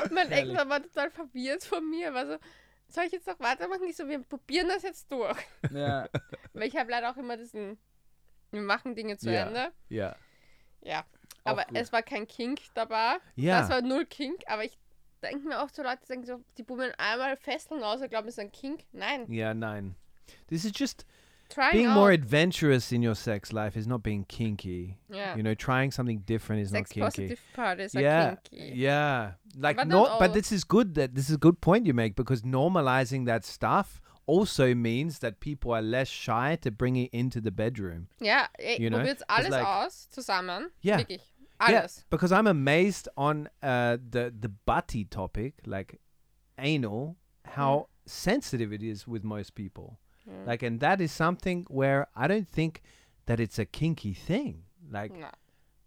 mein 0.13 0.31
Ex 0.31 0.53
war 0.53 0.81
total 0.81 1.11
verwirrt 1.11 1.63
von 1.63 1.89
mir. 1.89 2.13
War 2.13 2.25
so, 2.27 2.37
soll 2.87 3.05
ich 3.05 3.11
jetzt 3.11 3.27
noch 3.27 3.39
weitermachen? 3.39 3.83
Ich 3.87 3.97
so, 3.97 4.07
wir 4.07 4.19
probieren 4.19 4.69
das 4.69 4.83
jetzt 4.83 5.11
durch. 5.11 5.37
Ja. 5.73 6.07
Weil 6.53 6.67
ich 6.67 6.77
habe 6.77 6.89
leider 6.89 7.11
auch 7.11 7.17
immer 7.17 7.35
diesen, 7.35 7.77
wir 8.51 8.61
machen 8.61 8.95
Dinge 8.95 9.17
zu 9.17 9.31
Ja. 9.31 9.47
Ende. 9.47 9.71
Ja. 9.89 10.15
Auch 11.43 11.51
Aber 11.51 11.63
gut. 11.65 11.77
es 11.77 11.91
war 11.91 12.01
kein 12.03 12.27
Kink 12.27 12.59
dabei. 12.73 13.17
Ja. 13.35 13.61
Das 13.61 13.69
war 13.69 13.81
null 13.81 14.05
Kink. 14.05 14.41
Aber 14.47 14.63
ich 14.65 14.77
denke 15.23 15.47
mir 15.47 15.61
auch 15.61 15.69
so, 15.69 15.81
Leute 15.83 16.05
denken 16.07 16.25
so, 16.25 16.43
die 16.57 16.63
probieren 16.63 16.93
einmal 16.97 17.35
fesseln 17.37 17.83
aus 17.83 18.01
und 18.01 18.09
glauben, 18.09 18.27
es 18.27 18.35
ist 18.35 18.39
ein 18.39 18.51
Kink. 18.51 18.81
Nein. 18.91 19.29
Yeah, 19.31 19.53
nine. 19.53 19.95
This 20.49 20.65
is 20.65 20.71
just 20.77 21.05
Trying 21.49 21.71
being 21.71 21.87
out. 21.87 21.95
more 21.95 22.11
adventurous 22.11 22.91
in 22.91 23.01
your 23.01 23.15
sex 23.15 23.53
life 23.53 23.77
is 23.79 23.87
not 23.87 24.03
being 24.03 24.25
kinky. 24.27 24.97
yeah. 25.09 25.35
You 25.37 25.43
know, 25.43 25.55
trying 25.55 25.91
something 25.91 26.19
different 26.25 26.61
is 26.61 26.71
Sex 26.71 26.89
not 26.95 27.13
kinky. 27.13 27.29
positive 27.29 27.39
parties 27.55 27.95
are 27.95 28.01
yeah, 28.01 28.35
kinky. 28.49 28.73
yeah. 28.75 29.31
Like 29.57 29.77
But 29.77 29.87
no, 29.87 30.03
not 30.03 30.19
but 30.19 30.33
this 30.33 30.51
is 30.51 30.65
good. 30.65 30.95
That 30.95 31.15
this 31.15 31.29
is 31.29 31.35
a 31.35 31.39
good 31.39 31.61
point 31.61 31.85
you 31.87 31.93
make 31.93 32.15
because 32.17 32.41
normalizing 32.43 33.25
that 33.27 33.45
stuff 33.45 34.01
also 34.27 34.75
means 34.75 35.19
that 35.19 35.39
people 35.39 35.71
are 35.73 35.81
less 35.81 36.07
shy 36.07 36.55
to 36.61 36.69
bring 36.69 36.95
it 36.97 37.09
into 37.11 37.41
the 37.41 37.51
bedroom. 37.51 38.07
Ja, 38.21 38.47
ey, 38.59 38.77
You 38.79 38.89
know, 38.89 38.97
probiert 38.99 39.13
it's 39.13 39.23
alles 39.27 39.49
like- 39.51 39.65
aus, 39.65 40.07
zusammen. 40.13 40.71
Yeah. 40.81 40.97
Wirklich. 40.99 41.21
Alles. 41.59 41.71
Yeah, 41.97 42.03
because 42.11 42.31
I'm 42.31 42.45
amazed 42.45 43.09
on 43.17 43.49
uh, 43.63 43.97
the 44.11 44.31
the 44.39 44.49
butty 44.49 45.05
topic, 45.05 45.55
like 45.65 45.99
anal, 46.59 47.15
how 47.45 47.87
sensitive 48.05 48.71
it 48.71 48.83
is 48.83 49.07
with 49.07 49.23
most 49.23 49.55
people. 49.55 49.97
Mm. 50.29 50.45
Like, 50.45 50.61
and 50.61 50.79
that 50.81 51.01
is 51.01 51.11
something 51.11 51.65
where 51.69 52.07
I 52.15 52.27
don't 52.27 52.47
think 52.47 52.81
that 53.25 53.39
it's 53.39 53.57
a 53.57 53.65
kinky 53.65 54.13
thing. 54.13 54.63
Like, 54.91 55.13
Na. 55.17 55.31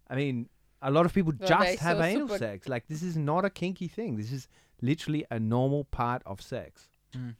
I 0.09 0.17
mean, 0.17 0.49
a 0.83 0.91
lot 0.91 1.07
of 1.07 1.13
people 1.15 1.33
just 1.33 1.79
have 1.79 1.99
so 1.99 2.03
anal 2.03 2.29
sex. 2.37 2.69
Like, 2.69 2.87
this 2.89 3.03
is 3.03 3.17
not 3.17 3.45
a 3.45 3.51
kinky 3.51 3.87
thing. 3.89 4.17
This 4.17 4.33
is 4.33 4.49
literally 4.83 5.25
a 5.31 5.39
normal 5.39 5.85
part 5.85 6.23
of 6.27 6.41
sex. 6.41 6.89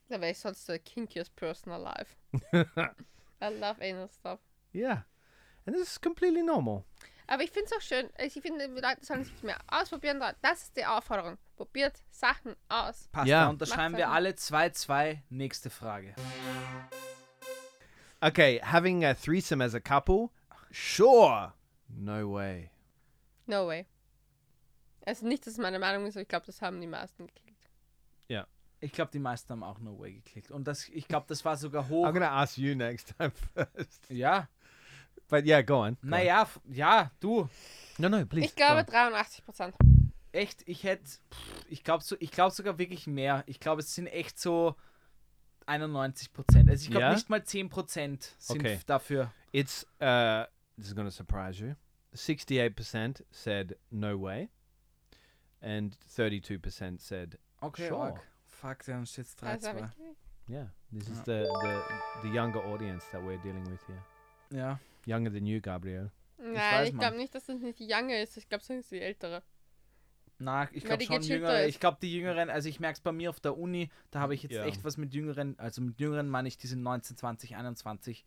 Da 0.09 0.19
wäre 0.21 0.31
ich 0.31 0.39
sonst 0.39 0.67
der 0.67 0.79
kinkiest 0.79 1.35
person 1.35 1.71
alive. 1.73 2.07
I 3.41 3.47
love 3.59 3.81
anal 3.81 4.09
stuff. 4.09 4.39
yeah, 4.73 5.03
and 5.65 5.75
this 5.75 5.91
is 5.91 5.99
completely 6.01 6.43
normal. 6.43 6.83
Aber 7.27 7.43
ich 7.43 7.51
finde 7.51 7.67
es 7.67 7.73
auch 7.73 7.81
schön. 7.81 8.09
Ich 8.19 8.33
finde, 8.33 8.67
die 8.67 8.81
Leute 8.81 9.05
sollen 9.05 9.23
sich 9.23 9.41
mehr 9.43 9.57
ausprobieren. 9.67 10.21
Das 10.41 10.63
ist 10.63 10.75
die 10.75 10.85
Aufforderung. 10.85 11.37
Probiert 11.55 12.01
Sachen 12.09 12.55
aus. 12.67 13.07
Passt, 13.13 13.27
Ja. 13.29 13.43
da 13.45 13.49
unterschreiben 13.49 13.93
Macht 13.93 13.99
wir 13.99 14.09
alle 14.09 14.31
2-2. 14.31 15.19
Nächste 15.29 15.69
Frage. 15.69 16.13
Okay, 18.19 18.59
having 18.61 19.05
a 19.05 19.13
threesome 19.13 19.63
as 19.63 19.73
a 19.73 19.79
couple, 19.79 20.29
sure. 20.71 21.53
No 21.87 22.33
way. 22.33 22.69
No 23.47 23.65
way. 23.67 23.85
Also 25.05 25.25
nicht, 25.25 25.45
dass 25.47 25.53
es 25.53 25.59
meine 25.59 25.79
Meinung 25.79 26.05
ist, 26.05 26.15
aber 26.15 26.21
ich 26.23 26.27
glaube, 26.27 26.45
das 26.45 26.61
haben 26.61 26.79
die 26.81 26.87
meisten 26.87 27.27
geklickt. 27.27 27.47
Ich 28.83 28.91
glaube, 28.91 29.11
die 29.11 29.19
meisten 29.19 29.49
haben 29.51 29.63
auch 29.63 29.79
No 29.79 29.97
Way 29.99 30.13
geklickt. 30.13 30.51
Und 30.51 30.65
das, 30.67 30.89
ich 30.89 31.07
glaube, 31.07 31.25
das 31.29 31.45
war 31.45 31.55
sogar 31.55 31.87
hoch. 31.87 32.05
I'm 32.07 32.13
gonna 32.13 32.31
ask 32.31 32.57
you 32.57 32.75
next 32.75 33.13
time 33.17 33.31
first. 33.53 34.09
Ja, 34.09 34.47
But 35.29 35.45
yeah, 35.45 35.61
go 35.61 35.83
on. 35.83 35.93
go 36.01 36.07
naja, 36.07 36.47
ja, 36.69 37.11
du. 37.19 37.47
No, 37.97 38.09
no, 38.09 38.25
please. 38.25 38.47
Ich 38.47 38.55
glaube 38.55 38.79
on. 38.81 38.85
83 38.85 39.45
Prozent. 39.45 39.75
Echt, 40.33 40.63
ich 40.67 40.83
hätte, 40.83 41.09
ich 41.69 41.83
glaube 41.83 42.03
so, 42.03 42.15
ich 42.19 42.31
glaube 42.31 42.53
sogar 42.55 42.77
wirklich 42.79 43.05
mehr. 43.07 43.43
Ich 43.47 43.59
glaube, 43.59 43.81
es 43.81 43.93
sind 43.93 44.07
echt 44.07 44.39
so 44.39 44.75
91 45.67 46.33
Prozent. 46.33 46.69
Also 46.69 46.83
ich 46.85 46.89
glaube 46.89 47.05
Ja? 47.05 47.13
nicht 47.13 47.29
mal 47.29 47.43
10 47.43 47.69
Prozent 47.69 48.35
sind 48.39 48.61
Okay. 48.61 48.79
dafür. 48.87 49.31
It's 49.51 49.85
uh 50.01 50.45
this 50.77 50.87
is 50.87 50.95
gonna 50.95 51.11
surprise 51.11 51.63
you. 51.63 51.75
Sixty-eight 52.13 52.75
percent 52.75 53.23
said 53.31 53.77
no 53.89 54.19
way, 54.19 54.49
and 55.61 55.95
thirty-two 56.09 56.59
percent 56.59 56.99
said 57.01 57.37
Okay, 57.61 57.87
Sure. 57.87 58.01
arg. 58.03 58.21
Fuck, 58.61 58.83
steht 59.07 59.25
es 59.25 59.37
3-2. 59.37 59.45
Also 59.45 59.67
hab 59.69 59.77
ich 59.77 60.49
yeah. 60.49 60.69
This 60.91 61.07
is 61.09 61.17
Ja. 61.19 61.23
the, 61.25 61.47
the 61.61 62.27
the 62.29 62.35
younger 62.35 62.63
audience 62.65 63.05
that 63.11 63.21
we're 63.21 63.41
dealing 63.41 63.65
with 63.71 63.79
here. 63.87 64.01
ja. 64.51 64.79
Younger 65.05 65.31
than 65.33 65.45
you, 65.47 65.59
Gabriel. 65.59 66.11
Nein, 66.37 66.87
ich 66.87 66.97
glaube 66.97 67.17
nicht, 67.17 67.33
dass 67.33 67.45
das 67.47 67.59
nicht 67.59 67.79
die 67.79 67.87
Young 67.91 68.09
ist. 68.11 68.37
Ich 68.37 68.47
glaube, 68.47 68.63
das 68.67 68.69
ist 68.77 68.91
die 68.91 69.01
ältere. 69.01 69.41
Na, 70.37 70.67
ich 70.71 70.83
glaube 70.83 70.97
die 70.99 71.05
schon 71.05 71.21
jüngere. 71.21 71.61
ist. 71.63 71.69
Ich 71.69 71.79
glaube, 71.79 71.97
die 72.01 72.13
Jüngeren, 72.13 72.49
also 72.49 72.67
ich 72.69 72.79
merke 72.79 72.95
es 72.97 73.01
bei 73.01 73.11
mir 73.11 73.29
auf 73.29 73.39
der 73.39 73.57
Uni, 73.57 73.89
da 74.11 74.19
habe 74.19 74.33
ich 74.35 74.43
jetzt 74.43 74.53
Ja. 74.53 74.65
echt 74.65 74.83
was 74.83 74.97
mit 74.97 75.13
Jüngeren, 75.13 75.57
also 75.59 75.81
mit 75.81 75.99
Jüngeren 75.99 76.27
meine 76.29 76.47
ich, 76.47 76.57
die 76.57 76.67
sind 76.67 76.81
19, 76.83 77.15
20, 77.17 77.55
21. 77.55 78.23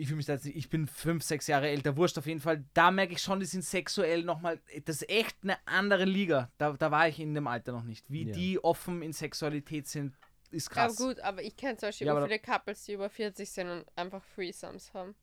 Ich 0.00 0.06
fühle 0.06 0.18
mich 0.18 0.26
da 0.26 0.34
jetzt 0.34 0.44
nicht, 0.44 0.56
ich 0.56 0.70
bin 0.70 0.86
5, 0.86 1.22
6 1.24 1.48
Jahre 1.48 1.68
älter, 1.68 1.96
wurscht 1.96 2.16
auf 2.18 2.26
jeden 2.26 2.40
Fall. 2.40 2.64
Da 2.72 2.90
merke 2.92 3.14
ich 3.14 3.20
schon, 3.20 3.40
die 3.40 3.46
sind 3.46 3.64
sexuell 3.64 4.22
nochmal, 4.22 4.60
das 4.84 5.02
ist 5.02 5.10
echt 5.10 5.36
eine 5.42 5.56
andere 5.66 6.04
Liga. 6.04 6.52
Da, 6.56 6.72
da 6.74 6.90
war 6.92 7.08
ich 7.08 7.18
in 7.18 7.34
dem 7.34 7.48
Alter 7.48 7.72
noch 7.72 7.82
nicht. 7.82 8.08
Wie 8.08 8.24
Ja. 8.28 8.32
die 8.32 8.62
offen 8.62 9.02
in 9.02 9.12
Sexualität 9.12 9.88
sind, 9.88 10.14
ist 10.52 10.70
Aber 10.70 10.86
krass. 10.86 10.96
gut, 10.96 11.18
aber 11.20 11.42
ich 11.42 11.56
kenne 11.56 11.76
zum 11.78 11.88
Beispiel 11.88 12.06
Ja, 12.06 12.14
aber- 12.14 12.26
viele 12.26 12.38
Couples, 12.38 12.84
die 12.84 12.92
über 12.92 13.10
40 13.10 13.50
sind 13.50 13.68
und 13.68 13.84
einfach 13.96 14.22
Threesomes 14.36 14.94
haben. 14.94 15.16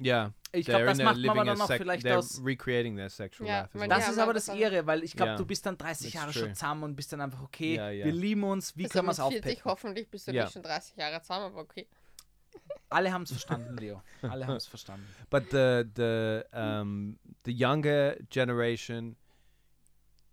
Yeah, 0.00 0.32
Ich 0.52 0.66
they're 0.66 0.70
glaube, 0.70 0.84
das 0.86 0.98
macht 0.98 1.04
man 1.04 1.08
aber 1.08 1.20
living 1.20 1.40
a 1.40 1.44
dann 1.44 1.60
auch 1.60 1.68
sec- 1.68 1.78
vielleicht 1.78 2.06
they're 2.06 2.16
aus. 2.18 2.40
recreating 2.44 2.96
their 2.96 3.10
sexual 3.10 3.48
Ja, 3.48 3.68
life. 3.74 3.88
Das 3.88 4.08
ist 4.08 4.18
aber 4.18 4.32
das 4.34 4.48
Ehre, 4.48 4.86
weil 4.86 5.04
ich 5.04 5.14
glaube, 5.14 5.32
Ja. 5.32 5.36
du 5.36 5.44
bist 5.44 5.66
dann 5.66 5.76
30 5.76 6.12
That's 6.12 6.14
Jahre 6.14 6.32
true. 6.32 6.42
schon 6.44 6.54
zusammen 6.54 6.84
und 6.84 6.96
bist 6.96 7.12
dann 7.12 7.20
einfach, 7.20 7.42
okay, 7.42 7.74
Ja, 7.76 7.90
ja. 7.90 8.04
wir 8.06 8.12
lieben 8.12 8.42
uns, 8.44 8.76
wie 8.76 8.84
also 8.84 8.92
können 8.92 9.06
wir 9.06 9.10
mit 9.10 9.18
es 9.18 9.24
40 9.24 9.38
aufpeppen? 9.44 9.64
hoffentlich 9.70 10.08
bist 10.08 10.26
du 10.28 10.32
Ja. 10.32 10.44
nicht 10.44 10.52
schon 10.54 10.62
30 10.62 10.96
Jahre 10.96 11.20
zusammen, 11.22 11.46
aber 11.46 11.60
okay. 11.60 11.86
Alle 12.92 13.12
haben 13.12 13.22
es 13.22 13.30
verstanden, 13.30 13.76
Leo. 13.76 14.02
Alle 14.22 14.46
haben 14.46 14.56
es 14.56 14.66
verstanden. 14.66 15.06
But 15.30 15.50
the 15.50 15.88
the 15.94 16.46
um 16.52 17.18
the 17.44 17.52
younger 17.52 18.16
generation 18.30 19.16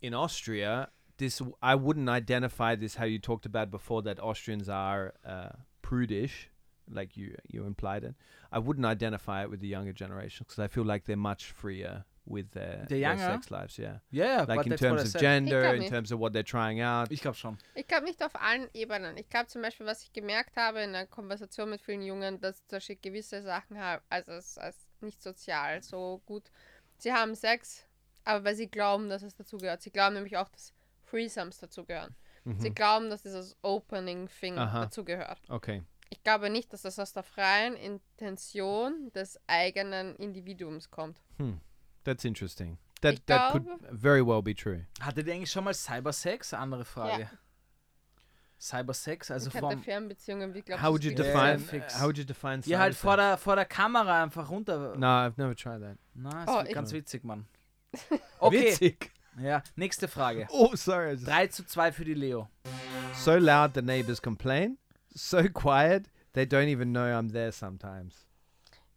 in 0.02 0.14
Austria, 0.14 0.90
this 1.18 1.42
I 1.62 1.76
wouldn't 1.76 2.10
identify 2.10 2.76
this 2.76 2.96
how 2.96 3.06
you 3.06 3.20
talked 3.20 3.46
about 3.46 3.72
before 3.72 4.02
that 4.04 4.20
Austrians 4.20 4.70
are 4.70 5.14
uh, 5.26 5.50
prudish, 5.82 6.50
like 6.90 7.18
you 7.18 7.36
you 7.48 7.66
implied 7.66 8.04
it. 8.04 8.16
I 8.52 8.60
wouldn't 8.60 8.86
identify 8.86 9.44
it 9.44 9.50
with 9.50 9.60
the 9.60 9.68
younger 9.68 9.94
generation 9.94 10.46
because 10.48 10.60
I 10.60 10.68
feel 10.68 10.86
like 10.86 11.06
they're 11.06 11.18
much 11.18 11.52
freer 11.52 12.06
with 12.30 12.52
their, 12.52 12.86
The 12.88 13.02
their 13.02 13.18
sex 13.18 13.50
lives. 13.50 13.78
Yeah, 13.78 14.00
Ja, 14.12 14.26
yeah, 14.26 14.44
like 14.44 14.66
in 14.66 14.70
that's 14.72 14.82
what 14.82 14.92
I 14.92 14.96
terms 15.02 15.16
of 15.16 15.22
gender, 15.22 15.74
in 15.74 15.80
nicht. 15.80 15.90
terms 15.92 16.12
of 16.12 16.20
what 16.20 16.34
they're 16.34 16.44
trying 16.44 16.82
out. 16.82 17.12
Ich 17.12 17.22
glaube 17.22 17.36
schon. 17.38 17.58
Ich 17.76 17.88
glaube 17.88 18.06
nicht 18.06 18.24
auf 18.24 18.36
allen 18.36 18.70
Ebenen. 18.74 19.18
Ich 19.18 19.30
glaube 19.30 19.48
zum 19.48 19.62
Beispiel, 19.62 19.86
was 19.86 20.04
ich 20.04 20.14
gemerkt 20.14 20.56
habe 20.58 20.82
in 20.82 20.94
der 20.94 21.08
Konversation 21.08 21.70
mit 21.70 21.82
vielen 21.82 22.02
Jungen, 22.04 22.40
dass 22.40 22.66
zum 22.68 22.78
Beispiel 22.78 22.98
gewisse 23.02 23.42
Sachen 23.42 23.78
haben, 23.78 24.02
also 24.10 24.32
es 24.34 24.58
als 24.58 24.88
nicht 25.02 25.22
sozial 25.22 25.82
so 25.82 26.22
gut. 26.26 26.52
Sie 26.98 27.12
haben 27.14 27.34
Sex, 27.36 27.86
aber 28.26 28.44
weil 28.46 28.56
sie 28.56 28.68
glauben, 28.70 29.10
dass 29.10 29.24
es 29.24 29.36
dazugehört. 29.36 29.82
Sie 29.82 29.92
glauben 29.92 30.16
nämlich 30.16 30.38
auch, 30.38 30.50
dass 30.50 30.74
Threesomes 31.10 31.58
dazugehören. 31.60 32.16
Sie 32.58 32.72
glauben, 32.74 33.10
dass 33.12 33.22
dieses 33.22 33.56
Opening-Thing 33.62 34.54
Mhm. 34.56 34.58
Dazugehört. 34.58 35.40
Okay. 35.50 35.84
Ich 36.10 36.24
glaube 36.24 36.50
nicht, 36.50 36.74
dass 36.74 36.82
das 36.82 36.98
aus 36.98 37.14
der 37.14 37.22
freien 37.22 37.76
Intention 37.76 39.12
des 39.14 39.40
eigenen 39.46 40.16
Individuums 40.16 40.90
kommt. 40.90 41.22
That's 42.04 42.26
interesting. 42.26 42.78
That 43.02 43.14
Ich 43.16 43.26
that 43.28 43.52
could 43.52 43.66
glaube- 43.66 43.88
very 43.92 44.26
well 44.26 44.42
be 44.42 44.54
true. 44.56 44.86
Hattet 45.02 45.28
ihr 45.28 45.34
eigentlich 45.34 45.52
schon 45.52 45.64
mal 45.64 45.74
Cybersex? 45.74 46.54
Andere 46.54 46.84
Frage. 46.86 47.24
Ja. 47.24 47.30
Cybersex, 48.62 49.32
also 49.32 49.48
ich 49.50 49.56
hatte 49.56 49.68
vom. 49.68 49.84
Fernbeziehungen, 49.84 50.54
wie 50.54 50.62
glaubst 50.62 50.84
How 50.84 50.92
would 50.92 51.04
you 51.06 51.14
define? 51.16 51.60
fix. 51.60 51.96
how 51.98 52.08
would 52.08 52.18
you 52.18 52.26
define? 52.26 52.62
Ja, 52.66 52.80
halt 52.80 52.94
cyber 52.94 53.02
vor 53.02 53.16
der, 53.18 53.38
vor 53.38 53.56
der 53.56 53.66
Kamera 53.66 54.22
einfach 54.24 54.50
runter. 54.50 54.98
No, 54.98 55.08
I've 55.08 55.36
never 55.38 55.56
tried 55.56 55.82
that. 55.82 55.98
Na, 56.14 56.44
ist 56.44 56.50
Oh, 56.70 56.74
ganz 56.74 56.92
witzig, 56.92 57.24
Mann. 57.24 57.46
Okay, 58.40 58.72
Witzig. 58.72 59.12
ja, 59.40 59.64
nächste 59.78 60.08
Frage. 60.10 60.46
Oh, 60.52 60.76
sorry. 60.76 61.12
I 61.12 61.14
just- 61.14 61.28
3 61.28 61.48
zu 61.48 61.66
2 61.66 61.92
für 61.94 62.04
die 62.04 62.14
Leo. 62.14 62.50
So 63.16 63.36
loud 63.38 63.76
the 63.76 63.82
neighbors 63.82 64.22
complain. 64.22 64.78
So 65.16 65.42
quiet 65.54 66.10
they 66.34 66.44
don't 66.44 66.68
even 66.68 66.92
know 66.92 67.06
I'm 67.06 67.32
there 67.32 67.54
sometimes. 67.54 68.26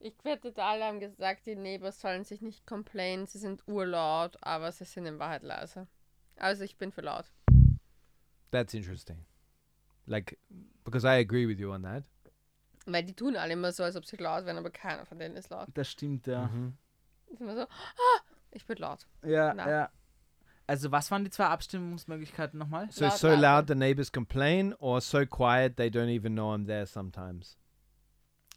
Ich 0.05 0.25
wette, 0.25 0.53
alle 0.61 0.85
haben 0.85 0.99
gesagt, 0.99 1.47
die 1.47 1.55
Neighbors 1.55 2.01
sollen 2.01 2.25
sich 2.25 2.43
nicht 2.43 2.67
complainen, 2.67 3.27
sie 3.27 3.39
sind 3.39 3.63
urlaut, 3.69 4.37
aber 4.41 4.73
sie 4.73 4.85
sind 4.85 5.07
in 5.07 5.21
Wahrheit 5.21 5.45
leise. 5.45 5.87
Also 6.37 6.65
ich 6.65 6.77
bin 6.77 6.91
für 6.91 7.03
laut. 7.03 7.33
That's 8.51 8.75
interesting. 8.75 9.25
Like, 10.07 10.39
because 10.85 11.07
I 11.07 11.21
agree 11.21 11.47
with 11.47 11.61
you 11.61 11.73
on 11.73 11.85
that. 11.85 12.03
Weil 12.85 13.05
die 13.05 13.15
tun 13.15 13.37
alle 13.37 13.53
immer 13.53 13.71
so, 13.71 13.85
als 13.85 13.95
ob 13.95 14.05
sie 14.05 14.17
laut 14.17 14.45
wären, 14.45 14.59
aber 14.59 14.71
keiner 14.71 15.07
von 15.07 15.21
denen 15.21 15.37
ist 15.37 15.51
laut. 15.51 15.69
Das 15.75 15.89
stimmt, 15.89 16.27
ja. 16.27 16.49
Mhm. 16.49 16.77
Ist 17.29 17.41
immer 17.41 17.55
so, 17.55 17.63
ah, 17.63 18.21
ich 18.51 18.67
bin 18.67 18.79
laut. 18.79 19.07
Ja, 19.25 19.55
Na. 19.55 19.71
ja. 19.71 19.91
Also, 20.67 20.91
was 20.91 21.13
waren 21.13 21.23
die 21.23 21.31
zwei 21.31 21.47
Abstimmungsmöglichkeiten 21.47 22.59
nochmal? 22.59 22.91
So 22.91 23.05
Loud, 23.05 23.19
so 23.19 23.29
loud 23.29 23.69
the 23.69 23.77
neighbors 23.77 24.11
complain, 24.11 24.75
or 24.81 25.01
so 25.01 25.25
quiet 25.27 25.77
they 25.77 25.89
don't 25.91 26.09
even 26.09 26.35
know 26.35 26.53
I'm 26.53 26.67
there 26.67 26.87
sometimes. 26.87 27.57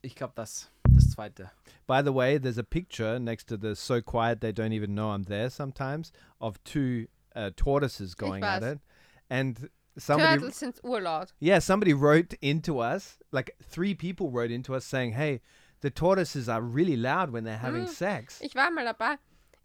Ich 0.05 0.15
glaube, 0.15 0.33
das, 0.35 0.69
das 0.87 1.09
zweite. 1.09 1.49
By 1.87 2.01
the 2.03 2.13
way, 2.13 2.37
there's 2.37 2.57
a 2.59 2.63
picture 2.63 3.19
next 3.19 3.47
to 3.49 3.57
the 3.57 3.75
so 3.75 4.01
quiet 4.01 4.39
they 4.39 4.51
don't 4.51 4.71
even 4.71 4.93
know 4.93 5.11
I'm 5.11 5.23
there 5.25 5.49
sometimes 5.49 6.11
of 6.39 6.63
two 6.63 7.07
uh, 7.35 7.49
tortoises 7.55 8.15
going 8.15 8.43
at 8.43 8.63
it, 8.63 8.79
and 9.29 9.69
somebody 9.97 10.35
Turtles 10.39 10.55
sind 10.57 10.79
urlaut. 10.83 11.33
Yeah, 11.39 11.59
somebody 11.59 11.93
wrote 11.93 12.33
into 12.41 12.79
us, 12.79 13.17
like 13.31 13.55
three 13.61 13.93
people 13.95 14.29
wrote 14.29 14.51
into 14.51 14.75
us 14.75 14.85
saying, 14.85 15.13
"Hey, 15.13 15.41
the 15.81 15.89
tortoises 15.89 16.47
are 16.47 16.61
really 16.61 16.95
loud 16.95 17.31
when 17.31 17.43
they're 17.43 17.57
having 17.61 17.85
Mm. 17.85 17.89
sex." 17.89 18.39
Ich 18.41 18.55
war 18.55 18.69
mal 18.71 18.85
dabei. 18.85 19.17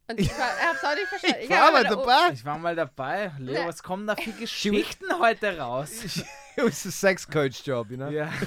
Und 0.09 0.19
ich, 0.21 0.29
war, 0.39 0.49
ich 0.59 0.65
hab's 0.67 0.85
auch 0.85 0.95
nicht 0.95 1.09
verstanden. 1.09 1.39
Ich 1.43 1.53
hab 1.53 1.61
war 1.61 1.73
mal 1.73 1.85
da 1.85 1.91
dabei. 1.91 2.33
Ich 2.33 2.45
war 2.45 2.59
mal 2.59 2.75
dabei. 2.77 3.33
Leo, 3.39 3.67
was 3.67 3.83
kommen 3.83 4.07
da 4.07 4.17
für 4.17 4.33
Geschichten 4.33 5.07
heute 5.21 5.57
raus? 5.59 6.03
it 6.57 6.65
was 6.65 6.85
a 6.87 6.91
sex 6.91 7.27
coach 7.27 7.65
job, 7.67 7.91
you 7.91 7.97
know. 7.97 8.09
ja. 8.09 8.33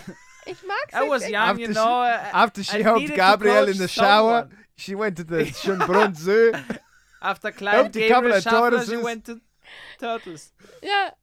Ich 0.46 0.64
mag 0.64 0.94
I 0.94 1.08
was 1.10 1.24
young, 1.30 1.36
After 1.36 1.60
you 1.62 1.68
she- 1.68 1.74
know. 1.74 2.02
uh, 2.02 2.30
After 2.34 2.64
she 2.64 2.78
I 2.80 2.84
helped 2.84 3.00
needed 3.02 3.16
to 3.16 3.22
Gabriel 3.22 3.66
coach 3.66 3.76
in 3.76 3.78
the 3.82 3.88
shower, 3.88 4.42
someone. 4.42 4.58
she 4.76 4.96
went 4.96 5.18
to 5.18 5.24
the 5.24 5.46
Schönbrunn 5.54 6.16
Zoo. 6.16 6.52
After 7.22 7.52
Klein 7.52 7.92
Gabriel 7.92 8.38
of 8.38 8.44
Schaffner, 8.44 8.84
she 8.86 8.98
went 9.02 9.26
to 9.26 9.36
Turtles. 10.00 10.54
Ja, 10.82 11.14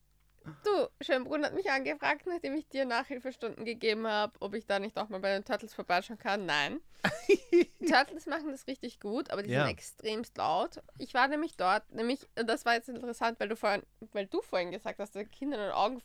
du, 0.65 0.89
Schönbrunn 1.03 1.45
hat 1.45 1.53
mich 1.55 1.71
angefragt, 1.71 2.27
nachdem 2.27 2.55
ich 2.55 2.67
dir 2.69 2.87
Nachhilfestunden 2.87 3.65
gegeben 3.67 4.07
habe, 4.07 4.33
ob 4.41 4.55
ich 4.55 4.67
da 4.67 4.79
nicht 4.79 4.97
auch 4.99 5.11
mal 5.11 5.21
bei 5.21 5.33
den 5.35 5.45
Turtles 5.45 5.75
vorbeischauen 5.75 6.19
kann. 6.19 6.47
Nein. 6.47 6.81
Turtles 7.87 8.27
machen 8.27 8.51
das 8.51 8.67
richtig 8.67 9.01
gut, 9.01 9.31
aber 9.31 9.43
die 9.43 9.51
Ja. 9.51 9.63
sind 9.67 9.71
extremst 9.73 10.37
laut. 10.39 10.83
Ich 10.99 11.13
war 11.15 11.29
nämlich 11.29 11.57
dort, 11.57 11.91
nämlich, 11.93 12.27
das 12.35 12.65
war 12.65 12.75
jetzt 12.75 12.89
interessant, 12.89 13.39
weil 13.41 13.49
du 13.49 13.57
vorhin, 13.57 13.83
weil 14.13 14.27
du 14.27 14.41
vorhin 14.43 14.71
gesagt 14.71 14.99
hast, 14.99 15.15
dass 15.17 15.29
Kindern 15.31 15.61
den 15.61 15.71
Augen 15.73 16.03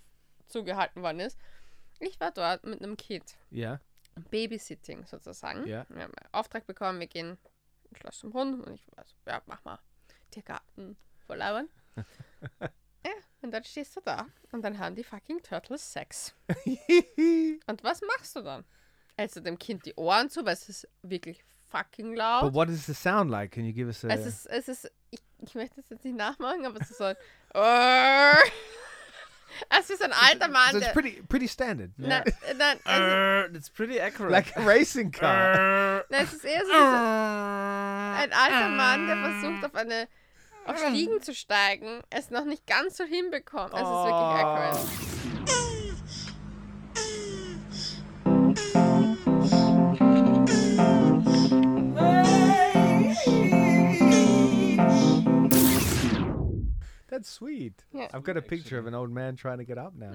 zugehalten 0.47 1.01
worden 1.03 1.22
ist. 1.22 1.38
Ich 1.99 2.19
war 2.19 2.31
dort 2.31 2.65
mit 2.65 2.81
einem 2.81 2.97
Kind. 2.97 3.35
Yeah, 3.51 3.79
Babysitting 4.29 5.05
sozusagen. 5.05 5.65
Ja. 5.67 5.85
Wir 5.89 6.03
haben 6.03 6.13
einen 6.13 6.33
Auftrag 6.33 6.65
bekommen, 6.65 6.99
wir 6.99 7.07
gehen 7.07 7.37
in 7.89 7.97
Schloss 7.97 8.19
zum 8.19 8.31
Brunnen 8.31 8.61
und 8.61 8.73
ich 8.73 8.87
war 8.95 9.05
so, 9.05 9.15
ja, 9.27 9.41
mach 9.45 9.63
mal. 9.63 9.79
Tiergarten 10.31 10.97
voll 11.25 11.37
lauern. 11.37 11.69
ja, 12.61 13.11
und 13.41 13.51
dann 13.51 13.63
stehst 13.63 13.95
du 13.95 14.01
da 14.01 14.27
und 14.51 14.63
dann 14.63 14.79
haben 14.79 14.95
die 14.95 15.03
fucking 15.03 15.41
Turtles 15.41 15.93
Sex. 15.93 16.33
und 17.67 17.83
was 17.83 18.01
machst 18.01 18.35
du 18.35 18.41
dann? 18.41 18.65
Du 19.33 19.41
dem 19.41 19.57
Kind 19.57 19.85
die 19.85 19.95
Ohren 19.95 20.29
zu, 20.29 20.45
weil 20.45 20.53
es 20.53 20.67
ist 20.67 20.87
wirklich 21.01 21.41
fucking 21.69 22.15
laut. 22.15 22.41
but 22.41 22.53
what 22.53 22.67
does 22.67 22.85
the 22.85 22.93
sound 22.93 23.31
like? 23.31 23.51
Can 23.51 23.65
you 23.65 23.73
give 23.73 23.87
us 23.87 24.03
a? 24.03 24.09
es 24.09 24.25
ist, 24.25 24.45
es 24.47 24.67
ist, 24.67 24.91
ich, 25.09 25.21
ich 25.39 25.55
möchte 25.55 25.79
es 25.79 25.89
jetzt 25.89 26.03
nicht 26.03 26.17
nachmachen, 26.17 26.65
aber 26.65 26.81
es 26.81 26.91
ist 26.91 26.97
so 26.97 27.05
ein 27.05 27.15
Es 29.69 29.89
ist 29.89 30.03
ein 30.03 30.11
alter 30.11 30.47
Mann, 30.49 30.71
so 30.71 30.77
it's 30.79 30.91
pretty 30.91 31.21
pretty 31.29 31.47
standard. 31.47 31.91
Nein, 31.97 32.23
nein, 32.57 32.79
also, 32.83 33.03
Uh, 33.03 33.53
that's 33.53 33.69
pretty 33.69 33.99
accurate. 33.99 34.31
Like 34.31 34.55
a 34.57 34.61
racing 34.61 35.11
car. 35.11 36.03
nein, 36.09 36.23
es 36.25 36.33
ist 36.33 36.45
eher 36.45 36.65
so 36.65 36.73
ein 36.73 38.33
alter 38.33 38.69
Mann, 38.69 39.07
der 39.07 39.17
versucht 39.17 39.65
auf 39.65 39.75
eine 39.75 40.07
auf 40.65 40.79
Stiegen 40.79 41.21
zu 41.21 41.33
steigen, 41.33 42.01
es 42.09 42.31
noch 42.31 42.45
nicht 42.45 42.65
ganz 42.65 42.97
so 42.97 43.03
hinbekommt. 43.03 43.71
Es 43.73 43.79
ist 43.79 43.85
wirklich 43.85 44.13
accurate. 44.13 44.79
That's 57.16 57.30
sweet. 57.34 57.74
Yeah. 57.93 58.07
I've 58.13 58.24
got 58.24 58.38
a 58.38 58.41
picture 58.41 58.78
of 58.80 58.86
an 58.88 58.93
old 58.95 59.09
man 59.11 59.36
trying 59.38 59.57
to 59.59 59.66
get 59.66 59.78
up 59.78 59.93
now. 59.95 60.13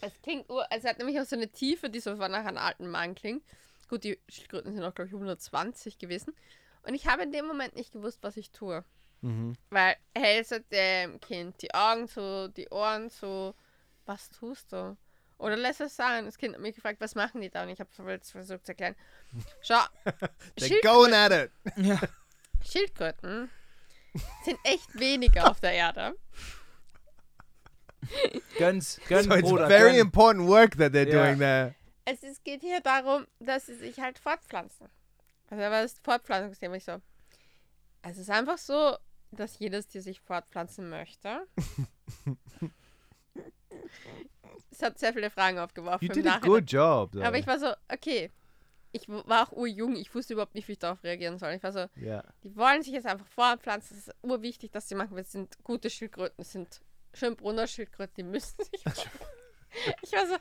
Es 0.00 0.12
klingt, 0.22 0.48
ur- 0.50 0.66
es 0.70 0.84
hat 0.84 0.98
nämlich 0.98 1.18
auch 1.20 1.24
so 1.24 1.36
eine 1.36 1.48
Tiefe, 1.48 1.88
die 1.88 2.00
so 2.00 2.14
nach 2.14 2.44
einem 2.44 2.58
alten 2.58 2.88
Mann 2.88 3.14
klingt. 3.14 3.42
Gut, 3.88 4.04
die 4.04 4.18
Schildkröten 4.28 4.74
sind 4.74 4.82
auch, 4.84 4.94
glaube 4.94 5.08
ich, 5.08 5.14
120 5.14 5.98
gewesen. 5.98 6.34
Und 6.82 6.94
ich 6.94 7.06
habe 7.06 7.22
in 7.22 7.32
dem 7.32 7.46
Moment 7.46 7.74
nicht 7.76 7.92
gewusst, 7.92 8.18
was 8.22 8.36
ich 8.36 8.50
tue. 8.50 8.84
Mhm. 9.22 9.56
Weil 9.70 9.96
hältst 10.14 10.52
du 10.52 10.60
dem 10.72 11.20
Kind 11.20 11.62
die 11.62 11.72
Augen 11.74 12.08
zu, 12.08 12.48
die 12.54 12.68
Ohren 12.68 13.10
zu, 13.10 13.54
was 14.04 14.28
tust 14.30 14.72
du? 14.72 14.96
Oder 15.38 15.56
lässt 15.56 15.80
es 15.80 15.96
sein? 15.96 16.24
Das 16.26 16.36
Kind 16.38 16.54
hat 16.54 16.60
mich 16.62 16.74
gefragt, 16.76 17.00
was 17.00 17.14
machen 17.14 17.40
die 17.40 17.50
da? 17.50 17.62
Und 17.62 17.70
ich 17.70 17.80
habe 17.80 17.90
es 18.20 18.30
versucht 18.30 18.64
zu 18.66 18.72
erklären. 18.72 18.96
Schau, 19.62 19.80
They're 20.04 20.66
Schild 20.68 20.82
going 20.82 21.12
at 21.14 21.32
it. 21.32 21.50
ja. 21.76 22.00
Schildkröten 22.62 23.50
sind 24.44 24.58
echt 24.64 24.98
weniger 24.98 25.50
auf 25.50 25.60
der 25.60 25.72
Erde. 25.72 26.14
Gönn's, 28.58 29.00
gönn, 29.08 29.24
So 29.24 29.32
it's 29.34 29.48
Bruder, 29.48 29.66
very 29.68 29.92
gönn. 29.92 30.00
important 30.00 30.48
work 30.48 30.76
that 30.78 30.92
they're 30.92 31.06
Yeah. 31.08 31.24
doing 31.24 31.38
there. 31.38 31.74
Es 32.04 32.22
ist, 32.22 32.44
geht 32.44 32.60
hier 32.60 32.80
darum, 32.80 33.26
dass 33.40 33.66
sie 33.66 33.74
sich 33.74 33.98
halt 33.98 34.18
fortpflanzen. 34.18 34.88
Also 35.50 35.60
da 35.62 35.70
war 35.70 35.82
das 35.82 35.98
Fortpflanzungsthema 36.04 36.76
ich 36.76 36.84
so. 36.84 36.92
Also 36.92 37.02
es 38.02 38.18
ist 38.18 38.30
einfach 38.30 38.58
so, 38.58 38.96
dass 39.32 39.58
jedes 39.58 39.88
Tier 39.88 40.02
sich 40.02 40.20
fortpflanzen 40.20 40.88
möchte. 40.88 41.46
es 44.70 44.82
hat 44.82 44.98
sehr 44.98 45.12
viele 45.12 45.30
Fragen 45.30 45.58
aufgeworfen. 45.58 46.04
You 46.06 46.12
im 46.12 46.14
did 46.14 46.26
a 46.26 46.36
Nachhinein. 46.36 46.50
good 46.60 46.70
job, 46.70 47.12
though. 47.12 47.22
Aber 47.24 47.38
ich 47.38 47.46
war 47.46 47.58
so, 47.58 47.72
okay. 47.92 48.30
Ich 48.96 49.08
war 49.08 49.46
auch 49.48 49.52
urjung, 49.52 49.94
ich 49.96 50.14
wusste 50.14 50.32
überhaupt 50.32 50.54
nicht, 50.54 50.66
wie 50.68 50.72
ich 50.72 50.78
darauf 50.78 51.02
reagieren 51.04 51.38
soll. 51.38 51.52
Ich 51.52 51.62
war 51.62 51.72
so, 51.72 51.86
yeah. 52.00 52.24
die 52.42 52.56
wollen 52.56 52.82
sich 52.82 52.94
jetzt 52.94 53.06
einfach 53.06 53.26
fortpflanzen. 53.26 53.96
Es 53.96 54.08
ist 54.08 54.14
urwichtig, 54.22 54.72
dass 54.72 54.88
sie 54.88 54.94
machen, 54.94 55.14
weil 55.14 55.22
es 55.22 55.32
sind 55.32 55.62
gute 55.64 55.90
Schildkröten, 55.90 56.40
es 56.40 56.52
sind 56.52 56.80
Schönbrunner 57.12 57.66
Schildkröten, 57.66 58.14
die 58.16 58.22
müssen 58.22 58.56
sich. 58.70 58.82
Ich 60.02 60.12
war 60.12 60.26
so, 60.26 60.36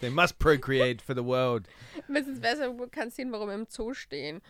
They 0.00 0.10
must 0.10 0.38
procreate 0.38 1.02
for 1.02 1.14
the 1.14 1.24
world. 1.24 1.66
Ja 2.08 2.78
wohl 2.78 2.88
keinen 2.90 3.10
Sinn, 3.10 3.32
warum 3.32 3.48
wir 3.48 3.54
im 3.54 3.66
Zoo 3.66 3.94
stehen. 3.94 4.42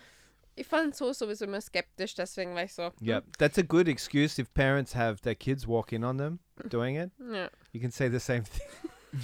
Ich 0.57 0.67
fand 0.67 0.97
Zoo 0.97 1.13
sowieso 1.13 1.45
immer 1.45 1.61
skeptisch, 1.61 2.15
deswegen 2.15 2.55
war 2.55 2.65
ich 2.65 2.75
so. 2.75 2.91
Yeah, 3.01 3.23
that's 3.39 3.59
a 3.59 3.63
good 3.63 3.87
excuse 3.87 4.41
if 4.41 4.53
parents 4.53 4.95
have 4.95 5.21
their 5.23 5.37
kids 5.37 5.67
walk 5.67 5.93
in 5.93 6.03
on 6.03 6.19
them 6.19 6.41
doing 6.69 6.97
it. 6.97 7.13
hm, 7.19 7.35
Ja. 7.35 7.51
You 7.73 7.81
can 7.81 7.93
say 7.93 8.09
the 8.09 8.19
same 8.19 8.43
thing. 8.43 8.67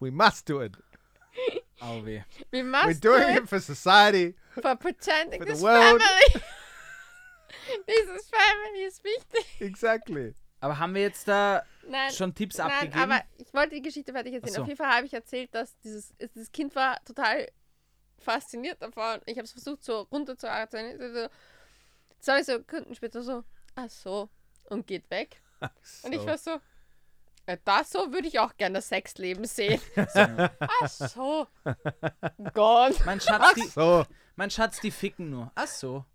we 0.00 0.10
must 0.10 0.46
do 0.48 0.60
it. 0.60 0.76
Weh. 1.80 2.22
We 2.50 2.58
We're 2.62 2.64
must 2.64 3.00
doing 3.02 3.20
do 3.22 3.28
it 3.28 3.42
it 3.44 3.48
for 3.48 3.60
society. 3.60 4.34
for 4.60 4.74
pretending 4.76 5.40
for 5.40 5.46
the 5.46 5.52
this 5.52 5.62
world. 5.62 6.00
family. 6.00 6.42
Dieses 7.88 8.28
Family 8.28 8.84
ist 8.86 9.02
wichtig. 9.04 9.60
Exactly. 9.60 10.34
Aber 10.60 10.78
haben 10.78 10.94
wir 10.94 11.02
jetzt 11.02 11.26
da 11.28 11.62
Nein, 11.86 12.10
schon 12.12 12.34
Tipps 12.34 12.58
nein, 12.58 12.70
abgegeben? 12.70 12.98
aber 13.00 13.22
ich 13.38 13.52
wollte 13.52 13.74
die 13.74 13.82
Geschichte 13.82 14.12
fertig 14.12 14.34
erzählen. 14.34 14.54
So. 14.54 14.62
Auf 14.62 14.68
jeden 14.68 14.78
Fall 14.78 14.90
habe 14.94 15.06
ich 15.06 15.12
erzählt, 15.12 15.54
dass 15.54 15.76
dieses, 15.80 16.14
dieses 16.34 16.50
Kind 16.50 16.74
war 16.74 17.02
total 17.04 17.48
fasziniert 18.18 18.80
davon. 18.80 19.20
Ich 19.26 19.36
habe 19.36 19.44
es 19.44 19.52
versucht, 19.52 19.84
so 19.84 20.02
runter 20.12 20.36
zu 20.38 20.46
erzählen. 20.46 20.98
So, 21.14 21.28
zwei 22.20 22.42
Sekunden 22.42 22.94
später 22.94 23.22
so, 23.22 23.44
ach 23.74 23.90
so, 23.90 24.30
und 24.64 24.86
geht 24.86 25.10
weg. 25.10 25.40
Und 26.02 26.12
ich 26.12 26.20
So. 26.20 26.26
war 26.26 26.38
so, 26.38 26.60
das 27.64 27.90
so 27.90 28.12
würde 28.12 28.26
ich 28.28 28.38
auch 28.40 28.56
gerne 28.56 28.76
das 28.78 28.88
Sexleben 28.88 29.44
sehen. 29.44 29.80
ach 30.60 30.88
so. 30.88 31.46
Gott. 32.54 33.04
mein, 33.04 33.20
Schatz, 33.20 33.54
die, 33.54 33.66
So 33.68 34.04
mein 34.36 34.50
Schatz, 34.50 34.80
die 34.80 34.90
ficken 34.90 35.30
nur. 35.30 35.50
Ach 35.54 35.66
so. 35.66 36.04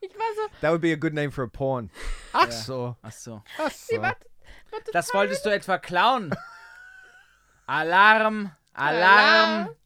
Ich 0.00 0.12
war 0.16 0.26
so, 0.34 0.42
that 0.62 0.72
would 0.72 0.80
be 0.80 0.92
a 0.92 0.96
good 0.96 1.14
name 1.14 1.30
for 1.30 1.44
a 1.44 1.46
porn. 1.46 1.90
Ach 2.32 2.46
Ja. 2.46 2.50
so. 2.50 2.96
Ach 3.02 3.12
so. 3.12 3.40
Ach 3.56 3.70
so. 3.70 3.96
war, 4.02 4.16
war 4.72 4.80
Das 4.92 5.14
wolltest 5.14 5.46
du 5.46 5.50
etwa 5.50 5.78
klauen? 5.78 6.34
Alarm! 7.66 8.50
Alarm! 8.74 9.76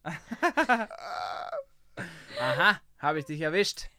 Aha, 2.39 2.81
habe 2.99 3.19
ich 3.19 3.25
dich 3.25 3.41
erwischt. 3.41 3.89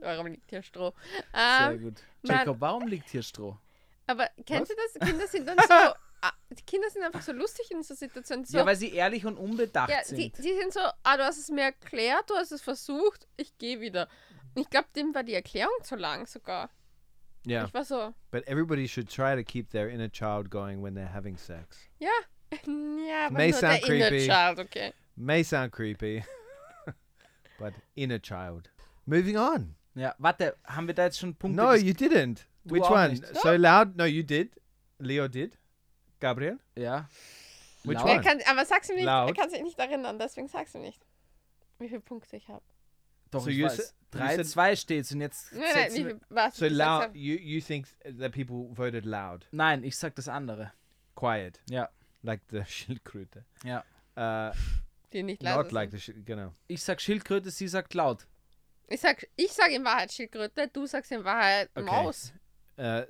Warum 0.00 0.26
liegt 0.26 0.50
hier 0.50 0.62
Stroh? 0.62 0.92
Sehr 1.32 1.70
Ähm, 1.72 1.82
gut. 1.82 2.02
Jacob, 2.22 2.60
warum 2.60 2.86
liegt 2.86 3.08
hier 3.08 3.22
Stroh? 3.22 3.58
Aber 4.08 4.28
kennst 4.44 4.72
du 4.72 4.74
das? 4.76 5.08
Kinder 5.08 5.26
sind 5.28 5.46
dann 5.48 5.58
so, 5.58 5.72
ah, 6.22 6.32
die 6.50 6.62
Kinder 6.64 6.90
sind 6.90 7.02
einfach 7.04 7.22
so 7.22 7.32
lustig 7.32 7.70
in 7.70 7.82
so 7.82 7.94
Situationen. 7.94 8.44
So, 8.44 8.58
Ja, 8.58 8.66
weil 8.66 8.74
sie 8.76 8.92
ehrlich 8.92 9.24
und 9.24 9.36
unbedacht 9.36 9.90
Ja, 9.90 10.02
sind. 10.04 10.36
die 10.38 10.52
sind 10.54 10.72
so, 10.72 10.80
ah, 10.80 11.16
du 11.16 11.24
hast 11.24 11.38
es 11.38 11.48
mir 11.50 11.62
erklärt, 11.64 12.28
du 12.28 12.34
hast 12.34 12.50
es 12.52 12.60
versucht, 12.62 13.26
ich 13.36 13.56
gehe 13.58 13.80
wieder. 13.80 14.08
Und 14.54 14.62
ich 14.62 14.70
glaube, 14.70 14.88
dem 14.96 15.14
war 15.14 15.22
die 15.22 15.34
Erklärung 15.34 15.74
zu 15.84 15.94
lang 15.96 16.26
sogar. 16.26 16.70
Yeah, 17.46 17.66
Ich 17.66 17.72
war 17.74 17.84
so, 17.84 18.12
but 18.32 18.46
everybody 18.48 18.88
should 18.88 19.08
try 19.08 19.36
to 19.36 19.44
keep 19.44 19.70
their 19.70 19.88
inner 19.88 20.10
child 20.10 20.50
going 20.50 20.82
when 20.82 20.94
they're 20.94 21.12
having 21.14 21.36
sex. 21.38 21.78
ja, 21.98 22.08
ja, 22.50 23.26
aber 23.26 23.36
May 23.36 23.50
nur 23.50 23.60
sound 23.60 23.82
der 23.86 23.94
Inner 23.94 24.08
creepy. 24.08 24.26
Child, 24.26 24.58
okay. 24.58 24.92
May 25.14 25.42
sound 25.44 25.72
creepy, 25.72 26.24
but 27.58 27.74
inner 27.94 28.18
child. 28.18 28.70
Moving 29.06 29.36
on. 29.38 29.74
Ja, 29.94 30.14
warte, 30.18 30.56
haben 30.64 30.86
wir 30.86 30.94
da 30.94 31.04
jetzt 31.04 31.18
schon 31.18 31.34
Punkte? 31.34 31.56
No, 31.62 31.74
you 31.74 31.92
didn't. 31.92 32.46
Du 32.68 32.74
Which 32.74 32.88
one? 32.90 33.08
nicht. 33.10 33.26
So 33.36 33.52
loud? 33.52 33.96
No, 33.96 34.04
you 34.04 34.22
did. 34.22 34.50
Leo 34.98 35.26
did. 35.28 35.58
Gabriel? 36.20 36.58
Ja. 36.76 37.08
Which 37.84 37.96
Laut. 37.98 38.08
Er 38.08 38.14
one? 38.16 38.22
kann, 38.22 38.40
aber 38.46 38.64
sag's 38.64 38.88
ihm 38.90 38.96
nicht, 38.96 39.04
er 39.06 39.26
Laut. 39.26 39.36
kann 39.36 39.50
sich 39.50 39.62
nicht 39.62 39.78
erinnern, 39.78 40.18
deswegen 40.18 40.48
sag's 40.48 40.74
ihm 40.74 40.82
nicht. 40.82 41.00
Wie 41.78 41.88
viele 41.88 42.00
Punkte 42.00 42.36
ich 42.36 42.48
habe. 42.48 42.64
Doch, 43.30 43.42
So 43.44 43.50
ich 43.50 43.56
you 43.58 43.66
weiß. 43.66 43.76
sa- 43.76 43.82
you 44.32 44.42
3-2 44.42 44.76
steht's 44.76 45.12
und 45.12 45.20
jetzt 45.20 45.52
Nein, 45.52 45.62
nein, 45.74 45.94
wie 45.94 46.16
was 46.30 46.56
So 46.56 46.66
loud. 46.66 47.14
You 47.14 47.36
you 47.36 47.60
think 47.60 47.86
that 48.18 48.32
people 48.32 48.68
voted 48.74 49.04
loud? 49.04 49.46
Nein, 49.52 49.84
ich 49.84 49.96
sag 49.96 50.14
das 50.16 50.28
andere. 50.28 50.72
Quiet, 51.14 51.60
Ja. 51.70 51.88
like 52.22 52.40
the 52.50 52.64
Schildkröte. 52.66 53.44
Ja. 53.64 53.84
Uh, 54.16 54.52
Die 55.12 55.22
nicht 55.22 55.42
leise 55.42 55.56
not 55.58 55.72
like 55.72 55.90
the 55.92 56.00
Schild. 56.00 56.26
Genau. 56.26 56.52
Ich 56.66 56.82
sag 56.82 57.00
Schildkröte, 57.00 57.50
sie 57.50 57.68
sagt 57.68 57.94
laut. 57.94 58.26
Ich 58.88 59.00
sag, 59.00 59.26
ich 59.36 59.52
sag 59.52 59.70
in 59.70 59.84
Wahrheit 59.84 60.10
Schildkröte, 60.12 60.66
du 60.68 60.86
sagst 60.86 61.12
in 61.12 61.22
Wahrheit 61.22 61.68
Okay. 61.74 61.84
Maus. 61.84 62.32
Uh, 62.78 63.02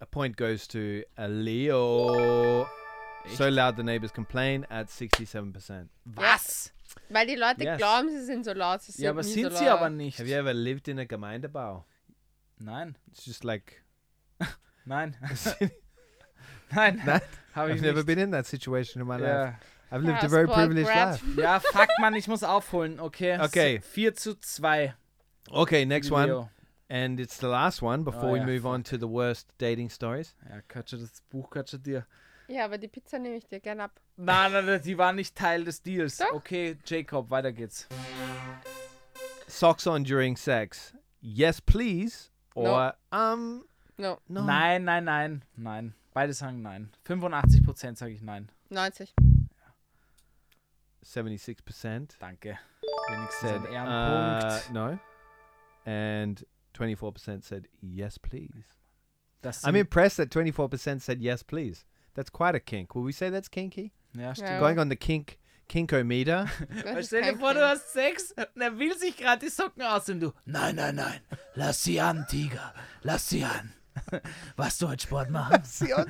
a 0.00 0.06
point 0.06 0.36
goes 0.36 0.66
to 0.68 1.02
uh, 1.18 1.26
Leo. 1.26 2.66
So 3.36 3.44
Echt? 3.44 3.52
loud 3.54 3.76
the 3.76 3.82
neighbors 3.82 4.12
complain 4.12 4.64
at 4.70 4.88
67%. 4.88 5.88
Was? 6.06 6.72
Weil 7.10 7.26
die 7.26 7.34
Leute 7.36 7.64
Yes. 7.64 7.78
glauben, 7.78 8.08
sie 8.08 8.24
sind 8.24 8.44
so 8.44 8.52
laut. 8.54 8.80
Sie 8.82 8.92
sind 8.92 9.04
Ja, 9.04 9.10
aber 9.10 9.22
nie 9.22 9.28
sind 9.28 9.50
so 9.52 9.58
sie 9.58 9.64
laut. 9.66 9.78
aber 9.78 9.90
nicht. 9.90 10.18
Have 10.18 10.28
you 10.28 10.36
ever 10.36 10.54
lived 10.54 10.88
in 10.88 10.98
a 10.98 11.04
Gemeindebau? 11.04 11.84
Nein, 12.58 12.96
It's 13.12 13.26
just 13.26 13.44
like 13.44 13.82
nein, 14.86 15.16
nein, 16.70 17.02
Nein, 17.04 17.20
habe 17.54 17.70
ich 17.72 17.76
I've 17.78 17.82
never 17.82 17.98
nicht. 17.98 18.06
been 18.06 18.18
in 18.18 18.30
that 18.32 18.46
situation 18.46 19.02
in 19.02 19.06
my 19.08 19.16
life. 19.16 19.26
Ja. 19.26 19.58
I've 19.90 20.02
lived 20.02 20.22
Ja, 20.22 20.26
a 20.26 20.28
very 20.28 20.46
privileged 20.46 20.88
life. 20.94 21.24
ja, 21.40 21.60
fuck 21.60 21.88
man, 22.00 22.14
ich 22.14 22.28
muss 22.28 22.42
aufholen. 22.42 23.00
Okay. 23.00 23.38
Okay. 23.40 23.80
4 23.80 24.14
zu 24.14 24.34
2. 24.38 24.94
Okay, 25.50 25.84
next 25.86 26.10
one, 26.10 26.26
Leo. 26.26 26.50
And 26.88 27.20
it's 27.20 27.38
the 27.38 27.48
last 27.48 27.82
one 27.82 28.04
before 28.04 28.30
Oh, 28.30 28.32
we 28.32 28.38
yeah, 28.38 28.46
move 28.46 28.66
on 28.66 28.82
to 28.84 28.98
the 28.98 29.08
worst 29.08 29.46
dating 29.58 29.90
stories. 29.90 30.34
Ja, 30.48 30.60
Katscha, 30.68 30.96
das 30.96 31.22
Buch 31.30 31.50
Katscha 31.50 31.78
dir. 31.78 32.06
Ja, 32.48 32.64
aber 32.64 32.78
die 32.78 32.88
Pizza 32.88 33.18
nehme 33.18 33.36
ich 33.36 33.46
dir 33.46 33.60
gern 33.60 33.80
ab. 33.80 34.00
Nein, 34.16 34.52
nein, 34.52 34.64
nein, 34.66 34.80
die 34.82 34.96
war 34.96 35.12
nicht 35.12 35.36
Teil 35.36 35.64
des 35.64 35.82
Deals. 35.82 36.16
Doch. 36.16 36.32
Okay, 36.32 36.76
Jacob, 36.84 37.30
weiter 37.30 37.52
geht's. 37.52 37.86
Socks 39.46 39.86
on 39.86 40.04
during 40.04 40.36
sex. 40.36 40.94
Yes, 41.20 41.60
please. 41.60 42.30
Or 42.54 42.94
um 43.12 43.64
No, 43.98 44.18
no. 44.28 44.44
Nein, 44.44 44.84
nein, 44.84 45.04
nein, 45.04 45.42
nein. 45.56 45.94
Beide 46.14 46.32
sagen 46.32 46.62
nein. 46.62 46.90
85% 47.06 47.96
sage 47.96 48.12
ich 48.12 48.22
nein. 48.22 48.50
90. 48.70 49.12
76% 51.04 52.18
Danke. 52.18 52.58
Wenigstens 53.08 53.40
said 53.40 53.54
ein 53.56 53.64
uh, 53.64 53.74
Ehrenpunkt. 53.74 54.72
no. 54.72 54.98
And 55.84 56.46
24% 56.78 57.42
said 57.44 57.68
yes, 57.80 58.18
please. 58.18 58.64
das 59.42 59.64
I'm 59.64 59.76
impressed 59.76 60.16
that 60.18 60.30
24% 60.30 61.00
said 61.00 61.20
yes, 61.20 61.42
please. 61.42 61.84
That's 62.14 62.30
quite 62.30 62.54
a 62.54 62.60
kink. 62.60 62.94
Will 62.94 63.02
we 63.02 63.12
say 63.12 63.30
that's 63.30 63.48
kinky? 63.48 63.92
ja, 64.14 64.32
stimmt. 64.34 64.50
Ja. 64.50 64.58
Going 64.60 64.78
on 64.78 64.88
the 64.88 64.96
kink 64.96 65.38
kinkometer. 65.68 66.48
Stell 67.02 67.22
dir 67.22 67.36
vor, 67.38 67.54
du 67.54 67.60
hast 67.60 67.92
Sex 67.92 68.32
und 68.32 68.60
er 68.62 68.78
will 68.78 68.96
sich 68.98 69.16
gerade 69.16 69.44
die 69.44 69.50
Socken 69.50 69.82
ausziehen. 69.82 70.18
Du, 70.20 70.32
nein, 70.46 70.76
nein, 70.76 70.96
nein. 70.96 71.20
Lass 71.54 71.82
sie 71.84 72.00
an, 72.00 72.26
Tiger. 72.28 72.72
Lass 73.02 73.28
sie 73.28 73.44
an. 73.44 73.74
Was 74.56 74.78
du 74.78 74.88
heute 74.88 75.02
Sport 75.02 75.30
machen? 75.30 75.62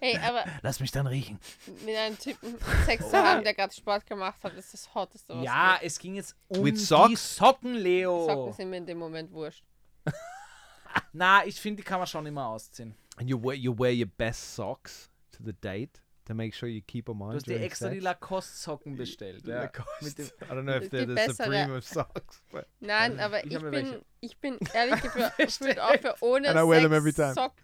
Hey, 0.00 0.18
aber 0.18 0.44
Lass 0.62 0.80
mich 0.80 0.90
dann 0.90 1.06
riechen. 1.06 1.38
mit 1.84 1.96
einem 1.96 2.18
Typen 2.18 2.56
Sex 2.86 3.08
zu 3.10 3.16
haben, 3.16 3.42
der 3.44 3.54
gerade 3.54 3.74
Sport 3.74 4.06
gemacht 4.06 4.38
hat, 4.42 4.54
ist 4.54 4.72
das 4.72 4.94
Hotteste, 4.94 5.34
was 5.34 5.44
Ja, 5.44 5.78
es 5.82 5.98
ging 5.98 6.14
jetzt 6.14 6.36
um 6.48 6.64
With 6.64 6.74
die 6.74 6.80
socks? 6.80 7.36
Socken, 7.36 7.74
Leo. 7.74 8.26
Socken 8.26 8.52
sind 8.52 8.70
mir 8.70 8.76
in 8.76 8.86
dem 8.86 8.98
Moment 8.98 9.32
wurscht. 9.32 9.64
Na, 11.12 11.44
ich 11.46 11.60
finde, 11.60 11.82
die 11.82 11.86
kann 11.86 11.98
man 11.98 12.06
schon 12.06 12.26
immer 12.26 12.46
ausziehen. 12.46 12.94
and 13.16 13.28
you 13.28 13.36
wear 13.42 13.54
you 13.54 13.72
wear 13.76 13.92
your 13.92 14.06
best 14.16 14.54
socks 14.54 15.10
to 15.32 15.42
the 15.44 15.52
date 15.52 16.00
to 16.24 16.34
make 16.34 16.54
sure 16.54 16.68
you 16.68 16.82
keep 16.86 17.06
them 17.06 17.20
on. 17.22 17.30
Du 17.30 17.36
hast 17.36 17.46
dir 17.46 17.60
extra 17.60 17.88
die 17.88 17.94
sex. 17.96 18.04
Lacoste-Socken 18.04 18.96
bestellt. 18.96 19.46
Ja. 19.46 19.62
Lacoste. 19.62 20.22
I 20.22 20.44
don't 20.50 20.62
know 20.64 20.76
if 20.76 20.88
Die 20.90 20.96
they're 20.98 21.06
the 21.06 21.14
bessere- 21.14 21.44
supreme 21.44 21.76
of 21.76 21.84
socks, 21.84 22.42
but 22.52 22.66
Nein, 22.80 23.18
aber 23.18 23.44
Ich 23.44 23.52
ich 23.52 23.58
bin, 23.60 24.04
ich 24.20 24.38
bin 24.38 24.58
ehrlich 24.74 25.00
gefühlt 25.02 25.80
auch 25.80 25.96
für 25.98 26.14
ohne 26.20 26.48
And 26.48 26.58
I 26.58 26.62
wear 26.68 26.80
them 26.82 26.92
every 26.92 27.12
Sex, 27.12 27.34
time. 27.34 27.34
Sock, 27.34 27.54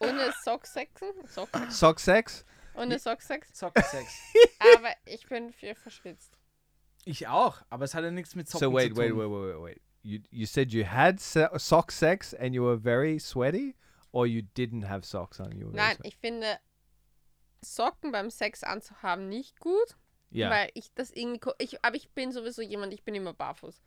ohne 0.00 0.32
Socksexen, 0.44 1.08
Sock, 1.26 1.48
sock 1.70 2.00
sex. 2.00 2.44
ohne 2.74 2.98
Socksex, 2.98 3.56
Sockensex. 3.58 4.06
aber 4.76 4.90
ich 5.04 5.26
bin 5.28 5.52
für 5.52 5.74
verschwitzt. 5.74 6.32
Ich 7.04 7.26
auch, 7.28 7.62
aber 7.70 7.84
es 7.84 7.94
hat 7.94 8.04
ja 8.04 8.10
nichts 8.10 8.34
mit 8.34 8.48
Socken 8.48 8.68
So 8.68 8.74
wait, 8.74 8.92
zu 8.92 8.96
wait, 8.98 9.10
tun. 9.10 9.18
wait, 9.20 9.30
wait, 9.30 9.54
wait, 9.54 9.62
wait. 9.76 9.82
You 10.02 10.20
you 10.30 10.46
said 10.46 10.72
you 10.72 10.84
had 10.84 11.20
so- 11.20 11.56
sock 11.58 11.90
sex 11.92 12.32
and 12.34 12.54
you 12.54 12.62
were 12.62 12.76
very 12.76 13.18
sweaty, 13.18 13.74
or 14.12 14.26
you 14.26 14.42
didn't 14.56 14.84
have 14.84 15.04
socks 15.04 15.40
on. 15.40 15.52
You 15.58 15.66
were 15.66 15.74
Nein, 15.76 15.98
ich 16.02 16.16
finde 16.16 16.58
Socken 17.62 18.12
beim 18.12 18.30
Sex 18.30 18.62
anzuhaben 18.62 19.28
nicht 19.28 19.58
gut, 19.58 19.96
yeah, 20.32 20.48
weil 20.50 20.70
ich 20.74 20.92
das 20.94 21.10
irgendwie, 21.10 21.50
ich, 21.58 21.84
aber 21.84 21.96
ich 21.96 22.08
bin 22.10 22.30
sowieso 22.30 22.62
jemand, 22.62 22.92
ich 22.94 23.02
bin 23.02 23.14
immer 23.14 23.34
barfuß. 23.34 23.80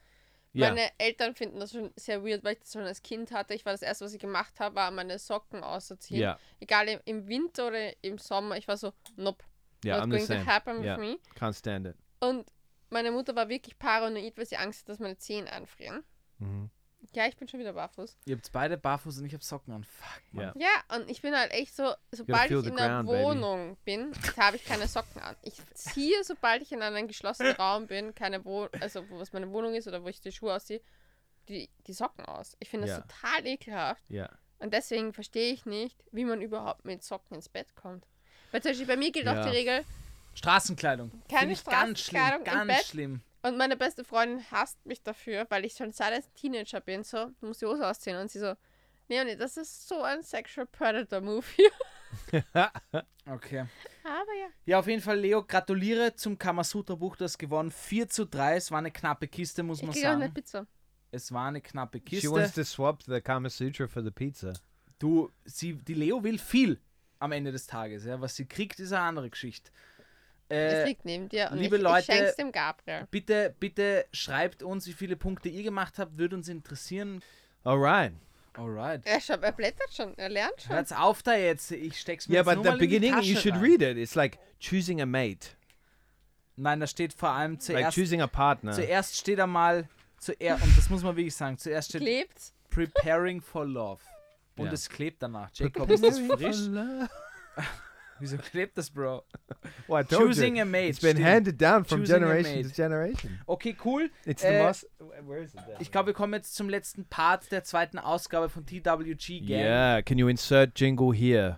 Meine 0.53 0.89
Eltern 0.97 1.33
finden 1.33 1.61
das 1.61 1.71
schon 1.71 1.91
sehr 1.95 2.25
weird, 2.25 2.43
weil 2.43 2.53
ich 2.55 2.59
das 2.59 2.73
schon 2.73 2.81
als 2.81 3.01
Kind 3.01 3.31
hatte. 3.31 3.53
Ich 3.53 3.63
war 3.65 3.71
das 3.71 3.81
erste, 3.81 4.03
was 4.03 4.13
ich 4.13 4.19
gemacht 4.19 4.59
habe, 4.59 4.75
war 4.75 4.91
meine 4.91 5.17
Socken 5.17 5.63
auszuziehen. 5.63 6.19
yeah, 6.19 6.37
Egal 6.59 6.99
im, 7.05 7.25
Winter 7.29 7.67
oder 7.67 8.03
im 8.03 8.17
Sommer. 8.17 8.57
Ich 8.57 8.67
war 8.67 8.75
so, 8.75 8.91
nope, 9.15 9.45
yeah. 9.85 10.05
not 10.05 10.07
I'm 10.07 10.09
going 10.09 10.27
to 10.27 10.45
happen 10.45 10.83
Yeah. 10.83 10.97
with 10.97 11.07
me. 11.07 11.19
Can't 11.39 11.53
stand 11.57 11.87
it. 11.87 11.95
Und 12.19 12.51
meine 12.91 13.11
Mutter 13.11 13.35
war 13.35 13.49
wirklich 13.49 13.77
paranoid, 13.79 14.37
weil 14.37 14.45
sie 14.45 14.57
Angst 14.57 14.81
hat, 14.81 14.89
dass 14.89 14.99
meine 14.99 15.17
Zehen 15.17 15.47
einfrieren. 15.47 16.03
hmm 16.39 16.69
Ja, 17.13 17.25
ich 17.25 17.35
bin 17.35 17.47
schon 17.47 17.59
wieder 17.59 17.73
barfuß. 17.73 18.15
Ihr 18.25 18.35
habt 18.35 18.51
beide 18.51 18.77
barfuß 18.77 19.17
und 19.19 19.25
ich 19.25 19.33
hab 19.33 19.43
Socken 19.43 19.73
an. 19.73 19.83
Fuck, 19.83 20.21
Mann. 20.33 20.53
Yeah. 20.55 20.69
Ja, 20.89 20.95
und 20.97 21.09
ich 21.09 21.21
bin 21.21 21.35
halt 21.35 21.51
echt 21.51 21.75
so, 21.75 21.93
sobald 22.11 22.51
ich 22.51 22.65
in 22.65 22.75
der 22.75 22.87
ground, 22.87 23.09
baby. 23.09 23.23
Wohnung 23.23 23.77
bin, 23.85 24.11
habe 24.37 24.55
ich 24.57 24.63
keine 24.65 24.87
Socken 24.87 25.19
an. 25.21 25.35
Ich 25.41 25.55
ziehe, 25.73 26.23
sobald 26.23 26.61
ich 26.61 26.71
in 26.71 26.81
einem 26.83 27.07
geschlossenen 27.07 27.53
Raum 27.53 27.87
bin, 27.87 28.13
keine 28.13 28.45
Wohnung, 28.45 28.69
also 28.79 29.09
wo 29.09 29.19
was 29.19 29.33
meine 29.33 29.49
Wohnung 29.51 29.73
ist 29.73 29.87
oder 29.87 30.03
wo 30.03 30.07
ich 30.09 30.21
die 30.21 30.31
Schuhe 30.31 30.53
ausziehe, 30.53 30.81
die, 31.49 31.69
die 31.87 31.93
Socken 31.93 32.23
aus. 32.25 32.55
Ich 32.59 32.69
finde 32.69 32.87
das 32.87 32.97
Ja. 32.97 33.03
total 33.03 33.47
ekelhaft. 33.47 34.03
Yeah. 34.11 34.29
Und 34.59 34.73
deswegen 34.73 35.11
verstehe 35.11 35.51
ich 35.53 35.65
nicht, 35.65 35.97
wie 36.11 36.23
man 36.23 36.39
überhaupt 36.41 36.85
mit 36.85 37.03
Socken 37.03 37.33
ins 37.35 37.49
Bett 37.49 37.73
kommt. 37.75 38.05
Weil 38.51 38.61
zum 38.61 38.71
Beispiel 38.71 38.85
bei 38.87 38.95
mir 38.97 39.11
gilt 39.11 39.27
auch 39.27 39.33
Ja. 39.33 39.43
die 39.49 39.57
Regel, 39.57 39.83
Straßenkleidung. 40.33 41.11
Keine 41.29 41.39
Finde 41.39 41.53
ich 41.53 41.63
ganz 41.65 41.99
schlimm. 41.99 42.21
Straßenkleidung 42.21 42.61
im 42.61 42.67
Ganz 42.67 42.87
schlimm. 42.87 43.21
und 43.43 43.57
meine 43.57 43.77
beste 43.77 44.03
Freundin 44.03 44.43
hasst 44.51 44.83
mich 44.85 45.01
dafür, 45.03 45.45
weil 45.49 45.65
ich 45.65 45.73
schon 45.73 45.91
seit 45.91 46.17
ich 46.19 46.25
Teenager 46.39 46.81
bin, 46.81 47.03
so, 47.03 47.27
du 47.39 47.47
musst 47.47 47.61
die 47.61 47.65
Hose 47.65 47.87
ausziehen. 47.87 48.17
Und 48.17 48.29
sie 48.31 48.39
so, 48.39 48.53
Leonie, 49.09 49.35
das 49.35 49.57
ist 49.57 49.87
so 49.87 50.01
ein 50.03 50.23
Sexual 50.23 50.65
Predator 50.67 51.21
Move 51.21 51.45
hier. 51.55 51.71
Okay. 53.29 53.65
Aber 54.03 54.33
ja. 54.39 54.47
Ja, 54.65 54.79
auf 54.79 54.87
jeden 54.87 55.01
Fall, 55.01 55.19
Leo, 55.19 55.43
gratuliere 55.43 56.15
zum 56.15 56.37
Kamasutra-Buch. 56.37 57.15
Du 57.15 57.23
hast 57.23 57.37
gewonnen. 57.37 57.69
4 57.71 58.09
zu 58.09 58.25
3. 58.25 58.55
Es 58.55 58.71
war 58.71 58.79
eine 58.79 58.91
knappe 58.91 59.27
Kiste, 59.27 59.61
muss 59.63 59.77
Ich 59.79 59.83
man 59.85 59.93
kriege 59.93 60.07
auch 60.09 60.13
eine 60.13 60.23
sagen. 60.23 60.33
Pizza. 60.33 60.67
Es 61.11 61.31
war 61.31 61.47
eine 61.47 61.61
knappe 61.61 61.99
She 62.09 62.29
wants 62.29 62.47
Kiste. 62.55 62.61
to 62.61 62.65
swap 62.65 63.03
the 63.03 63.21
Kama 63.21 63.49
Sutra 63.49 63.87
for 63.87 64.03
the 64.03 64.09
pizza. 64.11 64.53
Du, 64.97 65.29
sie, 65.45 65.73
die 65.77 65.93
Leo 65.93 66.23
will 66.23 66.39
viel 66.39 66.81
am 67.19 67.31
Ende 67.31 67.51
des 67.51 67.67
Tages. 67.67 68.05
Ja. 68.05 68.19
Was 68.19 68.35
sie 68.35 68.47
kriegt, 68.47 68.79
ist 68.79 68.91
eine 68.91 69.03
andere 69.03 69.29
Geschichte. 69.29 69.71
Es 70.51 70.73
Äh, 70.73 70.85
liegt 70.85 71.05
neben 71.05 71.29
dir 71.29 71.49
und 71.51 71.59
liebe 71.59 71.77
ich, 71.77 71.81
Leute- 71.81 72.11
ich 72.29 72.35
dem 72.35 72.51
Gabriel. 72.51 73.07
bitte, 73.09 73.55
bitte 73.59 74.05
schreibt 74.11 74.63
uns, 74.63 74.85
wie 74.87 74.93
viele 74.93 75.15
Punkte 75.15 75.49
ihr 75.49 75.63
gemacht 75.63 75.97
habt. 75.97 76.17
Würde 76.17 76.35
uns 76.35 76.47
interessieren. 76.49 77.21
Alright. 77.63 78.13
Alright. 78.57 79.01
Er, 79.05 79.21
schaut, 79.21 79.43
er 79.43 79.53
blättert 79.53 79.93
schon, 79.93 80.17
er 80.17 80.27
lernt 80.27 80.61
schon. 80.61 80.75
Hört's 80.75 80.91
auf 80.91 81.23
da 81.23 81.35
jetzt. 81.35 81.71
Ich 81.71 81.97
steck's 81.99 82.27
mir 82.27 82.35
Yeah, 82.35 82.41
jetzt 82.41 82.47
but 82.47 82.55
nur 82.55 82.63
the 82.65 82.69
mal 82.71 82.73
in 82.73 82.79
die 82.81 82.99
beginning, 82.99 83.21
you 83.23 83.37
should 83.39 83.53
rein. 83.55 83.61
read 83.63 83.81
it. 83.81 83.97
It's 83.97 84.15
like 84.15 84.39
choosing 84.59 85.01
a 85.01 85.05
mate, 85.05 85.51
Nein, 86.57 86.81
da 86.81 86.85
steht 86.87 87.13
vor 87.13 87.29
allem 87.29 87.53
like 87.53 87.61
zuerst. 87.61 87.95
choosing 87.97 88.21
a 88.21 88.27
partner. 88.27 88.73
zuerst 88.73 89.17
steht 89.17 89.39
einmal. 89.39 89.87
Zuerst, 90.17 90.63
und 90.63 90.77
das 90.77 90.89
muss 90.89 91.01
man 91.01 91.15
wirklich 91.15 91.33
sagen. 91.35 91.57
Zuerst 91.57 91.89
steht 91.89 92.01
Klebt. 92.01 92.51
Preparing 92.69 93.41
for 93.41 93.65
Love. 93.65 94.01
Und 94.57 94.65
Ja. 94.67 94.73
es 94.73 94.89
klebt 94.89 95.23
danach. 95.23 95.49
Jacob, 95.53 95.89
ist 95.89 96.03
das 96.03 96.19
frisch? 96.19 96.69
Well, 98.21 98.29
Wieso 98.29 98.37
klebt 98.37 98.77
das, 98.77 98.89
Bro? 98.91 99.23
I 99.89 100.03
told 100.03 100.07
Choosing 100.09 100.55
you. 100.57 100.61
a 100.61 100.65
mate. 100.65 100.89
It's 100.89 100.99
been 100.99 101.15
stimmt. 101.17 101.25
handed 101.27 101.57
down 101.59 101.83
from 101.85 102.01
Choosing 102.01 102.19
generation 102.19 102.63
to 102.63 102.69
generation. 102.69 103.39
Okay, 103.47 103.75
cool. 103.83 104.07
It's 104.25 104.43
Äh, 104.43 104.59
the 104.59 104.63
most. 104.63 104.85
Where 105.25 105.41
is 105.41 105.53
it? 105.55 105.61
There? 105.65 105.77
Ich 105.79 105.91
glaube, 105.91 106.07
wir 106.07 106.13
kommen 106.13 106.33
jetzt 106.33 106.53
zum 106.55 106.69
letzten 106.69 107.05
Part 107.05 107.51
der 107.51 107.63
zweiten 107.63 107.97
Ausgabe 107.97 108.49
von 108.49 108.65
TWG 108.65 109.39
Gang. 109.39 109.49
Yeah, 109.49 110.01
can 110.03 110.17
you 110.19 110.27
insert 110.27 110.79
jingle 110.79 111.11
here? 111.13 111.55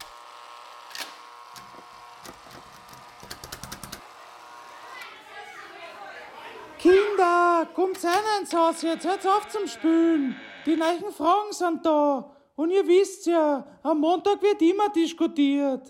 Kinder, 6.79 7.67
kommt 7.73 8.03
rein 8.03 8.41
ins 8.41 8.53
Haus 8.53 8.81
jetzt, 8.81 9.05
hört 9.05 9.25
auf 9.25 9.47
zum 9.49 9.67
Spülen. 9.67 10.35
Die 10.65 10.75
neuen 10.75 11.11
Fragen 11.15 11.51
sind 11.51 11.85
da. 11.85 12.29
Und 12.55 12.69
ihr 12.71 12.85
wisst 12.87 13.25
ja, 13.25 13.65
am 13.83 13.99
Montag 13.99 14.41
wird 14.41 14.61
immer 14.61 14.89
diskutiert. 14.89 15.87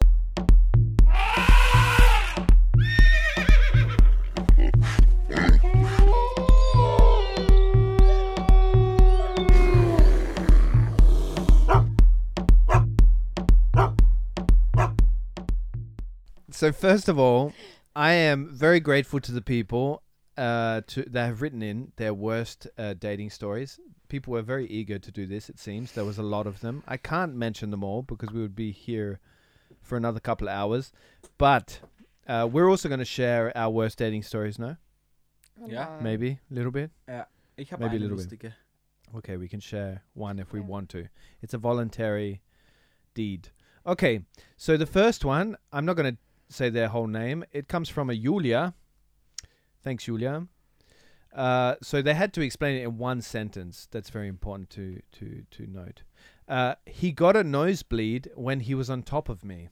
So 16.64 16.72
first 16.72 17.10
of 17.10 17.20
all, 17.20 17.52
I 17.94 18.14
am 18.14 18.48
very 18.48 18.80
grateful 18.80 19.20
to 19.20 19.34
the 19.34 19.42
people 19.42 20.02
uh, 20.38 20.80
to 20.88 21.04
that 21.10 21.26
have 21.26 21.42
written 21.42 21.62
in 21.62 21.92
their 21.98 22.14
worst 22.14 22.68
uh, 22.78 22.94
dating 22.94 23.32
stories. 23.32 23.82
People 24.08 24.32
were 24.32 24.42
very 24.44 24.66
eager 24.68 24.98
to 24.98 25.12
do 25.12 25.26
this. 25.26 25.50
It 25.50 25.60
seems 25.60 25.92
there 25.92 26.06
was 26.06 26.20
a 26.20 26.24
lot 26.24 26.48
of 26.48 26.62
them. 26.62 26.82
I 26.88 26.96
can't 26.96 27.36
mention 27.36 27.70
them 27.70 27.84
all 27.84 28.02
because 28.02 28.32
we 28.32 28.40
would 28.40 28.56
be 28.56 28.72
here 28.72 29.20
for 29.82 29.98
another 29.98 30.22
couple 30.22 30.48
of 30.48 30.54
hours. 30.54 30.94
But 31.38 31.82
uh, 32.30 32.48
we're 32.50 32.70
also 32.70 32.88
going 32.88 33.00
to 33.00 33.14
share 33.20 33.52
our 33.58 33.70
worst 33.70 33.98
dating 33.98 34.24
stories. 34.24 34.58
now. 34.58 34.78
Oh 35.62 35.68
Ja. 35.68 36.00
maybe 36.00 36.40
a 36.50 36.54
little 36.54 36.72
bit. 36.72 36.92
Ich 37.58 37.72
habe 37.72 37.82
Maybe 37.82 37.98
a 37.98 38.00
eine 38.00 38.08
little 38.08 38.26
bit. 38.26 38.54
Okay, 39.18 39.36
we 39.36 39.50
can 39.50 39.60
share 39.60 40.04
one 40.14 40.40
if 40.40 40.54
we 40.54 40.62
Yeah. 40.62 40.68
want 40.68 40.88
to. 40.92 41.10
It's 41.42 41.54
a 41.54 41.58
voluntary 41.58 42.40
deed. 43.14 43.50
Okay, 43.86 44.22
so 44.56 44.78
the 44.78 44.86
first 44.86 45.26
one, 45.26 45.58
I'm 45.74 45.84
not 45.84 45.98
going 45.98 46.14
to 46.16 46.18
say 46.50 46.70
their 46.70 46.90
whole 46.90 47.08
name. 47.08 47.44
It 47.52 47.68
comes 47.68 47.90
from 47.90 48.10
a 48.10 48.16
Julia. 48.16 48.74
Thanks, 49.84 50.06
Julia. 50.06 50.48
Uh, 51.34 51.76
so 51.82 52.02
they 52.02 52.14
had 52.14 52.32
to 52.34 52.42
explain 52.42 52.78
it 52.78 52.84
in 52.84 52.98
one 52.98 53.22
sentence. 53.22 53.88
That's 53.92 54.10
very 54.12 54.28
important 54.28 54.70
to 54.72 55.02
to 55.20 55.44
to 55.52 55.66
note. 55.68 56.04
Uh, 56.48 56.76
he 56.86 57.12
got 57.12 57.36
a 57.36 57.44
nosebleed 57.44 58.30
when 58.36 58.60
he 58.62 58.76
was 58.76 58.90
on 58.90 59.02
top 59.04 59.30
of 59.30 59.44
me. 59.44 59.70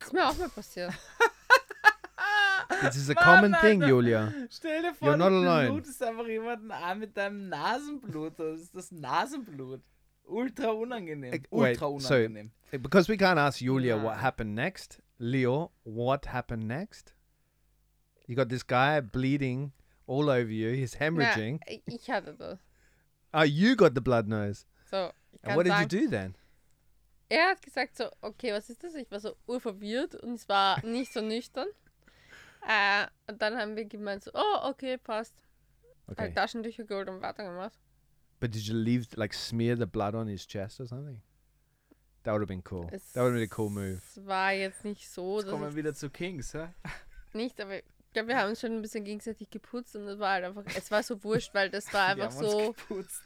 Ist 0.00 0.12
mir 0.12 0.24
auch 0.26 0.36
mal 0.36 0.48
passiert. 0.48 0.92
This 2.82 2.96
is 2.96 3.08
a 3.08 3.14
Mann, 3.14 3.24
common 3.24 3.54
thing, 3.60 3.82
Alter. 3.82 3.88
Julia. 3.88 4.32
Stell 4.50 4.82
dir 4.82 4.92
You're 5.00 5.16
not 5.16 5.30
du 5.30 5.36
alone. 5.38 5.70
blutest 5.70 6.02
einfach 6.02 6.26
jemanden 6.26 6.70
an 6.70 6.98
mit 6.98 7.16
deinem 7.16 7.48
Nasenblut. 7.48 8.38
Das 8.38 8.60
ist 8.60 8.74
das 8.74 8.92
Nasenblut. 8.92 9.80
Ultra 10.24 10.70
unangenehm. 10.72 11.32
Eh, 11.32 11.40
wait, 11.50 11.80
Ultra 11.80 12.00
so- 12.00 12.78
Because 12.78 13.08
we 13.08 13.16
can't 13.16 13.38
ask 13.38 13.60
Julia 13.60 13.96
what 13.96 14.16
happened 14.20 14.54
next. 14.54 15.00
Leo, 15.18 15.72
what 15.84 16.26
happened 16.26 16.68
next? 16.68 17.12
You 18.26 18.36
got 18.36 18.48
this 18.48 18.62
guy 18.62 19.00
bleeding 19.00 19.72
all 20.06 20.28
over 20.30 20.50
you. 20.50 20.70
He's 20.72 20.94
hemorrhaging. 20.94 21.60
ich 21.86 22.08
hatte 22.08 22.34
das. 22.34 22.58
Oh, 23.32 23.42
you 23.42 23.76
got 23.76 23.94
the 23.94 24.00
blood 24.00 24.28
nose. 24.28 24.64
So, 24.90 25.12
And 25.42 25.56
what 25.56 25.64
did 25.66 25.78
you 25.78 25.86
do 25.86 26.08
then? 26.08 26.34
er 27.30 27.50
hat 27.50 27.62
gesagt 27.62 27.96
so, 27.96 28.10
okay, 28.22 28.52
was 28.52 28.70
ist 28.70 28.82
das? 28.82 28.94
Ich 28.94 29.10
war 29.10 29.20
so 29.20 29.36
urverwirrt 29.46 30.14
und 30.14 30.34
es 30.34 30.48
war 30.48 30.84
nicht 30.84 31.12
so 31.12 31.20
nüchtern. 31.20 31.68
Äh, 32.66 33.06
und 33.30 33.40
dann 33.42 33.56
haben 33.56 33.76
wir 33.76 33.84
gemeint 33.84 34.24
so, 34.24 34.30
oh, 34.34 34.68
okay, 34.68 34.96
passt. 34.98 35.34
Okay. 36.06 36.22
Halt 36.22 36.34
Taschentücher 36.34 36.84
geholt 36.84 37.08
und 37.08 37.20
weitergemacht. 37.20 37.78
But 38.40 38.54
did 38.54 38.62
you 38.62 38.74
leave, 38.74 39.06
like, 39.16 39.34
smear 39.34 39.76
the 39.76 39.84
blood 39.84 40.14
on 40.14 40.26
his 40.26 40.46
chest 40.46 40.80
or 40.80 40.86
something? 40.86 41.20
That 42.28 42.34
would 42.34 42.42
have 42.42 42.48
been 42.48 42.62
cool. 42.70 42.86
Es 42.92 43.12
That 43.14 43.22
would 43.22 43.32
have 43.32 43.40
been 43.40 43.48
a 43.50 43.54
cool 43.56 43.70
move. 43.70 44.02
war 44.26 44.52
jetzt 44.52 44.84
nicht 44.84 45.08
so, 45.08 45.36
Jetzt 45.36 45.46
dass 45.46 45.50
kommen 45.50 45.64
wir 45.64 45.74
wieder 45.76 45.94
zu 45.94 46.10
Kings. 46.10 46.52
hä? 46.52 46.68
nicht, 47.32 47.58
aber 47.58 47.78
ich 47.78 47.84
glaube, 48.12 48.28
wir 48.28 48.36
haben 48.36 48.50
uns 48.50 48.60
schon 48.60 48.72
ein 48.72 48.82
bisschen 48.82 49.02
gegenseitig 49.04 49.48
geputzt 49.48 49.96
und 49.96 50.06
es 50.06 50.18
war 50.18 50.32
halt 50.34 50.44
einfach, 50.44 50.62
es 50.76 50.90
war 50.90 51.02
so 51.02 51.24
wurscht, 51.24 51.54
weil 51.54 51.70
das 51.70 51.90
war 51.94 52.14
Wir 52.18 52.24
einfach 52.24 52.38
so, 52.38 52.74
geputzt. 52.74 53.22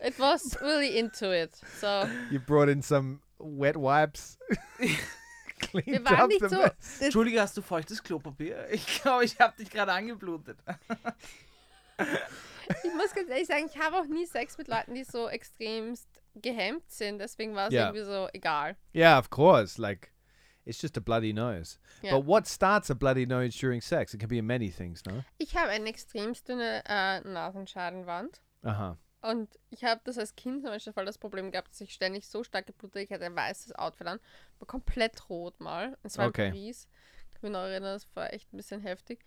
it 0.00 0.18
was 0.18 0.58
really 0.62 0.98
into 0.98 1.30
it. 1.34 1.54
So, 1.78 2.04
You 2.30 2.40
brought 2.40 2.70
in 2.70 2.80
some 2.80 3.18
wet 3.38 3.76
wipes. 3.76 4.38
wir 5.72 6.02
waren 6.06 6.28
nicht 6.28 6.48
so, 6.48 6.64
Entschuldige, 7.04 7.42
hast 7.42 7.58
du 7.58 7.60
feuchtes 7.60 8.02
Klopapier? 8.02 8.68
Ich 8.70 9.02
glaube, 9.02 9.26
ich 9.26 9.38
habe 9.38 9.54
dich 9.58 9.68
gerade 9.68 9.92
angeblutet. 9.92 10.56
ich 11.98 12.94
muss 12.94 13.12
ganz 13.14 13.28
ehrlich 13.28 13.48
sagen, 13.48 13.66
ich 13.70 13.78
habe 13.78 13.98
auch 13.98 14.06
nie 14.06 14.24
Sex 14.24 14.56
mit 14.56 14.68
Leuten, 14.68 14.94
die 14.94 15.04
so 15.04 15.28
extremst 15.28 16.08
gehemmt 16.34 16.90
sind, 16.90 17.18
deswegen 17.18 17.54
war 17.54 17.68
es 17.68 17.74
Ja. 17.74 17.86
irgendwie 17.86 18.04
so 18.04 18.28
egal. 18.32 18.76
Yeah, 18.94 19.18
of 19.18 19.30
course. 19.30 19.80
Like, 19.80 20.12
it's 20.64 20.80
just 20.82 20.96
a 20.96 21.00
bloody 21.00 21.32
nose. 21.32 21.78
Ja. 22.02 22.16
But 22.16 22.26
what 22.26 22.46
starts 22.48 22.90
a 22.90 22.94
bloody 22.94 23.26
nose 23.26 23.56
during 23.58 23.80
sex? 23.80 24.14
It 24.14 24.20
can 24.20 24.28
be 24.28 24.42
many 24.42 24.70
things, 24.70 25.04
no? 25.04 25.22
Ich 25.38 25.56
habe 25.56 25.70
eine 25.70 25.88
extremst 25.88 26.48
dünne 26.48 26.82
äh, 26.86 27.20
Nasenscheidenwand. 27.20 28.40
Uh 28.62 28.78
huh. 28.78 28.96
Und 29.22 29.48
ich 29.70 29.84
habe 29.84 30.00
das 30.04 30.18
als 30.18 30.36
Kind 30.36 30.62
zum 30.62 30.70
Beispiel 30.70 30.92
voll 30.92 31.06
das 31.06 31.16
Problem 31.18 31.50
gehabt, 31.50 31.70
dass 31.70 31.80
ich 31.80 31.94
ständig 31.94 32.28
so 32.28 32.44
stark 32.44 32.66
geblutet 32.66 33.04
Ich 33.04 33.10
hatte 33.10 33.24
ein 33.24 33.34
weißes 33.34 33.74
Outfit 33.74 34.06
an, 34.06 34.20
war 34.58 34.66
komplett 34.66 35.30
rot 35.30 35.58
mal. 35.60 35.96
Es 36.02 36.18
war 36.18 36.28
Okay. 36.28 36.50
Paris. 36.50 36.88
Ich 37.28 37.40
kann 37.40 37.50
mich 37.50 37.52
noch 37.52 37.60
erinnern, 37.64 37.94
das 37.94 38.06
war 38.14 38.32
echt 38.34 38.52
ein 38.52 38.58
bisschen 38.58 38.80
heftig. 38.82 39.24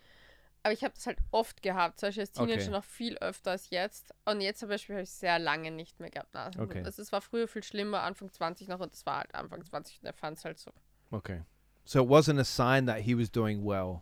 Aber 0.68 0.74
ich 0.74 0.84
habe 0.84 0.94
das 0.94 1.08
halt 1.08 1.18
oft 1.32 1.62
gehabt, 1.62 1.98
zum 1.98 2.08
Beispiel 2.08 2.24
als 2.24 2.32
Teenager 2.34 2.62
Okay. 2.62 2.72
noch 2.72 2.84
viel 2.84 3.18
öfter 3.20 3.52
als 3.52 3.70
jetzt. 3.70 4.14
Und 4.26 4.42
jetzt 4.42 4.60
zum 4.60 4.68
Beispiel 4.68 4.96
habe 4.96 5.04
ich 5.04 5.10
sehr 5.10 5.40
lange 5.40 5.72
nicht 5.72 5.98
mehr 6.02 6.10
gehabt 6.10 6.34
Nasenblut. 6.34 6.72
Okay. 6.72 6.84
Also 6.84 7.02
es 7.02 7.14
war 7.14 7.22
früher 7.22 7.48
viel 7.48 7.64
schlimmer, 7.64 8.02
Anfang 8.04 8.30
20 8.30 8.68
noch 8.68 8.82
und 8.82 8.92
das 8.92 9.06
war 9.06 9.20
halt 9.20 9.34
Anfang 9.34 9.64
20 9.64 10.02
und 10.02 10.08
er 10.08 10.12
fand 10.12 10.38
es 10.38 10.44
halt 10.44 10.60
so. 10.60 10.72
Okay. 11.12 11.42
So 11.86 12.04
it 12.04 12.10
wasn't 12.10 12.38
a 12.38 12.44
sign 12.44 12.86
that 12.88 12.98
he 12.98 13.18
was 13.18 13.32
doing 13.32 13.64
well. 13.64 14.02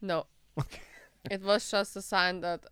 No. 0.00 0.26
It 1.30 1.44
was 1.44 1.70
just 1.70 1.96
a 1.96 2.02
sign 2.02 2.40
that 2.40 2.66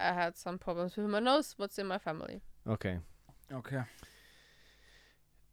I 0.00 0.12
had 0.12 0.36
some 0.36 0.58
problems 0.58 0.96
with 0.96 1.06
my 1.06 1.20
nose. 1.20 1.54
What's 1.58 1.78
in 1.78 1.86
my 1.86 2.00
family? 2.00 2.42
Okay. 2.66 2.98
Okay. 3.52 3.84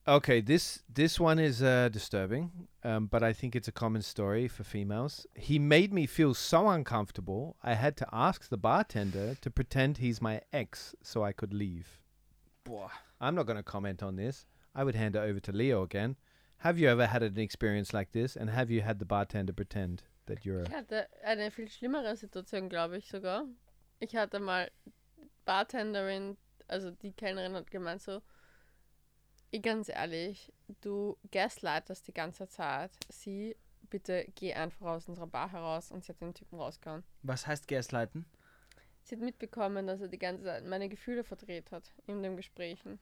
Okay, 0.09 0.41
this 0.41 0.81
this 0.91 1.19
one 1.19 1.37
is 1.37 1.61
uh, 1.61 1.87
disturbing, 1.89 2.49
um, 2.83 3.05
but 3.05 3.21
I 3.21 3.31
think 3.31 3.55
it's 3.55 3.67
a 3.67 3.71
common 3.71 4.01
story 4.01 4.47
for 4.47 4.63
females. 4.63 5.27
He 5.35 5.59
made 5.59 5.93
me 5.93 6.07
feel 6.07 6.33
so 6.33 6.67
uncomfortable. 6.69 7.57
I 7.61 7.75
had 7.75 7.95
to 7.97 8.07
ask 8.11 8.49
the 8.49 8.57
bartender 8.57 9.35
to 9.41 9.51
pretend 9.51 9.97
he's 9.97 10.19
my 10.19 10.41
ex 10.51 10.95
so 11.03 11.23
I 11.23 11.31
could 11.31 11.53
leave. 11.53 12.01
Boah. 12.63 12.89
I'm 13.21 13.35
not 13.35 13.45
going 13.45 13.57
to 13.57 13.71
comment 13.71 14.01
on 14.01 14.15
this. 14.15 14.47
I 14.73 14.83
would 14.83 14.95
hand 14.95 15.15
it 15.15 15.19
over 15.19 15.39
to 15.41 15.51
Leo 15.51 15.83
again. 15.83 16.15
Have 16.59 16.79
you 16.79 16.89
ever 16.89 17.05
had 17.05 17.21
an 17.21 17.37
experience 17.37 17.93
like 17.93 18.11
this? 18.11 18.35
And 18.35 18.49
have 18.49 18.71
you 18.71 18.81
had 18.81 18.97
the 18.97 19.05
bartender 19.05 19.53
pretend 19.53 20.01
that 20.25 20.43
you're 20.43 20.63
Ich 20.63 20.69
a. 20.73 20.77
hatte 20.77 21.07
eine 21.23 21.51
viel 21.51 21.67
schlimmere 21.69 22.15
Situation, 22.15 22.67
glaube 22.69 22.97
ich 22.97 23.07
sogar. 23.09 23.45
Ich 23.99 24.15
hatte 24.15 24.39
mal 24.39 24.71
Bartenderin, 25.45 26.35
also 26.67 26.89
die 26.89 27.11
Kellnerin 27.11 27.53
hat 27.53 27.69
gemeint 27.69 28.01
so, 28.01 28.11
"Eh, 28.17 28.21
ganz 29.57 29.89
ehrlich, 29.89 30.53
du 30.81 31.17
gaslightest 31.31 32.07
die 32.07 32.13
ganze 32.13 32.47
Zeit. 32.47 32.91
Sie, 33.09 33.55
bitte 33.89 34.25
geh 34.35 34.53
einfach 34.53 34.85
aus 34.85 35.07
unserer 35.07 35.27
Bar 35.27 35.51
heraus 35.51 35.91
und 35.91 36.03
sie 36.03 36.11
hat 36.11 36.21
den 36.21 36.33
Typen 36.33 36.59
rausgehauen. 36.59 37.03
Was 37.23 37.47
heißt 37.47 37.67
Gaslighten? 37.67 38.25
Sie 39.01 39.15
hat 39.15 39.23
mitbekommen, 39.23 39.87
dass 39.87 40.01
er 40.01 40.07
die 40.07 40.19
ganze 40.19 40.43
Zeit 40.43 40.65
meine 40.65 40.87
Gefühle 40.89 41.23
verdreht 41.23 41.71
hat 41.71 41.91
in 42.05 42.21
den 42.21 42.37
Gesprächen. 42.37 42.99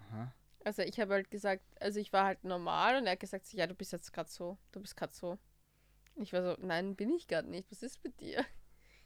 Aha. 0.00 0.32
Also 0.64 0.82
ich 0.82 1.00
habe 1.00 1.14
halt 1.14 1.30
gesagt, 1.30 1.64
also 1.80 1.98
ich 1.98 2.12
war 2.12 2.26
halt 2.26 2.44
normal 2.44 2.96
und 2.96 3.06
er 3.06 3.12
hat 3.12 3.20
gesagt, 3.20 3.52
ja, 3.52 3.66
du 3.66 3.74
bist 3.74 3.92
jetzt 3.92 4.12
gerade 4.12 4.30
so, 4.30 4.58
du 4.72 4.80
bist 4.80 4.96
gerade 4.96 5.12
so. 5.12 5.38
Und 6.14 6.22
ich 6.22 6.32
war 6.32 6.42
so, 6.42 6.56
nein, 6.60 6.94
bin 6.94 7.10
ich 7.14 7.26
gerade 7.26 7.48
nicht, 7.48 7.70
was 7.70 7.82
ist 7.82 8.04
mit 8.04 8.20
dir? 8.20 8.44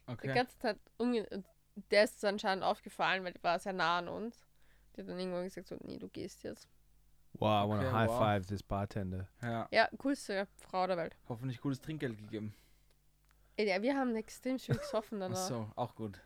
Die 0.09 0.13
Okay. 0.13 0.35
ganze 0.35 0.59
Zeit, 0.59 0.79
umge 0.99 1.27
der 1.91 2.05
ist 2.05 2.17
es 2.19 2.25
anscheinend 2.25 2.65
aufgefallen, 2.65 3.25
weil 3.25 3.33
die 3.33 3.43
war 3.43 3.59
sehr 3.59 3.73
nah 3.73 3.99
an 3.99 4.09
uns. 4.09 4.47
Die 4.95 5.01
hat 5.01 5.09
dann 5.09 5.19
irgendwann 5.19 5.45
gesagt, 5.45 5.69
so, 5.69 5.77
nee, 5.83 5.99
du 5.99 6.09
gehst 6.09 6.43
jetzt. 6.45 6.69
Wow, 7.39 7.65
I 7.65 7.69
want 7.69 7.81
to 7.83 7.89
Okay, 7.89 7.97
high 7.97 8.09
wow. 8.09 8.19
five 8.19 8.47
this 8.47 8.63
bartender. 8.63 9.29
Ja, 9.43 9.69
Ja, 9.71 9.89
coolste 9.99 10.47
Frau 10.57 10.87
der 10.87 10.97
Welt. 10.97 11.17
hoffentlich 11.29 11.61
gutes 11.61 11.81
Trinkgeld 11.81 12.17
gegeben. 12.19 12.55
Ja, 13.59 13.81
wir 13.83 13.97
haben 13.97 14.15
extrem 14.17 14.59
viel 14.59 14.77
gesoffen 14.77 15.19
Ach 15.23 15.27
danach. 15.29 15.37
so, 15.49 15.71
auch 15.77 15.95
gut. 15.95 16.21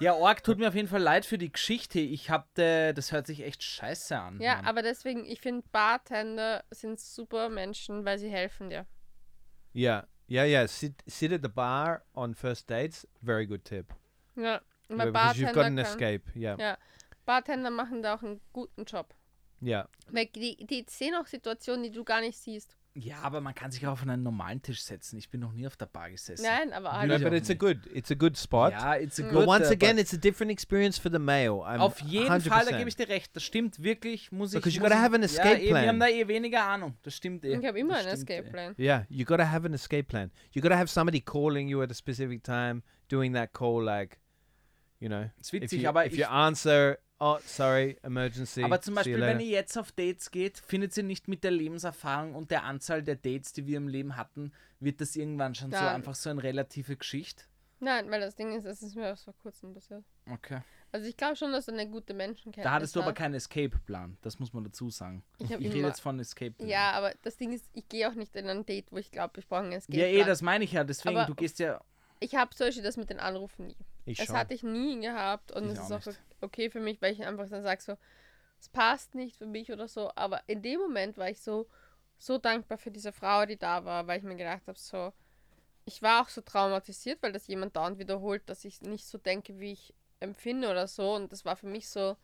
Ja, 0.00 0.14
Org 0.14 0.42
tut 0.42 0.58
mir 0.58 0.68
auf 0.68 0.74
jeden 0.74 0.88
Fall 0.88 1.02
leid 1.02 1.26
für 1.26 1.36
die 1.36 1.52
Geschichte. 1.52 2.00
Ich 2.00 2.30
hab, 2.30 2.56
äh, 2.58 2.92
das 2.94 3.12
hört 3.12 3.26
sich 3.26 3.42
echt 3.42 3.62
scheiße 3.62 4.18
an. 4.18 4.40
Ja, 4.40 4.56
Mann. 4.56 4.64
aber 4.66 4.82
deswegen, 4.82 5.24
ich 5.26 5.40
finde, 5.42 5.66
Bartender 5.72 6.64
sind 6.70 6.98
super 7.00 7.48
Menschen, 7.50 8.04
weil 8.04 8.18
sie 8.18 8.30
helfen 8.30 8.70
dir. 8.70 8.86
Yeah, 9.74 10.06
yeah, 10.28 10.44
yeah. 10.44 10.66
Sit 10.66 11.02
sit 11.06 11.32
at 11.32 11.42
the 11.42 11.48
bar 11.48 12.02
on 12.14 12.34
first 12.34 12.70
dates. 12.70 13.06
Very 13.20 13.46
good 13.46 13.64
tip. 13.64 13.94
Ja, 14.36 14.60
bei 14.88 15.06
Because 15.10 15.38
you've 15.38 15.52
got 15.52 15.64
an 15.66 15.76
Bartender, 15.76 15.82
kann, 15.84 15.92
escape. 15.92 16.22
Yeah, 16.38 16.56
Ja. 16.58 16.78
Bartender 17.26 17.70
machen 17.70 18.02
da 18.02 18.14
auch 18.14 18.22
einen 18.22 18.40
guten 18.52 18.84
Job. 18.84 19.14
Yeah. 19.62 19.88
Weil 20.10 20.26
die, 20.26 20.56
die 20.66 20.84
sehen 20.88 21.14
auch 21.14 21.26
Situationen, 21.26 21.84
die 21.84 21.90
du 21.90 22.04
gar 22.04 22.20
nicht 22.20 22.38
siehst. 22.38 22.76
ja, 22.94 23.16
aber 23.22 23.40
man 23.40 23.54
kann 23.54 23.70
sich 23.70 23.86
auch 23.86 23.92
auf 23.92 24.02
einen 24.02 24.22
normalen 24.22 24.60
Tisch 24.60 24.82
setzen. 24.82 25.16
Ich 25.16 25.30
bin 25.30 25.40
noch 25.40 25.52
nie 25.52 25.66
auf 25.66 25.76
der 25.76 25.86
Bar 25.86 26.10
gesessen. 26.10 26.44
Nein, 26.44 26.74
aber 26.74 26.92
halt. 26.92 27.08
No, 27.08 27.18
but 27.18 27.32
it's 27.32 27.48
a 27.48 27.54
good, 27.54 27.78
it's 27.94 28.10
a 28.10 28.14
good 28.14 28.36
spot. 28.36 28.72
Ja, 28.72 28.96
it's 28.96 29.18
a 29.18 29.22
But 29.22 29.32
good, 29.32 29.40
But 29.40 29.48
once 29.48 29.70
again, 29.70 29.96
but 29.96 30.02
it's 30.02 30.12
a 30.12 30.18
different 30.18 30.52
experience 30.52 30.98
for 30.98 31.10
the 31.10 31.18
male. 31.18 31.62
I'm 31.64 31.80
auf 31.80 32.00
jeden 32.00 32.28
100%. 32.30 32.48
Fall, 32.48 32.66
da 32.66 32.76
gebe 32.76 32.88
ich 32.88 32.96
dir 32.96 33.08
recht. 33.08 33.34
Das 33.34 33.44
stimmt 33.44 33.82
wirklich. 33.82 34.30
Muss 34.30 34.52
ich. 34.52 34.60
Because 34.60 34.76
you 34.76 34.82
muss 34.82 34.90
gotta 34.90 35.00
have 35.00 35.14
an 35.14 35.22
escape 35.22 35.62
ja, 35.62 35.70
plan. 35.70 35.82
Wir 35.82 35.88
haben 35.88 36.00
da 36.00 36.08
eh 36.08 36.28
weniger 36.28 36.64
Ahnung. 36.64 36.96
Das 37.02 37.16
stimmt 37.16 37.44
eh. 37.44 37.56
Ich 37.56 37.64
habe 37.64 37.78
immer 37.78 37.96
einen 37.96 38.08
Escape 38.08 38.46
eh. 38.46 38.50
Plan. 38.50 38.74
Yeah, 38.78 39.06
you 39.08 39.24
gotta 39.24 39.50
have 39.50 39.64
an 39.66 39.72
escape 39.72 40.04
plan. 40.04 40.30
You 40.52 40.60
gotta 40.60 40.76
have 40.76 40.88
somebody 40.88 41.22
calling 41.22 41.68
you 41.68 41.82
at 41.82 41.90
a 41.90 41.94
specific 41.94 42.44
time, 42.44 42.82
doing 43.08 43.32
that 43.32 43.54
call, 43.54 43.82
like, 43.82 44.18
you 45.00 45.08
know, 45.08 45.30
Ist 45.40 45.54
if 45.54 45.62
witzig, 45.62 45.82
you, 45.82 45.88
aber 45.88 46.04
if 46.04 46.12
ich, 46.12 46.18
you 46.18 46.26
answer, 46.26 46.98
oh, 47.22 47.38
sorry, 47.46 47.96
emergency. 48.02 48.62
Aber 48.64 48.80
zum 48.80 48.94
Beispiel, 48.94 49.20
wenn 49.20 49.40
ihr 49.40 49.46
jetzt 49.46 49.76
auf 49.78 49.92
Dates 49.92 50.30
geht, 50.30 50.58
findet 50.58 50.96
ihr 50.96 51.02
nicht 51.04 51.28
mit 51.28 51.44
der 51.44 51.50
Lebenserfahrung 51.52 52.34
und 52.34 52.50
der 52.50 52.64
Anzahl 52.64 53.02
der 53.02 53.16
Dates, 53.16 53.52
die 53.52 53.66
wir 53.66 53.76
im 53.78 53.88
Leben 53.88 54.16
hatten, 54.16 54.52
wird 54.80 55.00
das 55.00 55.16
irgendwann 55.16 55.54
schon 55.54 55.70
so 55.70 55.76
Nein. 55.76 55.94
einfach 55.94 56.14
so 56.14 56.30
eine 56.30 56.42
relative 56.42 56.96
Geschichte? 56.96 57.44
Nein, 57.80 58.10
weil 58.10 58.20
das 58.20 58.36
Ding 58.36 58.52
ist, 58.56 58.64
es 58.64 58.80
ist 58.82 58.94
mir 58.94 59.04
erst 59.06 59.24
vor 59.24 59.34
kurzem 59.42 59.74
passiert. 59.74 60.04
Okay. 60.30 60.60
Also 60.92 61.08
ich 61.08 61.16
glaube 61.16 61.34
schon, 61.36 61.50
dass 61.52 61.66
du 61.66 61.72
eine 61.72 61.88
gute 61.88 62.14
Menschenkenntnis 62.14 62.62
Da 62.64 62.72
hattest 62.72 62.94
du 62.94 63.00
aber 63.00 63.10
hast. 63.10 63.16
keinen 63.16 63.34
Escape-Plan, 63.34 64.18
das 64.22 64.38
muss 64.38 64.52
man 64.52 64.62
dazu 64.62 64.90
sagen. 64.90 65.24
Ich 65.38 65.46
Ich 65.46 65.52
habe 65.52 65.64
rede 65.64 65.78
jetzt 65.78 66.00
von 66.00 66.20
Escape-Plan. 66.20 66.68
Ja, 66.68 66.92
aber 66.92 67.12
das 67.22 67.36
Ding 67.38 67.52
ist, 67.52 67.64
ich 67.72 67.88
gehe 67.88 68.08
auch 68.08 68.14
nicht 68.14 68.36
in 68.36 68.48
ein 68.48 68.64
Date, 68.66 68.92
wo 68.92 68.98
ich 68.98 69.10
glaube, 69.10 69.40
ich 69.40 69.48
brauche 69.48 69.62
ein 69.64 69.72
Escape 69.72 69.98
ja, 69.98 70.06
eh, 70.06 70.16
Plan. 70.16 70.28
das 70.28 70.42
meine 70.42 70.64
ich 70.64 70.72
ja. 70.72 70.84
Deswegen, 70.84 71.16
Aber- 71.16 71.26
du 71.26 71.34
gehst 71.34 71.58
ja. 71.58 71.80
Ich 72.20 72.36
habe 72.36 72.54
Beispiel 72.56 72.84
das 72.84 72.96
mit 72.96 73.10
den 73.10 73.18
Anrufen 73.18 73.66
nie. 73.66 73.76
Ich 74.04 74.18
Das 74.18 74.26
schon. 74.26 74.36
hatte 74.36 74.54
ich 74.54 74.62
nie 74.62 75.00
gehabt 75.00 75.52
und 75.52 75.64
es 75.70 75.78
ist 75.80 75.92
auch 75.92 76.04
nicht. 76.06 76.20
okay 76.40 76.70
für 76.70 76.80
mich, 76.80 77.00
weil 77.02 77.12
ich 77.12 77.24
einfach 77.24 77.48
dann 77.48 77.62
sage 77.62 77.82
so, 77.82 77.96
es 78.60 78.68
passt 78.68 79.14
nicht 79.14 79.36
für 79.36 79.46
mich 79.46 79.72
oder 79.72 79.88
so. 79.88 80.10
Aber 80.16 80.42
in 80.46 80.62
dem 80.62 80.80
Moment 80.80 81.16
war 81.18 81.28
ich 81.30 81.40
so, 81.40 81.66
so 82.18 82.38
dankbar 82.38 82.78
für 82.78 82.90
diese 82.90 83.12
Frau, 83.12 83.46
die 83.46 83.56
da 83.58 83.84
war, 83.84 84.06
weil 84.06 84.18
ich 84.18 84.24
mir 84.24 84.36
gedacht 84.36 84.66
habe, 84.66 84.78
so, 84.78 85.12
ich 85.84 86.02
war 86.02 86.22
auch 86.22 86.28
so 86.28 86.40
traumatisiert, 86.40 87.22
weil 87.22 87.32
das 87.32 87.48
jemand 87.48 87.76
dauernd 87.76 87.98
wiederholt, 87.98 88.42
dass 88.48 88.64
ich 88.64 88.80
nicht 88.82 89.04
so 89.06 89.18
denke, 89.18 89.58
wie 89.58 89.72
ich 89.72 89.94
empfinde 90.20 90.70
oder 90.70 90.86
so. 90.86 91.14
Und 91.14 91.32
das 91.32 91.44
war 91.44 91.56
für 91.56 91.66
mich 91.66 91.88
so, 91.88 92.16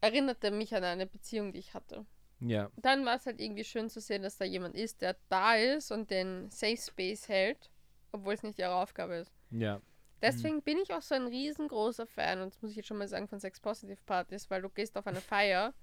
erinnerte 0.00 0.50
mich 0.50 0.74
an 0.74 0.84
eine 0.84 1.06
Beziehung, 1.06 1.52
die 1.52 1.58
ich 1.60 1.74
hatte. 1.74 2.04
Yeah, 2.40 2.70
Dann 2.76 3.04
war 3.04 3.16
es 3.16 3.26
halt 3.26 3.40
irgendwie 3.40 3.64
schön 3.64 3.90
zu 3.90 4.00
sehen, 4.00 4.22
dass 4.22 4.36
da 4.38 4.44
jemand 4.44 4.76
ist, 4.76 5.02
der 5.02 5.16
da 5.28 5.56
ist 5.56 5.90
und 5.90 6.10
den 6.10 6.50
Safe 6.52 6.76
Space 6.76 7.28
hält, 7.28 7.70
obwohl 8.12 8.34
es 8.34 8.44
nicht 8.44 8.58
ihre 8.60 8.74
Aufgabe 8.76 9.16
ist. 9.16 9.32
yeah, 9.50 9.80
Deswegen 10.20 10.62
bin 10.62 10.78
ich 10.78 10.92
auch 10.92 11.02
so 11.02 11.14
ein 11.14 11.26
riesengroßer 11.26 12.06
Fan, 12.06 12.40
und 12.40 12.52
das 12.54 12.60
muss 12.62 12.70
ich 12.72 12.76
jetzt 12.78 12.86
schon 12.86 12.98
mal 12.98 13.06
sagen, 13.08 13.28
von 13.28 13.38
Sex 13.40 13.60
Positive 13.60 14.00
Partys, 14.04 14.50
weil 14.50 14.62
du 14.62 14.68
gehst 14.68 14.96
auf 14.96 15.06
eine 15.06 15.20
Feier 15.20 15.74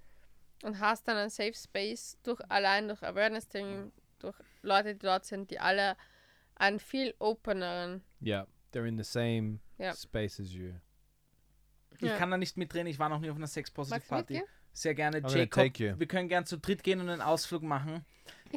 und 0.63 0.79
hast 0.79 1.07
dann 1.07 1.17
einen 1.17 1.29
Safe 1.29 1.53
Space 1.53 2.17
durch 2.23 2.39
allein 2.49 2.87
durch 2.87 3.01
Awareness 3.03 3.47
Training, 3.47 3.91
durch 4.19 4.35
Leute, 4.61 4.93
die 4.95 4.99
dort 5.05 5.25
sind, 5.25 5.51
die 5.51 5.59
alle 5.59 5.95
einen 6.55 6.79
viel 6.79 7.13
openeren. 7.19 8.03
yeah. 8.21 8.47
They're 8.73 8.87
in 8.87 8.97
the 8.97 9.03
same 9.03 9.59
Ja. 9.77 9.93
space 9.95 10.39
as 10.41 10.51
you. 10.51 10.73
Ich 11.91 12.01
Ja. 12.01 12.17
kann 12.17 12.29
da 12.29 12.37
nicht 12.37 12.57
mitreden, 12.57 12.87
ich 12.87 12.99
war 12.99 13.07
noch 13.07 13.19
nie 13.21 13.29
auf 13.29 13.37
einer 13.37 13.47
Sex-Positive-Party. 13.47 14.33
Magst 14.33 14.47
du 14.47 14.64
Sehr 14.75 14.93
gerne. 14.93 15.19
I'm 15.19 15.21
gonna 15.21 15.35
Jacob, 15.35 15.99
wir 15.99 16.07
können 16.07 16.27
gern 16.27 16.45
zu 16.45 16.59
dritt 16.59 16.83
gehen 16.83 16.99
und 16.99 17.09
einen 17.09 17.21
Ausflug 17.21 17.63
machen. 17.63 18.05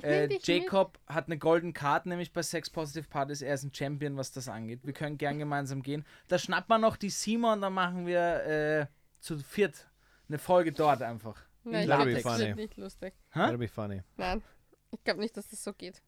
Äh, 0.03 0.29
dich 0.29 0.39
mit. 0.39 0.47
Jacob 0.49 0.99
hat 1.07 1.27
eine 1.27 1.39
Golden 1.39 1.73
Card, 1.73 2.07
nämlich 2.07 2.33
bei 2.33 2.43
Sex 2.43 2.69
Positive 2.69 3.09
Partys. 3.09 3.41
Er 3.41 3.55
ist 3.55 3.63
ein 3.63 3.73
Champion, 3.73 4.17
was 4.17 4.33
das 4.33 4.49
angeht. 4.49 4.81
Wir 4.83 4.93
können 4.93 5.17
gern 5.17 5.39
gemeinsam 5.39 5.83
gehen. 5.83 6.05
Da 6.27 6.39
schnappen 6.39 6.69
wir 6.69 6.79
noch 6.79 6.97
die 6.97 7.11
Sima 7.11 7.53
und 7.53 7.61
dann 7.61 7.73
machen 7.73 8.07
wir 8.07 8.45
äh, 8.45 8.87
zu 9.21 9.39
viert 9.39 9.89
eine 10.29 10.39
Folge 10.39 10.73
dort 10.73 11.03
einfach. 11.03 11.41
Nein, 11.65 11.85
ich 11.85 11.91
That'll 11.91 11.97
glaube, 11.97 12.05
be 12.11 12.15
das 12.15 12.23
funny. 12.23 12.47
wird 12.49 12.57
nicht 12.57 12.77
lustig. 12.77 13.15
Hä? 13.31 13.39
That'll 13.41 13.57
be 13.59 13.69
funny. 13.69 14.03
Nein, 14.17 14.43
ich 14.91 15.03
glaube 15.05 15.21
nicht, 15.21 15.37
dass 15.37 15.49
das 15.49 15.63
so 15.63 15.73
geht. 15.73 16.03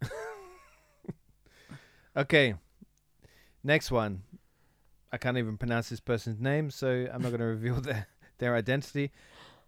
Okay. 2.16 2.56
Next 3.62 3.92
one. 3.92 4.22
I 5.12 5.18
can't 5.18 5.36
even 5.36 5.58
pronounce 5.58 5.90
this 5.90 6.00
person's 6.00 6.40
name, 6.40 6.70
so 6.70 6.86
I'm 6.86 7.20
not 7.20 7.30
going 7.30 7.40
to 7.40 7.46
reveal 7.46 7.80
their, 7.82 8.06
their 8.38 8.56
identity. 8.56 9.12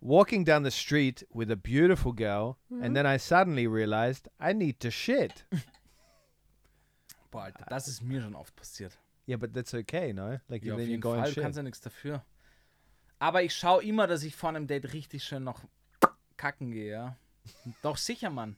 Walking 0.01 0.45
down 0.45 0.63
the 0.63 0.71
street 0.71 1.27
with 1.33 1.51
a 1.51 1.57
beautiful 1.57 2.13
girl, 2.13 2.57
and 2.83 2.95
then 2.95 3.05
I 3.05 3.19
suddenly 3.19 3.67
realized 3.67 4.29
I 4.39 4.53
need 4.53 4.79
to 4.81 4.91
shit. 4.91 5.45
Boah, 7.31 7.45
Alter, 7.47 7.67
das 7.69 7.89
ist 7.89 8.03
mir 8.03 8.23
schon 8.23 8.35
oft 8.35 8.55
passiert. 8.57 8.93
Yeah, 9.27 9.37
but 9.37 9.53
that's 9.53 9.75
okay, 9.75 10.13
no? 10.13 10.39
Like 10.49 10.65
Ja, 10.65 10.77
then 10.77 10.89
you 10.89 10.99
go 10.99 11.13
and 11.13 11.21
Fall, 11.23 11.29
du 11.29 11.35
shit. 11.35 11.43
kannst 11.43 11.57
ja 11.59 11.63
nichts 11.63 11.81
dafür. 11.81 12.25
Aber 13.19 13.43
ich 13.43 13.55
schaue 13.55 13.83
immer, 13.85 14.07
dass 14.07 14.23
ich 14.23 14.35
vor 14.37 14.49
einem 14.51 14.67
Date 14.67 14.93
richtig 14.93 15.25
schön 15.25 15.45
noch 15.45 15.61
kacken 16.37 16.71
gehe, 16.71 16.91
ja. 16.93 17.17
Doch 17.83 17.97
sicher, 17.97 18.31
Mann. 18.31 18.57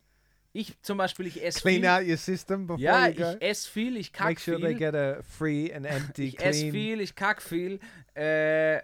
Ich 0.53 0.81
zum 0.83 0.99
Beispiel, 0.99 1.27
ich 1.27 1.43
esse 1.43 1.61
Clean 1.61 1.81
viel. 1.81 1.89
out 1.89 2.03
your 2.07 2.17
system 2.17 2.67
before 2.67 2.83
ja, 2.83 3.07
you 3.09 3.15
go. 3.15 3.31
ich 3.31 3.43
esse 3.43 3.69
viel, 3.71 3.97
ich 3.97 4.13
kack 4.13 4.27
Make 4.29 4.41
sure 4.41 4.57
viel. 4.59 4.67
they 4.67 4.75
get 4.75 4.95
a 4.95 5.23
free 5.23 5.73
and 5.73 5.87
empty 5.87 6.25
ich 6.29 6.41
esse 6.41 6.61
clean. 6.61 6.73
viel, 6.73 7.01
ich 7.01 7.15
kack 7.15 7.41
viel. 7.41 7.81
Äh, 8.15 8.79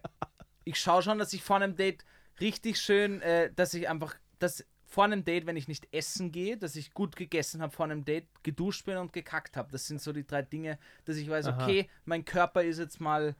ich 0.65 0.79
schaue 0.81 1.03
schon, 1.03 1.19
dass 1.19 1.33
ich 1.33 1.43
vor 1.43 1.57
einem 1.57 1.77
Date 1.77 2.05
richtig 2.41 2.79
schön, 2.79 3.21
äh, 3.23 3.53
dass 3.55 3.75
ich 3.75 3.89
einfach, 3.89 4.15
dass 4.39 4.65
vor 4.85 5.05
einem 5.05 5.25
Date, 5.25 5.47
wenn 5.47 5.57
ich 5.57 5.69
nicht 5.69 5.93
essen 5.93 6.33
gehe, 6.33 6.57
dass 6.57 6.77
ich 6.77 6.93
gut 6.93 7.17
gegessen 7.17 7.61
habe 7.61 7.73
vor 7.73 7.85
einem 7.85 8.05
Date, 8.05 8.29
geduscht 8.43 8.87
bin 8.87 8.97
und 8.97 9.13
gekackt 9.13 9.57
habe. 9.57 9.71
Das 9.73 9.87
sind 9.87 10.01
so 10.01 10.13
die 10.13 10.27
drei 10.27 10.43
Dinge, 10.43 10.79
dass 11.05 11.17
ich 11.17 11.29
weiß, 11.29 11.47
Aha. 11.47 11.65
okay, 11.65 11.91
mein 12.05 12.25
Körper 12.25 12.63
ist 12.63 12.79
jetzt 12.79 13.01
mal 13.01 13.35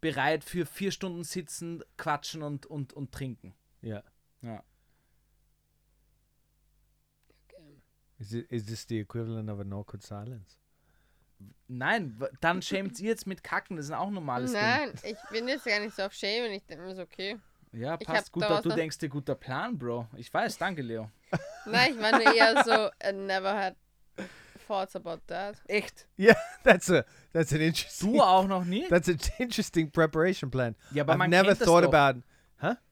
bereit 0.00 0.44
für 0.44 0.66
vier 0.66 0.92
Stunden 0.92 1.24
sitzen, 1.24 1.82
quatschen 1.96 2.42
und, 2.42 2.66
und, 2.66 2.92
und 2.92 3.12
trinken. 3.12 3.54
Yeah. 3.82 4.04
Ja. 4.42 4.62
Is 8.18 8.34
it 8.34 8.50
is 8.52 8.66
this 8.66 8.86
the 8.86 9.00
equivalent 9.00 9.48
of 9.48 9.60
an 9.60 9.72
awkward 9.72 10.02
silence? 10.02 10.58
Nein, 11.68 12.22
dann 12.42 12.60
schämt 12.60 13.00
ihr 13.00 13.08
jetzt 13.08 13.26
mit 13.26 13.42
Kacken, 13.42 13.76
das 13.76 13.86
ist 13.86 13.92
auch 13.92 14.08
ein 14.08 14.12
normales 14.12 14.52
Nein, 14.52 14.92
ich 15.02 15.16
bin 15.30 15.48
jetzt 15.48 15.64
gar 15.64 15.80
nicht 15.80 15.96
so 15.96 16.02
auf 16.02 16.12
Shame 16.12 16.46
und 16.46 16.52
ich 16.52 16.64
denke 16.66 16.84
mir 16.84 16.94
so, 16.94 17.02
okay. 17.02 17.38
Ja, 17.72 17.96
passt 17.96 18.26
hab 18.26 18.32
gut. 18.32 18.42
daraus 18.42 18.62
Du 18.62 18.68
noch- 18.70 18.76
denkst 18.76 18.98
dir 18.98 19.08
guter 19.08 19.34
Plan, 19.34 19.78
Bro. 19.78 20.08
Ich 20.16 20.32
weiß, 20.32 20.58
danke, 20.58 20.82
Leo. 20.82 21.10
Nein, 21.66 21.92
ich 21.92 21.96
nur 21.98 22.34
eher 22.34 22.64
so, 22.64 22.88
I 23.08 23.12
never 23.12 23.54
had 23.56 23.76
thoughts 24.66 24.96
about 24.96 25.20
that. 25.28 25.56
Echt? 25.68 26.08
Yeah, 26.18 26.34
that's 26.64 26.90
a 26.90 27.04
that's 27.32 27.52
an 27.52 27.60
interesting 27.60 28.12
Du 28.14 28.20
auch 28.22 28.46
noch 28.46 28.64
nie? 28.64 28.86
that's 28.88 29.08
an 29.08 29.18
interesting 29.38 29.90
preparation 29.90 30.50
plan. 30.50 30.74
Ja, 30.92 31.02
aber 31.04 31.14
I've 31.14 31.18
man 31.18 31.30
never 31.30 31.48
kennt 31.48 31.60
das 31.60 31.66
thought 31.66 31.84
doch. 31.84 31.92
about 31.92 32.22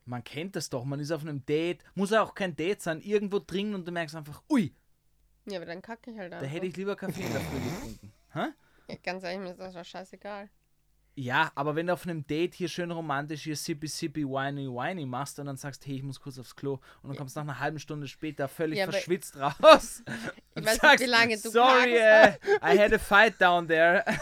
Man 0.06 0.24
kennt 0.24 0.56
das 0.56 0.70
doch, 0.70 0.84
man 0.86 1.00
ist 1.00 1.10
auf 1.12 1.20
einem 1.20 1.44
Date, 1.44 1.84
muss 1.94 2.10
ja 2.12 2.22
auch 2.22 2.34
kein 2.34 2.56
Date 2.56 2.80
sein, 2.80 3.02
irgendwo 3.02 3.40
dringend 3.40 3.74
und 3.74 3.86
du 3.86 3.92
merkst 3.92 4.16
einfach, 4.16 4.42
ui, 4.48 4.74
Ja, 5.44 5.58
aber 5.58 5.66
dann 5.66 5.82
kacke 5.82 6.10
ich 6.10 6.18
halt 6.18 6.32
da 6.32 6.38
einfach. 6.38 6.50
hätte 6.50 6.64
ich 6.64 6.76
lieber 6.78 6.96
Kaffee 6.96 7.22
Früh 7.24 7.60
getrunken. 7.60 8.12
Hä? 8.32 8.46
Ja, 8.88 8.96
ganz 9.02 9.22
ehrlich, 9.22 9.40
mir 9.40 9.50
ist 9.50 9.60
das 9.60 9.74
doch 9.74 9.84
scheißegal. 9.84 10.48
Ja, 11.20 11.50
aber 11.56 11.74
wenn 11.74 11.88
du 11.88 11.94
auf 11.94 12.04
einem 12.04 12.24
Date 12.28 12.54
hier 12.54 12.68
schön 12.68 12.92
romantisch 12.92 13.42
hier 13.42 13.56
sippy 13.56 13.88
sippy 13.88 14.24
whiny 14.24 14.68
whiny 14.68 15.04
machst 15.04 15.40
und 15.40 15.46
dann 15.46 15.56
sagst, 15.56 15.84
hey, 15.84 15.96
ich 15.96 16.04
muss 16.04 16.20
kurz 16.20 16.38
aufs 16.38 16.54
Klo 16.54 16.74
und 17.02 17.08
dann 17.10 17.16
kommst 17.16 17.34
du 17.34 17.40
nach 17.40 17.46
einer 17.48 17.58
halben 17.58 17.80
Stunde 17.80 18.06
später 18.06 18.46
völlig 18.46 18.78
Ja, 18.78 18.84
verschwitzt 18.84 19.36
raus 19.36 20.04
und 20.54 20.64
weiß 20.64 20.74
nicht, 20.74 20.80
sagst, 20.80 21.04
wie 21.04 21.08
lange 21.08 21.36
du 21.36 21.50
sorry, 21.50 21.96
äh, 21.96 22.34
I 22.62 22.78
had 22.78 22.92
a 22.92 22.98
fight 23.00 23.40
down 23.40 23.66
there. 23.66 24.04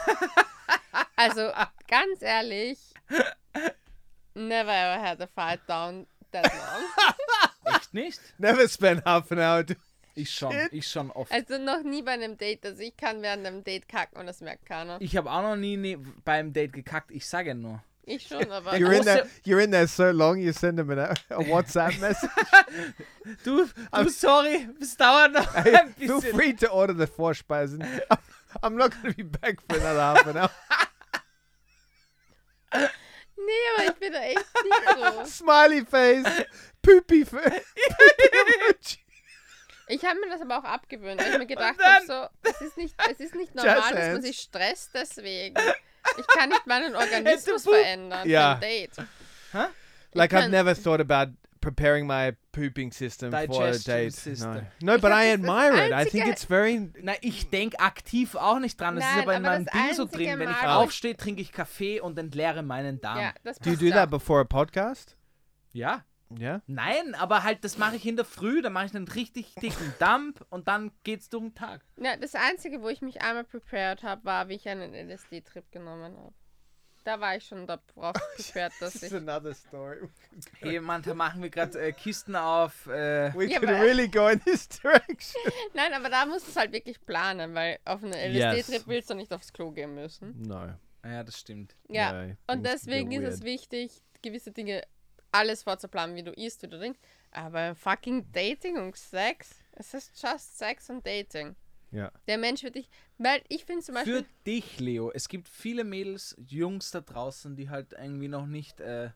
Also, 1.16 1.50
ganz 1.88 2.22
ehrlich, 2.22 2.78
never 4.34 4.70
ever 4.70 5.02
had 5.02 5.20
a 5.20 5.26
fight 5.26 5.60
down 5.68 6.06
that 6.32 6.44
long. 6.44 7.74
Echt 7.74 7.92
nicht? 7.92 8.20
never 8.38 8.66
spend 8.68 9.04
half 9.04 9.30
an 9.32 9.38
hour. 9.38 9.64
Do- 9.64 9.74
Ich 10.18 10.30
schon, 10.34 10.54
ich 10.72 10.88
schon 10.88 11.10
oft. 11.10 11.30
Also 11.30 11.58
noch 11.58 11.82
nie 11.82 12.02
bei 12.02 12.12
einem 12.12 12.38
Date. 12.38 12.64
Also 12.64 12.82
ich 12.82 12.96
kann 12.96 13.20
während 13.20 13.46
einem 13.46 13.62
Date 13.62 13.86
kacken 13.86 14.18
und 14.18 14.26
das 14.26 14.40
merkt 14.40 14.64
keiner. 14.64 14.96
Ich 15.00 15.14
habe 15.16 15.30
auch 15.30 15.42
noch 15.42 15.56
nie 15.56 15.76
ne, 15.76 15.98
beim 16.24 16.52
Date 16.54 16.72
gekackt, 16.72 17.10
ich 17.10 17.26
sage 17.26 17.48
ja 17.48 17.54
nur. 17.54 17.82
Ich 18.08 18.26
schon, 18.26 18.50
aber. 18.50 18.72
You're 18.74 18.96
in 18.96 19.04
there. 19.04 19.28
You're 19.44 19.62
in 19.62 19.72
there 19.72 19.86
so 19.86 20.10
long. 20.10 20.38
You 20.38 20.52
send 20.52 20.78
them 20.78 20.90
a, 20.90 21.12
a 21.28 21.46
WhatsApp 21.48 21.98
message. 22.00 22.30
Du, 23.44 23.66
du 23.92 24.08
sorry, 24.08 24.68
es 24.80 24.96
dauert 24.96 25.32
noch 25.32 25.54
Hey, 25.54 25.74
ein 25.74 25.92
feel 25.94 26.14
bisschen. 26.14 26.34
free 26.34 26.52
to 26.54 26.68
order 26.72 26.94
the 26.94 27.06
Vorspeisen. 27.06 27.82
I'm, 28.10 28.18
I'm 28.62 28.76
not 28.76 28.92
going 28.92 29.12
to 29.12 29.16
be 29.16 29.24
back 29.24 29.60
for 29.68 29.76
another 29.76 30.00
half 30.00 30.26
an 30.26 30.36
hour. 30.38 30.50
Nee, 33.36 33.52
aber 33.76 33.90
ich 33.90 33.98
bin 33.98 34.12
da 34.12 34.20
echt 34.20 34.36
nicht 34.38 35.26
so. 35.28 35.44
Smiley 35.44 35.84
face, 35.84 36.46
poopy 36.80 37.24
face. 37.24 38.98
Ich 39.88 40.04
habe 40.04 40.18
mir 40.20 40.28
das 40.30 40.40
aber 40.40 40.58
auch 40.58 40.64
abgewöhnt, 40.64 41.20
weil 41.20 41.32
ich 41.32 41.38
mir 41.38 41.46
gedacht 41.46 41.76
habe, 41.80 42.06
so, 42.06 42.26
es 42.50 42.60
ist 42.60 42.76
nicht, 42.76 42.94
es 43.10 43.20
ist 43.20 43.34
nicht 43.34 43.54
normal, 43.54 43.92
dass 43.92 44.12
man 44.12 44.22
sich 44.22 44.38
stresst 44.38 44.90
deswegen. 44.94 45.56
Ich 46.18 46.26
kann 46.28 46.48
nicht 46.48 46.66
meinen 46.66 46.94
Organismus 46.96 47.62
verändern 47.64 48.20
ein 48.28 48.60
Date. 48.60 48.92
Like 50.12 50.32
You 50.32 50.38
I've 50.38 50.48
never 50.48 50.74
thought 50.74 51.00
about 51.00 51.32
preparing 51.60 52.06
my 52.06 52.32
pooping 52.52 52.92
system 52.92 53.30
for 53.32 53.38
a 53.38 53.46
Digestion 53.46 53.94
date. 53.96 54.12
system. 54.14 54.52
No, 54.54 54.60
no, 54.82 54.94
Ich 54.96 55.02
but 55.02 55.10
I 55.12 55.32
admire 55.32 55.74
it. 55.86 55.92
I 55.92 56.08
think 56.08 56.26
it's 56.26 56.44
very. 56.44 56.90
Na, 57.02 57.14
ich 57.20 57.50
denke 57.50 57.78
aktiv 57.80 58.34
auch 58.36 58.58
nicht 58.60 58.80
dran. 58.80 58.94
Das 58.96 59.04
ist 59.04 59.10
Nein, 59.10 59.22
aber 59.22 59.34
in 59.36 59.44
aber 59.44 59.54
meinem 59.56 59.66
Ding 59.66 59.94
so 59.94 60.04
drin. 60.06 60.38
Wenn 60.38 60.48
ich 60.50 60.62
Mal, 60.62 60.78
wo 60.78 60.80
ich- 60.82 60.86
aufstehe, 60.86 61.16
trinke 61.16 61.42
ich 61.42 61.52
Kaffee 61.52 62.00
und 62.00 62.16
entleere 62.18 62.62
meinen 62.62 63.00
Darm. 63.00 63.18
Ja, 63.18 63.32
Do 63.62 63.70
you 63.70 63.76
do 63.76 63.90
that 63.90 64.10
before 64.10 64.40
a 64.40 64.44
podcast? 64.44 65.16
ja. 65.72 66.04
Yeah. 66.36 66.60
Nein, 66.66 67.14
aber 67.14 67.42
halt, 67.44 67.62
das 67.64 67.78
mache 67.78 67.96
ich 67.96 68.06
in 68.06 68.16
der 68.16 68.24
Früh, 68.24 68.62
dann 68.62 68.72
mache 68.72 68.86
ich 68.86 68.94
einen 68.96 69.06
richtig 69.08 69.54
dicken 69.56 69.94
Dump 70.00 70.44
und 70.50 70.66
dann 70.68 70.90
geht's 71.04 71.28
durch 71.28 71.42
den 71.44 71.54
Tag. 71.54 71.82
Ja, 71.98 72.16
das 72.16 72.34
Einzige, 72.34 72.82
wo 72.82 72.88
ich 72.88 73.00
mich 73.02 73.22
einmal 73.22 73.44
prepared 73.44 74.02
habe, 74.02 74.24
war, 74.24 74.48
wie 74.48 74.54
ich 74.54 74.68
einen 74.68 74.92
LSD-Trip 74.94 75.70
genommen 75.70 76.16
habe. 76.16 76.34
Da 77.04 77.20
war 77.20 77.36
ich 77.36 77.44
schon 77.46 77.68
darauf 77.68 78.14
prepared, 78.36 78.72
dass 78.80 79.00
ich. 79.00 79.14
another 79.14 79.54
story. 79.54 80.08
Hey, 80.58 80.80
Mann, 80.80 81.02
da 81.02 81.14
machen 81.14 81.40
wir 81.40 81.50
gerade 81.50 81.78
äh, 81.80 81.92
Kisten 81.92 82.34
auf. 82.34 82.88
Äh, 82.88 83.32
We 83.32 83.44
Yeah, 83.48 83.60
could 83.60 83.70
but- 83.70 83.80
really 83.80 84.08
go 84.08 84.26
in 84.26 84.40
this 84.40 84.68
direction. 84.68 85.40
Nein, 85.74 85.92
aber 85.94 86.08
da 86.10 86.26
musst 86.26 86.46
du 86.46 86.50
es 86.50 86.56
halt 86.56 86.72
wirklich 86.72 87.00
planen, 87.06 87.54
weil 87.54 87.78
auf 87.84 88.02
einen 88.02 88.12
Yes. 88.34 88.66
LSD-Trip 88.66 88.88
willst 88.88 89.10
du 89.10 89.14
nicht 89.14 89.32
aufs 89.32 89.52
Klo 89.52 89.70
gehen 89.70 89.94
müssen. 89.94 90.42
No. 90.42 90.72
ja, 91.04 91.22
das 91.22 91.38
stimmt. 91.38 91.76
Ja, 91.88 92.24
no, 92.24 92.36
und 92.48 92.66
deswegen 92.66 93.12
ist 93.12 93.22
es 93.34 93.42
wichtig, 93.44 94.02
gewisse 94.22 94.50
Dinge, 94.50 94.82
alles 95.36 95.62
vorzuplanen, 95.62 96.16
wie 96.16 96.22
du 96.22 96.32
isst, 96.32 96.62
wie 96.62 96.68
du 96.68 96.78
trinkst. 96.78 97.00
Aber 97.30 97.74
fucking 97.74 98.30
Dating 98.32 98.78
und 98.78 98.96
Sex, 98.96 99.56
es 99.72 99.94
ist 99.94 100.22
just 100.22 100.58
Sex 100.58 100.90
und 100.90 101.06
Dating. 101.06 101.54
Ja. 101.92 102.10
Der 102.26 102.38
Mensch 102.38 102.62
wird 102.62 102.74
dich, 102.74 102.88
weil 103.18 103.42
ich 103.48 103.64
finde 103.64 103.84
zum 103.84 103.94
Beispiel, 103.94 104.22
Für 104.22 104.26
dich, 104.44 104.80
Leo, 104.80 105.10
es 105.12 105.28
gibt 105.28 105.48
viele 105.48 105.84
Mädels, 105.84 106.36
Jungs 106.48 106.90
da 106.90 107.00
draußen, 107.00 107.56
die 107.56 107.70
halt 107.70 107.92
irgendwie 107.92 108.28
noch 108.28 108.46
nicht 108.46 108.80
äh, 108.80 109.10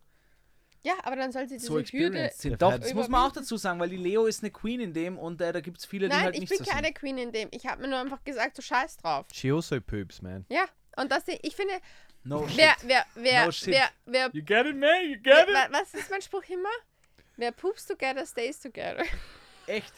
ja, 0.82 0.94
aber 1.02 1.16
dann 1.16 1.30
soll 1.30 1.46
sie 1.46 1.56
diese 1.56 1.66
so 1.66 1.78
Hürde, 1.78 2.30
sind. 2.34 2.60
Doch, 2.62 2.78
das 2.78 2.94
muss 2.94 3.08
man 3.08 3.26
auch 3.26 3.32
dazu 3.32 3.56
sagen, 3.58 3.78
weil 3.80 3.90
die 3.90 3.96
Leo 3.96 4.24
ist 4.26 4.42
eine 4.42 4.50
Queen 4.50 4.80
in 4.80 4.94
dem 4.94 5.18
und 5.18 5.40
äh, 5.40 5.52
da 5.52 5.60
gibt 5.60 5.78
es 5.78 5.84
viele, 5.84 6.08
die 6.08 6.14
nein, 6.14 6.24
halt 6.24 6.34
ich 6.34 6.40
nicht 6.40 6.48
bin 6.48 6.58
so 6.58 6.64
keine 6.64 6.86
sind. 6.86 6.94
Queen 6.94 7.18
in 7.18 7.32
dem, 7.32 7.48
ich 7.52 7.66
habe 7.66 7.82
mir 7.82 7.88
nur 7.88 7.98
einfach 7.98 8.24
gesagt, 8.24 8.56
du 8.56 8.62
scheiß 8.62 8.96
drauf. 8.96 9.26
She 9.32 9.50
also 9.50 9.78
poops, 9.80 10.22
man. 10.22 10.46
Ja, 10.48 10.64
und 10.96 11.10
das, 11.10 11.24
ich 11.28 11.54
finde, 11.56 11.74
No 12.24 12.46
wer, 12.54 12.74
shit. 12.78 12.88
wer, 12.88 13.04
wer, 13.14 13.44
No 13.46 13.50
shit. 13.52 13.68
wer, 13.68 13.90
wer, 14.06 14.30
You 14.32 14.42
get 14.42 14.66
it, 14.66 14.76
man? 14.76 15.02
You 15.08 15.16
wer, 15.22 15.46
get 15.46 15.48
it? 15.48 15.54
wa- 15.54 15.68
was 15.70 15.94
ist 15.94 16.10
mein 16.10 16.20
Spruch 16.22 16.44
immer? 16.48 16.68
Wer 17.36 17.52
poops 17.52 17.86
together, 17.86 18.26
stays 18.26 18.58
together. 18.60 19.04
Echt. 19.66 19.92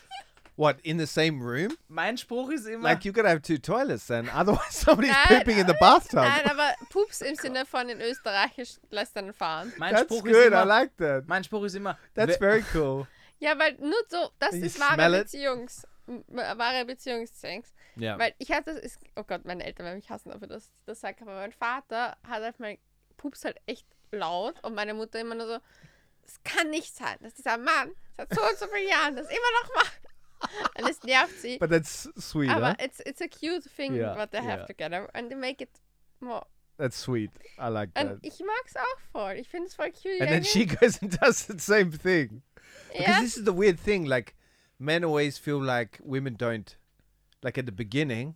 What 0.55 0.77
in 0.83 0.99
the 0.99 1.07
same 1.07 1.41
room? 1.43 1.75
Mein 1.89 2.17
Spruch 2.19 2.51
ist 2.51 2.67
immer. 2.67 2.85
Like 2.91 3.05
you 3.07 3.13
gotta 3.13 3.31
have 3.31 3.41
two 3.41 3.57
toilets 3.59 4.07
then. 4.07 4.29
Otherwise, 4.29 4.71
somebody's 4.85 5.11
Nein, 5.11 5.39
pooping 5.39 5.59
in 5.59 5.67
the 5.67 5.75
bathtub. 5.81 6.21
Nein, 6.21 6.45
aber 6.49 6.75
Pups 6.91 7.23
im 7.23 7.35
Sinne 7.35 7.65
von 7.65 7.89
in 7.89 8.01
Österreichisch 8.03 8.75
lässt 8.91 9.17
dann 9.17 9.33
fahren. 9.33 9.73
mein 9.79 9.93
That's 9.95 10.05
Spruch 10.05 10.23
good. 10.23 10.33
ist 10.33 10.45
I 10.45 10.47
immer. 10.49 10.65
like 10.67 10.97
that. 10.99 11.27
mein 11.27 11.43
Spruch 11.43 11.65
ist 11.65 11.75
immer. 11.75 11.99
That's 12.15 12.39
wer- 12.39 12.61
very 12.61 12.65
cool. 12.75 13.07
Ja, 13.41 13.59
weil 13.59 13.75
nur 13.81 13.97
so, 14.09 14.31
das 14.39 14.55
You 14.55 14.65
ist 14.67 14.79
wahre 14.79 15.17
it? 15.19 15.25
Beziehungs, 15.25 15.87
wahre 16.29 16.85
Beziehungsex. 16.85 17.73
Yeah. 17.97 18.19
Weil 18.19 18.35
ich 18.39 18.51
hatte, 18.51 18.71
ist, 18.71 18.99
oh 19.17 19.25
Gott, 19.25 19.45
meine 19.45 19.65
Eltern 19.65 19.85
werden 19.87 19.97
mich 19.97 20.11
hassen 20.11 20.31
dafür, 20.31 20.49
dass 20.49 20.67
ich 20.67 20.73
das 20.87 21.01
sage, 21.01 21.23
aber 21.23 21.35
mein 21.35 21.53
Vater 21.53 22.17
hat 22.27 22.43
halt 22.43 22.59
mal 22.61 22.79
Pups 23.17 23.45
halt 23.45 23.59
echt 23.67 23.87
laut 24.11 24.63
und 24.65 24.75
meine 24.75 24.95
Mutter 24.95 25.21
immer 25.21 25.35
nur 25.35 25.47
so, 25.47 25.59
es 26.25 26.43
kann 26.45 26.71
nicht 26.71 26.95
sein, 26.95 27.17
dass 27.21 27.35
dieser 27.35 27.59
Mann 27.59 27.93
seit 28.17 28.33
so 28.35 28.41
und 28.41 28.59
so 28.59 28.67
vielen 28.67 28.89
Jahren 28.89 29.17
das 29.17 29.27
immer 29.27 29.39
noch 29.63 29.75
macht. 29.75 30.01
Und 30.77 30.91
es 30.91 31.01
nervt 31.05 31.41
sie. 31.41 31.57
But 31.59 31.71
that's 31.71 32.11
sweet. 32.19 32.51
aber 32.51 32.71
huh? 32.71 32.85
it's, 32.85 32.99
it's 33.07 33.21
a 33.21 33.29
cute 33.29 33.63
thing 33.77 33.95
Ja, 33.95 34.17
what 34.17 34.33
they 34.33 34.41
have 34.41 34.63
ja. 34.63 34.67
together 34.67 35.09
and 35.15 35.29
they 35.31 35.37
make 35.37 35.63
it 35.63 35.71
more. 36.19 36.45
That's 36.79 36.97
sweet. 36.97 37.31
I 37.59 37.69
like 37.69 37.95
that. 37.95 38.11
Und 38.11 38.27
ich 38.27 38.41
mag's 38.41 38.75
auch 38.77 39.01
voll. 39.13 39.35
Ich 39.35 39.49
finde 39.49 39.69
es 39.69 39.75
voll 39.75 39.93
cute. 39.93 40.21
And 40.21 40.31
then 40.31 40.43
she 40.43 40.67
goes 40.81 41.01
and 41.01 41.17
does 41.21 41.47
the 41.47 41.59
same 41.59 41.93
thing. 41.93 42.43
Because 42.89 43.09
ja, 43.09 43.21
this 43.21 43.37
is 43.37 43.45
the 43.45 43.53
weird 43.53 43.79
thing. 43.79 44.05
Like, 44.05 44.35
men 44.81 45.05
always 45.05 45.39
feel 45.39 45.63
like 45.63 46.01
women 46.03 46.37
don't, 46.37 46.77
like 47.43 47.59
at 47.59 47.67
the 47.67 47.73
beginning, 47.73 48.35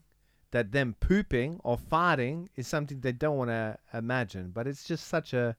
that 0.52 0.72
them 0.72 0.94
pooping 1.00 1.60
or 1.64 1.76
farting 1.78 2.48
is 2.56 2.66
something 2.68 3.00
they 3.00 3.12
don't 3.12 3.36
want 3.36 3.50
to 3.50 3.76
imagine. 3.92 4.50
But 4.52 4.66
it's 4.66 4.84
just 4.84 5.06
such 5.08 5.32
a, 5.34 5.56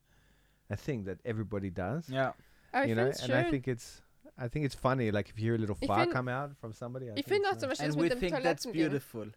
a 0.70 0.76
thing 0.76 1.04
that 1.04 1.18
everybody 1.24 1.70
does. 1.70 2.08
Yeah. 2.08 2.32
aber 2.72 2.84
ich 2.84 2.88
you 2.90 2.94
know, 2.94 3.04
finde 3.04 3.16
es 3.16 3.22
and 3.24 3.32
I 3.34 3.50
think 3.50 3.66
it's, 3.68 4.02
I 4.36 4.48
think 4.48 4.64
it's 4.66 4.74
funny. 4.74 5.10
Like 5.10 5.28
if 5.30 5.38
you 5.38 5.44
hear 5.46 5.54
a 5.54 5.58
little 5.58 5.76
Ich 5.80 5.86
fart 5.88 6.00
find- 6.04 6.12
come 6.12 6.28
out 6.28 6.56
from 6.60 6.72
somebody. 6.72 7.06
I 7.06 7.14
Ich 7.16 7.24
think 7.26 7.42
finde 7.44 7.48
auch 7.48 7.52
it's 7.52 7.60
zum 7.60 7.68
nice. 7.70 7.78
Beispiel 7.78 7.90
And 7.92 7.96
we 7.96 8.02
mit 8.02 8.12
dem 8.12 8.20
think 8.20 8.42
that's 8.42 8.62
Toilettengehen. 8.64 8.90
beautiful. 8.90 9.32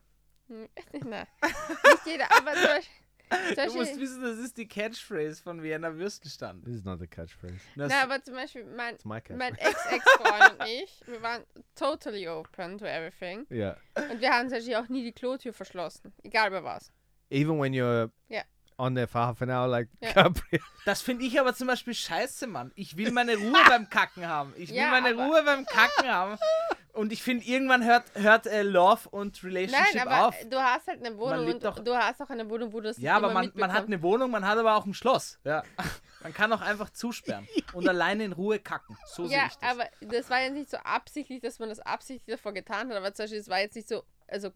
Nein, 1.06 1.28
nicht 1.42 2.06
jeder, 2.06 2.26
aber 2.32 2.54
zum 2.54 2.64
Beispiel, 2.64 2.84
zum 2.84 3.11
Du 3.56 3.74
musst 3.76 4.00
wissen, 4.00 4.22
das 4.22 4.38
ist 4.40 4.58
die 4.58 4.68
Catchphrase 4.68 5.42
von 5.42 5.64
Vienna 5.64 5.96
Würstenstand. 5.96 6.66
This 6.66 6.76
is 6.76 6.84
not 6.84 7.00
the 7.00 7.08
catchphrase. 7.08 7.56
Das, 7.76 7.90
na, 7.92 8.04
aber 8.04 8.22
zum 8.22 8.34
Beispiel 8.36 8.66
mein, 8.66 8.98
mein 9.04 9.56
Ex-Ex-Freund 9.56 10.60
und 10.60 10.68
ich, 10.68 11.02
wir 11.08 11.22
waren 11.22 11.44
totally 11.76 12.28
open 12.28 12.78
to 12.78 12.86
everything. 12.86 13.46
yeah. 13.50 13.78
Und 13.96 14.20
wir 14.22 14.32
haben 14.32 14.50
tatsächlich 14.50 14.76
auch 14.76 14.90
nie 14.90 15.04
die 15.04 15.14
Klotür 15.14 15.54
verschlossen. 15.54 16.14
Egal 16.24 16.52
bei 16.52 16.64
was. 16.64 16.92
Even 17.30 17.60
when 17.60 17.74
you're 17.74 18.10
Yeah. 18.30 18.44
on 18.78 18.96
for 19.08 19.22
half 19.22 19.42
an 19.42 19.50
hour, 19.50 19.68
like 19.68 19.88
Yeah. 20.02 20.14
Gabriel. 20.14 20.62
das 20.86 21.02
finde 21.02 21.24
ich 21.26 21.40
aber 21.40 21.54
zum 21.54 21.68
Beispiel 21.68 21.94
scheiße, 21.94 22.48
Mann. 22.48 22.72
Ich 22.76 22.98
will 22.98 23.12
meine 23.12 23.36
Ruhe 23.38 23.60
beim 23.70 23.90
Kacken 23.90 24.28
haben. 24.28 24.54
Ich 24.58 24.70
will 24.70 24.76
Ja, 24.78 24.92
meine 24.92 25.10
aber- 25.16 25.26
Ruhe 25.28 25.44
beim 25.44 25.66
Kacken 25.66 26.10
haben. 26.10 26.38
Und 26.94 27.14
ich 27.14 27.24
finde, 27.24 27.46
irgendwann 27.46 27.86
hört, 27.86 28.04
hört 28.16 28.48
äh, 28.48 28.64
Love 28.64 29.08
und 29.10 29.42
Relationship 29.44 29.96
Nein, 29.96 30.08
aber 30.08 30.28
auf. 30.28 30.36
du 30.50 30.58
hast 30.62 30.88
halt 30.88 31.06
eine 31.06 31.18
Wohnung 31.18 31.48
und 31.54 31.64
doch- 31.64 31.80
du 31.80 31.96
hast 31.96 32.22
auch 32.22 32.30
eine 32.30 32.50
Wohnung, 32.50 32.74
wo 32.74 32.82
du 32.82 32.88
das 32.90 32.98
Ja, 32.98 33.16
aber 33.16 33.32
man, 33.32 33.50
man 33.56 33.72
hat 33.72 33.86
eine 33.86 34.02
Wohnung, 34.02 34.30
man 34.32 34.46
hat 34.46 34.58
aber 34.58 34.76
auch 34.76 34.86
ein 34.86 34.94
Schloss. 34.94 35.40
Ja. 35.44 35.64
Man 36.24 36.36
kann 36.36 36.54
auch 36.54 36.62
einfach 36.62 36.92
zusperren 36.92 37.48
und 37.74 37.90
alleine 37.90 38.24
in 38.26 38.32
Ruhe 38.34 38.60
kacken. 38.60 38.96
So 39.08 39.26
Ja, 39.26 39.50
das. 39.60 39.72
aber 39.72 39.86
das 40.02 40.30
war 40.30 40.40
jetzt 40.42 40.54
nicht 40.54 40.70
so 40.70 40.78
absichtlich, 40.78 41.42
dass 41.42 41.58
man 41.58 41.70
das 41.70 41.80
absichtlich 41.80 42.36
davor 42.36 42.54
getan 42.54 42.90
hat, 42.92 42.96
aber 42.98 43.12
zum 43.12 43.24
Beispiel, 43.24 43.40
es 43.40 43.50
war 43.50 43.60
jetzt 43.60 43.76
nicht 43.76 43.88
so, 43.88 44.04
also 44.28 44.52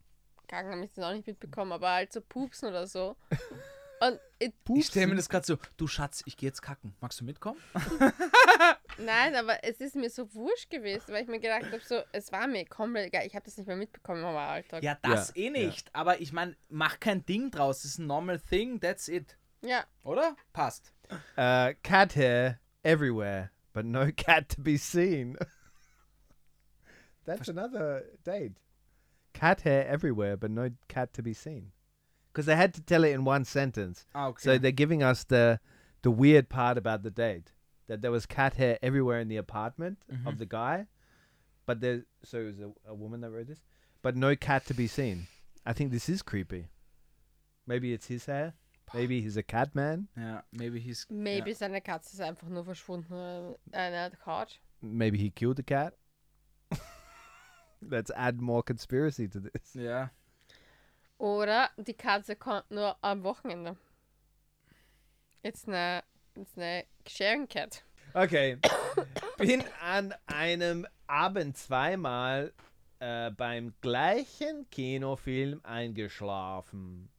Kacken 0.47 0.71
habe 0.71 0.85
ich 0.85 0.93
das 0.93 1.03
auch 1.03 1.11
nicht 1.11 1.25
mitbekommen, 1.25 1.71
aber 1.71 1.89
halt 1.89 2.13
so 2.13 2.21
Pupsen 2.21 2.69
oder 2.69 2.85
so. 2.85 3.15
Und 4.01 4.19
ich 4.75 4.87
stelle 4.87 5.07
mir 5.07 5.15
das 5.15 5.29
gerade 5.29 5.45
so, 5.45 5.57
du 5.77 5.87
Schatz, 5.87 6.21
ich 6.25 6.35
gehe 6.37 6.49
jetzt 6.49 6.61
kacken. 6.61 6.95
Magst 6.99 7.21
du 7.21 7.25
mitkommen? 7.25 7.59
nein, 8.97 9.35
aber 9.35 9.63
es 9.63 9.79
ist 9.79 9.95
mir 9.95 10.09
so 10.09 10.33
wurscht 10.33 10.69
gewesen, 10.69 11.13
weil 11.13 11.23
ich 11.23 11.29
mir 11.29 11.39
gedacht 11.39 11.65
habe, 11.65 11.79
so, 11.79 12.01
es 12.11 12.31
war 12.31 12.47
mir 12.47 12.65
komplett 12.65 13.07
egal, 13.07 13.25
ich 13.25 13.35
habe 13.35 13.45
das 13.45 13.57
nicht 13.57 13.67
mehr 13.67 13.77
mitbekommen 13.77 14.21
im 14.21 14.35
Alltag. 14.35 14.83
Ja, 14.83 14.97
das 15.01 15.33
Ja, 15.35 15.43
eh 15.43 15.49
nicht. 15.49 15.89
Aber 15.93 16.19
ich 16.19 16.33
meine, 16.33 16.55
mach 16.69 16.99
kein 16.99 17.25
Ding 17.25 17.51
draus. 17.51 17.81
Das 17.81 17.91
ist 17.91 17.99
ein 17.99 18.07
normal 18.07 18.39
thing, 18.39 18.79
that's 18.79 19.07
it. 19.07 19.37
ja. 19.61 19.85
Oder? 20.03 20.35
Passt. 20.53 20.93
Uh, 21.37 21.73
cat 21.83 22.15
hair 22.15 22.59
everywhere, 22.83 23.51
but 23.73 23.85
no 23.85 24.11
cat 24.15 24.49
to 24.49 24.61
be 24.61 24.77
seen. 24.77 25.37
That's 27.25 27.47
another 27.49 28.03
date. 28.23 28.57
Cat 29.33 29.61
hair 29.61 29.87
everywhere, 29.87 30.37
but 30.37 30.51
no 30.51 30.69
cat 30.87 31.13
to 31.13 31.23
be 31.23 31.33
seen. 31.33 31.71
Because 32.35 32.47
they 32.47 32.57
had 32.57 32.73
to 32.73 32.81
tell 32.81 33.05
it 33.05 33.11
in 33.11 33.23
one 33.23 33.45
sentence. 33.45 34.05
Ah, 34.13 34.27
okay. 34.27 34.43
So 34.43 34.57
they're 34.57 34.73
giving 34.73 35.01
us 35.01 35.23
the 35.23 35.61
the 36.01 36.11
weird 36.11 36.49
part 36.49 36.77
about 36.77 37.01
the 37.01 37.09
date 37.09 37.53
that 37.87 38.01
there 38.01 38.11
was 38.11 38.25
cat 38.25 38.55
hair 38.55 38.77
everywhere 38.81 39.21
in 39.21 39.29
the 39.29 39.37
apartment 39.37 39.99
of 40.25 40.37
the 40.37 40.45
guy, 40.45 40.87
but 41.65 41.79
there 41.79 42.03
so 42.23 42.39
it 42.39 42.45
was 42.47 42.59
a, 42.59 42.71
a 42.89 42.93
woman 42.93 43.21
that 43.21 43.31
wrote 43.31 43.47
this, 43.47 43.63
but 44.01 44.17
no 44.17 44.35
cat 44.35 44.65
to 44.65 44.73
be 44.73 44.85
seen. 44.85 45.27
I 45.65 45.71
think 45.71 45.91
this 45.91 46.09
is 46.09 46.21
creepy. 46.21 46.67
Maybe 47.65 47.93
it's 47.93 48.07
his 48.07 48.25
hair. 48.25 48.53
Maybe 48.93 49.21
he's 49.21 49.37
a 49.37 49.43
cat 49.43 49.73
man. 49.73 50.09
ja, 50.17 50.41
maybe 50.51 50.79
he's. 50.81 51.07
Maybe 51.09 51.53
seine 51.53 51.79
Katze 51.79 52.15
ist 52.15 52.21
einfach 52.21 52.49
nur 52.49 52.65
verschwunden 52.65 53.55
äh, 53.71 53.77
an 53.77 53.93
der 53.93 54.11
Couch. 54.11 54.59
Maybe 54.81 55.17
he 55.17 55.29
killed 55.31 55.55
the 55.55 55.63
cat. 55.63 55.93
Let's 57.81 58.11
add 58.11 58.41
more 58.41 58.61
conspiracy 58.61 59.29
to 59.29 59.39
this. 59.39 59.73
Ja. 59.73 60.09
Oder 61.17 61.69
die 61.77 61.93
Katze 61.93 62.35
kommt 62.35 62.69
nur 62.71 62.97
am 63.01 63.23
Wochenende. 63.23 63.77
It's 65.43 65.67
eine, 65.67 66.03
eine 66.55 66.85
Sharing 67.07 67.47
Cat. 67.47 67.83
Okay. 68.13 68.57
Bin 69.37 69.63
an 69.81 70.13
einem 70.25 70.87
Abend 71.07 71.57
zweimal 71.57 72.53
äh, 72.99 73.31
beim 73.31 73.73
gleichen 73.81 74.69
Kinofilm 74.69 75.61
eingeschlafen. 75.63 77.09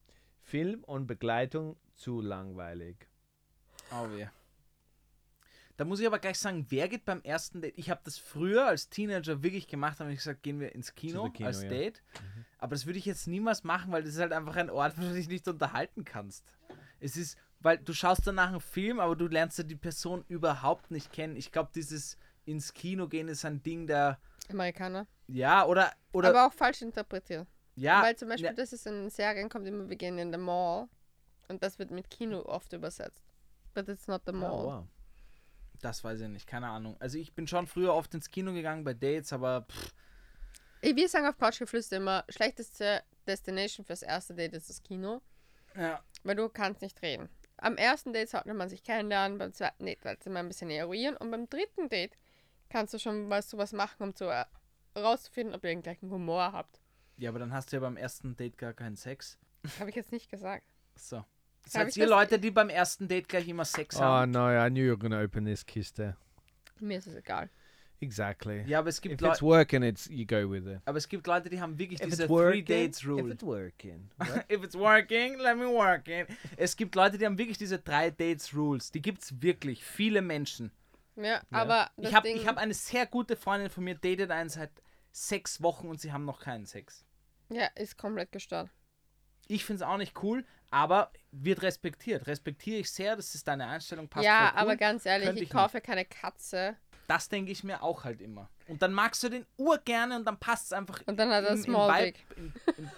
Film 0.40 0.85
und 0.85 1.06
Begleitung 1.06 1.77
zu 1.94 2.20
langweilig. 2.20 3.09
Oh 3.93 4.10
weh. 4.10 4.27
Da 5.77 5.85
muss 5.85 6.01
ich 6.01 6.06
aber 6.06 6.18
gleich 6.18 6.39
sagen, 6.39 6.66
wer 6.70 6.89
geht 6.89 7.05
beim 7.05 7.20
ersten 7.23 7.60
Date? 7.60 7.77
Ich 7.77 7.90
habe 7.90 8.01
das 8.05 8.16
früher 8.16 8.66
als 8.66 8.89
Teenager 8.89 9.43
wirklich 9.43 9.68
gemacht, 9.68 10.01
habe 10.01 10.10
ich 10.10 10.18
gesagt, 10.18 10.43
gehen 10.43 10.59
wir 10.59 10.74
ins 10.74 10.94
Kino, 10.94 11.28
Kino, 11.31 11.47
als 11.47 11.62
ja. 11.64 11.68
Date. 11.68 12.02
Aber 12.66 12.74
das 12.74 12.84
würde 12.84 12.98
ich 12.98 13.05
jetzt 13.05 13.28
niemals 13.28 13.62
machen, 13.62 13.93
weil 13.93 14.02
das 14.02 14.14
ist 14.14 14.20
halt 14.20 14.32
einfach 14.32 14.56
ein 14.56 14.70
Ort, 14.70 14.98
wo 14.98 15.02
du 15.02 15.12
dich 15.14 15.28
nicht 15.28 15.47
unterhalten 15.47 16.05
kannst. 16.05 16.44
Es 16.98 17.16
ist, 17.16 17.38
weil 17.60 17.78
du 17.78 17.93
schaust 17.93 18.26
danach 18.26 18.48
einen 18.48 18.60
Film, 18.60 18.98
aber 18.98 19.14
du 19.14 19.28
lernst 19.28 19.56
ja 19.59 19.62
die 19.62 19.76
Person 19.76 20.24
überhaupt 20.26 20.90
nicht 20.90 21.12
kennen. 21.12 21.36
Ich 21.36 21.52
glaube, 21.52 21.70
dieses 21.72 22.16
ins 22.44 22.74
Kino 22.74 23.06
gehen 23.06 23.28
ist 23.28 23.44
ein 23.44 23.62
Ding, 23.62 23.86
der 23.86 24.18
Amerikaner. 24.51 25.06
ja 25.28 25.64
oder 25.64 25.93
oder 26.10 26.30
Aber 26.30 26.48
auch 26.48 26.52
falsch 26.52 26.82
interpretiert. 26.82 27.47
ja, 27.76 28.02
Weil 28.02 28.16
zum 28.16 28.30
Beispiel, 28.30 28.47
ja, 28.47 28.52
das 28.52 28.72
ist 28.72 28.84
in 28.88 28.94
den 28.94 29.10
Serien, 29.10 29.48
kommt 29.48 29.68
immer, 29.68 29.88
wir 29.88 29.97
gehen 29.97 30.18
in 30.18 30.32
the 30.32 30.38
mall. 30.38 30.88
Und 31.47 31.62
das 31.62 31.78
wird 31.78 31.93
mit 31.93 32.10
Kino 32.10 32.40
oft 32.47 32.72
übersetzt. 32.72 33.22
But 33.74 33.88
it's 33.88 34.09
not 34.09 34.22
the 34.26 34.32
mall. 34.32 34.51
Oh, 34.51 34.64
wow. 34.66 34.84
das 35.80 36.02
weiß 36.02 36.20
ich 36.20 36.28
nicht, 36.28 36.48
keine 36.48 36.66
Ahnung. 36.66 36.97
Also 36.98 37.16
ich 37.16 37.32
bin 37.32 37.47
schon 37.47 37.68
früher 37.68 37.94
oft 37.94 38.12
ins 38.12 38.28
Kino 38.28 38.52
gegangen 38.52 38.82
bei 38.82 38.93
Dates, 38.94 39.32
aber 39.32 39.62
pff, 39.70 39.94
Wir 40.95 41.09
sagen 41.09 41.27
auf 41.27 41.37
Couchgeflüster 41.39 41.97
immer, 41.97 42.25
schlechteste 42.29 43.03
Destination 43.27 43.85
fürs 43.85 44.03
erste 44.03 44.35
Date 44.35 44.55
ist 44.55 44.69
das 44.71 44.83
Kino, 44.83 45.21
ja, 45.77 46.01
weil 46.23 46.37
du 46.37 46.49
kannst 46.49 46.83
nicht 46.83 47.01
reden. 47.03 47.29
Am 47.59 47.77
ersten 47.77 48.13
Date 48.13 48.29
sollte 48.29 48.53
man 48.55 48.69
sich 48.69 48.83
kennenlernen, 48.83 49.39
beim 49.39 49.53
zweiten 49.53 49.87
Date 49.87 50.03
sollte 50.03 50.31
man 50.31 50.47
ein 50.47 50.49
bisschen 50.49 50.71
eruieren 50.71 51.17
und 51.17 51.31
beim 51.31 51.49
dritten 51.49 51.89
Date 51.89 52.17
kannst 52.69 52.95
du 52.95 52.99
schon 52.99 53.29
weißt 53.31 53.53
du, 53.53 53.59
was 53.59 53.73
machen, 53.73 54.03
um 54.03 54.15
zu 54.15 54.27
äh, 54.27 54.45
herauszufinden, 54.95 55.55
ob 55.55 55.65
ihr 55.65 55.71
den 55.71 55.83
gleichen 55.83 56.11
Humor 56.11 56.53
habt. 56.53 56.81
ja, 57.17 57.31
aber 57.31 57.39
dann 57.39 57.53
hast 57.53 57.73
du 57.73 57.77
ja 57.77 57.81
beim 57.81 57.97
ersten 57.97 58.37
Date 58.37 58.57
gar 58.59 58.73
keinen 58.75 58.97
Sex. 58.97 59.39
Habe 59.81 59.91
ich 59.91 59.97
jetzt 59.97 60.13
nicht 60.13 60.31
gesagt. 60.31 60.65
So. 60.95 61.25
Seid 61.69 61.97
ihr 61.97 62.07
Leute, 62.07 62.39
die 62.39 62.53
beim 62.53 62.69
ersten 62.69 63.09
Date 63.09 63.29
gleich 63.29 63.49
immer 63.49 63.65
Sex 63.65 63.97
Oh 63.97 64.01
haben? 64.03 64.31
no, 64.31 64.49
I 64.49 64.69
knew 64.71 64.85
you 64.85 64.91
were 64.91 64.99
gonna 64.99 65.21
open 65.21 65.45
this 65.47 65.67
kiste. 65.67 66.17
Mir 66.79 66.99
ist 66.99 67.09
es 67.09 67.17
egal. 67.17 67.51
Exactly. 68.01 68.62
Ja, 68.66 68.81
aber 68.81 68.89
es 68.90 69.01
gibt 69.01 69.14
If 69.14 69.20
Leute, 69.20 69.32
it's 69.32 69.43
working, 69.43 69.82
it's 69.82 70.06
you 70.10 70.27
go 70.27 70.51
with 70.51 70.66
it. 70.66 70.81
aber 70.85 70.98
es 70.98 71.09
gibt 71.09 71.27
Leute, 71.27 71.48
die 71.48 71.60
haben 71.60 71.78
wirklich 71.78 72.01
If 72.01 72.06
diese 72.10 72.24
it's 72.24 72.28
Three 72.32 72.35
working, 72.35 72.64
Dates 72.66 72.98
if 73.02 73.09
Rule. 73.09 73.32
it's 73.32 73.43
working. 73.43 74.10
If 74.51 74.62
it's 74.64 74.74
working, 74.78 75.39
let 75.39 75.56
me 75.56 75.66
work 75.66 76.06
it. 76.09 76.27
Es 76.56 76.77
gibt 76.77 76.94
Leute, 76.94 77.16
die 77.18 77.24
haben 77.24 77.39
wirklich 77.39 77.56
diese 77.59 77.78
drei 77.78 78.10
Dates 78.10 78.55
Rules. 78.55 78.90
Die 78.93 79.01
gibt's 79.01 79.40
wirklich. 79.40 79.82
Viele 79.85 80.20
Menschen. 80.23 80.70
Ja, 81.16 81.40
aber 81.51 81.90
das 81.97 82.10
Ich 82.10 82.14
habe 82.14 82.28
hab 82.47 82.59
eine 82.59 82.74
sehr 82.74 83.06
gute 83.06 83.36
Freundin 83.36 83.70
von 83.70 83.82
mir, 83.85 83.94
datet 83.94 84.31
einen 84.31 84.51
seit 84.51 84.70
sechs 85.12 85.62
Wochen 85.62 85.89
und 85.89 85.98
sie 85.98 86.12
haben 86.12 86.27
noch 86.27 86.40
keinen 86.40 86.66
Sex. 86.66 87.05
ja, 87.48 87.66
ist 87.77 87.97
komplett 87.97 88.32
gestört. 88.32 88.68
Ich 89.48 89.64
finde 89.64 89.82
es 89.85 89.89
auch 89.89 89.97
nicht 89.97 90.23
cool, 90.23 90.44
aber 90.70 91.10
wird 91.32 91.62
respektiert. 91.62 92.26
Respektiere 92.26 92.78
ich 92.80 92.90
sehr, 92.90 93.16
das 93.16 93.34
ist 93.34 93.47
deine 93.48 93.66
Einstellung, 93.66 94.09
passt 94.09 94.24
ja, 94.26 94.52
aber 94.55 94.76
ganz 94.76 95.06
ehrlich, 95.06 95.26
Könnte 95.26 95.43
ich 95.43 95.48
ich 95.48 95.55
kaufe 95.55 95.80
keine 95.80 96.05
Katze 96.05 96.76
Das 97.09 97.28
denke 97.28 97.52
ich 97.52 97.62
mir 97.64 97.82
auch 97.82 98.05
halt 98.05 98.20
immer. 98.20 98.48
Und 98.68 98.82
dann 98.82 98.93
magst 98.93 99.22
du 99.22 99.28
den 99.28 99.47
urgerne 99.56 100.16
und 100.16 100.24
dann 100.24 100.38
passt 100.38 100.66
es 100.66 100.72
einfach. 100.72 101.01
und 101.06 101.16
dann 101.18 101.30
hat 101.30 101.44
er 101.44 101.56
Small 101.56 101.90
Vibe- 101.90 102.05
Dick. 102.06 102.26
im- 102.36 102.52
im- 102.78 102.90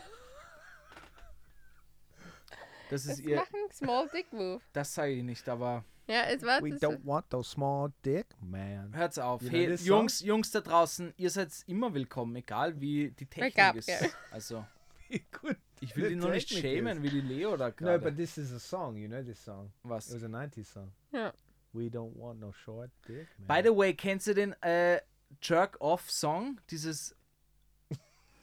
Das 2.91 3.05
Das 3.05 3.19
ist 3.19 3.21
ihr. 3.21 3.37
machen 3.37 3.71
Small 3.73 4.09
Dick 4.09 4.33
Move. 4.33 4.61
Das 4.73 4.95
sage 4.95 5.13
ich 5.13 5.23
nicht, 5.23 5.47
aber 5.49 5.85
Ja, 6.07 6.23
es 6.23 6.43
war 6.43 6.63
We 6.63 6.69
don't 6.71 7.05
want 7.05 7.29
those 7.29 7.51
small 7.51 7.93
dick, 8.05 8.27
man. 8.41 8.97
hört's 8.97 9.19
auf. 9.19 9.43
You 9.43 9.51
know 9.51 9.59
Hey? 9.59 9.75
Jungs, 9.75 10.21
Jungs 10.21 10.51
da 10.53 10.61
draußen, 10.63 11.13
ihr 11.19 11.29
seid 11.29 11.51
immer 11.67 11.93
willkommen, 11.93 12.35
egal 12.37 12.81
wie 12.81 13.11
die 13.11 13.27
Technik 13.27 13.55
Gabriel. 13.57 13.79
ist. 13.85 14.17
Also, 14.31 14.65
Good. 15.43 15.57
ich 15.81 15.97
will 15.97 16.09
die 16.11 16.17
nur 16.17 16.31
nicht 16.31 16.49
schämen, 16.49 17.03
wie 17.03 17.11
die 17.11 17.21
Leo 17.21 17.57
da 17.57 17.69
No, 17.69 17.73
gerade. 17.75 17.99
but 18.01 18.17
this 18.17 18.37
is 18.39 18.53
a 18.53 18.59
song. 18.59 18.97
You 18.97 19.09
know 19.09 19.23
this 19.23 19.43
song. 19.43 19.73
It 19.85 19.91
Was? 19.91 20.13
was 20.13 20.23
a 20.23 20.27
90s 20.27 20.67
song. 20.73 20.93
Ja. 21.13 21.33
We 21.73 21.89
don't 21.91 22.15
want 22.17 22.41
no 22.41 22.53
short 22.53 22.91
dick, 23.07 23.27
man. 23.39 23.47
By 23.47 23.63
the 23.63 23.75
way, 23.77 23.95
kennst 23.95 24.27
du 24.27 24.35
den 24.35 24.55
äh, 24.63 25.01
Jerk-Off-Song? 25.43 26.61
Dieses. 26.71 27.15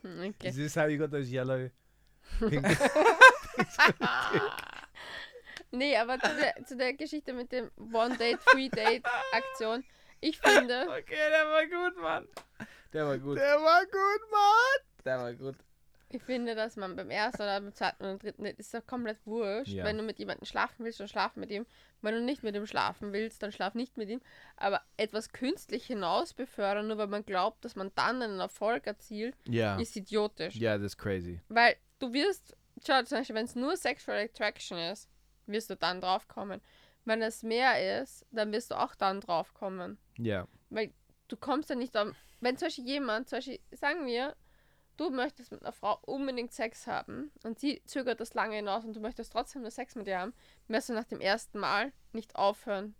Hm, 0.01 0.21
Is 0.21 0.35
Okay. 0.35 0.51
this 0.51 0.75
how 0.75 0.85
you 0.87 0.97
got 0.99 1.09
those 1.11 1.29
yellow 1.31 1.69
pink 2.39 2.63
Nee, 5.71 5.97
aber 5.97 6.19
zu 6.19 6.29
der, 6.35 6.65
zu 6.65 6.77
der 6.77 6.93
Geschichte 6.93 7.33
mit 7.33 7.51
dem 7.51 7.69
One 7.91 8.15
Date, 8.17 8.39
Free 8.41 8.69
Date 8.69 9.03
Aktion. 9.33 9.83
Ich 10.21 10.39
finde, 10.39 10.87
Okay, 10.89 11.15
der 11.29 11.45
war 11.47 11.65
gut, 11.65 12.01
Mann. 12.01 12.27
Der 12.93 13.05
war 13.07 13.17
gut. 13.17 13.37
Der 13.37 13.59
war 13.59 13.83
gut, 13.85 14.31
Mann. 14.31 15.03
Der 15.03 15.17
war 15.19 15.33
gut. 15.33 15.55
Ich 16.09 16.21
finde, 16.21 16.55
dass 16.55 16.75
man 16.75 16.95
beim 16.95 17.09
ersten 17.09 17.41
oder 17.41 17.59
beim 17.59 17.73
zweiten 17.73 18.03
oder 18.03 18.17
dritten 18.17 18.45
ist 18.45 18.73
doch 18.73 18.85
komplett 18.85 19.17
wurscht. 19.25 19.71
Ja. 19.71 19.83
Wenn 19.83 19.97
du 19.97 20.03
mit 20.03 20.19
jemandem 20.19 20.45
schlafen 20.45 20.85
willst, 20.85 20.99
dann 20.99 21.07
schlaf 21.07 21.35
mit 21.35 21.49
ihm. 21.49 21.65
Wenn 22.01 22.13
du 22.13 22.21
nicht 22.21 22.43
mit 22.43 22.55
ihm 22.55 22.67
schlafen 22.67 23.11
willst, 23.11 23.41
dann 23.41 23.51
schlaf 23.51 23.73
nicht 23.73 23.97
mit 23.97 24.09
ihm. 24.09 24.21
Aber 24.55 24.81
etwas 24.97 25.31
künstlich 25.31 25.85
hinaus 25.85 26.33
befördern, 26.33 26.87
nur 26.87 26.97
weil 26.97 27.07
man 27.07 27.25
glaubt, 27.25 27.65
dass 27.65 27.75
man 27.75 27.91
dann 27.95 28.21
einen 28.21 28.39
Erfolg 28.39 28.85
erzielt, 28.87 29.35
Yeah. 29.47 29.79
ist 29.79 29.95
idiotisch. 29.95 30.55
Yeah, 30.55 30.77
that's 30.77 30.95
crazy. 30.97 31.41
Weil 31.49 31.75
du 31.99 32.13
wirst, 32.13 32.55
schau 32.85 33.01
zum 33.03 33.19
Beispiel, 33.19 33.35
wenn 33.35 33.45
es 33.45 33.55
nur 33.55 33.75
Sexual 33.75 34.19
Attraction 34.19 34.77
ist, 34.77 35.09
wirst 35.47 35.69
du 35.69 35.75
dann 35.75 36.01
drauf 36.01 36.27
kommen. 36.27 36.61
Wenn 37.03 37.21
es 37.21 37.43
mehr 37.43 38.01
ist, 38.01 38.25
dann 38.31 38.51
wirst 38.51 38.71
du 38.71 38.75
auch 38.75 38.95
dann 38.95 39.21
drauf 39.21 39.53
kommen. 39.53 39.97
Yeah. 40.19 40.47
Weil 40.69 40.93
du 41.27 41.37
kommst 41.37 41.69
ja 41.69 41.75
nicht 41.75 41.95
am. 41.95 42.15
Wenn 42.41 42.57
zum 42.57 42.67
Beispiel 42.67 42.85
jemand, 42.85 43.29
zum 43.29 43.37
Beispiel, 43.37 43.59
sagen 43.71 44.05
wir, 44.05 44.35
du 44.97 45.09
möchtest 45.09 45.51
mit 45.51 45.61
einer 45.61 45.71
Frau 45.71 45.99
unbedingt 46.05 46.53
Sex 46.53 46.87
haben 46.87 47.31
und 47.43 47.59
sie 47.59 47.81
zögert 47.85 48.19
das 48.19 48.33
lange 48.33 48.55
hinaus 48.55 48.85
und 48.85 48.95
du 48.95 48.99
möchtest 48.99 49.31
trotzdem 49.31 49.61
nur 49.61 49.71
Sex 49.71 49.95
mit 49.95 50.07
ihr 50.07 50.19
haben, 50.19 50.33
wirst 50.67 50.89
du 50.89 50.93
nach 50.93 51.05
dem 51.05 51.21
ersten 51.21 51.59
Mal 51.59 51.91
nicht 52.13 52.35
aufhören, 52.35 52.95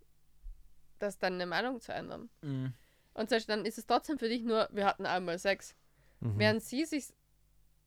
das 0.99 1.17
deine 1.17 1.45
Meinung 1.45 1.81
zu 1.81 1.93
ändern. 1.93 2.29
Mhm. 2.41 2.73
Und 3.13 3.31
dann 3.49 3.65
ist 3.65 3.77
es 3.77 3.85
trotzdem 3.85 4.19
für 4.19 4.27
dich 4.29 4.43
nur, 4.43 4.67
wir 4.71 4.85
hatten 4.85 5.05
einmal 5.05 5.39
Sex. 5.39 5.75
Mhm. 6.19 6.39
Während 6.39 6.63
sie 6.63 6.85
sich 6.85 7.13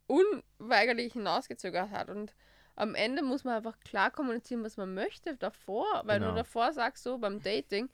unweigerlich 0.06 1.12
hinausgezögert 1.12 1.90
hat. 1.90 2.08
Und 2.08 2.34
am 2.74 2.94
Ende 2.94 3.22
muss 3.22 3.44
man 3.44 3.54
einfach 3.54 3.78
klar 3.80 4.10
kommunizieren, 4.10 4.64
was 4.64 4.76
man 4.76 4.94
möchte 4.94 5.36
davor. 5.36 6.02
Weil 6.04 6.18
Genau. 6.18 6.30
du 6.30 6.38
davor 6.38 6.72
sagst, 6.72 7.04
so 7.04 7.18
beim 7.18 7.42
Dating, 7.42 7.90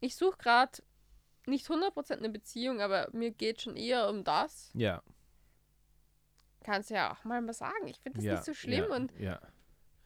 ich 0.00 0.16
suche 0.16 0.38
gerade 0.38 0.82
nicht 1.46 1.68
100% 1.68 2.18
eine 2.18 2.28
Beziehung, 2.30 2.80
aber 2.80 3.08
mir 3.12 3.30
geht 3.30 3.62
schon 3.62 3.76
eher 3.76 4.08
um 4.08 4.24
das. 4.24 4.72
Yeah. 4.74 5.02
Kannst 6.66 6.90
du 6.90 6.94
ja 6.94 7.12
auch 7.12 7.22
mal 7.22 7.46
was 7.46 7.58
sagen. 7.58 7.86
Ich 7.86 8.00
finde 8.00 8.18
das 8.18 8.24
yeah. 8.24 8.34
nicht 8.34 8.44
so 8.44 8.52
schlimm. 8.52 8.84
yeah, 8.84 8.96
Und 8.96 9.12
yeah. 9.20 9.40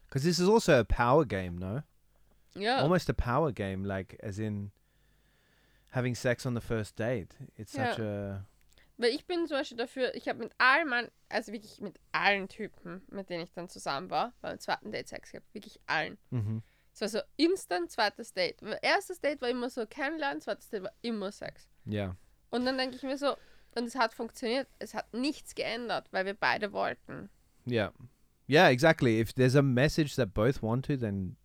Because 0.07 0.27
this 0.27 0.39
is 0.39 0.47
also 0.47 0.73
a 0.73 0.85
power 0.85 1.25
game, 1.25 1.57
no? 1.57 1.83
ja, 2.55 2.79
Almost 2.83 3.09
a 3.09 3.15
power 3.15 3.51
game, 3.51 3.85
like 3.85 4.23
as 4.23 4.39
in 4.39 4.71
having 5.93 6.15
sex 6.15 6.45
on 6.45 6.55
the 6.55 6.61
first 6.61 6.99
date. 6.99 7.35
It's 7.57 7.73
Ja. 7.73 7.95
such 7.95 8.01
a 8.01 8.45
weil 8.99 9.15
ich 9.15 9.27
bin 9.27 9.47
zum 9.47 9.57
Beispiel 9.57 9.79
dafür, 9.79 10.15
ich 10.15 10.29
habe 10.29 10.41
mit 10.41 10.53
allen 10.59 10.87
meinen, 10.87 11.11
also 11.31 11.53
wirklich 11.55 11.81
mit 11.81 11.99
allen 12.13 12.49
Typen, 12.49 13.01
mit 13.09 13.31
denen 13.31 13.43
ich 13.45 13.53
dann 13.55 13.67
zusammen 13.71 14.11
war, 14.11 14.35
beim 14.43 14.59
zweiten 14.59 14.93
Date 14.93 15.09
Sex 15.09 15.33
gehabt. 15.33 15.47
Wirklich 15.55 15.81
allen. 15.87 16.19
Mhm. 16.29 16.63
Es 16.93 17.01
war 17.01 17.09
so 17.09 17.21
instant 17.39 17.91
zweites 17.91 18.35
Date. 18.35 18.61
Erstes 18.83 19.19
Date 19.23 19.41
war 19.41 19.49
immer 19.49 19.71
so 19.71 19.87
kennenlernen, 19.87 20.43
zweites 20.43 20.69
Date 20.69 20.83
war 20.83 20.93
immer 21.01 21.33
Sex. 21.33 21.71
Yeah. 21.87 22.15
Und 22.51 22.67
dann 22.67 22.77
denke 22.77 22.97
ich 22.97 23.03
mir 23.03 23.17
so, 23.17 23.37
und 23.77 23.85
es 23.85 23.95
hat 23.95 24.15
funktioniert, 24.15 24.69
es 24.79 24.95
hat 24.95 25.13
nichts 25.15 25.55
geändert, 25.55 26.09
weil 26.13 26.27
wir 26.27 26.35
beide 26.35 26.73
wollten. 26.73 27.31
Yeah. 27.67 27.93
Yeah, 28.49 28.69
exactly. 28.71 29.21
If 29.21 29.33
there's 29.35 29.55
a 29.55 29.63
message 29.63 30.17
that 30.17 30.35
both 30.35 30.63
want 30.63 30.87
to, 30.87 30.97
then 30.97 31.37